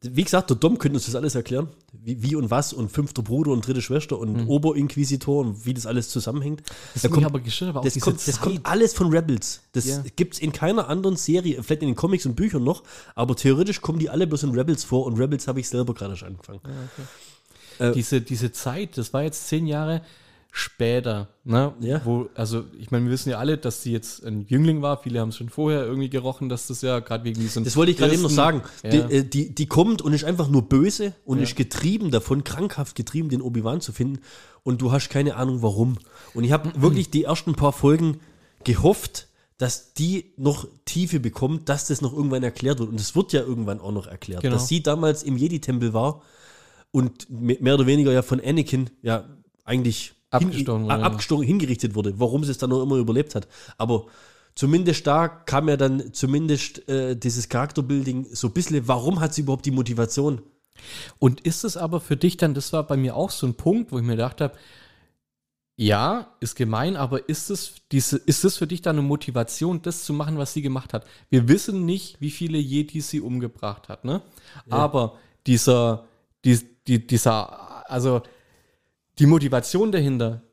Wie 0.02 0.24
gesagt, 0.24 0.52
der 0.52 0.58
Dom 0.58 0.78
könnte 0.78 0.98
uns 0.98 1.08
das 1.08 1.16
alles 1.16 1.34
erklären, 1.34 1.70
wie, 1.92 2.22
wie 2.22 2.36
und 2.36 2.52
was 2.52 2.72
und 2.72 2.92
fünfter 2.92 3.24
Bruder 3.24 3.50
und 3.52 3.66
dritte 3.66 3.82
Schwester 3.82 4.20
und 4.20 4.48
Oberinquisitor 4.48 5.40
und 5.42 5.66
wie 5.66 5.74
das 5.74 5.88
alles 5.88 6.10
zusammenhängt. 6.10 6.62
Mhm. 6.62 6.76
Das, 6.94 7.02
Da 7.02 7.10
kommt, 7.10 7.26
aber 7.26 7.40
gestört, 7.40 7.70
aber 7.76 7.82
das, 7.82 8.00
kommt, 8.00 8.28
das 8.28 8.40
kommt 8.40 8.64
alles 8.64 8.94
von 8.94 9.10
Rebels. 9.10 9.62
Das 9.72 9.86
Ja. 9.86 10.04
gibt 10.16 10.36
es 10.36 10.40
in 10.40 10.52
keiner 10.52 10.88
anderen 10.88 11.16
Serie, 11.16 11.64
vielleicht 11.64 11.82
in 11.82 11.88
den 11.90 11.96
Comics 11.96 12.28
und 12.28 12.36
Büchern 12.36 12.64
noch, 12.64 12.84
aber 13.16 13.36
theoretisch 13.36 13.82
kommen 13.82 13.98
die 13.98 14.12
alle 14.12 14.28
bloß 14.28 14.44
in 14.44 14.52
Rebels 14.52 14.84
vor 14.84 15.06
und 15.08 15.18
Rebels 15.20 15.48
habe 15.48 15.60
ich 15.60 15.68
selber 15.68 15.96
gerade 15.96 16.16
schon 16.16 16.30
angefangen. 16.30 16.62
diese, 17.96 18.22
diese 18.22 18.52
Zeit, 18.52 18.98
das 19.00 19.14
war 19.14 19.24
jetzt 19.24 19.48
zehn 19.48 19.66
Jahre 19.66 20.02
später, 20.58 21.28
ne? 21.44 21.74
Ja. 21.80 22.02
Wo, 22.04 22.30
also, 22.34 22.64
ich 22.80 22.90
meine, 22.90 23.06
wir 23.06 23.12
wissen 23.12 23.30
ja 23.30 23.38
alle, 23.38 23.58
dass 23.58 23.84
sie 23.84 23.92
jetzt 23.92 24.26
ein 24.26 24.46
Jüngling 24.48 24.82
war. 24.82 25.02
Viele 25.04 25.20
haben 25.20 25.30
es 25.30 25.38
schon 25.38 25.50
vorher 25.50 25.84
irgendwie 25.86 26.10
gerochen, 26.10 26.50
dass 26.50 26.68
das 26.68 26.82
ja 26.82 27.00
gerade 27.00 27.24
wegen 27.26 27.40
diesen. 27.40 27.64
Das 27.64 27.76
wollte 27.76 27.92
ich 27.92 27.98
gerade 27.98 28.14
eben 28.14 28.24
noch 28.24 28.30
sagen. 28.32 28.64
Ja. 28.84 28.90
Die, 28.90 28.98
äh, 28.98 29.24
die, 29.24 29.54
die 29.54 29.66
kommt 29.68 30.02
und 30.02 30.14
ist 30.14 30.24
einfach 30.24 30.48
nur 30.50 30.64
böse 30.64 31.14
und 31.26 31.38
Ja. 31.38 31.44
ist 31.44 31.56
getrieben 31.56 32.10
davon, 32.10 32.44
krankhaft 32.44 32.96
getrieben, 32.96 33.30
den 33.30 33.42
Obi-Wan 33.42 33.82
zu 33.82 33.92
finden. 33.92 34.20
Und 34.64 34.82
du 34.82 34.92
hast 34.92 35.10
keine 35.10 35.36
Ahnung 35.36 35.62
warum. 35.62 35.98
Und 36.34 36.44
ich 36.44 36.52
habe 36.52 36.72
wirklich 36.82 37.12
die 37.12 37.24
ersten 37.26 37.54
paar 37.54 37.72
Folgen 37.72 38.20
gehofft, 38.64 39.28
dass 39.60 39.94
die 39.94 40.34
noch 40.38 40.68
Tiefe 40.86 41.20
bekommt, 41.20 41.70
dass 41.70 41.88
das 41.88 42.02
noch 42.02 42.14
irgendwann 42.14 42.44
erklärt 42.44 42.80
wird. 42.80 42.90
Und 42.90 43.00
es 43.00 43.16
wird 43.16 43.32
ja 43.32 43.42
irgendwann 43.42 43.80
auch 43.80 43.92
noch 43.92 44.08
erklärt. 44.08 44.42
Genau. 44.42 44.56
Dass 44.56 44.68
sie 44.68 44.82
damals 44.84 45.24
im 45.24 45.38
Jedi-Tempel 45.38 45.94
war 45.94 46.22
und 46.92 47.30
me- 47.30 47.58
mehr 47.60 47.76
oder 47.76 47.86
weniger 47.86 48.12
ja 48.12 48.22
von 48.24 48.42
Anakin 48.44 48.90
ja 49.02 49.26
eigentlich 49.64 50.14
Abgestochen 50.30 50.82
hin, 50.82 50.86
wurde, 50.90 50.94
a- 50.96 51.00
ja. 51.00 51.06
abgestochen 51.06 51.46
hingerichtet 51.46 51.96
wurde, 51.96 52.20
warum 52.20 52.44
sie 52.44 52.52
es 52.52 52.58
dann 52.58 52.70
noch 52.70 52.84
immer 52.84 52.98
überlebt 52.98 53.36
hat. 53.36 53.48
Aber 53.78 54.08
zumindest 54.56 55.08
da 55.08 55.28
kam 55.28 55.70
ja 55.70 55.78
dann 55.78 56.14
zumindest 56.14 56.88
äh, 56.90 57.16
dieses 57.16 57.50
Charakterbuilding 57.50 58.28
so 58.32 58.48
ein 58.48 58.54
bisschen, 58.54 58.88
warum 58.88 59.20
hat 59.20 59.34
sie 59.34 59.42
überhaupt 59.42 59.66
die 59.66 59.72
Motivation? 59.72 60.42
Und 61.20 61.42
ist 61.42 61.64
es 61.64 61.76
aber 61.78 62.00
für 62.00 62.18
dich 62.18 62.38
dann, 62.38 62.54
das 62.54 62.72
war 62.74 62.84
bei 62.86 62.98
mir 62.98 63.16
auch 63.16 63.32
so 63.32 63.48
ein 63.48 63.56
Punkt, 63.56 63.92
wo 63.92 63.98
ich 63.98 64.04
mir 64.04 64.12
gedacht 64.16 64.42
habe, 64.42 64.56
ja, 65.80 66.34
ist 66.40 66.56
gemein, 66.56 66.96
aber 66.96 67.30
ist 67.30 67.52
es, 67.52 67.74
diese, 67.92 68.18
ist 68.18 68.44
es 68.44 68.58
für 68.58 68.66
dich 68.66 68.82
dann 68.82 68.98
eine 68.98 69.08
Motivation, 69.08 69.82
das 69.84 70.06
zu 70.06 70.14
machen, 70.14 70.40
was 70.40 70.54
sie 70.54 70.64
gemacht 70.64 70.92
hat? 70.92 71.06
Wir 71.30 71.48
wissen 71.48 71.86
nicht, 71.86 72.20
wie 72.20 72.32
viele 72.32 72.58
Jedi 72.58 73.00
sie 73.02 73.22
umgebracht 73.22 73.88
hat, 73.88 74.04
ne? 74.04 74.24
Aber 74.70 75.18
dieser, 75.46 76.06
die, 76.46 76.60
die, 76.88 77.06
dieser, 77.06 77.90
also 77.92 78.24
die 79.20 79.26
Motivation 79.26 79.92
dahinter, 79.92 80.44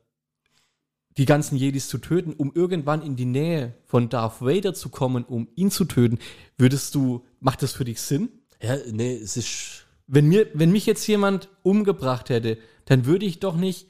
die 1.17 1.25
ganzen 1.25 1.55
Jedis 1.55 1.87
zu 1.87 1.97
töten, 1.97 2.33
um 2.33 2.51
irgendwann 2.53 3.01
in 3.01 3.15
die 3.15 3.25
Nähe 3.25 3.73
von 3.85 4.09
Darth 4.09 4.41
Vader 4.41 4.73
zu 4.73 4.89
kommen, 4.89 5.23
um 5.23 5.47
ihn 5.55 5.71
zu 5.71 5.85
töten, 5.85 6.19
würdest 6.57 6.93
du, 6.95 7.23
macht 7.39 7.61
das 7.61 7.73
für 7.73 7.85
dich 7.85 8.01
Sinn? 8.01 8.29
Ja, 8.61 8.77
nee, 8.91 9.15
es 9.15 9.37
ist. 9.37 9.85
Wenn, 10.07 10.27
mir, 10.27 10.47
wenn 10.53 10.71
mich 10.71 10.85
jetzt 10.85 11.07
jemand 11.07 11.49
umgebracht 11.63 12.29
hätte, 12.29 12.57
dann 12.85 13.05
würde 13.05 13.25
ich 13.25 13.39
doch 13.39 13.55
nicht 13.55 13.87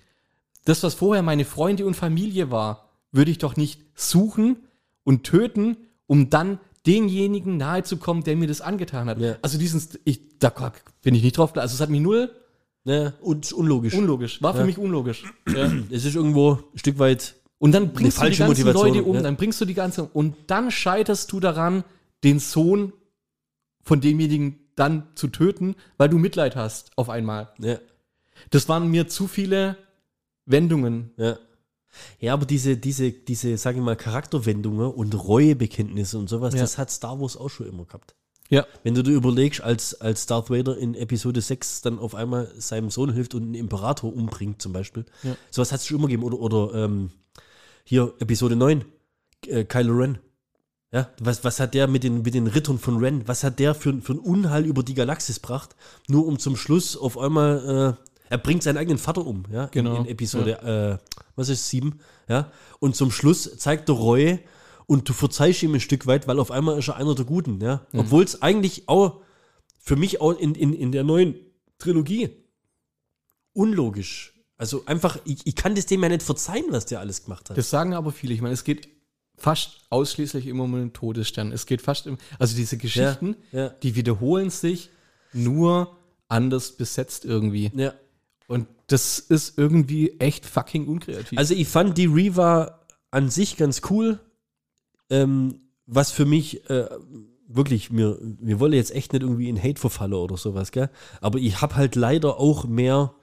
das, 0.63 0.81
was 0.83 0.93
vorher 0.93 1.23
meine 1.23 1.45
Freunde 1.45 1.85
und 1.85 1.95
Familie 1.95 2.51
war, 2.51 2.89
würde 3.11 3.31
ich 3.31 3.37
doch 3.37 3.55
nicht 3.55 3.81
suchen 3.95 4.57
und 5.03 5.23
töten, 5.23 5.77
um 6.07 6.29
dann 6.29 6.59
denjenigen 6.85 7.57
nahe 7.57 7.83
zu 7.83 7.97
kommen, 7.97 8.23
der 8.23 8.35
mir 8.35 8.47
das 8.47 8.61
angetan 8.61 9.09
hat. 9.09 9.19
Ja. 9.19 9.37
Also 9.41 9.57
diesen, 9.57 9.81
ich, 10.05 10.39
da 10.39 10.53
bin 11.01 11.15
ich 11.15 11.23
nicht 11.23 11.37
drauf, 11.37 11.55
also 11.57 11.73
es 11.73 11.81
hat 11.81 11.89
mich 11.89 12.01
null 12.01 12.31
Ne, 12.85 13.13
und 13.21 13.51
unlogisch. 13.51 13.93
Unlogisch. 13.95 14.41
War 14.41 14.53
für 14.53 14.59
Ja. 14.59 14.65
mich 14.65 14.77
unlogisch. 14.77 15.23
ja. 15.47 15.71
es 15.89 16.05
ist 16.05 16.15
irgendwo 16.15 16.59
ein 16.73 16.77
Stück 16.77 16.99
weit. 16.99 17.35
Und 17.57 17.71
dann 17.71 17.91
bringst 17.93 18.21
du 18.21 18.29
die 18.29 18.37
ganzen 18.37 18.47
Motivation, 18.47 18.87
Leute 18.89 19.03
um, 19.03 19.15
ja. 19.15 19.21
dann 19.21 19.35
bringst 19.37 19.59
du 19.59 19.65
die 19.65 19.73
ganze 19.73 20.03
und 20.03 20.35
dann 20.47 20.69
scheiterst 20.71 21.31
du 21.31 21.39
daran, 21.39 21.83
den 22.23 22.39
Sohn 22.39 22.93
von 23.81 24.01
demjenigen 24.01 24.59
dann 24.75 25.07
zu 25.15 25.27
töten, 25.29 25.75
weil 25.97 26.09
du 26.09 26.17
Mitleid 26.19 26.55
hast 26.55 26.91
auf 26.95 27.09
einmal. 27.09 27.49
Ja, 27.59 27.79
Das 28.51 28.67
waren 28.69 28.89
mir 28.89 29.07
zu 29.07 29.27
viele 29.27 29.77
Wendungen. 30.45 31.11
ja. 31.17 31.37
Ja, 32.19 32.33
aber 32.33 32.45
diese, 32.45 32.75
diese, 32.75 33.09
diese, 33.13 33.57
sag 33.57 33.77
ich 33.77 33.81
mal, 33.81 33.95
Charakterwendungen 33.95 34.91
und 34.91 35.13
Reuebekenntnisse 35.15 36.17
und 36.17 36.27
sowas, 36.27 36.53
Ja. 36.53 36.59
das 36.59 36.77
hat 36.77 36.91
Star 36.91 37.21
Wars 37.21 37.37
auch 37.37 37.47
schon 37.49 37.67
immer 37.69 37.85
gehabt. 37.85 38.15
Ja. 38.49 38.65
Wenn 38.83 38.93
du 38.93 39.01
dir 39.01 39.13
überlegst, 39.13 39.61
als, 39.61 39.99
als 40.01 40.27
Darth 40.27 40.49
Vader 40.49 40.77
in 40.77 40.93
Episode 40.93 41.41
6 41.41 41.81
dann 41.81 41.99
auf 41.99 42.13
einmal 42.13 42.51
seinem 42.57 42.91
Sohn 42.91 43.11
hilft 43.11 43.33
und 43.33 43.43
einen 43.43 43.55
Imperator 43.55 44.13
umbringt, 44.13 44.61
zum 44.61 44.71
Beispiel. 44.73 45.05
Ja. 45.23 45.35
Sowas 45.49 45.71
hat 45.71 45.79
es 45.79 45.87
schon 45.87 45.97
immer 45.97 46.07
gegeben. 46.07 46.23
Oder, 46.23 46.39
oder 46.39 46.85
ähm, 46.85 47.09
hier 47.83 48.13
Episode 48.19 48.55
9, 48.55 48.85
äh, 49.47 49.63
Kylo 49.63 49.93
Ren. 49.93 50.19
Ja, 50.91 51.09
was, 51.19 51.43
was 51.43 51.59
hat 51.59 51.73
der 51.73 51.87
mit 51.87 52.03
den, 52.03 52.21
mit 52.21 52.33
den 52.35 52.47
Rittern 52.47 52.79
von 52.79 52.97
Ren, 53.03 53.27
was 53.27 53.43
hat 53.43 53.59
der 53.59 53.75
für, 53.75 54.01
für 54.01 54.13
einen 54.13 54.21
Unheil 54.21 54.65
über 54.65 54.81
die 54.81 54.93
Galaxis 54.93 55.41
gebracht, 55.41 55.75
nur 56.07 56.25
um 56.25 56.39
zum 56.39 56.55
Schluss 56.55 56.95
auf 56.95 57.17
einmal, 57.17 57.97
äh, 57.99 58.31
er 58.31 58.37
bringt 58.37 58.63
seinen 58.63 58.77
eigenen 58.77 58.97
Vater 58.97 59.25
um, 59.25 59.43
ja, 59.51 59.65
Genau, 59.65 59.97
in, 59.97 60.05
in 60.05 60.11
Episode, 60.11 61.01
äh, 61.01 61.19
was 61.35 61.49
ist, 61.49 61.67
7, 61.69 61.99
ja, 62.29 62.49
und 62.79 62.95
zum 62.95 63.11
Schluss 63.11 63.57
zeigt 63.57 63.89
er 63.89 63.95
Reue 63.95 64.39
und 64.87 65.07
du 65.09 65.13
verzeihst 65.13 65.63
ihm 65.63 65.73
ein 65.73 65.79
Stück 65.79 66.05
weit, 66.07 66.27
weil 66.27 66.39
auf 66.39 66.51
einmal 66.51 66.77
ist 66.79 66.87
er 66.87 66.95
einer 66.97 67.15
der 67.15 67.25
Guten, 67.25 67.59
ja, 67.61 67.85
Mhm. 67.91 67.99
obwohl 68.01 68.23
es 68.23 68.41
eigentlich 68.41 68.87
auch, 68.87 69.21
für 69.79 69.95
mich 69.95 70.21
auch 70.21 70.31
in, 70.39 70.55
in, 70.55 70.73
in 70.73 70.91
der 70.91 71.03
neuen 71.03 71.35
Trilogie 71.77 72.29
unlogisch, 73.53 74.33
also 74.57 74.83
einfach, 74.85 75.19
ich, 75.25 75.45
ich 75.45 75.55
kann 75.55 75.75
das 75.75 75.85
dem 75.85 76.01
ja 76.03 76.09
nicht 76.09 76.23
verzeihen, 76.23 76.65
was 76.69 76.85
der 76.85 76.99
alles 76.99 77.23
gemacht 77.23 77.49
hat. 77.49 77.57
Das 77.57 77.69
sagen 77.69 77.93
aber 77.93 78.11
viele. 78.11 78.33
Ich 78.33 78.41
meine, 78.41 78.53
es 78.53 78.63
geht 78.63 78.87
fast 79.37 79.81
ausschließlich 79.89 80.47
immer 80.47 80.63
um 80.63 80.73
den 80.73 80.93
Todesstern. 80.93 81.51
Es 81.51 81.65
geht 81.65 81.81
fast 81.81 82.07
im, 82.07 82.17
also 82.39 82.55
diese 82.55 82.77
Geschichten, 82.77 83.35
ja. 83.51 83.69
die 83.69 83.95
wiederholen 83.95 84.49
sich 84.49 84.89
nur 85.33 85.97
anders 86.29 86.71
besetzt 86.77 87.25
irgendwie. 87.25 87.71
ja. 87.75 87.93
Und 88.47 88.67
das 88.87 89.17
ist 89.17 89.57
irgendwie 89.57 90.19
echt 90.19 90.45
fucking 90.45 90.87
unkreativ. 90.87 91.37
Also 91.39 91.55
ich 91.55 91.67
fand 91.67 91.97
die 91.97 92.05
Reva 92.05 92.79
an 93.09 93.31
sich 93.31 93.57
ganz 93.57 93.81
cool. 93.89 94.19
Ähm, 95.09 95.59
was 95.85 96.11
für 96.11 96.25
mich 96.25 96.67
äh, 96.69 96.87
wirklich, 97.47 97.91
mir, 97.91 98.17
mir 98.39 98.59
wolle 98.59 98.75
jetzt 98.75 98.93
echt 98.93 99.13
nicht 99.13 99.21
irgendwie 99.21 99.49
in 99.49 99.61
Hate 99.61 99.79
verfallen 99.79 100.13
oder 100.13 100.37
sowas, 100.37 100.71
gell? 100.71 100.89
Aber 101.21 101.39
ich 101.39 101.61
habe 101.61 101.75
halt 101.75 101.95
leider 101.95 102.39
auch 102.39 102.65
mehr 102.65 103.13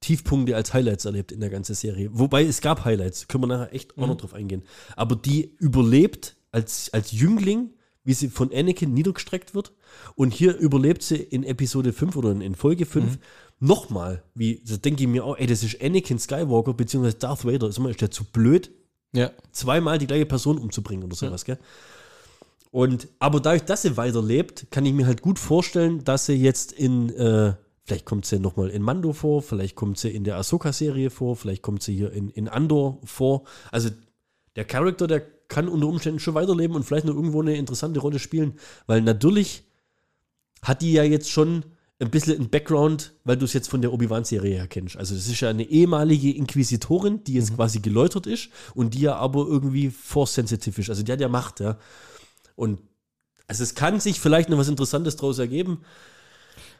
Tiefpunkte 0.00 0.56
als 0.56 0.72
Highlights 0.72 1.04
erlebt 1.04 1.30
in 1.30 1.40
der 1.40 1.50
ganzen 1.50 1.74
Serie. 1.74 2.08
Wobei 2.12 2.44
es 2.44 2.62
gab 2.62 2.84
Highlights, 2.84 3.28
können 3.28 3.44
wir 3.44 3.48
nachher 3.48 3.74
echt 3.74 3.98
auch 3.98 4.06
noch 4.06 4.16
drauf 4.16 4.34
eingehen. 4.34 4.62
Aber 4.96 5.14
die 5.14 5.54
überlebt 5.58 6.36
als, 6.52 6.90
als 6.92 7.12
Jüngling, 7.12 7.70
wie 8.02 8.14
sie 8.14 8.28
von 8.28 8.50
Anakin 8.52 8.94
niedergestreckt 8.94 9.54
wird. 9.54 9.72
Und 10.14 10.32
hier 10.32 10.56
überlebt 10.56 11.02
sie 11.02 11.16
in 11.16 11.44
Episode 11.44 11.92
5 11.92 12.16
oder 12.16 12.30
in, 12.30 12.54
Folge 12.54 12.86
5 12.86 13.18
nochmal. 13.58 14.24
Wie, 14.34 14.62
da 14.66 14.78
denke 14.78 15.02
ich 15.02 15.08
mir 15.08 15.24
auch, 15.24 15.36
ey, 15.36 15.46
das 15.46 15.62
ist 15.62 15.82
Anakin 15.82 16.18
Skywalker 16.18 16.72
beziehungsweise 16.72 17.18
Darth 17.18 17.44
Vader. 17.44 17.68
Ist 17.68 18.00
der 18.00 18.10
zu 18.10 18.24
blöd, 18.24 18.70
ja. 19.12 19.30
zweimal 19.52 19.98
die 19.98 20.06
gleiche 20.06 20.26
Person 20.26 20.58
umzubringen 20.58 21.04
oder 21.04 21.16
sowas, 21.16 21.44
gell? 21.44 21.58
Und, 22.70 23.08
aber 23.18 23.40
dadurch, 23.40 23.64
dass 23.64 23.82
sie 23.82 23.96
weiterlebt, 23.96 24.70
kann 24.70 24.86
ich 24.86 24.92
mir 24.92 25.06
halt 25.06 25.22
gut 25.22 25.38
vorstellen, 25.38 26.04
dass 26.04 26.26
sie 26.26 26.34
jetzt 26.34 26.70
in, 26.70 27.10
äh, 27.10 27.54
vielleicht 27.84 28.04
kommt 28.04 28.26
sie 28.26 28.38
nochmal 28.38 28.70
in 28.70 28.82
Mando 28.82 29.12
vor, 29.12 29.42
vielleicht 29.42 29.74
kommt 29.74 29.98
sie 29.98 30.10
in 30.10 30.22
der 30.22 30.36
Ahsoka-Serie 30.36 31.10
vor, 31.10 31.34
vielleicht 31.34 31.62
kommt 31.62 31.82
sie 31.82 31.96
hier 31.96 32.12
in, 32.12 32.30
in 32.30 32.46
Andor 32.48 33.00
vor. 33.04 33.42
Also 33.72 33.90
der 34.54 34.64
Charakter, 34.64 35.08
der 35.08 35.20
kann 35.48 35.68
unter 35.68 35.88
Umständen 35.88 36.20
schon 36.20 36.34
weiterleben 36.34 36.76
und 36.76 36.84
vielleicht 36.84 37.06
noch 37.06 37.14
irgendwo 37.14 37.42
eine 37.42 37.56
interessante 37.56 37.98
Rolle 37.98 38.20
spielen, 38.20 38.54
weil 38.86 39.02
natürlich 39.02 39.64
hat 40.62 40.82
die 40.82 40.92
ja 40.92 41.02
jetzt 41.02 41.30
schon 41.30 41.64
ein 42.00 42.10
bisschen 42.10 42.40
ein 42.40 42.48
Background, 42.48 43.12
weil 43.24 43.36
du 43.36 43.44
es 43.44 43.52
jetzt 43.52 43.68
von 43.68 43.82
der 43.82 43.92
Obi-Wan-Serie 43.92 44.56
her 44.56 44.68
kennst. 44.68 44.96
Also 44.96 45.14
das 45.14 45.26
ist 45.26 45.40
ja 45.40 45.50
eine 45.50 45.64
ehemalige 45.64 46.34
Inquisitorin, 46.34 47.22
die 47.24 47.34
jetzt 47.34 47.54
quasi 47.54 47.80
geläutert 47.80 48.26
ist 48.26 48.48
und 48.74 48.94
die 48.94 49.02
ja 49.02 49.16
aber 49.16 49.46
irgendwie 49.46 49.90
force-sensitive 49.90 50.80
ist. 50.80 50.88
Also 50.88 51.02
die 51.02 51.12
hat 51.12 51.20
ja 51.20 51.28
Macht, 51.28 51.60
ja. 51.60 51.76
Und 52.56 52.80
also 53.46 53.62
es 53.62 53.74
kann 53.74 54.00
sich 54.00 54.18
vielleicht 54.18 54.48
noch 54.48 54.56
was 54.56 54.68
Interessantes 54.68 55.16
daraus 55.16 55.38
ergeben. 55.38 55.82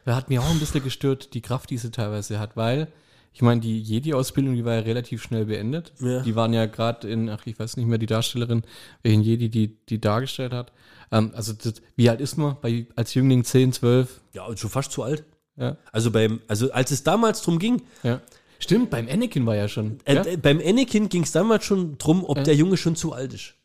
Da 0.05 0.15
hat 0.15 0.29
mir 0.29 0.41
auch 0.41 0.49
ein 0.49 0.59
bisschen 0.59 0.83
gestört, 0.83 1.35
die 1.35 1.41
Kraft, 1.41 1.69
die 1.69 1.77
sie 1.77 1.91
teilweise 1.91 2.39
hat, 2.39 2.57
weil, 2.57 2.87
ich 3.31 3.43
meine, 3.43 3.61
die 3.61 3.79
Jedi-Ausbildung, 3.79 4.55
die 4.55 4.65
war 4.65 4.73
ja 4.73 4.79
relativ 4.79 5.21
schnell 5.21 5.45
beendet. 5.45 5.93
Ja. 5.99 6.21
Die 6.21 6.35
waren 6.35 6.53
ja 6.53 6.65
gerade 6.65 7.07
in, 7.07 7.29
ach, 7.29 7.45
ich 7.45 7.59
weiß 7.59 7.77
nicht 7.77 7.85
mehr, 7.85 7.99
die 7.99 8.07
Darstellerin, 8.07 8.63
welchen 9.03 9.21
Jedi 9.21 9.49
die, 9.49 9.77
die 9.85 10.01
dargestellt 10.01 10.53
hat. 10.53 10.71
Ähm, 11.11 11.31
also, 11.35 11.53
das, 11.53 11.75
wie 11.95 12.09
alt 12.09 12.21
ist 12.21 12.37
man 12.37 12.57
bei, 12.61 12.87
als 12.95 13.13
Jüngling 13.13 13.43
10, 13.43 13.73
12? 13.73 14.21
Ja, 14.33 14.55
schon 14.57 14.69
fast 14.69 14.91
zu 14.91 15.03
alt. 15.03 15.25
Ja. 15.57 15.77
Also 15.91 16.11
beim, 16.11 16.39
also 16.47 16.71
als 16.71 16.91
es 16.91 17.03
damals 17.03 17.41
drum 17.41 17.59
ging, 17.59 17.81
ja. 18.03 18.21
Stimmt, 18.59 18.89
beim 18.91 19.07
Anakin 19.09 19.45
war 19.47 19.55
ja 19.55 19.67
schon. 19.67 19.97
äh, 20.05 20.15
ja? 20.15 20.23
äh, 20.25 20.37
beim 20.37 20.59
Anakin 20.63 21.09
ging 21.09 21.23
es 21.23 21.31
damals 21.31 21.65
schon 21.65 21.97
drum, 21.97 22.23
ob 22.23 22.37
Ja. 22.37 22.43
der 22.43 22.55
Junge 22.55 22.77
schon 22.77 22.95
zu 22.95 23.11
alt 23.11 23.33
ist. 23.33 23.55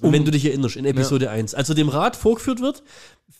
Um- 0.00 0.12
Wenn 0.12 0.24
du 0.24 0.30
dich 0.30 0.44
erinnerst, 0.44 0.76
in 0.76 0.84
Episode 0.84 1.30
1. 1.30 1.54
Als 1.54 1.68
er 1.68 1.74
dem 1.74 1.88
Rat 1.88 2.14
vorgeführt 2.14 2.60
wird, 2.60 2.84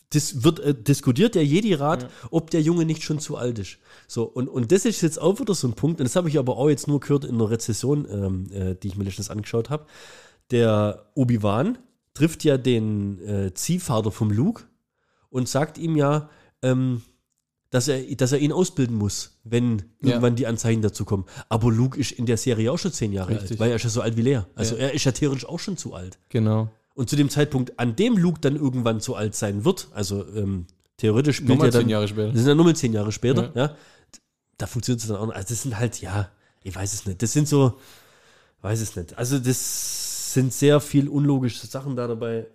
das 0.09 0.43
wird 0.43 0.59
äh, 0.59 0.75
diskutiert 0.75 1.33
der 1.35 1.45
Jedi-Rat, 1.45 2.09
ob 2.29 2.49
der 2.51 2.61
Junge 2.61 2.83
nicht 2.83 3.03
schon 3.03 3.19
zu 3.19 3.37
alt 3.37 3.57
ist. 3.57 3.77
So, 4.07 4.23
und, 4.23 4.49
und 4.49 4.71
das 4.73 4.83
ist 4.83 4.99
jetzt 5.01 5.19
auch 5.19 5.39
wieder 5.39 5.55
so 5.55 5.67
ein 5.69 5.73
Punkt, 5.75 6.01
und 6.01 6.03
das 6.05 6.17
habe 6.17 6.27
ich 6.27 6.37
aber 6.37 6.57
auch 6.57 6.67
jetzt 6.69 6.89
nur 6.89 6.99
gehört 6.99 7.23
in 7.23 7.35
einer 7.35 7.49
Rezession, 7.49 8.05
ähm, 8.11 8.51
äh, 8.51 8.75
die 8.75 8.89
ich 8.89 8.97
mir 8.97 9.05
letztens 9.05 9.29
angeschaut 9.29 9.69
habe. 9.69 9.85
Der 10.51 11.05
Obi-Wan 11.15 11.77
trifft 12.13 12.43
ja 12.43 12.57
den 12.57 13.19
äh, 13.25 13.53
Ziehvater 13.53 14.11
vom 14.11 14.31
Luke 14.31 14.63
und 15.29 15.47
sagt 15.47 15.77
ihm 15.77 15.95
ja, 15.95 16.29
ähm, 16.61 17.01
dass 17.69 17.87
er, 17.87 18.01
dass 18.15 18.33
er 18.33 18.39
ihn 18.39 18.51
ausbilden 18.51 18.97
muss, 18.97 19.39
wenn 19.45 19.79
Ja. 20.01 20.09
irgendwann 20.09 20.35
die 20.35 20.45
Anzeichen 20.45 20.81
dazu 20.81 21.05
kommen. 21.05 21.25
Aber 21.47 21.71
Luke 21.71 21.97
ist 21.97 22.11
in 22.11 22.25
der 22.25 22.35
Serie 22.37 22.69
auch 22.71 22.77
schon 22.77 22.91
zehn 22.91 23.13
Jahre 23.13 23.31
Richtig. 23.31 23.51
alt, 23.51 23.59
weil 23.61 23.69
er 23.69 23.77
ist 23.77 23.83
ja 23.83 23.89
so 23.89 24.01
alt 24.01 24.17
wie 24.17 24.21
Lea. 24.23 24.41
Also 24.55 24.75
Ja. 24.75 24.81
er 24.83 24.93
ist 24.93 25.05
ja 25.05 25.13
theoretisch 25.13 25.45
auch 25.45 25.59
schon 25.59 25.77
zu 25.77 25.93
alt. 25.93 26.19
Genau. 26.29 26.69
Und 26.93 27.09
zu 27.09 27.15
dem 27.15 27.29
Zeitpunkt, 27.29 27.79
an 27.79 27.95
dem 27.95 28.17
Luke 28.17 28.39
dann 28.41 28.57
irgendwann 28.57 28.99
zu 28.99 29.15
alt 29.15 29.33
sein 29.35 29.63
wird, 29.63 29.87
also 29.93 30.25
ähm, 30.35 30.65
theoretisch 30.97 31.37
spielt 31.37 31.49
Nochmal 31.51 31.69
er 31.69 31.71
dann, 31.71 31.81
zehn 31.83 31.89
Jahre 31.89 32.07
später. 32.09 32.27
das 32.27 32.37
sind 32.39 32.47
ja 32.49 32.55
nochmal 32.55 32.75
zehn 32.75 32.91
Jahre 32.93 33.11
später, 33.13 33.51
ja, 33.55 33.75
da 34.57 34.67
funktioniert 34.67 35.01
es 35.01 35.07
dann 35.07 35.15
auch 35.17 35.27
noch. 35.27 35.33
Also 35.33 35.47
das 35.49 35.61
sind 35.63 35.79
halt, 35.79 36.01
ja, 36.01 36.29
ich 36.61 36.75
weiß 36.75 36.93
es 36.93 37.05
nicht. 37.05 37.21
Das 37.23 37.31
sind 37.31 37.47
so, 37.47 37.79
weiß 38.61 38.81
es 38.81 38.97
nicht. 38.97 39.17
Also 39.17 39.39
das 39.39 40.10
sind 40.33 40.53
sehr 40.53 40.79
viel 40.79 41.07
unlogische 41.07 41.65
Sachen 41.67 41.95
da 41.95 42.07
dabei. 42.07 42.47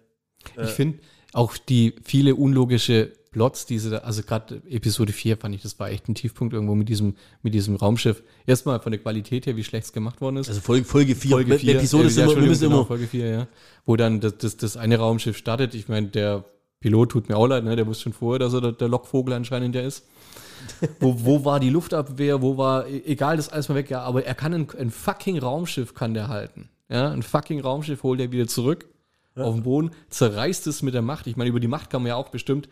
Ich 0.63 0.71
finde 0.71 0.99
auch 1.33 1.57
die 1.57 1.95
viele 2.03 2.35
unlogische 2.37 3.13
Plots, 3.33 3.67
diese, 3.67 3.91
da- 3.91 3.99
also 3.99 4.23
gerade 4.23 4.63
Episode 4.69 5.13
4 5.13 5.37
fand 5.37 5.55
ich, 5.55 5.61
das 5.63 5.79
war 5.79 5.91
echt 5.91 6.09
ein 6.09 6.15
Tiefpunkt 6.15 6.55
irgendwo 6.55 6.75
mit 6.75 6.89
diesem, 6.89 7.17
mit 7.43 7.53
diesem 7.53 7.77
Raumschiff. 7.77 8.23
Erstmal 8.47 8.81
von 8.81 8.93
der 8.93 9.01
Qualität 9.01 9.45
her, 9.45 9.57
wie 9.57 9.65
schlecht 9.65 9.87
es 9.87 9.93
gemacht 9.93 10.21
worden 10.23 10.39
ist. 10.39 10.49
Also 10.49 10.63
Folge, 10.63 10.87
Folge 10.87 11.15
4, 11.15 11.31
Folge 11.33 11.59
4, 11.59 11.77
Episode 11.77 12.07
äh, 12.07 12.11
sind 12.11 12.25
ja, 12.27 12.33
immer, 12.33 12.41
wir 12.41 12.49
müssen 12.49 12.63
genau, 12.63 12.77
immer, 12.77 12.87
Folge 12.87 13.07
4, 13.07 13.27
ja. 13.29 13.49
Wo 13.85 13.97
dann 13.97 14.21
das, 14.21 14.39
das, 14.39 14.57
das 14.57 14.77
eine 14.79 14.97
Raumschiff 14.97 15.37
startet. 15.37 15.75
Ich 15.75 15.89
meine, 15.89 16.07
der 16.07 16.45
Pilot 16.81 17.11
tut 17.11 17.29
mir 17.29 17.37
auch 17.37 17.47
leid, 17.47 17.65
ne? 17.65 17.77
der 17.77 17.87
wusste 17.87 18.05
schon 18.05 18.13
vorher, 18.15 18.39
dass 18.39 18.55
er 18.55 18.61
der, 18.63 18.73
der 18.73 18.89
Lockvogel 18.89 19.35
anscheinend 19.35 19.75
der 19.75 19.85
ist. 19.85 20.07
wo, 21.01 21.15
wo 21.25 21.45
war 21.45 21.61
die 21.61 21.69
Luftabwehr, 21.71 22.41
wo 22.41 22.57
war, 22.57 22.87
e- 22.89 23.03
egal, 23.05 23.37
das 23.37 23.49
ist 23.49 23.53
alles 23.53 23.69
mal 23.69 23.75
weg, 23.75 23.91
ja, 23.91 24.01
aber 24.01 24.25
er 24.25 24.35
kann 24.35 24.55
ein, 24.55 24.67
ein 24.79 24.91
fucking 24.91 25.39
Raumschiff 25.39 25.95
kann 25.95 26.15
der 26.15 26.29
halten. 26.29 26.71
Ja, 26.89 27.11
ein 27.11 27.23
fucking 27.23 27.61
Raumschiff 27.61 28.03
holt 28.03 28.21
er 28.21 28.33
wieder 28.33 28.47
zurück 28.47 28.87
auf 29.35 29.55
den 29.55 29.65
Boden, 29.65 29.91
zerreißt 30.11 30.67
es 30.67 30.83
mit 30.83 30.95
der 30.95 31.03
Macht. 31.03 31.27
Ich 31.27 31.37
meine, 31.37 31.51
über 31.51 31.61
die 31.61 31.69
Macht 31.69 31.91
kann 31.91 32.03
man 32.03 32.09
ja 32.09 32.17
auch 32.17 32.31
bestimmt, 32.31 32.69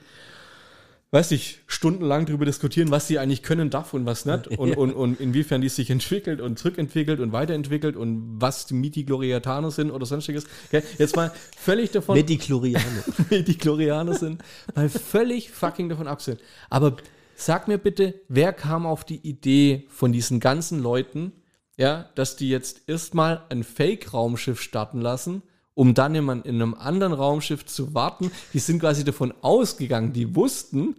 weiß 1.11 1.31
ich, 1.33 1.61
stundenlang 1.67 2.27
darüber 2.27 2.45
diskutieren, 2.45 2.91
was 2.91 3.07
sie 3.07 3.19
eigentlich 3.19 3.43
können 3.43 3.71
darf 3.71 3.95
und 3.95 4.07
was 4.07 4.25
nicht 4.25 4.49
und, 4.49 4.77
und, 4.77 4.93
und 4.93 5.21
inwiefern 5.21 5.61
die 5.61 5.69
sich 5.69 5.91
entwickelt 5.91 6.41
und 6.41 6.59
zurückentwickelt 6.59 7.21
und 7.21 7.33
weiterentwickelt 7.33 7.97
und 7.97 8.41
was 8.41 8.67
die 8.67 8.75
Midi-Gloriataner 8.75 9.71
sind 9.71 9.91
oder 9.91 10.07
sonstiges. 10.07 10.45
Okay, 10.69 10.83
jetzt 10.99 11.15
mal 11.17 11.33
völlig 11.57 11.91
davon, 11.91 12.17
Mediklorianer. 12.17 13.05
die 13.31 13.59
Glorianer 13.59 14.15
sind, 14.15 14.43
mal 14.75 14.89
völlig 14.89 15.51
fucking 15.51 15.89
davon 15.89 16.09
abgesehen. 16.09 16.39
Aber 16.71 16.97
sag 17.37 17.69
mir 17.69 17.79
bitte, 17.79 18.15
wer 18.29 18.53
kam 18.53 18.87
auf 18.87 19.05
die 19.05 19.19
Idee 19.19 19.87
von 19.91 20.13
diesen 20.13 20.41
ganzen 20.41 20.83
Leuten, 20.83 21.33
ja, 21.77 22.09
dass 22.15 22.37
die 22.37 22.49
jetzt 22.49 22.83
erstmal 22.87 23.43
ein 23.49 23.65
Fake-Raumschiff 23.65 24.61
starten 24.61 25.01
lassen, 25.01 25.43
um 25.75 25.95
dann 25.95 26.15
in, 26.15 26.29
in 26.29 26.55
einem 26.63 26.75
anderen 26.75 27.13
Raumschiff 27.13 27.67
zu 27.67 27.95
warten. 27.95 28.31
Die 28.53 28.59
sind 28.61 28.81
quasi 28.81 29.05
davon 29.05 29.35
ausgegangen, 29.43 30.13
die 30.13 30.37
wussten, 30.37 30.97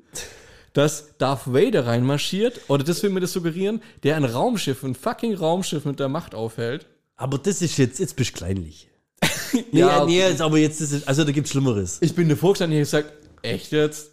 dass 0.73 1.18
Darth 1.18 1.47
Vader 1.53 1.88
reinmarschiert, 1.88 2.61
oder 2.68 2.84
das 2.84 3.02
will 3.02 3.10
mir 3.10 3.22
das 3.22 3.31
suggerieren, 3.31 3.81
der 4.03 4.18
ein 4.18 4.26
Raumschiff, 4.26 4.84
ein 4.84 4.95
fucking 4.95 5.34
Raumschiff 5.35 5.85
mit 5.85 5.99
der 5.99 6.10
Macht 6.10 6.35
aufhält. 6.35 6.85
Aber 7.15 7.38
das 7.38 7.61
ist 7.61 7.77
jetzt, 7.77 7.99
jetzt 7.99 8.15
bist 8.15 8.31
du 8.35 8.38
kleinlich. 8.38 8.89
Nee, 9.72 9.80
Ja, 9.80 10.06
nee, 10.06 10.22
aber 10.39 10.57
jetzt 10.57 10.81
ist 10.81 10.91
es, 10.91 11.07
also 11.07 11.23
da 11.23 11.31
gibt 11.31 11.47
es 11.47 11.52
Schlimmeres. 11.53 11.99
Ich 12.02 12.14
bin 12.14 12.27
gestanden 12.27 12.61
und 12.61 12.72
habe 12.72 12.80
gesagt, 12.80 13.14
echt 13.41 13.72
jetzt? 13.72 14.11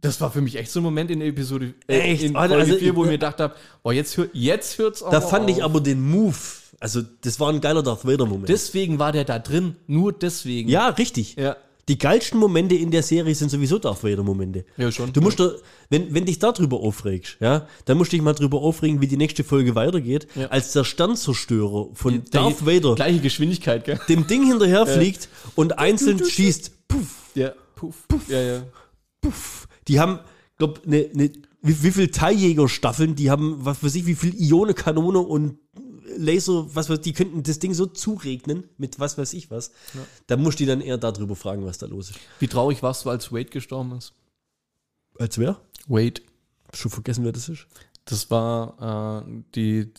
Das 0.00 0.20
war 0.20 0.30
für 0.30 0.40
mich 0.42 0.56
echt 0.56 0.70
so 0.70 0.80
ein 0.80 0.82
Moment 0.82 1.10
in 1.10 1.20
der 1.20 1.28
Episode 1.28 1.72
äh, 1.88 1.98
Echt? 2.00 2.22
in 2.22 2.36
Alter, 2.36 2.56
Folge 2.56 2.72
also 2.72 2.84
4, 2.84 2.96
wo 2.96 3.00
ich- 3.02 3.06
mir 3.06 3.12
gedacht 3.14 3.40
habe, 3.40 3.54
boah, 3.82 3.92
jetzt, 3.92 4.16
hör, 4.16 4.28
jetzt 4.32 4.78
hört's 4.78 5.00
Da 5.10 5.20
fand 5.20 5.48
ich 5.50 5.58
auf. 5.62 5.70
aber 5.70 5.80
den 5.80 6.00
Move, 6.02 6.36
also 6.80 7.00
das 7.22 7.40
war 7.40 7.50
ein 7.50 7.60
geiler 7.60 7.82
Darth 7.82 8.04
Vader-Moment. 8.04 8.48
Deswegen 8.48 8.98
war 8.98 9.12
der 9.12 9.24
da 9.24 9.38
drin, 9.38 9.76
nur 9.86 10.12
deswegen. 10.12 10.68
Ja, 10.68 10.88
richtig. 10.90 11.36
Ja. 11.36 11.56
Die 11.88 11.98
geilsten 11.98 12.38
Momente 12.40 12.74
in 12.74 12.90
der 12.90 13.02
Serie 13.04 13.32
sind 13.34 13.48
sowieso 13.48 13.78
Darth 13.78 14.02
Vader-Momente. 14.04 14.64
Ja, 14.76 14.90
schon. 14.92 15.12
Du 15.12 15.20
musst 15.20 15.38
da, 15.40 15.52
wenn, 15.88 16.12
wenn 16.12 16.26
dich 16.26 16.38
darüber 16.40 16.80
aufregst, 16.80 17.36
ja, 17.40 17.66
dann 17.86 17.96
musst 17.96 18.12
du 18.12 18.16
dich 18.16 18.22
mal 18.24 18.32
drüber 18.34 18.58
aufregen, 18.60 19.00
wie 19.00 19.06
die 19.06 19.16
nächste 19.16 19.44
Folge 19.44 19.74
weitergeht, 19.76 20.26
Ja. 20.34 20.48
als 20.48 20.72
der 20.72 20.84
Sternzerstörer 20.84 21.88
von 21.94 22.22
Der- 22.24 22.42
Darth 22.42 22.66
Vader 22.66 22.96
Gleiche 22.96 23.20
Geschwindigkeit, 23.20 23.84
gell? 23.84 23.98
dem 24.08 24.26
Ding 24.26 24.44
hinterher 24.46 24.84
fliegt 24.86 25.28
und 25.54 25.78
einzeln 25.78 26.22
schießt. 26.24 26.72
Puff, 26.88 27.30
Ja, 27.34 27.52
puff, 27.76 27.94
puff. 28.08 28.28
Ja, 28.28 28.40
ja. 28.42 28.62
puff. 29.20 29.65
Die 29.88 30.00
haben, 30.00 30.20
glaub, 30.58 30.86
ne, 30.86 31.10
ne, 31.12 31.32
wie, 31.62 31.82
wie 31.82 31.90
viel 31.90 32.10
Teiljägerstaffeln, 32.10 33.14
die 33.14 33.30
haben, 33.30 33.64
was 33.64 33.82
weiß 33.82 33.94
ich, 33.96 34.06
wie 34.06 34.14
viel 34.14 34.34
Ionenkanone 34.40 35.18
und 35.18 35.58
Laser, 36.16 36.66
was 36.74 36.88
weiß 36.88 37.00
die 37.00 37.12
könnten 37.12 37.42
das 37.42 37.58
Ding 37.58 37.74
so 37.74 37.86
zuregnen 37.86 38.64
mit 38.78 38.98
was 38.98 39.18
weiß 39.18 39.32
ich 39.34 39.50
was. 39.50 39.72
Da 40.26 40.36
musst 40.36 40.58
du 40.58 40.64
die 40.64 40.68
dann 40.68 40.80
eher 40.80 40.98
darüber 40.98 41.36
fragen, 41.36 41.64
was 41.66 41.78
da 41.78 41.86
los 41.86 42.10
ist. 42.10 42.20
Wie 42.38 42.48
traurig 42.48 42.82
warst 42.82 43.04
du, 43.04 43.10
als 43.10 43.32
Wade 43.32 43.46
gestorben 43.46 43.92
ist? 43.92 44.14
Als 45.18 45.38
wer? 45.38 45.60
Wade. 45.86 46.22
Schon 46.72 46.90
vergessen, 46.90 47.24
wer 47.24 47.32
das 47.32 47.48
ist? 47.48 47.66
Das 48.04 48.30
war 48.30 49.24
äh, 49.26 49.42
die, 49.54 49.92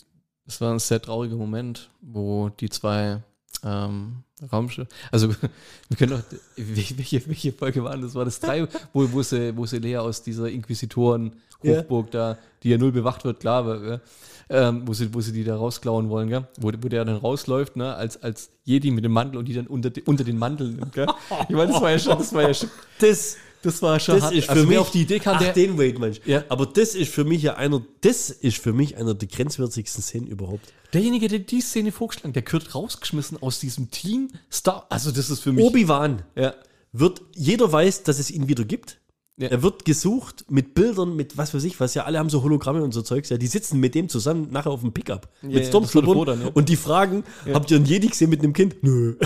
das 0.45 0.61
war 0.61 0.71
ein 0.73 0.79
sehr 0.79 1.01
trauriger 1.01 1.35
Moment, 1.35 1.89
wo 2.01 2.49
die 2.49 2.69
zwei 2.69 3.21
ähm, 3.63 4.23
Raumschiffe, 4.51 4.87
also 5.11 5.29
wir 5.29 5.97
können 5.97 6.11
doch, 6.11 6.23
welche, 6.55 6.97
welche 7.27 7.51
Folge 7.51 7.83
waren 7.83 8.01
das? 8.01 8.13
War 8.13 8.25
das 8.25 8.39
drei, 8.39 8.67
wo, 8.93 9.11
wo, 9.11 9.23
sie, 9.23 9.55
wo 9.57 9.65
sie 9.65 9.79
Lea 9.79 9.97
aus 9.97 10.21
dieser 10.21 10.49
Inquisitoren-Hochburg 10.49 12.11
da, 12.11 12.37
die 12.61 12.69
ja 12.69 12.77
null 12.77 12.91
bewacht 12.91 13.25
wird, 13.25 13.39
klar, 13.39 13.65
aber, 13.65 14.01
ähm, 14.49 14.83
wo, 14.85 14.93
sie, 14.93 15.13
wo 15.13 15.21
sie 15.21 15.31
die 15.31 15.43
da 15.43 15.55
rausklauen 15.55 16.09
wollen, 16.09 16.29
gell? 16.29 16.47
Wo, 16.59 16.67
wo 16.67 16.87
der 16.87 17.03
dann 17.03 17.17
rausläuft, 17.17 17.75
ne, 17.75 17.95
als, 17.95 18.21
als 18.21 18.51
Jedi 18.63 18.91
mit 18.91 19.03
dem 19.03 19.11
Mantel 19.11 19.37
und 19.37 19.45
die 19.45 19.53
dann 19.53 19.67
unter, 19.67 19.91
unter 20.05 20.23
den 20.23 20.37
Mantel 20.37 20.69
nimmt, 20.69 20.93
gell? 20.93 21.07
Ich 21.49 21.55
meine, 21.55 21.71
das 21.71 21.81
war 21.81 21.91
ja 21.91 21.99
schon, 21.99 22.17
das 22.17 22.33
war 22.33 22.43
ja 22.43 22.53
schon, 22.53 22.69
Das, 22.99 23.37
das 23.63 23.81
war 23.81 23.99
schon 23.99 24.15
das 24.15 24.25
hart. 24.25 24.33
ist 24.35 24.45
für 24.45 24.51
also, 24.51 24.67
mich 24.67 24.77
auf 24.77 24.91
die 24.91 25.01
Idee 25.01 25.19
kam, 25.19 25.35
ach, 25.37 25.41
der, 25.41 25.53
den 25.53 25.77
Wade 25.77 25.99
Mensch. 25.99 26.21
Ja. 26.25 26.43
Aber 26.47 26.65
das 26.67 26.95
ist 26.95 27.11
für 27.11 27.25
mich 27.25 27.41
ja 27.41 27.55
einer, 27.55 27.81
das 28.01 28.29
ist 28.29 28.57
für 28.57 28.71
mich 28.71 28.95
einer 28.97 29.15
der 29.15 29.27
grenzwertigsten 29.27 30.03
Szenen 30.03 30.27
überhaupt. 30.27 30.71
Derjenige, 30.93 31.27
der 31.27 31.39
die 31.39 31.61
Szene 31.61 31.91
vorgeschlagen, 31.91 32.33
der 32.33 32.41
gehört 32.43 32.73
rausgeschmissen 32.73 33.41
aus 33.41 33.59
diesem 33.59 33.91
Team 33.91 34.29
Star. 34.51 34.85
Also 34.89 35.11
das 35.11 35.29
ist 35.29 35.41
für 35.41 35.51
mich. 35.51 35.65
Obi-Wan 35.65 36.23
ja. 36.35 36.53
wird, 36.91 37.21
jeder 37.35 37.71
weiß, 37.71 38.03
dass 38.03 38.19
es 38.19 38.31
ihn 38.31 38.47
wieder 38.47 38.63
gibt. 38.63 38.99
Ja. 39.39 39.49
Er 39.49 39.61
wird 39.61 39.85
gesucht 39.85 40.45
mit 40.49 40.73
Bildern, 40.73 41.15
mit 41.15 41.37
was 41.37 41.53
weiß 41.53 41.63
ich 41.65 41.79
was. 41.79 41.93
Ja, 41.93 42.05
alle 42.05 42.17
haben 42.17 42.29
so 42.29 42.41
Hologramme 42.41 42.83
und 42.83 42.91
so 42.91 43.03
Zeugs. 43.03 43.29
Ja, 43.29 43.37
die 43.37 43.45
sitzen 43.45 43.79
mit 43.79 43.93
dem 43.93 44.09
zusammen 44.09 44.47
nachher 44.51 44.71
auf 44.71 44.81
dem 44.81 44.93
Pickup. 44.93 45.29
ja, 45.43 45.49
mit 45.49 45.65
Stormtroopern. 45.67 46.41
ja. 46.41 46.47
Und 46.53 46.69
die 46.69 46.75
fragen, 46.75 47.23
habt 47.53 47.69
ihr 47.69 47.77
einen 47.77 47.85
Jedi 47.85 48.07
gesehen 48.07 48.31
mit 48.31 48.39
einem 48.39 48.53
Kind? 48.53 48.83
Nö. 48.83 49.15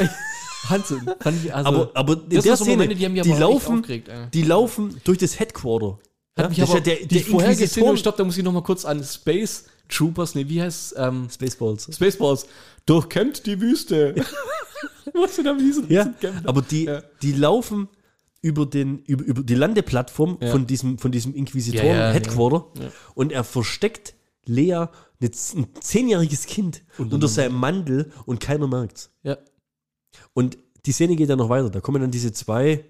Ich 0.63 0.69
also, 0.69 0.99
aber, 1.51 1.91
aber 1.95 2.13
in 2.13 2.29
der 2.29 2.45
waren 2.45 2.55
so 2.55 2.63
Szene, 2.63 2.83
Momente, 2.83 2.95
die 2.95 3.21
die, 3.21 3.33
laufen, 3.33 3.83
die 4.31 4.43
laufen 4.43 5.01
durch 5.03 5.17
das 5.17 5.39
Headquarter. 5.39 5.97
hat 6.37 6.49
mich 6.49 6.61
aber, 6.61 6.75
ja 6.75 6.79
der, 6.79 6.95
die 6.97 7.07
der 7.07 7.21
Szene, 7.21 7.43
Inquisitor- 7.43 7.97
stopp, 7.97 8.17
da 8.17 8.23
muss 8.23 8.37
ich 8.37 8.43
noch 8.43 8.53
mal 8.53 8.61
kurz 8.61 8.85
an 8.85 9.03
Space 9.03 9.65
Troopers, 9.91 10.35
ne, 10.35 10.47
wie 10.49 10.61
heißt 10.61 10.95
ähm, 10.97 11.27
Spaceballs. 11.31 11.89
Spaceballs, 11.93 12.47
durchkämmt 12.85 13.45
die 13.45 13.59
Wüste. 13.61 14.15
Was 15.13 15.35
da 15.35 15.53
mit 15.53 15.61
diesen 15.61 15.89
Ja, 15.91 16.05
diesen 16.05 16.45
aber 16.45 16.61
die, 16.61 16.85
Ja. 16.85 17.03
die 17.21 17.33
laufen 17.33 17.87
über, 18.41 18.65
den, 18.65 18.99
über, 19.05 19.23
über 19.23 19.43
die 19.43 19.55
Landeplattform 19.55 20.37
Ja. 20.41 20.49
von 20.51 20.65
diesem, 20.65 20.97
von 20.97 21.11
diesem 21.11 21.35
Inquisitoren-Headquarter 21.35 22.65
und 23.15 23.31
er 23.31 23.43
versteckt 23.43 24.15
Lea, 24.45 24.73
eine, 24.73 24.89
ein 25.21 25.67
zehnjähriges 25.79 26.45
Kind, 26.47 26.81
Unter 26.97 27.15
unter 27.15 27.27
einem- 27.27 27.33
seinem 27.33 27.55
Mandel 27.55 28.11
und 28.25 28.39
keiner 28.39 28.67
merkt's. 28.67 29.11
ja. 29.23 29.37
Und 30.33 30.57
die 30.85 30.91
Szene 30.93 31.15
geht 31.15 31.29
dann 31.29 31.37
noch 31.37 31.49
weiter. 31.49 31.69
Da 31.69 31.79
kommen 31.79 32.01
dann 32.01 32.09
diese 32.11 32.33
zwei, 32.33 32.83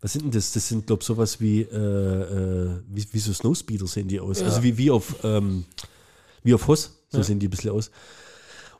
was 0.00 0.12
sind 0.14 0.24
denn 0.24 0.30
das? 0.30 0.52
Das 0.52 0.66
sind, 0.68 0.86
glaube 0.86 1.02
ich, 1.02 1.06
sowas 1.06 1.40
wie, 1.40 1.60
äh, 1.60 1.66
äh, 1.76 2.80
wie, 2.88 3.06
wie 3.12 3.18
so 3.18 3.32
Snowspeeder 3.34 3.86
sehen 3.86 4.08
die 4.08 4.18
aus. 4.18 4.42
Also 4.42 4.62
wie, 4.62 4.76
wie 4.78 4.90
auf, 4.90 5.14
ähm, 5.24 5.64
wie 6.42 6.54
auf 6.54 6.66
Hoss, 6.68 7.02
so 7.08 7.18
Ja. 7.18 7.24
sehen 7.24 7.38
die 7.38 7.46
ein 7.48 7.50
bisschen 7.50 7.70
aus. 7.70 7.90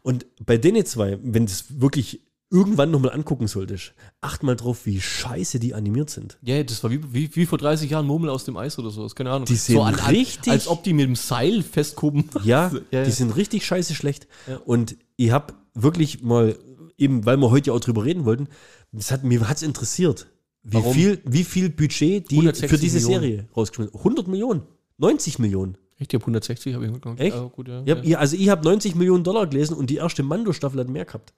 Und 0.02 0.26
bei 0.44 0.56
denen 0.58 0.84
zwei, 0.86 1.18
wenn 1.22 1.46
du 1.46 1.52
es 1.52 1.80
wirklich 1.80 2.20
irgendwann 2.50 2.90
nochmal 2.90 3.12
angucken 3.12 3.46
solltest, 3.46 3.92
acht 4.22 4.42
mal 4.42 4.56
drauf, 4.56 4.86
wie 4.86 5.00
scheiße 5.00 5.58
die 5.58 5.74
animiert 5.74 6.08
sind. 6.08 6.38
Ja, 6.40 6.62
das 6.62 6.82
war 6.82 6.90
wie, 6.90 7.00
wie, 7.12 7.34
wie 7.36 7.44
vor 7.44 7.58
30 7.58 7.90
Jahren 7.90 8.06
Murmel 8.06 8.30
aus 8.30 8.44
dem 8.44 8.56
Eis 8.56 8.78
oder 8.78 8.88
sowas, 8.90 9.14
keine 9.14 9.30
Ahnung. 9.32 9.44
Die 9.44 9.54
sehen 9.56 9.74
so 9.76 9.82
an, 9.82 9.94
richtig- 9.96 10.50
Als 10.52 10.66
ob 10.66 10.82
die 10.82 10.94
mit 10.94 11.04
dem 11.04 11.14
Seil 11.16 11.62
festkuben. 11.62 12.24
Ja, 12.44 12.70
Ja, 12.90 13.02
die 13.02 13.10
ja. 13.10 13.10
sind 13.10 13.36
richtig 13.36 13.66
scheiße 13.66 13.94
schlecht. 13.94 14.28
Ja. 14.46 14.56
Und 14.64 14.96
ich 15.16 15.30
habe 15.30 15.52
wirklich 15.74 16.22
mal, 16.22 16.56
eben 16.96 17.26
weil 17.26 17.36
wir 17.36 17.50
heute 17.50 17.68
ja 17.70 17.74
auch 17.76 17.80
drüber 17.80 18.04
reden 18.06 18.24
wollten, 18.24 18.48
das 18.92 19.10
hat, 19.10 19.24
mir 19.24 19.46
hat's 19.46 19.60
interessiert, 19.62 20.28
wie 20.62 20.74
Warum? 20.74 20.94
viel, 20.94 21.20
wie 21.26 21.44
viel 21.44 21.68
Budget 21.68 22.30
die 22.30 22.36
160 22.36 22.70
für 22.70 22.78
diese 22.78 22.98
Millionen. 23.00 23.20
Serie 23.22 23.48
rausgeschmissen 23.54 23.94
100 23.94 24.26
Millionen, 24.26 24.62
90 24.96 25.38
Millionen. 25.38 25.76
Ich 25.98 26.08
habe 26.14 26.22
160, 26.22 26.74
habe 26.74 26.86
ich 26.86 26.92
mitgenommen. 26.92 27.18
Echt? 27.18 27.36
Ja, 27.36 27.42
gut, 27.42 27.68
ja, 27.68 27.82
Ich 27.84 27.90
hab, 27.90 28.04
ja. 28.04 28.18
Also 28.18 28.36
ich 28.36 28.48
habe 28.48 28.64
90 28.64 28.94
Millionen 28.94 29.24
Dollar 29.24 29.46
gelesen 29.46 29.74
und 29.74 29.90
die 29.90 29.96
erste 29.96 30.22
Mando-Staffel 30.22 30.80
hat 30.80 30.88
mehr 30.88 31.04
gehabt. 31.04 31.34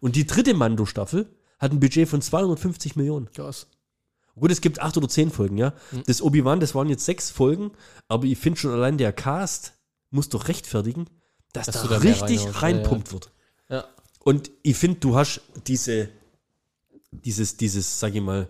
Und 0.00 0.16
die 0.16 0.26
dritte 0.26 0.54
Mando-Staffel 0.54 1.28
hat 1.58 1.72
ein 1.72 1.80
Budget 1.80 2.08
von 2.08 2.22
250 2.22 2.96
Millionen. 2.96 3.30
Krass. 3.32 3.66
Gut, 4.36 4.50
es 4.50 4.60
gibt 4.60 4.80
acht 4.80 4.96
oder 4.96 5.08
zehn 5.08 5.30
Folgen, 5.30 5.58
ja. 5.58 5.74
Mhm. 5.92 6.02
Das 6.06 6.22
Obi-Wan, 6.22 6.60
das 6.60 6.74
waren 6.74 6.88
jetzt 6.88 7.04
sechs 7.04 7.30
Folgen, 7.30 7.70
aber 8.08 8.24
ich 8.24 8.38
finde 8.38 8.58
schon 8.58 8.72
allein 8.72 8.98
der 8.98 9.12
Cast 9.12 9.74
muss 10.10 10.28
doch 10.28 10.48
rechtfertigen, 10.48 11.06
dass, 11.52 11.66
Dass 11.66 11.82
da 11.82 11.88
da 11.88 11.96
richtig 11.98 12.44
ja, 12.44 12.50
reinpumpt 12.50 13.12
wird. 13.12 13.30
Ja. 13.68 13.84
Und 14.20 14.50
ich 14.62 14.76
finde, 14.76 14.98
du 15.00 15.14
hast 15.16 15.40
diese, 15.66 16.08
dieses, 17.10 17.56
dieses, 17.56 18.00
sag 18.00 18.14
ich 18.14 18.20
mal, 18.20 18.48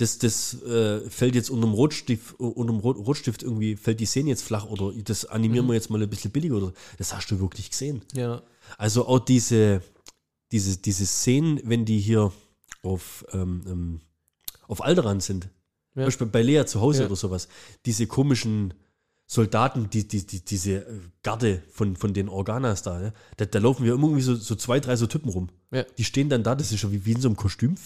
das, 0.00 0.18
das 0.18 0.62
äh, 0.62 1.00
fällt 1.10 1.34
jetzt 1.34 1.50
unterm 1.50 1.72
Rotstift, 1.74 2.38
unterm 2.40 2.78
Rot, 2.80 2.96
Rotstift 2.96 3.42
irgendwie, 3.42 3.76
fällt 3.76 4.00
die 4.00 4.06
Szene 4.06 4.30
jetzt 4.30 4.42
flach 4.42 4.66
oder 4.66 4.92
das 5.04 5.24
animieren 5.26 5.66
Mhm. 5.66 5.70
wir 5.70 5.74
jetzt 5.74 5.90
mal 5.90 6.02
ein 6.02 6.08
bisschen 6.08 6.30
billiger 6.30 6.56
oder 6.56 6.72
das 6.98 7.14
hast 7.14 7.30
du 7.30 7.38
wirklich 7.40 7.70
gesehen. 7.70 8.02
Ja. 8.14 8.42
Also 8.78 9.06
auch 9.06 9.18
diese, 9.18 9.82
diese, 10.52 10.78
diese 10.78 11.04
Szenen, 11.06 11.60
wenn 11.64 11.84
die 11.84 11.98
hier 12.00 12.32
auf, 12.82 13.24
ähm, 13.32 13.62
ähm, 13.66 14.00
auf 14.68 14.82
Alderan 14.82 15.20
sind, 15.20 15.44
Ja. 15.94 16.02
zum 16.02 16.04
Beispiel 16.04 16.26
bei 16.28 16.42
Lea 16.42 16.64
zu 16.66 16.80
Hause 16.80 17.00
Ja. 17.00 17.06
oder 17.06 17.16
sowas, 17.16 17.48
diese 17.84 18.06
komischen 18.06 18.72
Soldaten, 19.26 19.90
die, 19.90 20.08
die, 20.08 20.26
die, 20.26 20.44
diese 20.44 20.72
äh, 20.78 21.00
Garde 21.22 21.62
von, 21.72 21.94
von 21.94 22.14
den 22.14 22.28
Organas 22.28 22.82
da, 22.82 22.98
ne? 22.98 23.12
da, 23.36 23.44
da 23.44 23.58
laufen 23.60 23.84
wir 23.84 23.94
immer 23.94 24.04
irgendwie 24.08 24.22
so, 24.22 24.34
so 24.34 24.56
zwei, 24.56 24.80
drei 24.80 24.96
so 24.96 25.06
Typen 25.06 25.28
rum. 25.30 25.50
Ja. 25.70 25.84
Die 25.98 26.04
stehen 26.04 26.28
dann 26.28 26.42
da, 26.42 26.54
das 26.56 26.72
ist 26.72 26.80
schon 26.80 26.90
wie, 26.90 27.04
wie 27.06 27.12
in 27.12 27.20
so 27.20 27.28
einem 27.28 27.36
Kostüm. 27.36 27.76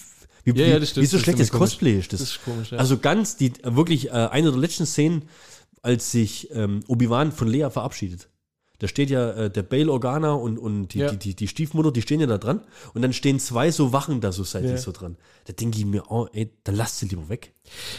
Wie, 0.45 0.53
Ja, 0.59 0.67
ja, 0.67 0.79
das 0.79 0.91
stimmt. 0.91 1.05
wie 1.05 1.09
so 1.09 1.19
schlechtes. 1.19 1.51
Cosplay 1.51 1.99
ist 1.99 2.13
das. 2.13 2.21
Das 2.21 2.31
ist 2.31 2.45
komisch, 2.45 2.73
ja. 2.73 2.79
Also 2.79 2.99
ganz, 2.99 3.37
die 3.37 3.53
wirklich, 3.63 4.09
äh, 4.09 4.13
eine 4.13 4.51
der 4.51 4.61
letzten 4.61 4.87
Szenen, 4.87 5.25
als 5.83 6.11
sich 6.11 6.51
ähm, 6.53 6.81
Obi-Wan 6.89 7.33
von 7.33 7.49
Lea 7.49 7.69
verabschiedet. 7.71 8.29
Da 8.79 8.89
steht 8.89 9.09
ja 9.09 9.31
äh, 9.31 9.51
der 9.51 9.63
Bail 9.63 9.89
Organa 9.89 10.33
und, 10.33 10.59
und 10.59 10.89
die, 10.89 10.99
Ja. 10.99 11.11
die, 11.11 11.17
die, 11.17 11.35
die 11.37 11.49
Stiefmutter, 11.49 11.93
die 11.93 12.03
stehen 12.03 12.21
ja 12.21 12.27
da 12.27 12.39
dran. 12.39 12.61
Und 12.93 13.03
dann 13.03 13.13
stehen 13.13 13.39
zwei 13.39 13.71
so 13.71 13.93
Wachen 13.93 14.21
da 14.21 14.33
so 14.33 14.43
seitlich 14.45 14.73
Ja. 14.73 14.79
so 14.79 14.93
dran. 14.93 15.17
Da 15.45 15.53
denke 15.53 15.79
ich 15.79 15.87
mir, 15.87 16.11
oh, 16.11 16.27
ey, 16.33 16.51
dann 16.65 16.75
lasst 16.75 16.99
sie 16.99 17.07
lieber 17.07 17.29
weg. 17.29 17.55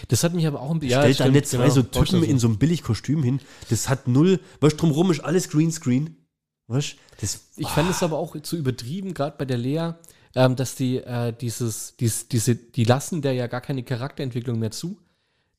Das 0.09 0.23
hat 0.23 0.33
mich 0.33 0.45
aber 0.45 0.61
auch 0.61 0.71
ein 0.71 0.79
bisschen. 0.79 0.99
Stellt 1.01 1.19
da 1.21 1.29
nicht 1.29 1.47
zwei 1.47 1.63
genau. 1.69 1.73
so 1.75 1.81
Typen 1.83 2.23
in 2.23 2.39
so 2.39 2.47
einem 2.47 2.57
Billigkostüm 2.57 3.23
hin. 3.23 3.39
Das 3.69 3.87
hat 3.89 4.07
null, 4.07 4.39
weißt 4.59 4.73
du, 4.73 4.77
drumherum 4.77 5.11
ist 5.11 5.21
alles 5.21 5.49
Greenscreen. 5.49 6.17
Weißt 6.67 6.93
du, 6.93 6.95
das, 7.21 7.39
Ich 7.55 7.67
fand 7.69 7.89
es 7.89 8.03
aber 8.03 8.17
auch 8.17 8.39
zu 8.41 8.57
übertrieben, 8.57 9.13
gerade 9.13 9.37
bei 9.37 9.45
der 9.45 9.57
Lea, 9.57 9.93
ähm, 10.35 10.55
dass 10.55 10.75
die 10.75 10.97
äh, 10.97 11.33
dieses, 11.33 11.95
dies, 11.97 12.27
diese, 12.27 12.55
die 12.55 12.83
lassen 12.83 13.21
der 13.21 13.33
ja 13.33 13.47
gar 13.47 13.61
keine 13.61 13.83
Charakterentwicklung 13.83 14.59
mehr 14.59 14.71
zu. 14.71 14.97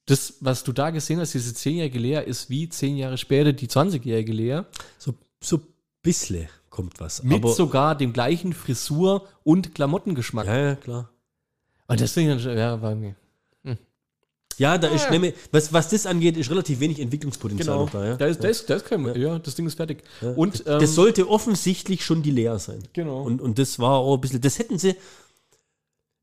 Das, 0.05 0.35
was 0.40 0.62
du 0.62 0.73
da 0.73 0.90
gesehen 0.90 1.19
hast, 1.19 1.35
diese 1.35 1.53
zehnjährige 1.53 1.98
Lea, 1.98 2.23
ist 2.24 2.48
wie 2.48 2.69
zehn 2.69 2.97
Jahre 2.97 3.19
später 3.19 3.53
die 3.53 3.66
20-jährige 3.66 4.32
Lea, 4.32 4.61
so, 4.98 5.15
so 5.40 5.61
bissle 6.03 6.48
kommt 6.70 7.01
was. 7.01 7.23
mit 7.24 7.43
aber, 7.43 7.53
sogar 7.53 7.97
dem 7.97 8.12
gleichen 8.12 8.53
Frisur 8.53 9.27
und 9.43 9.74
Klamottengeschmack. 9.74 10.47
ja, 10.47 10.59
ja, 10.59 10.74
klar. 10.77 11.11
Und 11.89 12.01
deswegen, 12.01 12.39
ja, 12.39 12.81
war 12.81 12.94
mir. 12.94 13.16
Ja, 14.59 14.78
da 14.78 14.89
ist 14.89 15.11
nämlich, 15.11 15.35
was, 15.53 15.73
was 15.73 15.89
das 15.91 16.07
angeht, 16.07 16.37
ist 16.37 16.51
relativ 16.51 16.81
wenig 16.81 16.99
Entwicklungspotenzial 17.01 17.66
Genau. 17.74 17.85
noch 17.85 17.91
da. 17.91 18.05
Ja? 18.07 18.16
Da 18.16 18.27
ist, 18.27 18.43
da 18.43 18.49
ist, 18.49 18.69
da 18.70 18.77
ist 18.77 18.87
kein, 18.87 19.05
ja. 19.20 19.39
das 19.39 19.55
Ding 19.55 19.66
ist 19.66 19.74
fertig. 19.74 20.03
Und, 20.35 20.61
ähm, 20.66 20.81
das 20.81 20.95
sollte 20.95 21.28
offensichtlich 21.28 22.05
schon 22.05 22.23
die 22.23 22.31
Lea 22.31 22.57
sein. 22.59 22.83
Genau. 22.93 23.23
Und, 23.23 23.41
und 23.41 23.59
das 23.59 23.78
war 23.78 23.93
auch 23.99 24.15
ein 24.15 24.20
bisschen, 24.20 24.41
das 24.41 24.59
hätten 24.59 24.78
sie, 24.78 24.95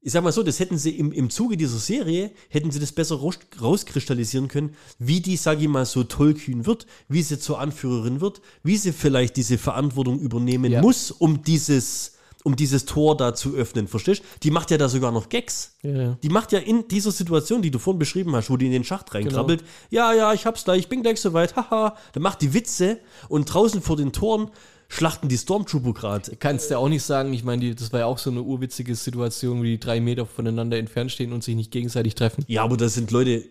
ich 0.02 0.12
sag 0.12 0.24
mal 0.24 0.32
so, 0.34 0.44
das 0.44 0.60
hätten 0.60 0.78
sie 0.78 0.98
im, 0.98 1.12
im 1.14 1.30
Zuge 1.30 1.56
dieser 1.58 1.78
Serie, 1.78 2.32
hätten 2.50 2.72
sie 2.72 2.80
das 2.80 2.92
besser 2.92 3.16
raus, 3.16 3.40
rauskristallisieren 3.62 4.48
können, 4.50 4.76
wie 5.00 5.22
die, 5.22 5.38
sag 5.38 5.62
ich 5.62 5.68
mal, 5.70 5.86
so 5.86 6.04
tollkühn 6.04 6.66
wird, 6.66 6.86
wie 7.08 7.22
sie 7.22 7.40
zur 7.40 7.60
Anführerin 7.60 8.20
wird, 8.20 8.42
wie 8.64 8.76
sie 8.78 8.92
vielleicht 8.92 9.38
diese 9.38 9.58
Verantwortung 9.58 10.20
übernehmen 10.20 10.72
Ja. 10.72 10.82
muss, 10.82 11.10
um 11.12 11.44
dieses, 11.44 12.14
um 12.44 12.56
dieses 12.56 12.86
Tor 12.86 13.16
da 13.18 13.34
zu 13.34 13.56
öffnen, 13.56 13.88
verstehst 13.88 14.22
du? 14.22 14.40
Die 14.44 14.52
macht 14.52 14.72
ja 14.72 14.78
da 14.78 14.90
sogar 14.90 15.12
noch 15.12 15.30
Gags. 15.30 15.78
Ja, 15.82 15.92
ja. 15.92 16.18
Die 16.22 16.30
macht 16.30 16.52
ja 16.52 16.60
in 16.60 16.88
dieser 16.88 17.12
Situation, 17.12 17.62
die 17.62 17.72
du 17.72 17.80
vorhin 17.80 18.00
beschrieben 18.00 18.36
hast, 18.36 18.50
wo 18.50 18.58
die 18.58 18.66
in 18.66 18.72
den 18.72 18.84
Schacht 18.84 19.14
reinkrabbelt, 19.14 19.64
ja, 19.90 20.14
ja, 20.14 20.34
ich 20.34 20.46
hab's 20.46 20.64
gleich, 20.64 20.80
ich 20.80 20.90
bin 20.90 21.02
gleich 21.04 21.20
soweit, 21.22 21.56
haha. 21.56 21.96
Dann 22.14 22.24
macht 22.24 22.42
die 22.42 22.54
Witze 22.54 23.00
und 23.30 23.46
draußen 23.46 23.82
vor 23.82 23.96
den 23.98 24.12
Toren 24.12 24.52
schlachten 24.90 25.28
die 25.28 25.38
Stormtrooper 25.38 25.94
gerade. 25.94 26.36
Kannst 26.36 26.70
du 26.70 26.78
auch 26.78 26.90
nicht 26.90 27.04
sagen, 27.04 27.34
ich 27.34 27.44
meine, 27.44 27.74
das 27.74 27.92
war 27.92 28.02
ja 28.02 28.06
auch 28.06 28.20
so 28.20 28.30
eine 28.30 28.44
urwitzige 28.44 28.94
Situation, 28.96 29.60
wo 29.60 29.64
die 29.64 29.80
drei 29.80 30.00
Meter 30.00 30.26
voneinander 30.26 30.78
entfernt 30.78 31.12
stehen 31.12 31.34
und 31.34 31.44
sich 31.44 31.56
nicht 31.56 31.72
gegenseitig 31.72 32.14
treffen. 32.14 32.44
Ja, 32.48 32.64
aber 32.64 32.78
da 32.78 32.88
sind 32.90 33.10
Leute 33.10 33.46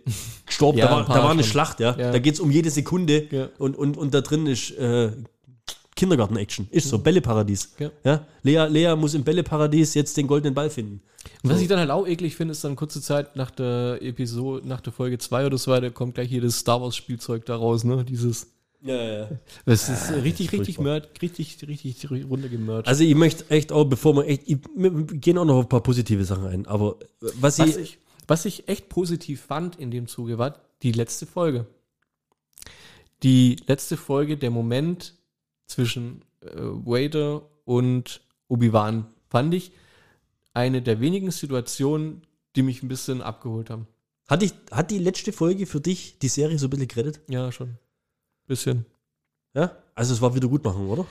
gestorben. 0.47 0.79
Ja, 0.79 0.87
da, 0.87 0.93
war, 0.93 0.99
ein 1.01 1.07
da 1.07 1.25
war 1.25 1.31
eine 1.31 1.43
schon. 1.43 1.51
Schlacht, 1.51 1.81
ja. 1.81 1.97
Ja. 1.99 2.13
Da 2.13 2.19
geht's 2.21 2.39
um 2.39 2.51
jede 2.51 2.71
Sekunde 2.71 3.27
Ja. 3.31 3.49
und, 3.59 3.77
und, 3.77 3.97
und 3.97 4.15
da 4.15 4.21
drin 4.21 4.47
ist 4.47 4.71
äh, 4.73 5.11
Kindergarten-Action. 6.03 6.67
Ist 6.73 6.89
so, 6.89 6.99
Bälleparadies. 6.99 7.75
Ja. 7.79 7.91
Ja. 8.03 8.27
Lea, 8.43 8.67
Lea 8.69 8.97
muss 8.97 9.15
im 9.15 9.23
Bälleparadies 9.23 9.95
jetzt 9.95 10.17
den 10.17 10.27
goldenen 10.27 10.53
Ball 10.53 10.69
finden. 10.69 11.01
Und 11.45 11.51
was 11.51 11.61
ich 11.61 11.69
dann 11.69 11.79
halt 11.79 11.91
auch 11.91 12.09
eklig 12.09 12.35
finde, 12.35 12.51
ist 12.51 12.65
dann 12.65 12.75
kurze 12.75 13.01
Zeit 13.01 13.37
nach 13.37 13.53
der 13.53 13.99
Episode, 14.03 14.67
nach 14.67 14.81
der 14.81 14.93
Folge 14.93 15.19
2 15.19 15.47
oder 15.47 15.59
so 15.59 15.71
weiter, 15.71 15.93
kommt 15.93 16.17
gleich 16.17 16.29
hier 16.29 16.41
das 16.41 16.59
Star 16.59 16.83
Wars 16.83 16.97
Spielzeug 16.97 17.47
da 17.47 17.55
raus, 17.55 17.85
ne? 17.85 18.05
Dieses. 18.05 18.49
Ja, 18.83 18.97
ja. 18.97 19.29
Das 19.65 19.89
ist 19.89 20.11
richtig, 20.11 20.51
richtig 20.51 20.75
furchtbar. 20.75 20.83
mörd, 20.83 21.23
richtig, 21.23 21.57
richtig 21.69 22.11
runtergemercht. 22.11 22.89
Also 22.89 23.05
ich 23.05 23.15
möchte 23.15 23.49
echt 23.49 23.71
auch, 23.71 23.85
bevor 23.85 24.17
wir 24.17 24.27
echt, 24.27 24.43
ich, 24.47 24.59
wir 24.75 24.91
gehen 24.91 25.39
auch 25.39 25.45
noch 25.45 25.59
auf 25.59 25.67
ein 25.67 25.69
paar 25.69 25.85
positive 25.85 26.25
Sachen 26.25 26.47
ein, 26.47 26.67
aber 26.67 26.97
was, 27.21 27.61
was 27.61 27.69
ich, 27.69 27.77
ich, 27.77 27.99
was 28.27 28.45
ich 28.45 28.69
echt 28.69 28.89
positiv 28.89 29.41
fand 29.41 29.77
in 29.77 29.93
dem 29.93 30.09
Zuge 30.09 30.37
war 30.37 30.59
die 30.83 30.91
letzte 30.91 31.27
Folge. 31.27 31.67
Die 33.23 33.55
letzte 33.69 33.97
Folge, 33.97 34.37
der 34.37 34.51
Moment 34.51 35.15
zwischen 35.73 36.23
äh, 36.41 36.51
Vader 36.57 37.43
und 37.65 38.21
Obi-Wan, 38.49 39.07
fand 39.29 39.55
ich 39.55 39.73
eine 40.55 40.83
der 40.83 41.01
wenigen 41.01 41.31
Situationen, 41.31 42.23
die 42.55 42.63
mich 42.63 42.83
ein 42.83 42.89
bisschen 42.89 43.23
abgeholt 43.23 43.71
haben. 43.71 43.87
hat, 44.29 44.43
ich, 44.43 44.53
hat 44.71 44.91
die 44.91 44.99
letzte 44.99 45.33
Folge 45.33 45.67
für 45.67 45.81
dich 45.81 46.19
die 46.19 46.29
Serie 46.29 46.59
so 46.59 46.67
ein 46.67 46.71
bisschen 46.71 46.89
gerettet? 46.89 47.21
Ja, 47.29 47.51
schon. 47.51 47.79
Bisschen. 48.47 48.85
Ja? 49.55 49.77
Also 49.95 50.15
es 50.15 50.21
war 50.21 50.35
wieder 50.35 50.49
gut 50.49 50.65
machen, 50.65 50.87
oder? 50.89 51.07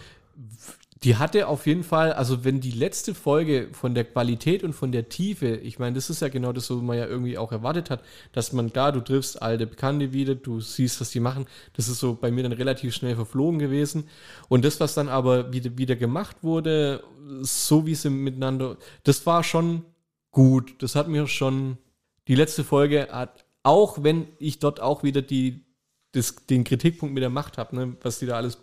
Die 1.03 1.15
hatte 1.15 1.48
auf 1.48 1.65
jeden 1.65 1.84
Fall, 1.84 2.14
also 2.14 2.44
wenn 2.44 2.61
die 2.61 2.69
letzte 2.69 3.15
Folge 3.15 3.69
von 3.72 3.95
der 3.95 4.06
Qualität 4.06 4.64
und 4.64 4.73
von 4.73 4.91
der 4.91 5.10
Tiefe, 5.10 5.56
ich 5.56 5.80
meine, 5.80 5.95
das 5.95 6.11
ist 6.11 6.22
ja 6.22 6.30
genau 6.30 6.53
das, 6.53 6.69
was 6.69 6.78
man 6.78 6.95
ja 6.95 7.07
irgendwie 7.07 7.40
auch 7.40 7.52
erwartet 7.52 7.90
hat, 7.90 8.03
dass 8.34 8.53
man, 8.53 8.72
klar, 8.72 8.91
du 8.91 9.02
triffst 9.02 9.41
alte 9.41 9.65
Bekannte 9.65 10.14
wieder, 10.14 10.36
du 10.36 10.60
siehst, 10.60 11.02
was 11.02 11.10
die 11.10 11.19
machen, 11.19 11.48
das 11.73 11.88
ist 11.88 11.99
so 11.99 12.14
bei 12.14 12.30
mir 12.30 12.44
dann 12.44 12.52
relativ 12.52 12.94
schnell 12.94 13.15
verflogen 13.15 13.57
gewesen. 13.57 14.10
Und 14.48 14.64
das, 14.64 14.80
was 14.80 14.94
dann 14.94 15.10
aber 15.10 15.52
wieder, 15.52 15.76
wieder 15.76 15.95
gemacht 15.95 16.38
wurde, 16.44 17.03
so 17.41 17.88
wie 17.88 17.95
sie 17.95 18.11
miteinander, 18.11 18.78
das 19.03 19.26
war 19.26 19.44
schon 19.44 19.86
gut. 20.30 20.84
Das 20.84 20.95
hat 20.95 21.07
mir 21.07 21.26
schon, 21.26 21.80
die 22.28 22.36
letzte 22.36 22.64
Folge 22.64 23.07
hat, 23.11 23.45
auch 23.64 24.03
wenn 24.03 24.28
ich 24.38 24.60
dort 24.60 24.80
auch 24.80 25.02
wieder 25.02 25.23
die, 25.23 25.65
das, 26.11 26.36
den 26.48 26.64
Kritikpunkt 26.64 27.15
mit 27.15 27.23
der 27.23 27.32
Macht 27.32 27.57
habe, 27.57 27.76
ne, 27.76 27.98
was 28.02 28.19
die 28.19 28.28
da 28.28 28.36
alles 28.36 28.60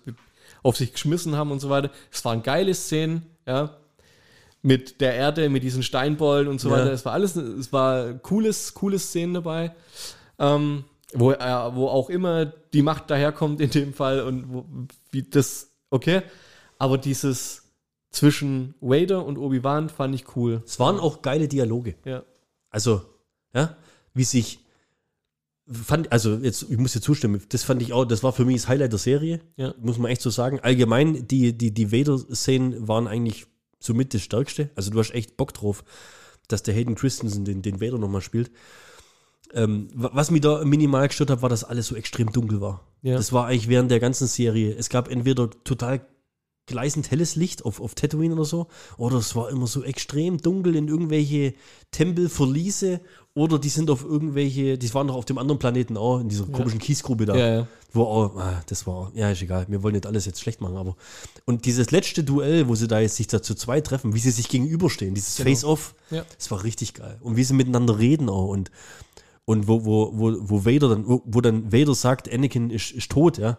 auf 0.68 0.76
sich 0.76 0.92
geschmissen 0.92 1.34
haben 1.34 1.50
und 1.50 1.60
so 1.60 1.70
weiter. 1.70 1.90
Es 2.12 2.22
waren 2.26 2.42
geile 2.42 2.74
Szenen, 2.74 3.22
ja. 3.46 3.74
Mit 4.60 5.00
der 5.00 5.14
Erde, 5.14 5.48
mit 5.48 5.62
diesen 5.62 5.82
Steinbollen 5.82 6.46
und 6.46 6.60
so 6.60 6.68
Ja. 6.68 6.76
weiter. 6.76 6.92
Es 6.92 7.04
war 7.06 7.14
alles, 7.14 7.36
es 7.36 7.72
war 7.72 8.12
cooles, 8.14 8.74
cooles 8.74 9.08
Szenen 9.08 9.32
dabei. 9.34 9.74
Ähm, 10.38 10.84
wo, 11.14 11.32
äh, 11.32 11.74
wo 11.74 11.88
auch 11.88 12.10
immer 12.10 12.44
die 12.44 12.82
Macht 12.82 13.08
daherkommt 13.10 13.62
in 13.62 13.70
dem 13.70 13.94
Fall 13.94 14.20
und 14.20 14.52
wo, 14.52 14.66
wie 15.10 15.22
das, 15.22 15.70
okay. 15.88 16.20
Aber 16.78 16.98
dieses 16.98 17.62
zwischen 18.10 18.74
Vader 18.80 19.24
und 19.24 19.38
Obi-Wan 19.38 19.88
fand 19.88 20.14
ich 20.14 20.36
cool. 20.36 20.62
Es 20.66 20.78
waren 20.78 21.00
auch 21.00 21.22
geile 21.22 21.48
Dialoge. 21.48 21.94
Ja. 22.04 22.24
Also, 22.68 23.00
ja, 23.54 23.74
wie 24.12 24.24
sich 24.24 24.58
fand, 25.70 26.10
also 26.12 26.36
jetzt, 26.36 26.66
ich 26.70 26.78
muss 26.78 26.92
dir 26.92 27.00
zustimmen, 27.00 27.42
das 27.50 27.62
fand 27.64 27.82
ich 27.82 27.92
auch, 27.92 28.04
das 28.04 28.22
war 28.22 28.32
für 28.32 28.44
mich 28.44 28.56
das 28.56 28.68
Highlight 28.68 28.92
der 28.92 28.98
Serie, 28.98 29.40
Ja. 29.56 29.74
muss 29.80 29.98
man 29.98 30.10
echt 30.10 30.22
so 30.22 30.30
sagen. 30.30 30.60
Allgemein, 30.60 31.26
die, 31.28 31.56
die, 31.56 31.72
die 31.72 31.92
Vader-Szenen 31.92 32.88
waren 32.88 33.06
eigentlich 33.06 33.46
somit 33.80 34.14
das 34.14 34.22
Stärkste. 34.22 34.70
Also 34.74 34.90
du 34.90 34.98
hast 34.98 35.12
echt 35.14 35.36
Bock 35.36 35.52
drauf, 35.54 35.84
dass 36.48 36.62
der 36.62 36.74
Hayden 36.74 36.94
Christensen 36.94 37.44
den, 37.44 37.62
den 37.62 37.80
Vader 37.80 37.98
nochmal 37.98 38.22
spielt. 38.22 38.50
Ähm, 39.54 39.88
wa- 39.94 40.10
was 40.12 40.30
mich 40.30 40.40
da 40.42 40.64
minimal 40.64 41.08
gestört 41.08 41.30
hat, 41.30 41.42
war, 41.42 41.48
dass 41.48 41.64
alles 41.64 41.86
so 41.86 41.94
extrem 41.96 42.32
dunkel 42.32 42.60
war. 42.60 42.82
Ja. 43.02 43.14
Das 43.16 43.32
war 43.32 43.46
eigentlich 43.46 43.68
während 43.68 43.90
der 43.90 44.00
ganzen 44.00 44.26
Serie. 44.26 44.74
Es 44.76 44.88
gab 44.88 45.08
entweder 45.08 45.48
total 45.64 46.00
gleißend 46.68 47.10
helles 47.10 47.34
Licht 47.34 47.64
auf, 47.64 47.80
auf 47.80 47.96
Tatooine 47.96 48.34
oder 48.34 48.44
so, 48.44 48.68
oder 48.96 49.16
es 49.16 49.34
war 49.34 49.50
immer 49.50 49.66
so 49.66 49.82
extrem 49.82 50.38
dunkel 50.38 50.76
in 50.76 50.86
irgendwelche 50.86 51.54
Tempelverliese, 51.90 53.00
oder 53.34 53.58
die 53.58 53.68
sind 53.68 53.88
auf 53.90 54.04
irgendwelche, 54.04 54.78
die 54.78 54.94
waren 54.94 55.08
doch 55.08 55.14
auf 55.14 55.24
dem 55.24 55.38
anderen 55.38 55.58
Planeten 55.58 55.96
auch, 55.96 56.20
in 56.20 56.28
dieser 56.28 56.46
komischen 56.46 56.80
Kiesgrube 56.80 57.24
da. 57.24 57.36
Ja, 57.36 57.48
ja. 57.48 57.66
Wo 57.92 58.02
auch, 58.02 58.36
ah, 58.36 58.62
das 58.66 58.86
war, 58.86 59.10
ja, 59.14 59.30
ist 59.30 59.40
egal, 59.42 59.64
wir 59.68 59.82
wollen 59.82 59.94
nicht 59.94 60.06
alles 60.06 60.26
jetzt 60.26 60.40
schlecht 60.40 60.60
machen, 60.60 60.76
aber. 60.76 60.96
Und 61.46 61.64
dieses 61.64 61.90
letzte 61.90 62.24
Duell, 62.24 62.68
wo 62.68 62.74
sie 62.74 62.88
da 62.88 63.00
jetzt 63.00 63.16
sich 63.16 63.28
da 63.28 63.40
zu 63.40 63.54
zwei 63.54 63.80
treffen, 63.80 64.14
wie 64.14 64.18
sie 64.18 64.30
sich 64.30 64.48
gegenüberstehen, 64.48 65.14
dieses 65.14 65.36
Genau. 65.36 65.50
Face-Off, 65.50 65.94
das 66.36 66.50
war 66.50 66.64
richtig 66.64 66.94
geil. 66.94 67.16
Und 67.20 67.36
wie 67.36 67.44
sie 67.44 67.54
miteinander 67.54 67.98
reden 67.98 68.28
auch 68.28 68.48
und, 68.48 68.70
und 69.44 69.68
wo, 69.68 69.84
wo, 69.84 70.10
wo, 70.14 70.36
wo 70.40 70.66
Vader 70.66 70.88
dann, 70.88 71.06
wo, 71.08 71.22
wo 71.24 71.40
dann 71.40 71.72
Vader 71.72 71.94
sagt, 71.94 72.30
Anakin 72.30 72.70
ist, 72.70 72.90
ist 72.90 73.10
tot, 73.10 73.38
ja. 73.38 73.58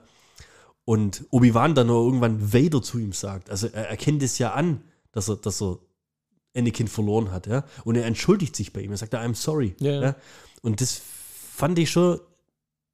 Und 0.86 1.26
Obi-Wan 1.30 1.76
dann 1.76 1.88
nur 1.88 2.04
irgendwann 2.04 2.54
Vader 2.54 2.82
zu 2.82 2.98
ihm 3.00 3.14
sagt. 3.14 3.50
Also 3.50 3.68
er 3.68 3.90
erkennt 3.90 4.24
es 4.24 4.38
ja 4.40 4.54
an, 4.54 4.82
dass 5.12 5.30
er, 5.30 5.36
dass 5.36 5.62
er 5.62 5.78
Anakin 6.56 6.88
verloren 6.88 7.32
hat, 7.32 7.46
ja. 7.46 7.64
Und 7.84 7.96
er 7.96 8.06
entschuldigt 8.06 8.56
sich 8.56 8.74
bei 8.74 8.82
ihm. 8.82 8.92
Er 8.92 8.98
sagt, 8.98 9.14
I'm 9.14 9.36
sorry. 9.36 9.76
Ja, 9.80 10.02
ja. 10.02 10.16
Und 10.62 10.82
das 10.82 11.00
fand 11.56 11.78
ich 11.78 11.92
schon, 11.92 12.20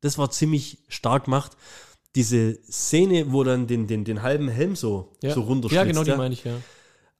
das 0.01 0.17
war 0.17 0.29
ziemlich 0.29 0.79
stark 0.89 1.25
gemacht. 1.25 1.55
Diese 2.15 2.57
Szene, 2.69 3.31
wo 3.31 3.43
dann 3.43 3.67
den, 3.67 3.87
den, 3.87 4.03
den 4.03 4.21
halben 4.21 4.49
Helm 4.49 4.75
so, 4.75 5.13
Ja, 5.21 5.33
so 5.33 5.41
runterschlitzt. 5.41 5.77
ja 5.77 5.83
genau, 5.85 6.03
die 6.03 6.15
meine 6.15 6.33
ich, 6.33 6.43
ja. 6.43 6.57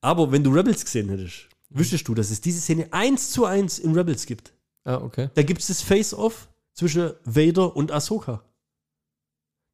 Aber 0.01 0.31
wenn 0.31 0.43
du 0.43 0.51
Rebels 0.51 0.83
gesehen 0.83 1.09
hättest, 1.09 1.47
wüsstest 1.69 2.07
du, 2.07 2.13
dass 2.13 2.31
es 2.31 2.41
diese 2.41 2.59
Szene 2.61 2.87
eins 2.91 3.31
zu 3.31 3.45
eins 3.45 3.79
in 3.79 3.93
Rebels 3.93 4.25
gibt. 4.25 4.53
Ah, 4.83 4.97
okay. 4.97 5.29
Da 5.33 5.41
gibt 5.41 5.61
es 5.61 5.67
das 5.67 5.81
Face-Off 5.81 6.47
zwischen 6.73 7.11
Vader 7.23 7.75
und 7.75 7.91
Ahsoka. 7.91 8.43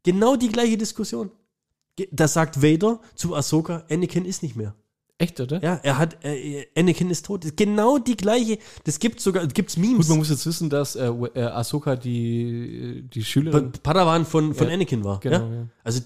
Genau 0.03 0.35
die 0.35 0.49
gleiche 0.49 0.77
Diskussion. 0.77 1.31
Da 2.11 2.27
sagt 2.27 2.61
Vader 2.63 2.99
zu 3.15 3.35
Ahsoka, 3.35 3.85
Anakin 3.89 4.25
ist 4.25 4.41
nicht 4.43 4.55
mehr. 4.55 4.73
Echt, 5.17 5.39
oder? 5.39 5.61
Ja, 5.61 5.79
er 5.83 5.99
hat, 5.99 6.17
äh, 6.25 6.65
Anakin 6.75 7.11
ist 7.11 7.25
tot. 7.27 7.45
Genau 7.55 7.99
die 7.99 8.17
gleiche. 8.17 8.57
Das 8.85 8.97
gibt 8.97 9.19
sogar, 9.19 9.45
gibt's 9.45 9.75
Gut, 9.75 9.83
Memes. 9.85 10.07
man 10.09 10.17
muss 10.17 10.29
jetzt 10.31 10.45
wissen, 10.47 10.69
dass 10.71 10.95
äh, 10.95 11.05
äh, 11.35 11.41
Ahsoka 11.43 11.95
die, 11.95 13.03
die 13.13 13.23
Schülerin. 13.23 13.71
Pa- 13.71 13.79
Padawan 13.83 14.25
von, 14.25 14.55
von 14.55 14.67
Ja, 14.67 14.73
Anakin 14.73 15.03
war. 15.03 15.19
genau, 15.19 15.37
ja? 15.47 15.53
ja. 15.55 15.67
Also 15.83 16.01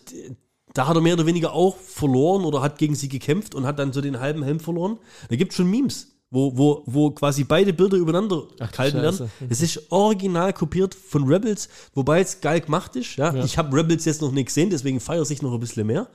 da 0.73 0.87
hat 0.87 0.95
er 0.97 1.01
mehr 1.01 1.13
oder 1.13 1.25
weniger 1.25 1.53
auch 1.53 1.77
verloren 1.77 2.43
oder 2.43 2.61
hat 2.61 2.77
gegen 2.77 2.95
sie 2.95 3.07
gekämpft 3.07 3.55
und 3.55 3.65
hat 3.65 3.79
dann 3.79 3.93
so 3.93 4.01
den 4.01 4.19
halben 4.19 4.43
Helm 4.43 4.59
verloren. 4.59 4.97
Da 5.29 5.37
gibt 5.37 5.51
es 5.53 5.55
schon 5.55 5.69
Memes, 5.69 6.14
wo, 6.31 6.57
wo, 6.57 6.83
wo 6.85 7.11
quasi 7.11 7.43
beide 7.43 7.73
Bilder 7.73 7.97
übereinander 7.97 8.43
Ach, 8.59 8.71
gehalten 8.71 9.01
werden. 9.01 9.29
Es 9.49 9.61
ist 9.61 9.91
original 9.91 10.53
kopiert 10.53 10.93
von 10.95 11.23
Rebels, 11.25 11.69
wobei 11.93 12.21
es 12.21 12.41
geil 12.41 12.61
gemacht 12.61 12.95
ist. 12.95 13.15
Ja? 13.15 13.33
Ja. 13.33 13.43
Ich 13.43 13.57
habe 13.57 13.75
Rebels 13.75 14.05
jetzt 14.05 14.21
noch 14.21 14.31
nicht 14.31 14.47
gesehen, 14.47 14.69
deswegen 14.69 14.99
feiere 14.99 15.29
ich 15.29 15.41
noch 15.41 15.53
ein 15.53 15.59
bisschen 15.59 15.87
mehr. 15.87 16.09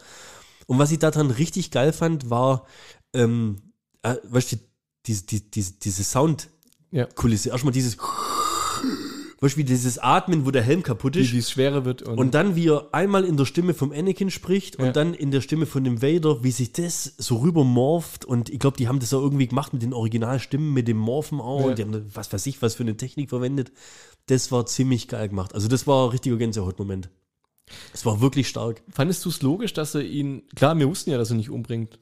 Und 0.66 0.78
was 0.78 0.92
ich 0.92 0.98
daran 0.98 1.30
richtig 1.30 1.70
geil 1.70 1.92
fand, 1.92 2.30
war, 2.30 2.66
ähm, 3.12 3.62
äh, 4.02 4.16
weißt 4.24 4.52
du, 4.52 4.56
diese, 5.06 5.24
diese, 5.24 5.42
diese, 5.44 5.72
diese 5.74 6.04
Soundkulisse. 6.04 7.48
Ja. 7.48 7.54
Erstmal 7.54 7.72
dieses, 7.72 7.96
wie 9.42 9.64
dieses 9.64 9.98
Atmen, 9.98 10.44
wo 10.44 10.50
der 10.50 10.62
Helm 10.62 10.82
kaputt 10.82 11.16
ist. 11.16 11.32
wie 11.32 11.38
es 11.38 11.50
schwerer 11.50 11.84
wird. 11.86 12.02
Und, 12.02 12.18
Und 12.18 12.34
dann, 12.34 12.56
wie 12.56 12.68
er 12.68 12.88
einmal 12.92 13.24
in 13.24 13.36
der 13.38 13.46
Stimme 13.46 13.72
vom 13.72 13.90
Anakin 13.90 14.30
spricht 14.30 14.76
und 14.76 14.86
Ja. 14.86 14.92
dann 14.92 15.14
in 15.14 15.30
der 15.30 15.40
Stimme 15.40 15.64
von 15.64 15.82
dem 15.82 16.02
Vader, 16.02 16.44
wie 16.44 16.50
sich 16.50 16.72
das 16.72 17.14
so 17.16 17.38
rüber 17.38 17.64
morpht. 17.64 18.24
Und 18.26 18.50
ich 18.50 18.58
glaube, 18.58 18.76
die 18.76 18.86
haben 18.86 18.98
das 19.00 19.14
auch 19.14 19.22
irgendwie 19.22 19.46
gemacht 19.48 19.72
mit 19.72 19.82
den 19.82 19.94
Originalstimmen, 19.94 20.72
mit 20.74 20.88
dem 20.88 20.98
Morphen 20.98 21.40
auch. 21.40 21.60
Ja. 21.60 21.66
Und 21.68 21.78
die 21.78 21.82
haben, 21.84 22.10
was 22.14 22.30
weiß 22.32 22.44
ich, 22.46 22.60
was 22.60 22.74
für 22.74 22.82
eine 22.82 22.96
Technik 22.98 23.30
verwendet. 23.30 23.72
Das 24.26 24.52
war 24.52 24.66
ziemlich 24.66 25.08
geil 25.08 25.28
gemacht. 25.30 25.54
Also, 25.54 25.68
das 25.68 25.86
war 25.86 26.04
ein 26.06 26.10
richtiger 26.10 26.36
Gänsehaut-Moment. 26.36 27.08
Es 27.94 28.04
war 28.04 28.20
wirklich 28.20 28.48
stark. 28.48 28.82
fandest 28.92 29.24
du 29.24 29.28
es 29.30 29.42
logisch, 29.42 29.72
dass 29.72 29.94
er 29.94 30.02
ihn. 30.02 30.42
Klar, 30.54 30.76
wir 30.78 30.88
wussten 30.88 31.10
ja, 31.10 31.18
dass 31.18 31.30
er 31.30 31.36
nicht 31.36 31.50
umbringt. 31.50 31.98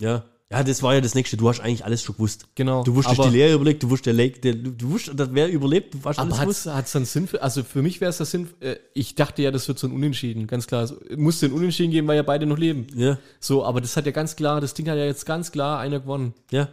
Ja. 0.00 0.24
Ja, 0.50 0.62
das 0.62 0.82
war 0.82 0.94
ja 0.94 1.00
das 1.00 1.14
nächste. 1.14 1.36
Du 1.36 1.48
hast 1.48 1.60
eigentlich 1.60 1.84
alles 1.84 2.02
schon 2.02 2.14
gewusst. 2.16 2.46
Genau. 2.54 2.84
Du 2.84 2.94
wusstest 2.94 3.18
aber, 3.18 3.28
die 3.30 3.36
Lehre 3.36 3.54
überlegt, 3.54 3.82
du 3.82 3.90
wusstest 3.90 4.06
der 4.06 4.12
Lake, 4.12 4.40
der, 4.40 4.54
du, 4.54 4.90
wusstest, 4.90 5.16
wer 5.32 5.50
überlebt, 5.50 5.94
du 5.94 5.98
hast 6.04 6.18
Aber 6.18 6.38
alles 6.38 6.66
hat 6.66 6.84
es 6.86 6.92
dann 6.92 7.04
Sinn 7.06 7.26
für. 7.26 7.42
Also 7.42 7.64
für 7.64 7.82
mich 7.82 8.00
wäre 8.00 8.10
es 8.10 8.18
das 8.18 8.30
Sinn. 8.30 8.48
Äh, 8.60 8.76
ich 8.92 9.14
dachte 9.14 9.42
ja, 9.42 9.50
das 9.50 9.66
wird 9.68 9.78
so 9.78 9.86
ein 9.86 9.92
Unentschieden, 9.92 10.46
ganz 10.46 10.66
klar. 10.66 10.84
Es 10.84 10.94
musste 11.16 11.46
ein 11.46 11.52
Unentschieden 11.52 11.90
geben, 11.92 12.06
weil 12.06 12.16
ja 12.16 12.22
beide 12.22 12.46
noch 12.46 12.58
leben. 12.58 12.86
Ja, 12.94 13.18
So, 13.40 13.64
aber 13.64 13.80
das 13.80 13.96
hat 13.96 14.06
ja 14.06 14.12
ganz 14.12 14.36
klar, 14.36 14.60
das 14.60 14.74
Ding 14.74 14.88
hat 14.88 14.98
ja 14.98 15.04
jetzt 15.06 15.24
ganz 15.24 15.50
klar 15.50 15.78
einer 15.80 16.00
gewonnen. 16.00 16.34
ja. 16.50 16.68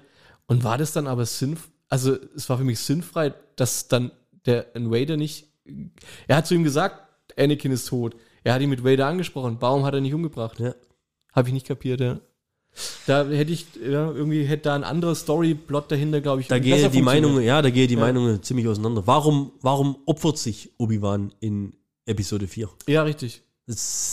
Und 0.48 0.65
war 0.65 0.77
das 0.77 0.91
dann 0.91 1.07
aber 1.07 1.26
sinnvoll? 1.26 1.72
Also, 1.88 2.18
es 2.35 2.49
war 2.49 2.57
für 2.57 2.65
mich 2.65 2.80
sinnfrei, 2.80 3.34
dass 3.56 3.88
dann 3.88 4.11
der 4.45 4.65
ein 4.76 4.91
Vader 4.91 5.15
nicht. 5.15 5.48
Er 6.27 6.38
hat 6.38 6.48
zu 6.48 6.56
ihm 6.56 6.64
gesagt, 6.65 7.02
Anakin 7.38 7.72
ist 7.72 7.88
tot. 7.88 8.15
Er 8.43 8.53
hat 8.53 8.61
ihn 8.61 8.69
mit 8.69 8.84
Vader 8.84 9.07
angesprochen. 9.07 9.57
Warum 9.61 9.85
hat 9.85 9.93
er 9.93 10.02
nicht 10.02 10.14
umgebracht? 10.14 10.60
Ja. 10.60 10.76
Habe 11.34 11.48
ich 11.48 11.53
nicht 11.53 11.68
kapiert, 11.68 12.02
ja. 12.02 12.19
Da 13.07 13.27
hätte 13.27 13.51
ich, 13.51 13.65
ja, 13.75 14.11
irgendwie 14.11 14.43
hätte 14.43 14.63
da 14.63 14.75
ein 14.75 14.83
anderer 14.83 15.15
Storyplot 15.15 15.91
dahinter, 15.91 16.21
glaube 16.21 16.41
ich. 16.41 16.47
Da 16.47 16.59
gehe 16.59 16.89
die. 16.89 17.01
Meinung, 17.01 17.41
ja, 17.41 17.61
da 17.61 17.69
gehe 17.69 17.87
die 17.87 17.95
Ja. 17.95 17.99
Meinungen 17.99 18.43
ziemlich 18.43 18.67
auseinander. 18.67 19.07
Warum, 19.07 19.53
warum 19.61 19.97
opfert 20.05 20.37
sich 20.37 20.71
Obi-Wan 20.77 21.33
in 21.39 21.73
Episode 22.05 22.47
4? 22.47 22.69
Ja, 22.87 23.03
richtig. 23.03 23.43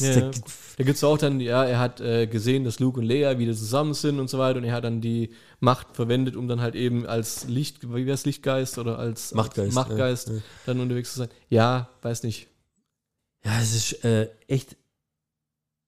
Ja, 0.01 0.31
da, 0.77 0.85
gibt 0.85 0.97
es 0.97 1.05
auch 1.05 1.19
dann, 1.19 1.41
ja, 1.41 1.65
er 1.65 1.79
hat 1.79 2.01
äh, 2.01 2.27
gesehen, 2.27 2.65
dass 2.65 2.79
Luke 2.79 3.01
und 3.01 3.07
Leia 3.07 3.39
wieder 3.39 3.55
zusammen 3.55 3.95
sind 3.95 4.21
und 4.21 4.29
so 4.31 4.39
weiter 4.39 4.59
und 4.59 4.65
er 4.65 4.73
hat 4.73 4.85
dann 4.85 5.01
die 5.01 5.31
Macht 5.59 5.97
verwendet, 5.97 6.37
um 6.37 6.47
dann 6.47 6.61
halt 6.61 6.75
eben 6.77 7.07
als 7.07 7.49
Licht, 7.49 7.93
wie 7.93 8.07
wär's, 8.07 8.25
Lichtgeist 8.25 8.79
oder 8.79 8.99
als 8.99 9.35
Machtgeist, 9.35 9.67
als 9.67 9.75
Machtgeist 9.75 10.29
ja, 10.29 10.35
dann 10.67 10.81
unterwegs 10.81 11.13
zu 11.13 11.19
sein. 11.21 11.29
Ja, 11.49 11.89
weiß 12.03 12.23
nicht. 12.23 12.49
ja, 13.45 13.59
es 13.61 13.75
ist 13.75 14.05
äh, 14.05 14.29
echt, 14.47 14.77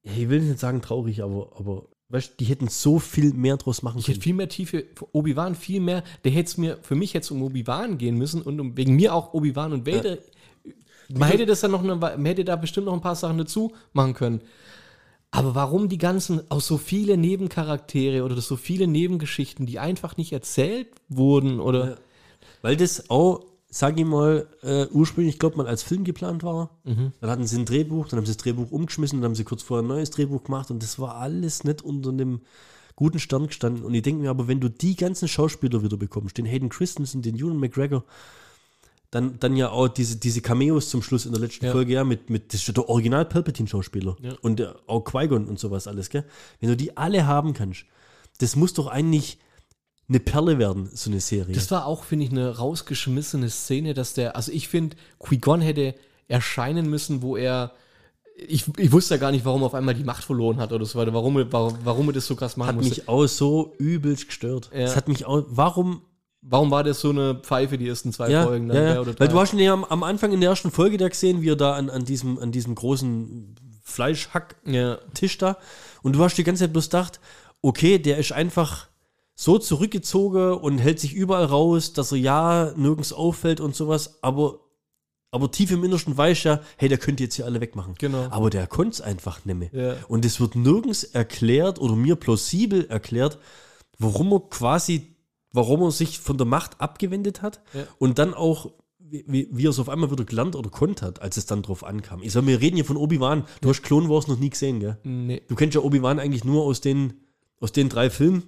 ich 0.02 0.28
will 0.28 0.40
nicht 0.40 0.58
sagen 0.58 0.82
traurig, 0.82 1.22
aber, 1.22 1.52
aber 1.56 1.86
weißt, 2.10 2.32
du, 2.32 2.34
die 2.38 2.44
hätten 2.44 2.68
so 2.68 2.98
viel 2.98 3.32
mehr 3.32 3.56
draus 3.56 3.82
machen 3.82 3.98
Ich 3.98 4.08
hätte 4.08 4.18
können. 4.18 4.22
viel 4.22 4.34
mehr 4.34 4.48
Tiefe, 4.48 4.84
Obi-Wan 5.12 5.54
viel 5.54 5.80
mehr, 5.80 6.04
der 6.24 6.32
hätte 6.32 6.48
es 6.48 6.58
mir, 6.58 6.78
für 6.82 6.94
mich 6.94 7.12
jetzt 7.12 7.30
um 7.30 7.42
Obi-Wan 7.42 7.98
gehen 7.98 8.16
müssen 8.16 8.42
und 8.42 8.60
um, 8.60 8.76
wegen 8.76 8.94
mir 8.96 9.14
auch 9.14 9.32
Obi-Wan 9.32 9.72
und 9.72 9.86
Vader. 9.86 10.18
Man 11.12 11.28
hätte 11.28 11.46
das 11.46 11.60
dann 11.60 11.72
noch, 11.72 11.82
eine, 11.82 11.96
man 11.96 12.24
hätte 12.26 12.44
da 12.44 12.56
bestimmt 12.56 12.86
noch 12.86 12.92
ein 12.92 13.00
paar 13.00 13.16
Sachen 13.16 13.38
dazu 13.38 13.72
machen 13.92 14.14
können. 14.14 14.40
Aber 15.32 15.54
warum 15.54 15.88
die 15.88 15.98
ganzen, 15.98 16.42
auch 16.50 16.60
so 16.60 16.76
viele 16.76 17.16
Nebencharaktere 17.16 18.24
oder 18.24 18.40
so 18.40 18.56
viele 18.56 18.86
Nebengeschichten, 18.86 19.64
die 19.64 19.78
einfach 19.78 20.16
nicht 20.16 20.32
erzählt 20.32 20.88
wurden 21.08 21.60
oder. 21.60 21.98
Weil 22.62 22.76
das 22.76 23.08
auch, 23.10 23.44
sag 23.70 23.98
ich 23.98 24.04
mal, 24.04 24.46
äh, 24.62 24.86
ursprünglich, 24.88 25.38
glaube 25.38 25.56
man, 25.56 25.66
als 25.66 25.82
Film 25.82 26.02
geplant 26.04 26.42
war. 26.42 26.70
Mhm. 26.84 27.12
Dann 27.20 27.30
hatten 27.30 27.46
sie 27.46 27.56
ein 27.56 27.64
Drehbuch, 27.64 28.08
dann 28.08 28.18
haben 28.18 28.26
sie 28.26 28.32
das 28.32 28.42
Drehbuch 28.42 28.70
umgeschmissen, 28.70 29.20
dann 29.20 29.30
haben 29.30 29.34
sie 29.36 29.44
kurz 29.44 29.62
vorher 29.62 29.84
ein 29.84 29.88
neues 29.88 30.10
Drehbuch 30.10 30.42
gemacht 30.44 30.70
und 30.70 30.82
das 30.82 30.98
war 30.98 31.16
alles 31.16 31.62
nicht 31.64 31.82
unter 31.82 32.10
einem 32.10 32.40
guten 32.96 33.18
Stern 33.20 33.46
gestanden. 33.46 33.84
Und 33.84 33.94
ich 33.94 34.02
denke 34.02 34.22
mir 34.22 34.30
aber, 34.30 34.48
wenn 34.48 34.60
du 34.60 34.68
die 34.68 34.96
ganzen 34.96 35.28
Schauspieler 35.28 35.82
wieder 35.82 35.96
bekommst, 35.96 36.36
den 36.36 36.46
Hayden 36.46 36.68
Christensen, 36.68 37.22
den 37.22 37.36
Ewan 37.36 37.58
McGregor, 37.58 38.04
dann, 39.12 39.38
dann 39.40 39.56
ja 39.56 39.70
auch 39.70 39.88
diese, 39.88 40.16
diese 40.16 40.40
Cameos 40.40 40.88
zum 40.90 41.02
Schluss 41.02 41.26
in 41.26 41.32
der 41.32 41.40
letzten 41.40 41.64
Ja. 41.66 41.72
Folge, 41.72 41.92
ja, 41.94 42.04
mit, 42.04 42.28
mit 42.30 42.52
das 42.52 42.66
ist 42.66 42.76
der 42.76 42.88
Original 42.88 43.24
Palpatine-Schauspieler 43.24 44.16
Ja. 44.20 44.34
und 44.42 44.58
der, 44.58 44.76
auch 44.86 45.00
Qui-Gon 45.00 45.46
und 45.46 45.58
sowas 45.58 45.86
alles, 45.86 46.10
gell? 46.10 46.24
Wenn 46.60 46.68
du 46.68 46.76
die 46.76 46.96
alle 46.96 47.26
haben 47.26 47.52
kannst, 47.52 47.84
das 48.38 48.54
muss 48.54 48.74
doch 48.74 48.86
eigentlich 48.86 49.38
eine 50.10 50.20
Perle 50.20 50.58
werden, 50.58 50.90
so 50.92 51.08
eine 51.08 51.20
Serie. 51.20 51.54
Das 51.54 51.70
war 51.70 51.86
auch, 51.86 52.04
finde 52.04 52.26
ich, 52.26 52.30
eine 52.32 52.58
rausgeschmissene 52.58 53.48
Szene, 53.48 53.94
dass 53.94 54.12
der, 54.12 54.36
also 54.36 54.52
ich 54.52 54.68
finde, 54.68 54.96
Qui-Gon 55.20 55.62
hätte 55.62 55.94
erscheinen 56.28 56.90
müssen, 56.90 57.22
wo 57.22 57.36
er. 57.36 57.72
Ich, 58.48 58.64
ich 58.78 58.90
wusste 58.92 59.14
ja 59.14 59.20
gar 59.20 59.30
nicht, 59.32 59.44
warum 59.44 59.62
er 59.62 59.66
auf 59.66 59.74
einmal 59.74 59.94
die 59.94 60.02
Macht 60.04 60.24
verloren 60.24 60.58
hat 60.58 60.72
oder 60.72 60.84
so 60.86 60.98
weiter, 60.98 61.12
warum, 61.14 61.36
er- 61.38 61.52
warum, 61.52 61.78
warum 61.84 62.08
er 62.08 62.12
das 62.14 62.26
so 62.26 62.34
krass 62.36 62.56
machen 62.56 62.68
hat 62.68 62.76
musste. 62.76 62.90
mich 62.90 63.08
auch 63.08 63.26
so 63.26 63.74
übelst 63.78 64.26
gestört. 64.28 64.70
Ja. 64.72 64.80
Es 64.80 64.96
hat 64.96 65.08
mich 65.08 65.24
auch, 65.26 65.44
warum? 65.48 66.02
Warum 66.42 66.70
war 66.70 66.82
das 66.82 67.00
so 67.00 67.10
eine 67.10 67.34
Pfeife, 67.34 67.76
die 67.76 67.86
ersten 67.86 68.14
zwei 68.14 68.30
Ja, 68.30 68.44
Folgen? 68.44 68.68
Dann 68.68 68.76
ja, 68.78 69.02
ja. 69.02 69.18
Weil 69.20 69.28
du 69.28 69.38
hast 69.38 69.52
ihn 69.52 69.58
ja 69.58 69.74
am, 69.74 69.84
am 69.84 70.02
Anfang 70.02 70.32
in 70.32 70.40
der 70.40 70.48
ersten 70.50 70.70
Folge 70.70 70.96
da 70.96 71.06
gesehen, 71.08 71.42
wie 71.42 71.50
er 71.50 71.56
da 71.56 71.74
an, 71.74 71.90
an, 71.90 72.06
diesem, 72.06 72.38
an 72.38 72.50
diesem 72.50 72.74
großen 72.74 73.56
Fleischhack-Tisch 73.82 75.38
ja, 75.40 75.52
da 75.52 75.58
und 76.02 76.14
du 76.16 76.22
hast 76.24 76.36
die 76.36 76.44
ganze 76.44 76.64
Zeit 76.64 76.72
bloß 76.72 76.86
gedacht, 76.86 77.20
okay, 77.60 77.98
der 77.98 78.16
ist 78.16 78.32
einfach 78.32 78.88
so 79.42 79.56
zurückgezogen 79.58 80.52
und 80.52 80.78
hält 80.78 81.00
sich 81.00 81.14
überall 81.14 81.46
raus, 81.46 81.94
dass 81.94 82.12
er 82.12 82.18
ja 82.18 82.72
nirgends 82.76 83.14
auffällt 83.14 83.58
und 83.60 83.74
sowas, 83.74 84.18
aber, 84.22 84.60
aber 85.30 85.50
tief 85.50 85.70
im 85.70 85.82
Innersten 85.82 86.14
weiß 86.14 86.42
ja, 86.44 86.60
hey, 86.76 86.90
der 86.90 86.98
könnte 86.98 87.22
jetzt 87.22 87.36
hier 87.36 87.46
alle 87.46 87.58
wegmachen. 87.62 87.94
Genau. 87.98 88.26
Aber 88.30 88.50
der 88.50 88.66
konnte 88.66 88.90
es 88.90 89.00
einfach 89.00 89.42
nicht 89.46 89.56
mehr. 89.58 89.70
Ja. 89.72 89.96
Und 90.08 90.26
es 90.26 90.40
wird 90.40 90.56
nirgends 90.56 91.04
erklärt 91.04 91.80
oder 91.80 91.96
mir 91.96 92.16
plausibel 92.16 92.84
erklärt, 92.90 93.38
warum 93.98 94.30
er 94.32 94.40
quasi, 94.40 95.16
warum 95.52 95.80
er 95.84 95.90
sich 95.90 96.18
von 96.18 96.36
der 96.36 96.46
Macht 96.46 96.78
abgewendet 96.78 97.40
hat 97.40 97.62
Ja. 97.72 97.84
und 97.98 98.18
dann 98.18 98.34
auch, 98.34 98.70
wie, 98.98 99.48
wie 99.50 99.66
er 99.66 99.70
es 99.70 99.78
auf 99.78 99.88
einmal 99.88 100.10
wieder 100.10 100.24
gelernt 100.26 100.54
oder 100.54 100.68
konnt 100.68 101.00
hat, 101.00 101.22
als 101.22 101.38
es 101.38 101.46
dann 101.46 101.62
drauf 101.62 101.82
ankam. 101.82 102.22
Ich 102.22 102.32
sag, 102.32 102.44
wir 102.46 102.60
reden 102.60 102.76
hier 102.76 102.84
von 102.84 102.98
Obi-Wan. 102.98 103.44
Du 103.62 103.70
hast 103.70 103.80
Clone 103.82 104.10
Wars 104.10 104.28
noch 104.28 104.38
nie 104.38 104.50
gesehen, 104.50 104.80
gell? 104.80 104.98
nee. 105.04 105.40
Du 105.48 105.54
kennst 105.54 105.74
ja 105.74 105.80
Obi-Wan 105.80 106.18
eigentlich 106.18 106.44
nur 106.44 106.62
aus 106.64 106.82
den, 106.82 107.14
aus 107.58 107.72
den 107.72 107.88
drei 107.88 108.10
Filmen. 108.10 108.42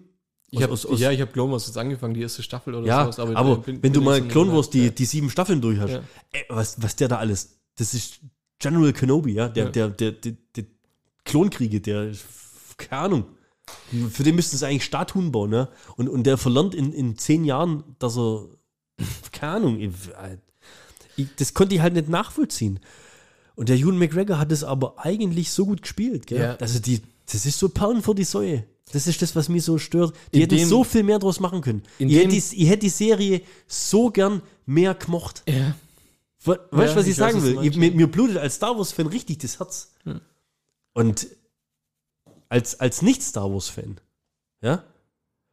Ich 0.54 0.62
hab, 0.62 0.70
aus- 0.70 0.84
aus- 0.84 1.00
ja, 1.00 1.10
ich 1.10 1.20
habe 1.20 1.32
Clone 1.32 1.50
Wars 1.52 1.66
jetzt 1.66 1.78
angefangen, 1.78 2.12
die 2.14 2.20
erste 2.20 2.42
Staffel 2.42 2.74
oder 2.74 2.86
Ja, 2.86 3.10
sowas. 3.10 3.18
aber, 3.18 3.52
ich 3.58 3.58
bin- 3.64 3.74
wenn 3.76 3.80
bin 3.80 3.92
du 3.94 4.00
mal 4.02 4.20
Clone 4.28 4.52
Wars 4.52 4.68
die, 4.68 4.84
ja. 4.84 4.90
die 4.90 5.04
sieben 5.06 5.30
Staffeln 5.30 5.60
durch 5.62 5.78
hast, 5.80 5.90
Ja. 5.92 6.02
ey, 6.32 6.44
was, 6.50 6.80
was 6.82 6.94
der 6.94 7.08
da 7.08 7.16
alles, 7.16 7.58
das 7.76 7.94
ist 7.94 8.20
General 8.58 8.92
Kenobi, 8.92 9.32
ja, 9.32 9.48
der, 9.48 9.64
Ja. 9.64 9.70
der, 9.70 9.88
der, 9.88 10.12
der, 10.12 10.32
der 10.54 10.64
Klonkriege, 11.24 11.80
der, 11.80 12.12
keine 12.76 13.02
Ahnung, 13.02 13.24
für 14.10 14.22
den 14.24 14.34
müssten 14.34 14.56
sie 14.58 14.66
eigentlich 14.66 14.84
Statuen 14.84 15.32
bauen, 15.32 15.48
ne? 15.50 15.68
Und, 15.96 16.08
und 16.10 16.24
der 16.24 16.36
verlernt 16.36 16.74
in, 16.74 16.92
in 16.92 17.16
zehn 17.16 17.44
Jahren, 17.44 17.82
dass 17.98 18.18
er, 18.18 18.46
keine 19.32 19.52
Ahnung, 19.54 19.80
ich, 19.80 19.90
das 21.36 21.54
konnte 21.54 21.74
ich 21.74 21.80
halt 21.80 21.94
nicht 21.94 22.08
nachvollziehen. 22.10 22.78
Und 23.54 23.68
der 23.68 23.76
Ewan 23.76 23.98
McGregor 23.98 24.38
hat 24.38 24.50
es 24.52 24.64
aber 24.64 24.94
eigentlich 24.98 25.50
so 25.50 25.64
gut 25.66 25.82
gespielt, 25.82 26.26
gell? 26.26 26.40
Ja. 26.40 26.56
Also 26.56 26.78
die, 26.78 27.00
das 27.30 27.46
ist 27.46 27.58
so 27.58 27.68
Perlen 27.68 28.02
vor 28.02 28.14
die 28.14 28.24
Säue. 28.24 28.64
Das 28.90 29.06
ist 29.06 29.22
das, 29.22 29.34
was 29.36 29.48
mich 29.48 29.64
so 29.64 29.78
stört. 29.78 30.14
Die 30.32 30.36
In 30.38 30.42
hätten 30.42 30.56
dem- 30.56 30.68
so 30.68 30.84
viel 30.84 31.02
mehr 31.02 31.18
draus 31.18 31.40
machen 31.40 31.60
können. 31.60 31.82
Ich 31.98 32.14
hätte, 32.14 32.28
die, 32.28 32.36
ich 32.38 32.68
hätte 32.68 32.80
die 32.80 32.88
Serie 32.88 33.42
so 33.66 34.10
gern 34.10 34.42
mehr 34.66 34.94
gemocht. 34.94 35.42
Ja. 35.48 35.74
We- 36.44 36.60
Weißt 36.72 36.94
du, 36.94 36.98
was 36.98 37.06
ich, 37.06 37.12
ich 37.12 37.18
weiß, 37.20 37.32
sagen 37.32 37.44
du 37.44 37.60
will? 37.60 37.66
Ich, 37.66 37.76
mir, 37.76 37.92
mir 37.92 38.06
blutet 38.10 38.36
als 38.38 38.56
Star 38.56 38.76
Wars-Fan 38.76 39.06
richtig 39.06 39.38
das 39.38 39.58
Herz. 39.60 39.92
Und 40.92 41.26
als, 42.48 42.78
als 42.80 43.00
Nicht-Star 43.02 43.50
Wars-Fan, 43.50 43.98
ja, 44.60 44.84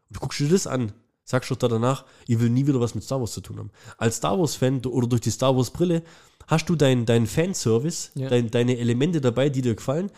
du 0.10 0.19
guckst 0.19 0.39
dir 0.39 0.49
das 0.49 0.68
an, 0.68 0.91
sagst 1.23 1.49
doch 1.51 1.56
da 1.56 1.68
danach, 1.68 2.06
ich 2.27 2.39
will 2.39 2.49
nie 2.49 2.68
wieder 2.68 2.81
was 2.81 2.95
mit 2.95 3.03
Star 3.03 3.19
Wars 3.22 3.31
zu 3.31 3.41
tun 3.41 3.57
haben. 3.60 3.72
Als 3.97 4.18
Star 4.18 4.38
Wars-Fan 4.38 4.84
oder 4.85 5.07
durch 5.07 5.22
die 5.22 5.31
Star 5.31 5.56
Wars-Brille 5.56 6.03
hast 6.47 6.68
du 6.68 6.76
deinen 6.76 7.06
dein 7.06 7.27
Fanservice, 7.27 8.10
Ja. 8.15 8.27
dein, 8.27 8.49
deine 8.51 8.77
Elemente 8.80 9.22
dabei, 9.22 9.49
die 9.49 9.61
dir 9.61 9.76
gefallen. 9.76 10.11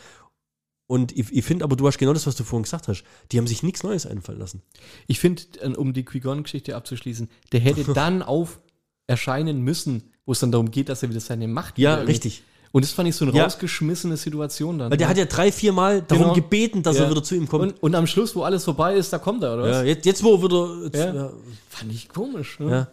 Und 0.91 1.17
ich, 1.17 1.31
ich 1.31 1.45
finde 1.45 1.63
aber, 1.63 1.77
du 1.77 1.87
hast 1.87 1.97
genau 1.99 2.11
das, 2.11 2.27
was 2.27 2.35
du 2.35 2.43
vorhin 2.43 2.63
gesagt 2.63 2.89
hast. 2.89 3.05
Die 3.31 3.37
haben 3.37 3.47
sich 3.47 3.63
nichts 3.63 3.81
Neues 3.81 4.05
einfallen 4.05 4.39
lassen. 4.39 4.61
Ich 5.07 5.19
finde, 5.21 5.43
um 5.77 5.93
die 5.93 6.03
Qui-Gon-Geschichte 6.03 6.75
abzuschließen, 6.75 7.29
der 7.53 7.61
hätte 7.61 7.85
dann 7.93 8.21
auf 8.21 8.59
erscheinen 9.07 9.61
müssen, 9.61 10.03
wo 10.25 10.33
es 10.33 10.39
dann 10.41 10.51
darum 10.51 10.69
geht, 10.69 10.89
dass 10.89 11.01
er 11.01 11.09
wieder 11.09 11.21
seine 11.21 11.47
Macht 11.47 11.79
Ja, 11.79 11.95
richtig. 11.95 12.43
Und 12.73 12.83
das 12.83 12.91
fand 12.91 13.07
ich 13.07 13.15
so 13.15 13.23
eine 13.23 13.33
Ja. 13.37 13.43
rausgeschmisene 13.45 14.17
Situation 14.17 14.79
dann. 14.79 14.91
Weil 14.91 14.97
der 14.97 15.07
hat 15.07 15.17
ja 15.17 15.23
drei, 15.25 15.51
vier 15.53 15.71
Mal 15.71 16.01
darum 16.01 16.23
Genau. 16.25 16.35
gebeten, 16.35 16.83
dass 16.83 16.97
Ja. 16.97 17.05
er 17.05 17.11
wieder 17.11 17.23
zu 17.23 17.35
ihm 17.35 17.47
kommt. 17.47 17.63
und, 17.73 17.83
und 17.83 17.95
am 17.95 18.05
Schluss, 18.05 18.35
wo 18.35 18.43
alles 18.43 18.65
vorbei 18.65 18.95
ist, 18.95 19.13
da 19.13 19.17
kommt 19.17 19.43
er, 19.43 19.53
oder 19.53 19.63
was? 19.63 19.77
ja, 19.77 19.83
jetzt, 19.83 20.05
jetzt, 20.05 20.21
wo 20.23 20.35
er 20.35 20.43
wieder. 20.43 20.83
Jetzt, 20.83 20.95
Ja. 20.97 21.13
ja. 21.15 21.33
Fand 21.69 21.91
ich 21.93 22.09
komisch. 22.09 22.59
Ne? 22.59 22.69
Ja. 22.69 22.87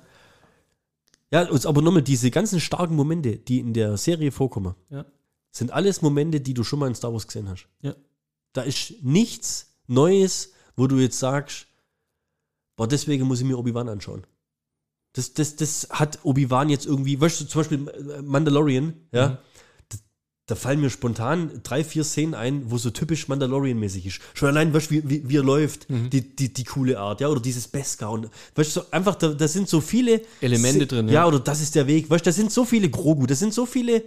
Ja, 1.44 1.48
aber 1.64 1.82
nochmal, 1.82 2.02
diese 2.02 2.30
ganzen 2.30 2.60
starken 2.60 2.94
Momente, 2.94 3.36
die 3.38 3.58
in 3.58 3.72
der 3.74 3.96
Serie 3.96 4.30
vorkommen, 4.30 4.74
Ja. 4.88 5.04
Sind 5.50 5.70
alles 5.72 6.02
Momente, 6.02 6.40
die 6.40 6.54
du 6.54 6.62
schon 6.64 6.78
mal 6.78 6.88
in 6.88 6.94
Star 6.94 7.12
Wars 7.12 7.26
gesehen 7.26 7.48
hast. 7.48 7.66
Ja. 7.82 7.94
Da 8.52 8.62
ist 8.62 8.94
nichts 9.02 9.74
Neues, 9.86 10.52
wo 10.76 10.86
du 10.86 10.96
jetzt 10.98 11.18
sagst, 11.18 11.66
boah, 12.76 12.86
deswegen 12.86 13.24
muss 13.26 13.40
ich 13.40 13.46
mir 13.46 13.58
Obi-Wan 13.58 13.88
anschauen. 13.88 14.26
Das, 15.14 15.32
das, 15.34 15.56
das 15.56 15.88
hat 15.90 16.20
Obi-Wan 16.22 16.68
jetzt 16.68 16.86
irgendwie, 16.86 17.20
weißt 17.20 17.40
du, 17.40 17.44
zum 17.46 17.60
Beispiel 17.60 18.22
Mandalorian, 18.22 18.92
ja, 19.10 19.28
Mhm. 19.30 19.36
da, 19.88 19.96
da 20.46 20.54
fallen 20.54 20.80
mir 20.80 20.90
spontan 20.90 21.60
drei, 21.64 21.82
vier 21.82 22.04
Szenen 22.04 22.34
ein, 22.34 22.70
wo 22.70 22.78
so 22.78 22.90
typisch 22.90 23.26
Mandalorian-mäßig 23.28 24.06
ist. 24.06 24.20
Schon 24.34 24.48
allein, 24.50 24.72
weißt 24.72 24.90
du, 24.90 24.94
wie, 24.94 25.08
wie, 25.10 25.28
wie 25.28 25.36
er 25.38 25.42
läuft, 25.42 25.88
Mhm. 25.90 26.10
die, 26.10 26.36
die, 26.36 26.52
die 26.52 26.64
coole 26.64 26.98
Art, 27.00 27.20
ja, 27.20 27.28
oder 27.28 27.40
dieses 27.40 27.66
Beskar 27.68 28.12
und, 28.12 28.28
weißt 28.54 28.76
du, 28.76 28.80
so 28.82 28.90
einfach, 28.90 29.14
da, 29.16 29.28
da 29.32 29.48
sind 29.48 29.68
so 29.68 29.80
viele 29.80 30.20
Elemente 30.40 30.86
drin, 30.86 31.08
Ja, 31.08 31.14
ja. 31.14 31.26
oder 31.26 31.40
das 31.40 31.60
ist 31.60 31.74
der 31.74 31.86
Weg, 31.86 32.08
weißt 32.10 32.24
du, 32.24 32.28
da 32.28 32.32
sind 32.32 32.52
so 32.52 32.64
viele 32.64 32.88
Grogu, 32.90 33.26
da 33.26 33.34
sind 33.34 33.52
so 33.54 33.66
viele, 33.66 34.04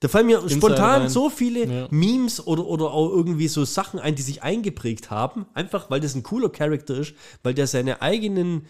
da 0.00 0.08
fallen 0.08 0.26
mir 0.26 0.48
spontan 0.48 1.02
rein. 1.02 1.08
so 1.08 1.30
viele 1.30 1.66
Ja. 1.66 1.88
Memes 1.90 2.46
oder, 2.46 2.66
oder 2.66 2.92
auch 2.92 3.10
irgendwie 3.10 3.48
so 3.48 3.64
Sachen 3.64 4.00
ein, 4.00 4.14
die 4.14 4.22
sich 4.22 4.42
eingeprägt 4.42 5.10
haben, 5.10 5.46
einfach 5.54 5.90
weil 5.90 6.00
das 6.00 6.14
ein 6.14 6.22
cooler 6.22 6.48
Charakter 6.50 6.96
ist, 6.98 7.14
weil 7.42 7.54
der 7.54 7.66
seine 7.66 8.02
eigenen 8.02 8.66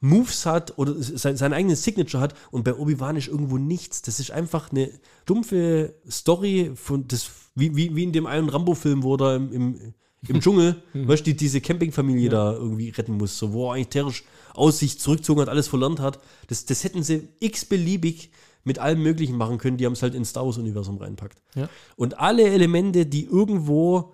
Moves 0.00 0.46
hat 0.46 0.78
oder 0.78 0.94
sein, 0.98 1.36
seinen 1.36 1.52
eigenen 1.52 1.76
Signature 1.76 2.22
hat 2.22 2.34
und 2.50 2.64
bei 2.64 2.74
Obi-Wan 2.74 3.16
ist 3.16 3.28
irgendwo 3.28 3.58
nichts. 3.58 4.00
Das 4.02 4.18
ist 4.18 4.30
einfach 4.30 4.70
eine 4.70 4.90
dumpfe 5.26 5.94
Story 6.08 6.72
von 6.74 7.06
das, 7.06 7.30
wie, 7.54 7.76
wie, 7.76 7.94
wie 7.94 8.04
in 8.04 8.12
dem 8.12 8.26
einen 8.26 8.48
Rambo-Film, 8.48 9.02
wo 9.02 9.16
er 9.16 9.36
im, 9.36 9.52
im, 9.52 9.94
im 10.26 10.40
Dschungel, 10.40 10.82
weißt 10.94 11.26
du, 11.26 11.30
die, 11.32 11.36
diese 11.36 11.60
Campingfamilie 11.60 12.30
da 12.30 12.54
irgendwie 12.54 12.88
retten 12.88 13.18
muss, 13.18 13.36
so, 13.36 13.52
wo 13.52 13.68
er 13.68 13.74
eigentlich 13.74 13.88
terrorisch 13.88 14.24
aus 14.54 14.78
sich 14.78 14.98
zurückgezogen 14.98 15.42
hat, 15.42 15.48
alles 15.50 15.68
verlernt 15.68 16.00
hat. 16.00 16.18
Das, 16.48 16.64
das 16.64 16.82
hätten 16.82 17.02
sie 17.02 17.28
x-beliebig 17.40 18.30
mit 18.64 18.78
allem 18.78 19.02
Möglichen 19.02 19.36
machen 19.36 19.58
können, 19.58 19.76
die 19.76 19.86
haben 19.86 19.94
es 19.94 20.02
halt 20.02 20.14
ins 20.14 20.30
Star 20.30 20.44
Wars-Universum 20.44 20.98
reinpackt. 20.98 21.40
Ja. 21.54 21.68
Und 21.96 22.18
alle 22.18 22.44
Elemente, 22.44 23.06
die 23.06 23.24
irgendwo 23.24 24.12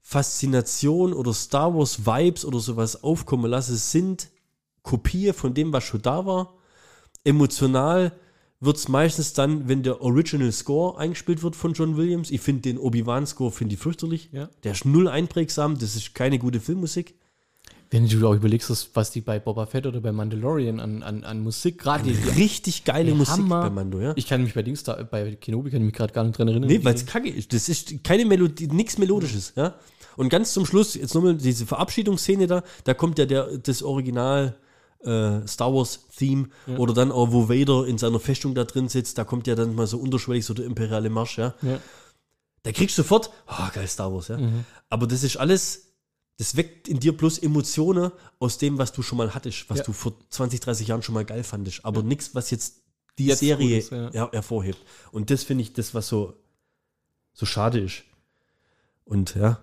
Faszination 0.00 1.12
oder 1.12 1.32
Star 1.32 1.74
Wars 1.74 2.06
Vibes 2.06 2.44
oder 2.44 2.58
sowas 2.58 3.02
aufkommen 3.02 3.50
lassen, 3.50 3.76
sind 3.76 4.30
Kopie 4.82 5.32
von 5.32 5.54
dem, 5.54 5.72
was 5.72 5.84
schon 5.84 6.02
da 6.02 6.26
war. 6.26 6.54
Emotional 7.24 8.12
wird 8.60 8.76
es 8.76 8.88
meistens 8.88 9.32
dann, 9.32 9.68
wenn 9.68 9.82
der 9.82 10.02
Original 10.02 10.52
Score 10.52 10.98
eingespielt 10.98 11.42
wird 11.42 11.56
von 11.56 11.72
John 11.72 11.96
Williams. 11.96 12.30
Ich 12.30 12.40
finde 12.40 12.62
den 12.62 12.78
Obi-Wan-Score 12.78 13.50
finde 13.50 13.74
ich 13.74 13.80
fürchterlich. 13.80 14.30
Ja. 14.32 14.48
Der 14.62 14.72
ist 14.72 14.84
null 14.84 15.08
einprägsam, 15.08 15.78
das 15.78 15.96
ist 15.96 16.14
keine 16.14 16.38
gute 16.38 16.60
Filmmusik. 16.60 17.14
Wenn 17.92 18.08
du 18.08 18.26
auch 18.26 18.34
überlegst, 18.34 18.68
was- 18.94 19.10
die 19.12 19.20
bei 19.20 19.38
Boba 19.38 19.66
Fett 19.66 19.86
oder 19.86 20.00
bei 20.00 20.10
Mandalorian 20.12 20.80
an, 20.80 21.02
an, 21.02 21.22
an 21.24 21.40
Musik, 21.42 21.78
gerade 21.78 22.02
die, 22.04 22.12
Richtig 22.30 22.84
geile 22.84 23.14
Musik 23.14 23.34
Hammer- 23.34 23.60
bei 23.62 23.70
Mando, 23.70 24.00
ja. 24.00 24.12
Ich 24.16 24.26
kann 24.26 24.42
mich 24.42 24.54
bei 24.54 24.62
Dings 24.62 24.82
da, 24.82 24.94
bei 25.02 25.36
Kenobi 25.36 25.70
kann 25.70 25.80
ich 25.80 25.86
mich 25.86 25.94
gerade 25.94 26.12
gar 26.12 26.24
nicht 26.24 26.38
dran 26.38 26.48
erinnern. 26.48 26.68
Nee, 26.68 26.82
weil 26.84 26.94
es 26.94 27.06
kacke 27.06 27.28
ist. 27.28 27.52
Das 27.52 27.68
ist 27.68 28.02
keine 28.02 28.24
Melodie, 28.24 28.66
nichts 28.66 28.96
Melodisches, 28.98 29.52
ja. 29.56 29.74
Und 30.16 30.30
ganz 30.30 30.52
zum 30.52 30.66
Schluss, 30.66 30.94
jetzt 30.94 31.14
nochmal 31.14 31.36
diese 31.36 31.66
Verabschiedungsszene 31.66 32.46
da, 32.46 32.62
da 32.84 32.94
kommt 32.94 33.18
ja 33.18 33.26
der, 33.26 33.58
das 33.58 33.82
Original 33.82 34.56
äh, 35.04 35.46
Star 35.46 35.74
Wars 35.74 36.06
Theme 36.16 36.48
oder 36.78 36.94
dann 36.94 37.12
auch, 37.12 37.30
wo 37.32 37.48
Vader 37.48 37.86
in 37.86 37.98
seiner 37.98 38.20
Festung 38.20 38.54
da 38.54 38.64
drin 38.64 38.88
sitzt, 38.88 39.18
da 39.18 39.24
kommt 39.24 39.46
ja 39.46 39.54
dann 39.54 39.74
mal 39.74 39.86
so 39.86 39.98
unterschwellig 39.98 40.44
so 40.46 40.54
der 40.54 40.64
imperiale 40.64 41.10
Marsch, 41.10 41.38
ja. 41.38 41.54
ja. 41.62 41.78
Da 42.62 42.72
kriegst 42.72 42.96
du 42.96 43.02
sofort, 43.02 43.30
oh, 43.48 43.68
geil 43.74 43.86
Star 43.88 44.12
Wars, 44.14 44.28
ja. 44.28 44.38
Aber 44.88 45.06
das 45.06 45.24
ist 45.24 45.36
alles, 45.36 45.91
das 46.42 46.56
weckt 46.56 46.88
in 46.88 46.98
dir 46.98 47.16
bloß 47.16 47.38
Emotionen 47.38 48.10
aus 48.40 48.58
dem, 48.58 48.76
was 48.76 48.92
du 48.92 49.00
schon 49.02 49.16
mal 49.16 49.32
hattest, 49.32 49.70
was 49.70 49.78
Ja. 49.78 49.84
du 49.84 49.92
vor 49.92 50.12
20, 50.28 50.58
30 50.58 50.88
Jahren 50.88 51.00
schon 51.00 51.14
mal 51.14 51.24
geil 51.24 51.44
fandest. 51.44 51.84
Aber 51.84 52.02
nichts, 52.02 52.34
was 52.34 52.50
jetzt 52.50 52.82
die 53.16 53.26
Jetzt 53.26 53.38
Serie 53.38 53.78
ist, 53.78 53.92
ja. 53.92 54.10
her 54.10 54.28
hervorhebt. 54.32 54.78
Und 55.12 55.30
das 55.30 55.44
finde 55.44 55.62
ich 55.62 55.72
das, 55.72 55.94
was 55.94 56.08
so, 56.08 56.34
so 57.32 57.46
schade 57.46 57.78
ist. 57.78 58.02
Und 59.04 59.36
ja, 59.36 59.62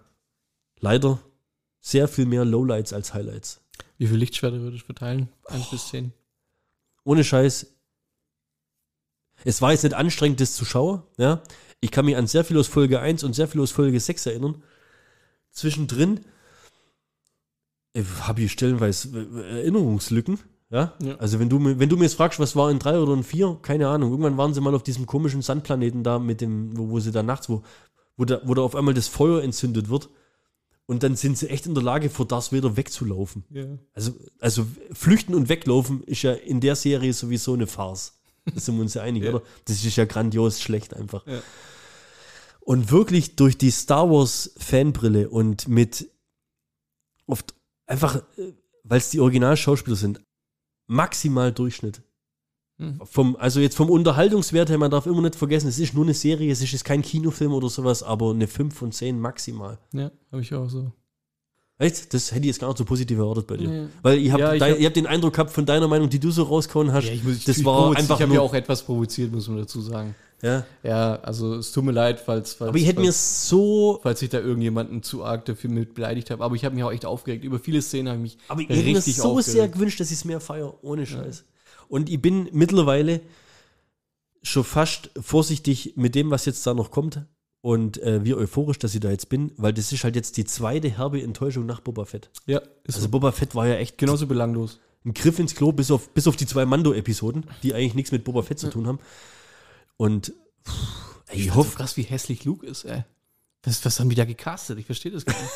leider 0.80 1.20
sehr 1.82 2.08
viel 2.08 2.26
mehr 2.26 2.46
Lowlights 2.46 2.94
als 2.94 3.14
Highlights. 3.14 3.60
Wie 3.98 4.08
viele 4.08 4.20
Lichtschwerter 4.20 4.62
würde 4.62 4.78
ich 4.78 4.84
verteilen? 4.86 5.28
Eins 5.48 5.70
bis 5.70 5.90
zehn. 5.90 6.14
Ohne 7.04 7.26
Scheiß. 7.26 7.68
Es 9.44 9.62
war 9.62 9.74
jetzt 9.74 9.84
nicht 9.84 9.96
anstrengend, 9.96 10.40
das 10.40 10.56
zu 10.56 10.64
schauen, 10.64 11.04
ja. 11.18 11.44
Ich 11.82 11.92
kann 11.92 12.06
mich 12.06 12.16
an 12.16 12.28
sehr 12.28 12.46
viel 12.46 12.58
aus 12.58 12.68
Folge 12.68 13.02
1 13.02 13.26
und 13.26 13.34
sehr 13.34 13.50
viel 13.50 13.60
aus 13.60 13.72
Folge 13.72 14.00
6 14.00 14.28
erinnern. 14.28 14.64
Zwischendrin 15.52 16.22
habe 18.22 18.42
ich 18.42 18.52
stellenweise 18.52 19.10
äh, 19.18 19.60
Erinnerungslücken, 19.60 20.40
ja. 20.70 20.94
Ja. 21.02 21.16
Also 21.18 21.40
wenn 21.40 21.50
du, 21.50 21.58
mir- 21.60 21.80
wenn 21.80 21.90
du 21.90 21.98
mir 21.98 22.04
jetzt 22.04 22.14
fragst, 22.16 22.40
was 22.40 22.56
war 22.56 22.70
in 22.70 22.80
3 22.80 23.00
oder 23.00 23.14
in 23.14 23.24
4, 23.24 23.58
keine 23.62 23.88
Ahnung. 23.88 24.12
Irgendwann 24.12 24.38
waren 24.38 24.54
sie 24.54 24.62
mal 24.62 24.76
auf 24.76 24.84
diesem 24.84 25.06
komischen 25.08 25.42
Sandplaneten 25.42 26.04
da 26.04 26.20
mit 26.20 26.42
dem, 26.42 26.78
wo, 26.78 26.90
wo 26.90 27.00
sie 27.00 27.12
da 27.12 27.24
nachts, 27.24 27.50
wo, 27.50 27.64
wo, 28.18 28.26
da, 28.26 28.42
wo 28.44 28.54
da 28.54 28.62
auf 28.62 28.76
einmal 28.76 28.94
das 28.94 29.08
Feuer 29.08 29.42
entzündet 29.42 29.90
wird. 29.90 30.10
Und 30.86 31.04
dann 31.04 31.16
sind 31.16 31.38
sie 31.38 31.50
echt 31.50 31.66
in 31.68 31.74
der 31.76 31.84
Lage, 31.84 32.10
vor 32.10 32.28
Darth 32.28 32.52
Vader 32.52 32.76
wegzulaufen. 32.78 33.44
Ja. 33.52 33.66
Also, 33.94 34.14
also 34.40 34.66
flüchten 34.92 35.36
und 35.36 35.48
weglaufen 35.50 36.04
ist 36.04 36.24
ja 36.24 36.34
in 36.34 36.60
der 36.62 36.76
Serie 36.76 37.14
sowieso 37.14 37.54
eine 37.54 37.68
Farce. 37.68 38.20
Da 38.46 38.60
sind 38.60 38.76
wir 38.76 38.82
uns 38.82 38.94
ja 38.96 39.04
einig, 39.04 39.24
Ja. 39.26 39.30
oder? 39.36 39.44
Das 39.66 39.84
ist 39.84 39.96
ja 39.96 40.06
grandios 40.06 40.62
schlecht 40.62 40.96
einfach. 40.96 41.24
Und 42.62 42.92
wirklich 42.92 43.36
durch 43.36 43.58
die 43.58 43.72
Star 43.72 44.10
Wars 44.10 44.52
Fanbrille 44.58 45.30
und 45.30 45.68
mit 45.68 46.10
oft 47.26 47.54
einfach, 47.90 48.22
weil 48.84 48.98
es 48.98 49.10
die 49.10 49.20
Originalschauspieler 49.20 49.96
sind, 49.98 50.22
maximal 50.88 51.52
Durchschnitt. 51.52 52.02
Hm. 52.78 53.00
Vom, 53.04 53.36
also 53.36 53.60
jetzt 53.60 53.76
vom 53.76 53.90
Unterhaltungswert 53.90 54.70
her, 54.70 54.78
man 54.78 54.90
darf 54.92 55.06
immer 55.06 55.22
nicht 55.22 55.36
vergessen, 55.36 55.68
es 55.68 55.80
ist 55.80 55.94
nur 55.94 56.06
eine 56.06 56.14
Serie, 56.14 56.52
es 56.52 56.62
ist 56.62 56.72
jetzt 56.72 56.86
kein 56.86 57.02
Kinofilm 57.02 57.52
oder 57.52 57.70
sowas, 57.70 58.04
aber 58.04 58.32
eine 58.32 58.48
5 58.48 58.74
von 58.74 58.92
10 58.94 59.20
maximal. 59.20 59.78
Ja, 59.94 60.12
habe 60.32 60.42
ich 60.42 60.54
auch 60.54 60.70
so. 60.70 60.92
Echt? 61.78 62.14
Das 62.14 62.32
hätte 62.32 62.42
ich 62.42 62.48
jetzt 62.48 62.60
gar 62.60 62.68
nicht 62.70 62.78
so 62.78 62.86
positiv 62.86 63.18
erwartet 63.18 63.48
bei 63.48 63.58
dir. 63.58 63.68
Nee. 63.70 63.88
Weil 64.02 64.18
ich 64.20 64.32
habe 64.32 64.42
Ja, 64.42 64.54
ich 64.54 64.62
hab- 64.62 64.78
ich 64.80 64.86
hab 64.86 64.94
den 64.94 65.08
Eindruck 65.08 65.34
gehabt 65.34 65.52
von 65.52 65.66
deiner 65.66 65.88
Meinung, 65.88 66.10
die 66.10 66.20
du 66.20 66.30
so 66.32 66.44
rausgehauen 66.44 66.92
hast, 66.92 67.08
das 67.46 67.64
war 67.66 67.96
einfach 67.96 68.18
Ich 68.18 68.22
habe 68.22 68.34
ja 68.34 68.42
auch 68.42 68.54
etwas 68.54 68.84
provoziert, 68.84 69.32
muss 69.32 69.48
man 69.48 69.60
dazu 69.60 69.82
sagen. 69.82 70.14
Ja. 70.42 70.66
Ja, 70.84 71.16
also 71.22 71.56
es 71.56 71.72
tut 71.72 71.84
mir 71.84 71.92
leid, 71.92 72.20
falls, 72.20 72.54
falls, 72.54 72.70
Aber 72.70 72.78
ich 72.78 72.88
hätte 72.88 73.02
mir 73.02 73.12
so, 73.12 74.00
falls 74.02 74.22
ich 74.22 74.30
da 74.30 74.40
irgendjemanden 74.40 75.04
zu 75.04 75.24
arg 75.24 75.46
dafür 75.46 75.70
mit 75.70 75.94
beleidigt 75.94 76.32
habe. 76.32 76.44
Aber 76.44 76.56
ich 76.56 76.66
habe 76.66 76.76
mich 76.76 76.84
auch 76.84 76.92
echt 76.92 77.06
aufgeregt. 77.06 77.44
Über 77.44 77.60
viele 77.60 77.82
Szenen 77.82 78.08
habe 78.08 78.18
ich 78.18 78.36
mich 78.36 78.38
aber 78.48 78.62
ich 78.62 78.70
hätte 78.70 78.84
mir 78.84 79.02
so 79.02 79.12
sehr 79.12 79.26
aufgeregt. 79.26 79.74
gewünscht, 79.74 80.00
dass 80.00 80.12
ich 80.12 80.18
es 80.18 80.26
mehr 80.26 80.40
feiere, 80.40 80.84
ohne 80.84 81.06
Scheiß. 81.06 81.44
Und 81.88 82.10
ich 82.10 82.22
bin 82.22 82.50
mittlerweile 82.52 83.22
schon 84.42 84.64
fast 84.64 85.10
vorsichtig 85.20 85.94
mit 85.96 86.16
dem, 86.16 86.32
was 86.32 86.46
jetzt 86.46 86.66
da 86.66 86.74
noch 86.74 86.92
kommt 86.92 87.26
und 87.62 88.02
äh, 88.02 88.24
wie 88.24 88.34
euphorisch, 88.34 88.80
dass 88.80 88.94
ich 88.96 89.02
da 89.02 89.12
jetzt 89.12 89.30
bin, 89.30 89.52
weil 89.58 89.74
das 89.74 89.92
ist 89.92 90.04
halt 90.04 90.16
jetzt 90.16 90.38
die 90.38 90.46
zweite 90.46 90.90
herbe 90.90 91.22
Enttäuschung 91.22 91.66
nach 91.66 91.82
Boba 91.82 92.06
Fett. 92.06 92.30
Ja, 92.46 92.62
ist 92.84 92.96
Also 92.96 93.10
Boba 93.10 93.32
Fett 93.32 93.56
war 93.56 93.68
ja 93.68 93.76
echt 93.76 93.98
genauso 93.98 94.28
belanglos. 94.28 94.80
ein 95.04 95.14
Griff 95.14 95.40
ins 95.40 95.56
Klo, 95.56 95.72
bis 95.72 95.92
auf, 95.92 96.10
bis 96.10 96.28
auf 96.28 96.36
die 96.36 96.46
zwei 96.46 96.66
Mando-Episoden, 96.66 97.46
die 97.64 97.74
eigentlich 97.74 97.96
nichts 97.96 98.12
mit 98.12 98.24
Boba 98.24 98.44
Fett 98.44 98.60
zu 98.60 98.70
tun 98.70 98.88
haben. 98.88 99.00
Und 100.00 100.32
pff, 100.66 101.22
ey, 101.28 101.42
ich 101.42 101.54
hoffe, 101.54 101.76
krass, 101.76 101.98
wie 101.98 102.04
hässlich 102.04 102.46
Luke 102.46 102.66
ist, 102.66 102.86
ey. 102.86 103.04
Was, 103.64 103.84
was 103.84 104.00
haben 104.00 104.08
die 104.08 104.16
da 104.16 104.24
gecastet? 104.24 104.80
Ich 104.80 104.86
verstehe 104.86 105.12
das 105.12 105.26
gar 105.26 105.36
nicht. 105.38 105.52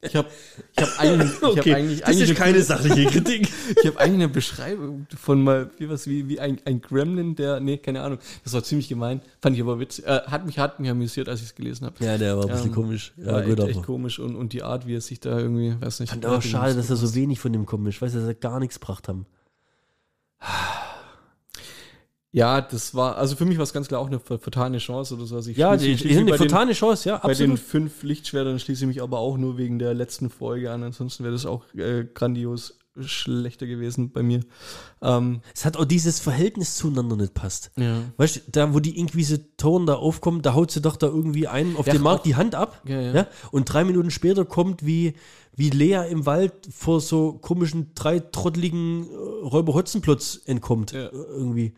Ich 0.00 0.14
habe 0.14 0.28
ich 0.76 0.82
hab 0.82 1.00
eigentlich, 1.00 1.30
ich 1.32 1.42
hab 1.42 1.66
eigentlich, 1.66 2.06
eigentlich 2.06 2.40
eine, 2.40 2.62
sachliche 2.62 3.06
Kritik. 3.10 3.48
ich 3.76 3.86
hab 3.88 3.96
eigentlich 3.96 4.14
eine 4.14 4.28
Beschreibung 4.28 5.08
von 5.20 5.42
mal 5.42 5.70
wie 5.78 5.90
was 5.90 6.06
wie, 6.06 6.28
wie 6.28 6.38
ein, 6.38 6.60
ein 6.64 6.80
Gremlin, 6.80 7.34
der 7.34 7.58
nee, 7.58 7.78
keine 7.78 8.02
Ahnung. 8.02 8.20
Das 8.44 8.52
war 8.52 8.62
ziemlich 8.62 8.88
gemein, 8.88 9.20
fand 9.42 9.56
ich 9.56 9.62
aber 9.62 9.80
witzig. 9.80 10.06
Äh, 10.06 10.20
hat 10.26 10.46
mich 10.46 10.60
hat 10.60 10.78
mich 10.78 10.88
amüsiert, 10.88 11.28
als 11.28 11.40
ich 11.40 11.46
es 11.46 11.54
gelesen 11.56 11.84
habe. 11.84 12.02
Ja, 12.02 12.16
der 12.16 12.36
war 12.36 12.44
ein 12.44 12.50
bisschen 12.50 12.68
Ähm, 12.68 12.74
komisch. 12.74 13.12
Ja, 13.16 13.32
war 13.32 13.42
gut, 13.42 13.58
echt, 13.58 13.68
echt 13.70 13.82
komisch 13.82 14.20
und, 14.20 14.36
und 14.36 14.52
die 14.52 14.62
Art, 14.62 14.86
wie 14.86 14.94
er 14.94 15.00
sich 15.00 15.18
da 15.18 15.36
irgendwie, 15.36 15.74
weiß 15.80 15.98
nicht. 15.98 16.10
fand 16.10 16.24
aber 16.24 16.40
schade, 16.42 16.76
dass 16.76 16.88
er 16.90 16.96
so 16.96 17.12
wenig 17.16 17.40
von 17.40 17.52
dem 17.52 17.66
kommt. 17.66 17.88
Ich 17.88 18.00
weiß, 18.00 18.12
dass 18.12 18.24
er 18.24 18.34
gar 18.34 18.60
nichts 18.60 18.78
gebracht 18.78 19.08
haben. 19.08 19.26
Ja, 22.38 22.60
das 22.60 22.94
war, 22.94 23.16
also 23.16 23.34
für 23.36 23.44
mich 23.44 23.56
war 23.58 23.64
es 23.64 23.72
ganz 23.72 23.88
klar 23.88 24.00
auch 24.00 24.06
eine 24.06 24.20
ver- 24.20 24.38
vertane 24.38 24.78
Chance 24.78 25.14
oder 25.14 25.26
so. 25.26 25.36
Also 25.36 25.50
ich 25.50 25.56
Ja, 25.56 25.76
die, 25.76 25.94
sind 25.96 26.10
eine 26.10 26.24
den- 26.26 26.36
vertane 26.36 26.72
Chance, 26.72 27.08
ja, 27.08 27.16
Bei 27.18 27.34
den 27.34 27.52
absolut. 27.52 27.58
fünf 27.58 28.02
Lichtschwertern 28.02 28.58
schließe 28.58 28.84
ich 28.84 28.88
mich 28.88 29.02
aber 29.02 29.18
auch 29.18 29.36
nur 29.38 29.58
wegen 29.58 29.78
der 29.78 29.92
letzten 29.94 30.30
Folge 30.30 30.70
an. 30.70 30.82
Ansonsten 30.82 31.24
wäre 31.24 31.32
das 31.32 31.46
auch 31.46 31.64
äh, 31.74 32.04
grandios 32.14 32.78
schlechter 33.00 33.66
gewesen 33.68 34.10
bei 34.10 34.22
mir. 34.24 34.40
Ähm, 35.02 35.40
Es 35.54 35.64
hat 35.64 35.76
auch 35.76 35.84
dieses 35.84 36.18
Verhältnis 36.18 36.74
zueinander 36.76 37.14
nicht 37.16 37.32
passt. 37.32 37.70
ja. 37.76 38.02
Weißt 38.16 38.36
du, 38.36 38.40
da 38.50 38.74
wo 38.74 38.80
die 38.80 38.98
Inquisitoren 38.98 39.86
da 39.86 39.94
aufkommen, 39.94 40.42
da 40.42 40.54
haut 40.54 40.70
sie 40.72 40.80
doch 40.80 40.96
da 40.96 41.06
irgendwie 41.06 41.46
einen 41.46 41.76
auf 41.76 41.86
Ja, 41.86 41.92
den 41.92 42.02
Markt 42.02 42.26
die 42.26 42.34
Hand 42.34 42.54
ab. 42.56 42.82
Ja, 42.86 43.00
ja. 43.00 43.26
Und 43.52 43.66
drei 43.72 43.84
Minuten 43.84 44.10
später 44.10 44.44
kommt 44.44 44.84
wie, 44.84 45.14
wie 45.54 45.70
Lea 45.70 46.08
im 46.10 46.26
Wald 46.26 46.52
vor 46.72 47.00
so 47.00 47.34
komischen, 47.34 47.92
drei 47.94 48.18
trotteligen 48.18 49.06
äh, 49.08 49.14
Räuber 49.46 49.74
Hotzenplotz 49.74 50.40
entkommt. 50.46 50.92
Äh, 50.92 51.06
irgendwie. 51.08 51.74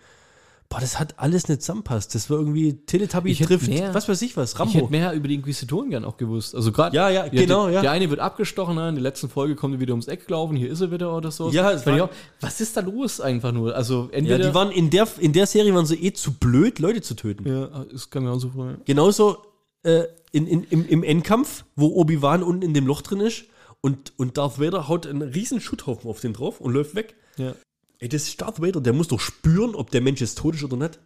Boah, 0.73 0.79
das 0.81 1.01
hat 1.01 1.19
alles 1.19 1.49
nicht 1.49 1.63
zusammenpasst. 1.63 2.15
Das 2.15 2.31
war 2.31 2.39
irgendwie 2.39 2.75
Teletubby 2.87 3.33
Ich 3.33 3.41
trifft, 3.41 3.69
mehr- 3.69 3.93
was 3.93 4.09
weiß 4.09 4.23
ich 4.23 4.37
was, 4.37 4.53
Ich 4.53 4.59
Rambo. 4.61 4.75
hätte 4.75 4.91
mehr 4.91 5.13
über 5.15 5.27
die 5.27 5.35
Inquisitoren 5.35 5.91
gern 5.91 6.05
auch 6.05 6.17
gewusst. 6.17 6.55
Also 6.55 6.71
gerade. 6.71 6.95
Ja, 6.95 7.09
ja, 7.11 7.27
genau, 7.27 7.65
der, 7.67 7.75
ja. 7.75 7.81
Der 7.83 7.91
eine 7.91 8.09
wird 8.09 8.21
abgestochen, 8.21 8.77
ne? 8.77 8.89
in 8.89 8.95
der 8.95 9.03
letzten 9.03 9.29
Folge 9.29 9.57
kommt 9.57 9.75
er 9.75 9.81
wieder 9.81 9.93
ums 9.95 10.07
Eck 10.07 10.29
gelaufen, 10.29 10.55
hier 10.57 10.71
ist 10.71 10.81
er 10.81 10.93
wieder 10.93 11.15
oder 11.17 11.33
so. 11.33 11.51
Ja, 11.51 11.75
ich 11.75 11.85
war- 11.85 12.05
auch, 12.05 12.09
was 12.41 12.61
ist 12.61 12.77
da 12.77 12.83
los 12.83 13.21
einfach 13.21 13.51
nur? 13.51 13.75
Also 13.75 14.09
ja, 14.13 14.19
entweder. 14.19 14.49
die 14.49 14.55
waren 14.55 14.71
in 14.71 14.91
der, 14.91 15.09
in 15.19 15.33
der 15.33 15.47
Serie 15.49 15.75
waren 15.75 15.87
sie 15.87 15.97
eh 15.97 16.13
zu 16.13 16.35
blöd, 16.35 16.79
Leute 16.79 17.03
zu 17.03 17.15
töten. 17.15 17.49
ja, 17.49 17.85
das 17.91 18.09
kann 18.09 18.23
mir 18.23 18.31
auch 18.31 18.39
so 18.39 18.51
vorstellen. 18.51 18.81
Genauso 18.85 19.39
äh, 19.83 20.05
in, 20.31 20.47
in, 20.47 20.63
im, 20.71 20.87
im 20.87 21.03
Endkampf, 21.03 21.65
wo 21.75 21.89
Obi-Wan 21.97 22.45
unten 22.45 22.63
in 22.63 22.75
dem 22.75 22.87
Loch 22.87 23.03
drin 23.03 23.19
ist 23.19 23.43
und, 23.81 24.13
und 24.19 24.39
Darth 24.39 24.61
Vader 24.61 24.87
haut 24.87 25.09
einen 25.09 25.23
riesen 25.23 25.61
Schutthaufen 25.61 26.09
auf 26.09 26.21
den 26.21 26.33
drauf 26.33 26.61
und 26.61 26.73
läuft 26.73 26.95
weg. 26.95 27.17
Ja. 27.39 27.55
Ey, 28.03 28.09
das 28.09 28.23
ist 28.29 28.41
Darth 28.41 28.63
Vader, 28.63 28.81
der 28.81 28.95
muss 28.95 29.09
doch 29.09 29.21
spüren, 29.21 29.75
ob 29.75 29.91
der 29.91 30.01
Mensch 30.01 30.23
jetzt 30.23 30.39
tot 30.39 30.55
ist 30.55 30.65
oder 30.65 30.77
nicht. 30.79 30.99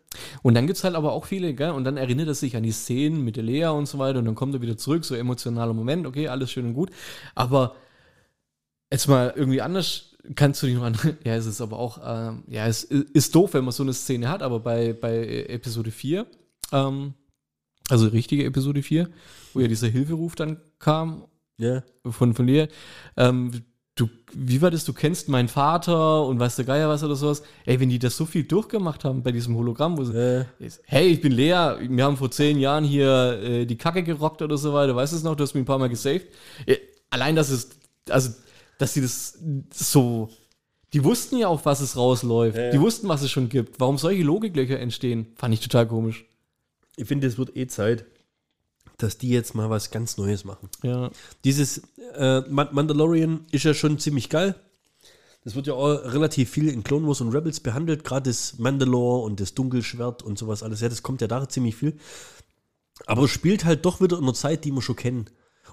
Und 0.43 0.55
dann 0.55 0.69
gibt 0.69 0.77
es 0.77 0.85
halt 0.85 0.95
aber 0.95 1.13
auch 1.13 1.25
viele, 1.25 1.53
gell? 1.53 1.71
Und 1.71 1.83
dann 1.83 1.97
erinnert 1.97 2.29
er 2.29 2.35
sich 2.35 2.57
an 2.57 2.63
die 2.63 2.71
Szenen 2.71 3.25
mit 3.25 3.35
der 3.35 3.43
Lea 3.43 3.67
und 3.67 3.87
so 3.87 3.99
weiter 3.99 4.21
und 4.21 4.27
dann 4.27 4.37
kommt 4.37 4.55
er 4.55 4.63
wieder 4.63 4.77
zurück, 4.77 5.05
so 5.05 5.17
emotionaler 5.17 5.75
Moment, 5.75 6.07
okay, 6.07 6.29
alles 6.29 6.53
schön 6.53 6.67
und 6.67 6.75
gut. 6.75 6.91
Aber 7.35 7.75
jetzt 8.93 9.09
mal 9.09 9.33
irgendwie 9.35 9.61
anders 9.61 10.17
kannst 10.37 10.63
du 10.63 10.67
dich 10.67 10.77
noch 10.77 10.85
an. 10.85 10.97
Ja, 11.25 11.35
es 11.35 11.47
ist 11.47 11.61
aber 11.61 11.79
auch, 11.81 11.99
ähm, 12.05 12.45
ja, 12.47 12.67
es 12.69 12.85
ist 12.85 13.35
doof, 13.35 13.55
wenn 13.55 13.65
man 13.65 13.73
so 13.73 13.83
eine 13.83 13.93
Szene 13.93 14.29
hat, 14.29 14.43
aber 14.43 14.61
bei, 14.61 14.93
bei 14.93 15.47
Episode 15.49 15.91
4, 15.91 16.27
ähm, 16.71 17.15
also 17.89 18.07
richtige 18.07 18.45
Episode 18.45 18.83
4, 18.85 19.09
wo 19.53 19.59
ja 19.61 19.67
dieser 19.67 19.89
Hilferuf 19.89 20.37
dann 20.37 20.61
kam 20.79 21.25
Ja. 21.59 21.83
von, 22.09 22.35
von 22.35 22.47
dir, 22.47 22.69
ähm, 23.17 23.51
du, 23.97 24.09
wie 24.33 24.61
war 24.61 24.71
das, 24.71 24.85
du 24.85 24.93
kennst 24.93 25.29
meinen 25.29 25.49
Vater 25.49 26.27
und 26.27 26.39
weißt 26.41 26.59
der 26.59 26.65
Geier 26.65 26.89
was 26.89 27.05
oder 27.05 27.15
sowas. 27.17 27.43
Ey, 27.65 27.79
wenn 27.81 27.89
die 27.89 27.99
das 27.99 28.17
so 28.17 28.27
viel 28.27 28.45
durchgemacht 28.45 29.05
haben 29.05 29.23
bei 29.23 29.31
diesem 29.33 29.57
Hologramm, 29.57 29.97
wo 29.97 30.05
sie, 30.05 30.17
Äh, 30.17 30.45
hey, 30.85 31.07
ich 31.09 31.21
bin 31.21 31.33
Lea, 31.33 31.77
wir 31.89 32.05
haben 32.05 32.17
vor 32.17 32.31
zehn 32.31 32.59
Jahren 32.59 32.85
hier 32.85 33.41
äh, 33.43 33.67
die 33.67 33.77
Kacke 33.77 34.03
gerockt 34.03 34.43
oder 34.43 34.57
so 34.59 34.73
weiter, 34.73 34.97
weißt 34.97 35.13
du 35.13 35.17
es 35.19 35.23
noch, 35.23 35.37
du 35.37 35.43
hast 35.45 35.55
mich 35.55 35.63
ein 35.63 35.67
paar 35.67 35.79
Mal 35.79 35.89
gesaved. 35.89 36.27
Ja, 36.67 36.75
allein, 37.11 37.37
dass 37.37 37.51
es, 37.51 37.71
also, 38.09 38.31
dass 38.79 38.95
sie 38.95 39.01
das 39.03 39.39
so, 39.73 40.29
die 40.93 41.05
wussten 41.05 41.39
ja 41.39 41.49
auch, 41.49 41.65
was 41.65 41.81
es 41.81 41.97
rausläuft, 41.97 42.57
Ja, 42.57 42.65
ja. 42.65 42.71
die 42.73 42.81
wussten, 42.81 43.09
was 43.09 43.23
es 43.23 43.31
schon 43.31 43.49
gibt. 43.49 43.79
Warum 43.81 43.99
solche 43.99 44.23
Logiklöcher 44.23 44.79
entstehen, 44.81 45.29
fand 45.37 45.55
ich 45.55 45.61
total 45.61 45.87
komisch. 45.87 46.25
ich 46.97 47.07
finde, 47.07 47.27
es 47.27 47.39
wird 47.39 47.57
eh 47.57 47.67
Zeit, 47.69 48.05
dass 49.05 49.19
die 49.19 49.29
jetzt 49.29 49.55
mal 49.55 49.71
was 49.71 49.91
ganz 49.91 50.17
Neues 50.17 50.45
machen. 50.45 50.69
Ja. 50.83 51.11
Dieses 51.45 51.83
äh, 52.17 52.41
Ma- 52.49 52.69
Mandalorian 52.73 53.47
ist 53.53 53.65
ja 53.65 53.75
schon 53.75 53.99
ziemlich 53.99 54.29
geil. 54.31 54.55
Das 55.45 55.55
wird 55.55 55.67
ja 55.67 55.75
auch 55.75 55.91
relativ 56.13 56.49
viel 56.51 56.69
in 56.69 56.83
Clone 56.85 57.07
Wars 57.07 57.21
und 57.21 57.35
Rebels 57.35 57.61
behandelt, 57.61 58.03
gerade 58.03 58.31
das 58.31 58.59
Mandalore 58.59 59.25
und 59.25 59.41
das 59.41 59.53
Dunkelschwert 59.55 60.23
und 60.23 60.39
sowas 60.39 60.63
alles. 60.63 60.81
Ja, 60.81 60.89
das 60.89 61.03
kommt 61.03 61.21
ja 61.21 61.27
da 61.27 61.47
ziemlich 61.49 61.77
viel. 61.77 61.99
Aber 63.07 63.25
es 63.25 63.31
spielt 63.31 63.65
halt 63.65 63.85
doch 63.85 64.01
wieder 64.01 64.17
in 64.17 64.23
einer 64.25 64.35
Zeit, 64.35 64.65
die 64.65 64.73
wir 64.73 64.81
schon 64.83 64.97
kennen. 64.97 65.27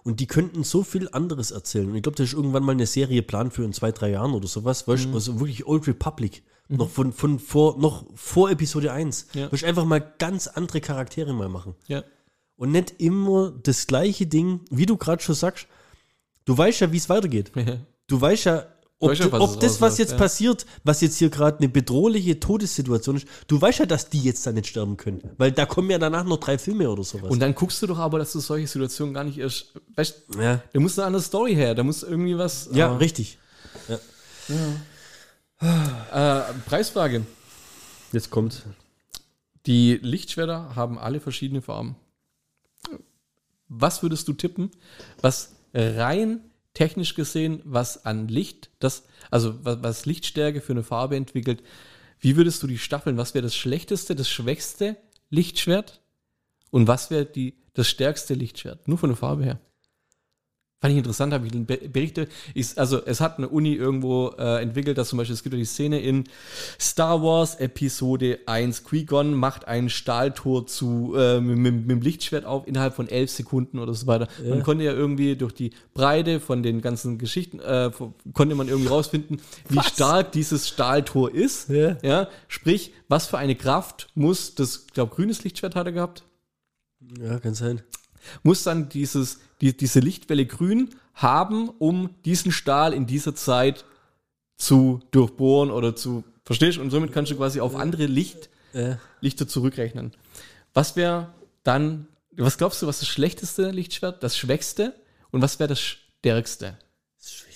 Und 0.03 0.19
die 0.19 0.27
könnten 0.27 0.63
so 0.63 0.83
viel 0.83 1.07
anderes 1.11 1.51
erzählen. 1.51 1.87
Und 1.89 1.95
ich 1.95 2.03
glaube, 2.03 2.15
da 2.17 2.23
ist 2.23 2.33
irgendwann 2.33 2.63
mal 2.63 2.71
eine 2.71 2.87
Serie 2.87 3.21
plan 3.21 3.51
für 3.51 3.63
in 3.63 3.71
zwei, 3.73 3.91
drei 3.91 4.09
Jahren 4.09 4.33
oder 4.33 4.47
sowas. 4.47 4.87
Weißt 4.87 5.05
du, 5.05 5.13
also 5.13 5.39
wirklich 5.39 5.65
Old 5.67 5.87
Republic. 5.87 6.43
Noch 6.67 6.89
von, 6.89 7.11
von 7.11 7.37
vor, 7.39 7.77
noch 7.77 8.05
vor 8.15 8.49
Episode 8.49 8.91
1. 8.93 9.27
Ja. 9.33 9.51
Weißt 9.51 9.63
einfach 9.65 9.85
mal 9.85 9.99
ganz 10.19 10.47
andere 10.47 10.79
Charaktere 10.81 11.33
mal 11.33 11.49
machen. 11.49 11.75
Ja. 11.87 12.03
Und 12.61 12.73
nicht 12.73 12.93
immer 12.99 13.51
das 13.63 13.87
gleiche 13.87 14.27
Ding, 14.27 14.59
wie 14.69 14.85
du 14.85 14.95
gerade 14.95 15.19
schon 15.23 15.33
sagst. 15.33 15.65
Du 16.45 16.55
weißt 16.55 16.81
ja, 16.81 16.91
wie 16.91 16.97
es 16.97 17.09
weitergeht. 17.09 17.51
Du 18.05 18.21
weißt 18.21 18.45
ja, 18.45 18.67
ob, 18.99 19.09
weißt 19.09 19.21
ja, 19.21 19.31
was 19.31 19.41
ob 19.41 19.59
das, 19.59 19.81
was 19.81 19.97
jetzt 19.97 20.11
ja. 20.11 20.17
passiert, 20.19 20.67
was 20.83 21.01
jetzt 21.01 21.17
hier 21.17 21.31
gerade 21.31 21.57
eine 21.57 21.69
bedrohliche 21.69 22.39
Todessituation 22.39 23.15
ist, 23.15 23.27
du 23.47 23.59
weißt 23.59 23.79
ja, 23.79 23.85
dass 23.87 24.09
die 24.09 24.21
jetzt 24.21 24.45
da 24.45 24.51
nicht 24.51 24.67
sterben 24.67 24.95
können. 24.95 25.23
Weil 25.39 25.51
da 25.51 25.65
kommen 25.65 25.89
ja 25.89 25.97
danach 25.97 26.23
noch 26.23 26.37
drei 26.37 26.59
Filme 26.59 26.87
oder 26.87 27.03
sowas. 27.03 27.31
Und 27.31 27.39
dann 27.39 27.55
guckst 27.55 27.81
du 27.81 27.87
doch 27.87 27.97
aber, 27.97 28.19
dass 28.19 28.31
du 28.31 28.39
solche 28.39 28.67
Situationen 28.67 29.15
gar 29.15 29.23
nicht 29.23 29.39
erst. 29.39 29.73
Weißt 29.95 30.25
ja, 30.39 30.61
da 30.71 30.79
muss 30.79 30.99
eine 30.99 31.07
andere 31.07 31.23
Story 31.23 31.55
her, 31.55 31.73
da 31.73 31.81
muss 31.81 32.03
irgendwie 32.03 32.37
was. 32.37 32.69
ja 32.73 32.89
aber- 32.91 32.99
richtig. 32.99 33.39
Äh, 35.59 36.41
Preisfrage. 36.67 37.25
Jetzt 38.11 38.29
kommt. 38.29 38.67
Die 39.65 39.97
Lichtschwerter 39.99 40.75
haben 40.75 40.99
alle 40.99 41.19
verschiedene 41.19 41.63
Farben. 41.63 41.95
Was 43.73 44.03
würdest 44.03 44.27
du 44.27 44.33
tippen, 44.33 44.69
was 45.21 45.55
rein 45.73 46.41
technisch 46.73 47.15
gesehen, 47.15 47.61
was 47.63 48.05
an 48.05 48.27
Licht, 48.27 48.69
das, 48.79 49.03
also 49.29 49.63
was, 49.63 49.81
was 49.81 50.05
Lichtstärke 50.05 50.61
für 50.61 50.73
eine 50.73 50.83
Farbe 50.83 51.15
entwickelt, 51.15 51.63
wie 52.19 52.35
würdest 52.35 52.61
du 52.61 52.67
die 52.67 52.77
staffeln? 52.77 53.17
Was 53.17 53.33
wäre 53.33 53.43
das 53.43 53.55
schlechteste, 53.55 54.15
das 54.15 54.29
schwächste 54.29 54.97
Lichtschwert? 55.29 56.01
Und 56.69 56.87
was 56.87 57.09
wäre 57.11 57.25
die, 57.25 57.55
das 57.73 57.87
stärkste 57.87 58.33
Lichtschwert? 58.33 58.87
Nur 58.87 58.97
von 58.97 59.09
der 59.09 59.17
Farbe 59.17 59.43
her. 59.43 59.59
Fand 60.81 60.93
ich 60.93 60.97
interessant, 60.97 61.31
habe 61.31 61.45
ich 61.45 61.53
Be- 61.53 61.89
Berichte. 61.89 62.27
Ich, 62.55 62.75
also, 62.79 63.05
es 63.05 63.21
hat 63.21 63.37
eine 63.37 63.47
Uni 63.49 63.73
irgendwo 63.75 64.29
äh, 64.39 64.63
entwickelt, 64.63 64.97
dass 64.97 65.09
zum 65.09 65.17
Beispiel, 65.19 65.35
es 65.35 65.43
gibt 65.43 65.53
ja 65.53 65.59
die 65.59 65.65
Szene 65.65 65.99
in 66.01 66.23
Star 66.79 67.21
Wars 67.21 67.53
Episode 67.53 68.39
1. 68.47 68.83
Qui-Gon 68.85 69.35
macht 69.35 69.67
ein 69.67 69.89
Stahltor 69.89 70.65
zu, 70.65 71.13
äh, 71.15 71.39
mit, 71.39 71.57
mit, 71.59 71.73
mit 71.81 71.89
dem 71.91 72.01
Lichtschwert 72.01 72.45
auf 72.45 72.65
innerhalb 72.67 72.95
von 72.95 73.07
elf 73.07 73.29
Sekunden 73.29 73.77
oder 73.77 73.93
so 73.93 74.07
weiter. 74.07 74.27
Man 74.43 74.63
konnte 74.63 74.83
ja 74.83 74.91
irgendwie 74.93 75.35
durch 75.35 75.53
die 75.53 75.71
Breite 75.93 76.39
von 76.39 76.63
den 76.63 76.81
ganzen 76.81 77.19
Geschichten, 77.19 77.59
äh, 77.59 77.91
konnte 78.33 78.55
man 78.55 78.67
irgendwie 78.67 78.89
rausfinden, 78.89 79.39
wie 79.69 79.83
stark 79.83 80.31
dieses 80.31 80.67
Stahltor 80.67 81.31
ist. 81.31 81.69
Ja. 81.69 81.97
Ja, 82.01 82.27
sprich, 82.47 82.91
was 83.07 83.27
für 83.27 83.37
eine 83.37 83.53
Kraft 83.55 84.09
muss 84.15 84.55
das, 84.55 84.85
ich 84.87 84.93
glaube, 84.93 85.13
grünes 85.13 85.43
Lichtschwert 85.43 85.75
hat 85.75 85.85
er 85.85 85.91
gehabt, 85.91 86.23
Ja, 87.19 87.37
kann 87.39 87.53
sein. 87.53 87.83
Muss 88.43 88.63
dann 88.63 88.89
dieses, 88.89 89.39
die, 89.61 89.75
diese 89.75 89.99
Lichtwelle 89.99 90.45
grün 90.45 90.89
haben, 91.13 91.69
um 91.69 92.09
diesen 92.25 92.51
Stahl 92.51 92.93
in 92.93 93.05
dieser 93.05 93.35
Zeit 93.35 93.85
zu 94.57 95.01
durchbohren 95.11 95.71
oder 95.71 95.95
zu, 95.95 96.23
verstehst 96.45 96.77
du? 96.77 96.81
Und 96.81 96.91
somit 96.91 97.11
kannst 97.11 97.31
du 97.31 97.35
quasi 97.35 97.59
auf 97.59 97.75
andere 97.75 98.05
Licht, 98.05 98.49
Äh, 98.73 98.95
Lichter 99.19 99.47
zurückrechnen. 99.47 100.13
Was 100.73 100.95
wäre 100.95 101.33
dann, 101.63 102.07
was 102.37 102.57
glaubst 102.57 102.81
du, 102.81 102.87
was 102.87 102.99
das 102.99 103.09
schlechteste 103.09 103.71
Lichtschwert, 103.71 104.23
das 104.23 104.37
schwächste 104.37 104.95
und 105.31 105.41
was 105.41 105.59
wäre 105.59 105.67
das 105.67 105.81
stärkste? 105.81 106.77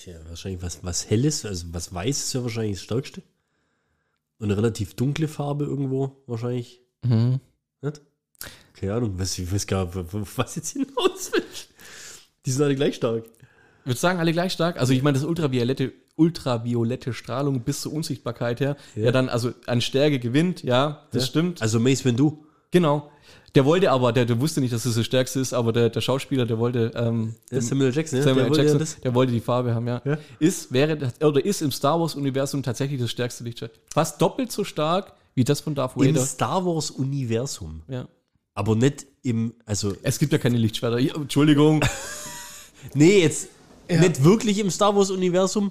ja 0.06 0.14
wahrscheinlich 0.28 0.62
was, 0.62 0.82
was 0.82 1.10
Helles, 1.10 1.44
also 1.44 1.66
was 1.72 1.92
Weißes 1.92 2.24
ist 2.26 2.32
ja 2.32 2.42
wahrscheinlich 2.42 2.76
das 2.76 2.84
Stärkste. 2.84 3.22
Und 4.38 4.46
eine 4.46 4.56
relativ 4.56 4.94
dunkle 4.94 5.28
Farbe 5.28 5.64
irgendwo 5.64 6.22
wahrscheinlich. 6.26 6.80
Nicht? 7.82 8.00
Keine 8.74 8.94
Ahnung, 8.94 9.14
was, 9.16 9.38
ich 9.38 9.50
weiß 9.50 9.66
gar 9.66 9.84
nicht, 9.86 9.96
was 10.36 10.56
jetzt 10.56 10.70
hinaus 10.70 11.32
will. 11.32 11.42
Die 12.44 12.50
sind 12.50 12.62
alle 12.62 12.74
gleich 12.76 12.96
stark. 12.96 13.24
Ich 13.80 13.86
würde 13.90 13.98
sagen, 14.00 14.18
alle 14.18 14.32
gleich 14.32 14.52
stark. 14.52 14.78
Also 14.78 14.92
ich 14.92 15.02
meine, 15.02 15.16
das 15.18 15.26
ultraviolette, 15.26 15.92
ultraviolette 16.16 17.12
Strahlung 17.12 17.60
bis 17.60 17.80
zur 17.82 17.92
Unsichtbarkeit 17.92 18.60
her, 18.60 18.76
ja, 18.94 19.12
dann 19.12 19.28
also 19.28 19.52
an 19.66 19.80
Stärke 19.80 20.18
gewinnt, 20.18 20.62
ja, 20.62 21.06
das 21.12 21.26
stimmt. 21.26 21.62
Also 21.62 21.80
Mace 21.80 22.04
Windu. 22.04 22.44
Genau. 22.70 23.10
Der 23.54 23.64
wollte 23.64 23.90
aber, 23.90 24.12
der, 24.12 24.26
der 24.26 24.38
wusste 24.38 24.60
nicht, 24.60 24.74
dass 24.74 24.84
es 24.84 24.96
das 24.96 25.06
stärkste 25.06 25.40
ist, 25.40 25.54
aber 25.54 25.72
der, 25.72 25.88
der 25.88 26.02
Schauspieler, 26.02 26.44
der 26.44 26.58
wollte, 26.58 26.90
ähm, 26.94 27.34
Der 27.50 27.62
Samuel 27.62 27.94
Jackson, 27.94 28.18
ja? 28.18 28.24
Samuel 28.24 28.42
der 28.42 28.50
wollte 28.50 28.62
Jackson, 28.62 28.78
ja 28.78 28.84
das. 28.84 29.00
der 29.00 29.14
wollte 29.14 29.32
die 29.32 29.40
Farbe 29.40 29.74
haben, 29.74 29.86
ja. 29.86 30.02
Ja. 30.04 30.18
Ist, 30.38 30.72
wäre, 30.72 30.98
das- 30.98 31.18
oder 31.22 31.42
ist 31.42 31.62
im 31.62 31.72
Star 31.72 31.98
Wars-Universum 31.98 32.62
tatsächlich 32.62 33.00
das 33.00 33.10
stärkste 33.10 33.44
Lichtschwert. 33.44 33.80
Fast 33.94 34.20
doppelt 34.20 34.52
so 34.52 34.62
stark 34.64 35.14
wie 35.34 35.44
das 35.44 35.60
von 35.60 35.74
Darth 35.74 35.96
Im 35.96 36.02
Vader. 36.14 36.26
Star 36.26 36.66
Wars 36.66 36.90
Universum. 36.90 37.82
Ja. 37.88 38.06
Aber 38.56 38.74
nicht 38.74 39.06
im, 39.22 39.54
also, 39.66 39.94
Es 40.02 40.18
gibt 40.18 40.32
ja 40.32 40.38
keine 40.38 40.56
Lichtschwerter. 40.58 40.98
Ja, 40.98 41.14
Entschuldigung. 41.14 41.84
nee, 42.94 43.20
jetzt 43.20 43.48
nicht 43.88 44.24
wirklich 44.24 44.58
im 44.58 44.70
Star 44.70 44.96
Wars 44.96 45.10
Universum, 45.10 45.70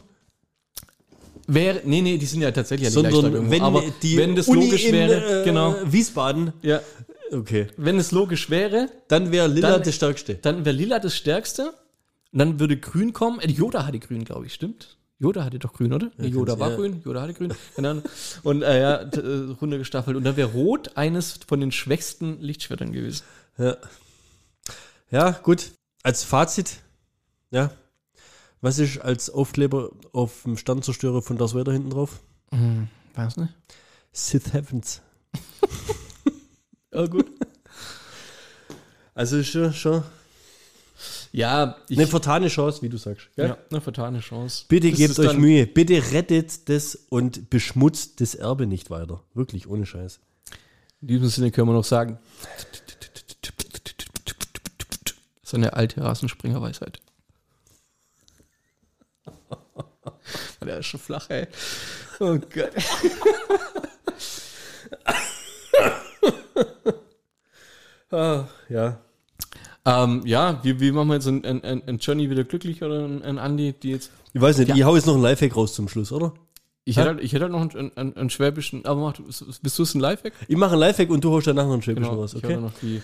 Wäre, 1.48 1.82
nee, 1.86 2.02
nee, 2.02 2.18
die 2.18 2.26
sind 2.26 2.42
ja 2.42 2.50
tatsächlich 2.52 2.92
ja 2.92 3.02
nicht 3.02 3.12
sondern 3.12 3.52
wenn 3.52 3.62
aber 3.62 3.84
die 4.02 4.18
wenn 4.18 4.36
das 4.36 4.48
Uni 4.48 4.66
logisch 4.66 4.86
in, 4.86 4.94
wäre, 4.94 5.42
äh, 5.42 5.46
genau. 5.46 5.76
Wiesbaden, 5.86 6.54
Ja. 6.64 6.82
okay, 7.32 7.68
Wenn 7.78 8.00
es 8.00 8.12
logisch 8.12 8.50
wäre, 8.50 8.90
dann 9.10 9.32
wäre 9.32 9.48
Lilla 9.48 9.72
Dann- 9.74 9.84
das 9.84 9.94
Stärkste. 9.94 10.36
dann 10.42 10.66
wäre 10.66 10.76
lila 10.76 10.98
das 11.00 11.16
stärkste. 11.16 11.74
Und 12.32 12.40
dann 12.40 12.60
würde 12.60 12.78
grün 12.78 13.14
kommen. 13.14 13.40
Äh, 13.42 13.52
Yoda 13.52 13.86
hatte 13.86 14.00
grün, 14.00 14.26
glaube 14.26 14.48
ich, 14.48 14.54
stimmt? 14.56 14.95
Yoda 15.18 15.46
hatte 15.46 15.60
doch 15.60 15.74
grün, 15.74 15.94
oder? 15.94 16.12
Nee, 16.18 16.28
Yoda 16.28 16.60
war 16.60 16.72
ja. 16.72 16.76
grün, 16.76 17.02
Yoda 17.06 17.22
hatte 17.22 17.34
grün. 17.34 17.54
Und 18.44 18.62
äh, 18.64 18.82
ja, 18.82 18.96
äh, 18.96 19.54
runtergestaffelt. 19.62 20.18
Und 20.18 20.24
dann 20.24 20.36
wäre 20.36 20.52
rot 20.52 20.98
eines 20.98 21.40
von 21.48 21.60
den 21.60 21.72
schwächsten 21.72 22.42
Lichtschwertern 22.42 22.92
gewesen. 22.92 23.24
Ja. 23.58 23.78
ja, 25.10 25.32
gut. 25.32 25.72
Als 26.04 26.24
Fazit, 26.24 26.82
ja. 27.52 27.72
Was 28.62 28.80
ist 28.80 29.00
als 29.00 29.30
Aufkleber 29.30 29.92
auf 30.12 30.44
dem 30.44 30.58
Sternzerstörer 30.58 31.22
von 31.22 31.38
Darth 31.38 31.56
Vader 31.56 31.72
hinten 31.72 31.92
drauf? 31.92 32.20
Weiß 33.14 33.38
nicht. 33.38 33.54
Sith 34.12 34.54
Heavens. 34.54 35.02
Ja, 36.94 37.08
gut. 37.08 37.26
Also 39.14 39.44
schon, 39.44 39.74
schon 39.74 40.02
Ja, 41.36 41.76
ich, 41.90 41.98
eine 41.98 42.08
vertane 42.08 42.48
Chance, 42.48 42.82
wie 42.82 42.88
du 42.88 42.96
sagst. 42.96 43.28
Gell? 43.36 43.50
ja, 43.50 43.58
eine 43.70 43.82
vertane 43.82 44.22
Chance. 44.22 44.64
Bitte 44.70 44.90
Das 44.90 44.98
gebt 44.98 45.20
euch 45.20 45.38
Mühe. 45.38 45.68
Bitte 45.68 46.14
rettet 46.14 46.70
das 46.70 46.96
und 47.10 47.50
beschmutzt 47.50 48.22
das 48.22 48.36
Erbe 48.36 48.66
nicht 48.68 48.90
weiter. 48.90 49.22
Wirklich, 49.34 49.68
ohne 49.68 49.86
Scheiß. 49.86 50.22
In 51.02 51.10
diesem 51.10 51.28
Sinne 51.28 51.52
können 51.52 51.68
wir 51.68 51.74
noch 51.74 51.84
sagen. 51.84 52.20
So 55.44 55.58
eine 55.58 55.74
alte 55.74 56.02
Rasenspringer-Weisheit. 56.02 57.02
Der 60.66 60.80
ist 60.80 60.86
schon 60.86 61.02
flach, 61.02 61.30
ey. 61.30 61.48
Oh 62.22 62.40
Gott. 62.40 62.72
Ah, 68.12 68.48
ja. 68.70 69.05
Ähm, 69.86 70.22
ja, 70.26 70.60
wie, 70.64 70.80
wie 70.80 70.92
machen 70.92 71.10
wir 71.10 71.16
jetzt 71.16 71.28
einen, 71.28 71.46
einen, 71.46 71.64
einen 71.64 71.98
Johnny 72.00 72.30
wieder 72.30 72.44
glücklich 72.44 72.82
oder 72.82 73.04
einen, 73.06 73.22
einen 73.22 73.38
Andi, 73.40 73.74
die 73.74 73.92
jetzt. 73.92 74.12
Ich 74.34 74.42
weiß 74.42 74.58
nicht, 74.58 74.76
ich 74.76 74.84
hau 74.84 74.96
jetzt 74.96 75.06
noch 75.06 75.16
ein 75.16 75.22
Lifehack 75.22 75.56
raus 75.56 75.74
zum 75.76 75.88
Schluss, 75.88 76.12
oder? 76.12 76.34
Ich 76.88 76.98
hätte, 76.98 77.08
halt, 77.10 77.22
ich 77.24 77.34
hätte 77.34 77.44
halt 77.44 77.52
noch 77.52 77.62
einen, 77.76 77.96
einen, 77.98 78.16
einen 78.18 78.30
schwäbischen. 78.30 78.86
Aber 78.86 79.02
mach, 79.02 79.14
du- 79.14 79.24
bist 79.24 79.80
du 79.80 79.84
es 79.84 79.94
ein 79.96 80.00
Lifehack? 80.02 80.34
Ich 80.48 80.58
mache 80.58 80.74
ein 80.74 80.80
Lifehack 80.80 81.10
und 81.10 81.24
du 81.24 81.32
haust 81.32 81.48
danach 81.48 81.66
noch 81.66 81.74
ein 81.74 81.82
Schwäbischen 81.82 82.10
Genau. 82.10 82.22
raus, 82.22 82.36
okay? 82.36 82.48
hätte 82.50 82.62
noch 82.62 82.74
die. 82.82 83.02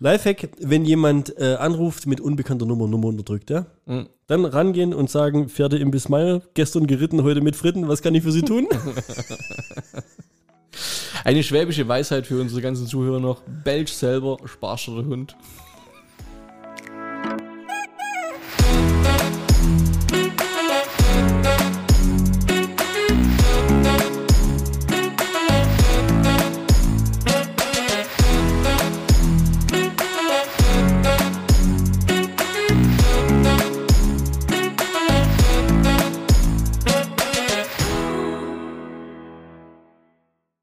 Lifehack, 0.00 0.50
wenn 0.60 0.84
jemand 0.84 1.36
äh, 1.38 1.56
anruft 1.58 2.06
mit 2.06 2.20
unbekannter 2.20 2.64
Nummer, 2.66 2.86
Nummer 2.86 3.08
unterdrückt, 3.08 3.50
ja? 3.50 3.66
Mhm. 3.86 4.06
Dann 4.28 4.44
rangehen 4.44 4.94
und 4.94 5.10
sagen, 5.10 5.48
Pferde 5.48 5.76
im 5.78 5.90
Bismeier, 5.90 6.40
gestern 6.54 6.86
geritten, 6.86 7.22
heute 7.24 7.40
mit 7.40 7.56
Fritten, 7.56 7.88
was 7.88 8.00
kann 8.00 8.14
ich 8.14 8.22
für 8.22 8.30
Sie 8.32 8.42
tun? 8.42 8.68
Eine 11.24 11.42
schwäbische 11.42 11.88
Weisheit 11.88 12.26
für 12.26 12.40
unsere 12.40 12.62
ganzen 12.62 12.86
Zuhörer 12.86 13.18
noch. 13.20 13.42
Belch 13.64 13.92
selber, 13.92 14.36
Sparscher 14.44 14.94
der 14.94 15.06
Hund. 15.06 15.36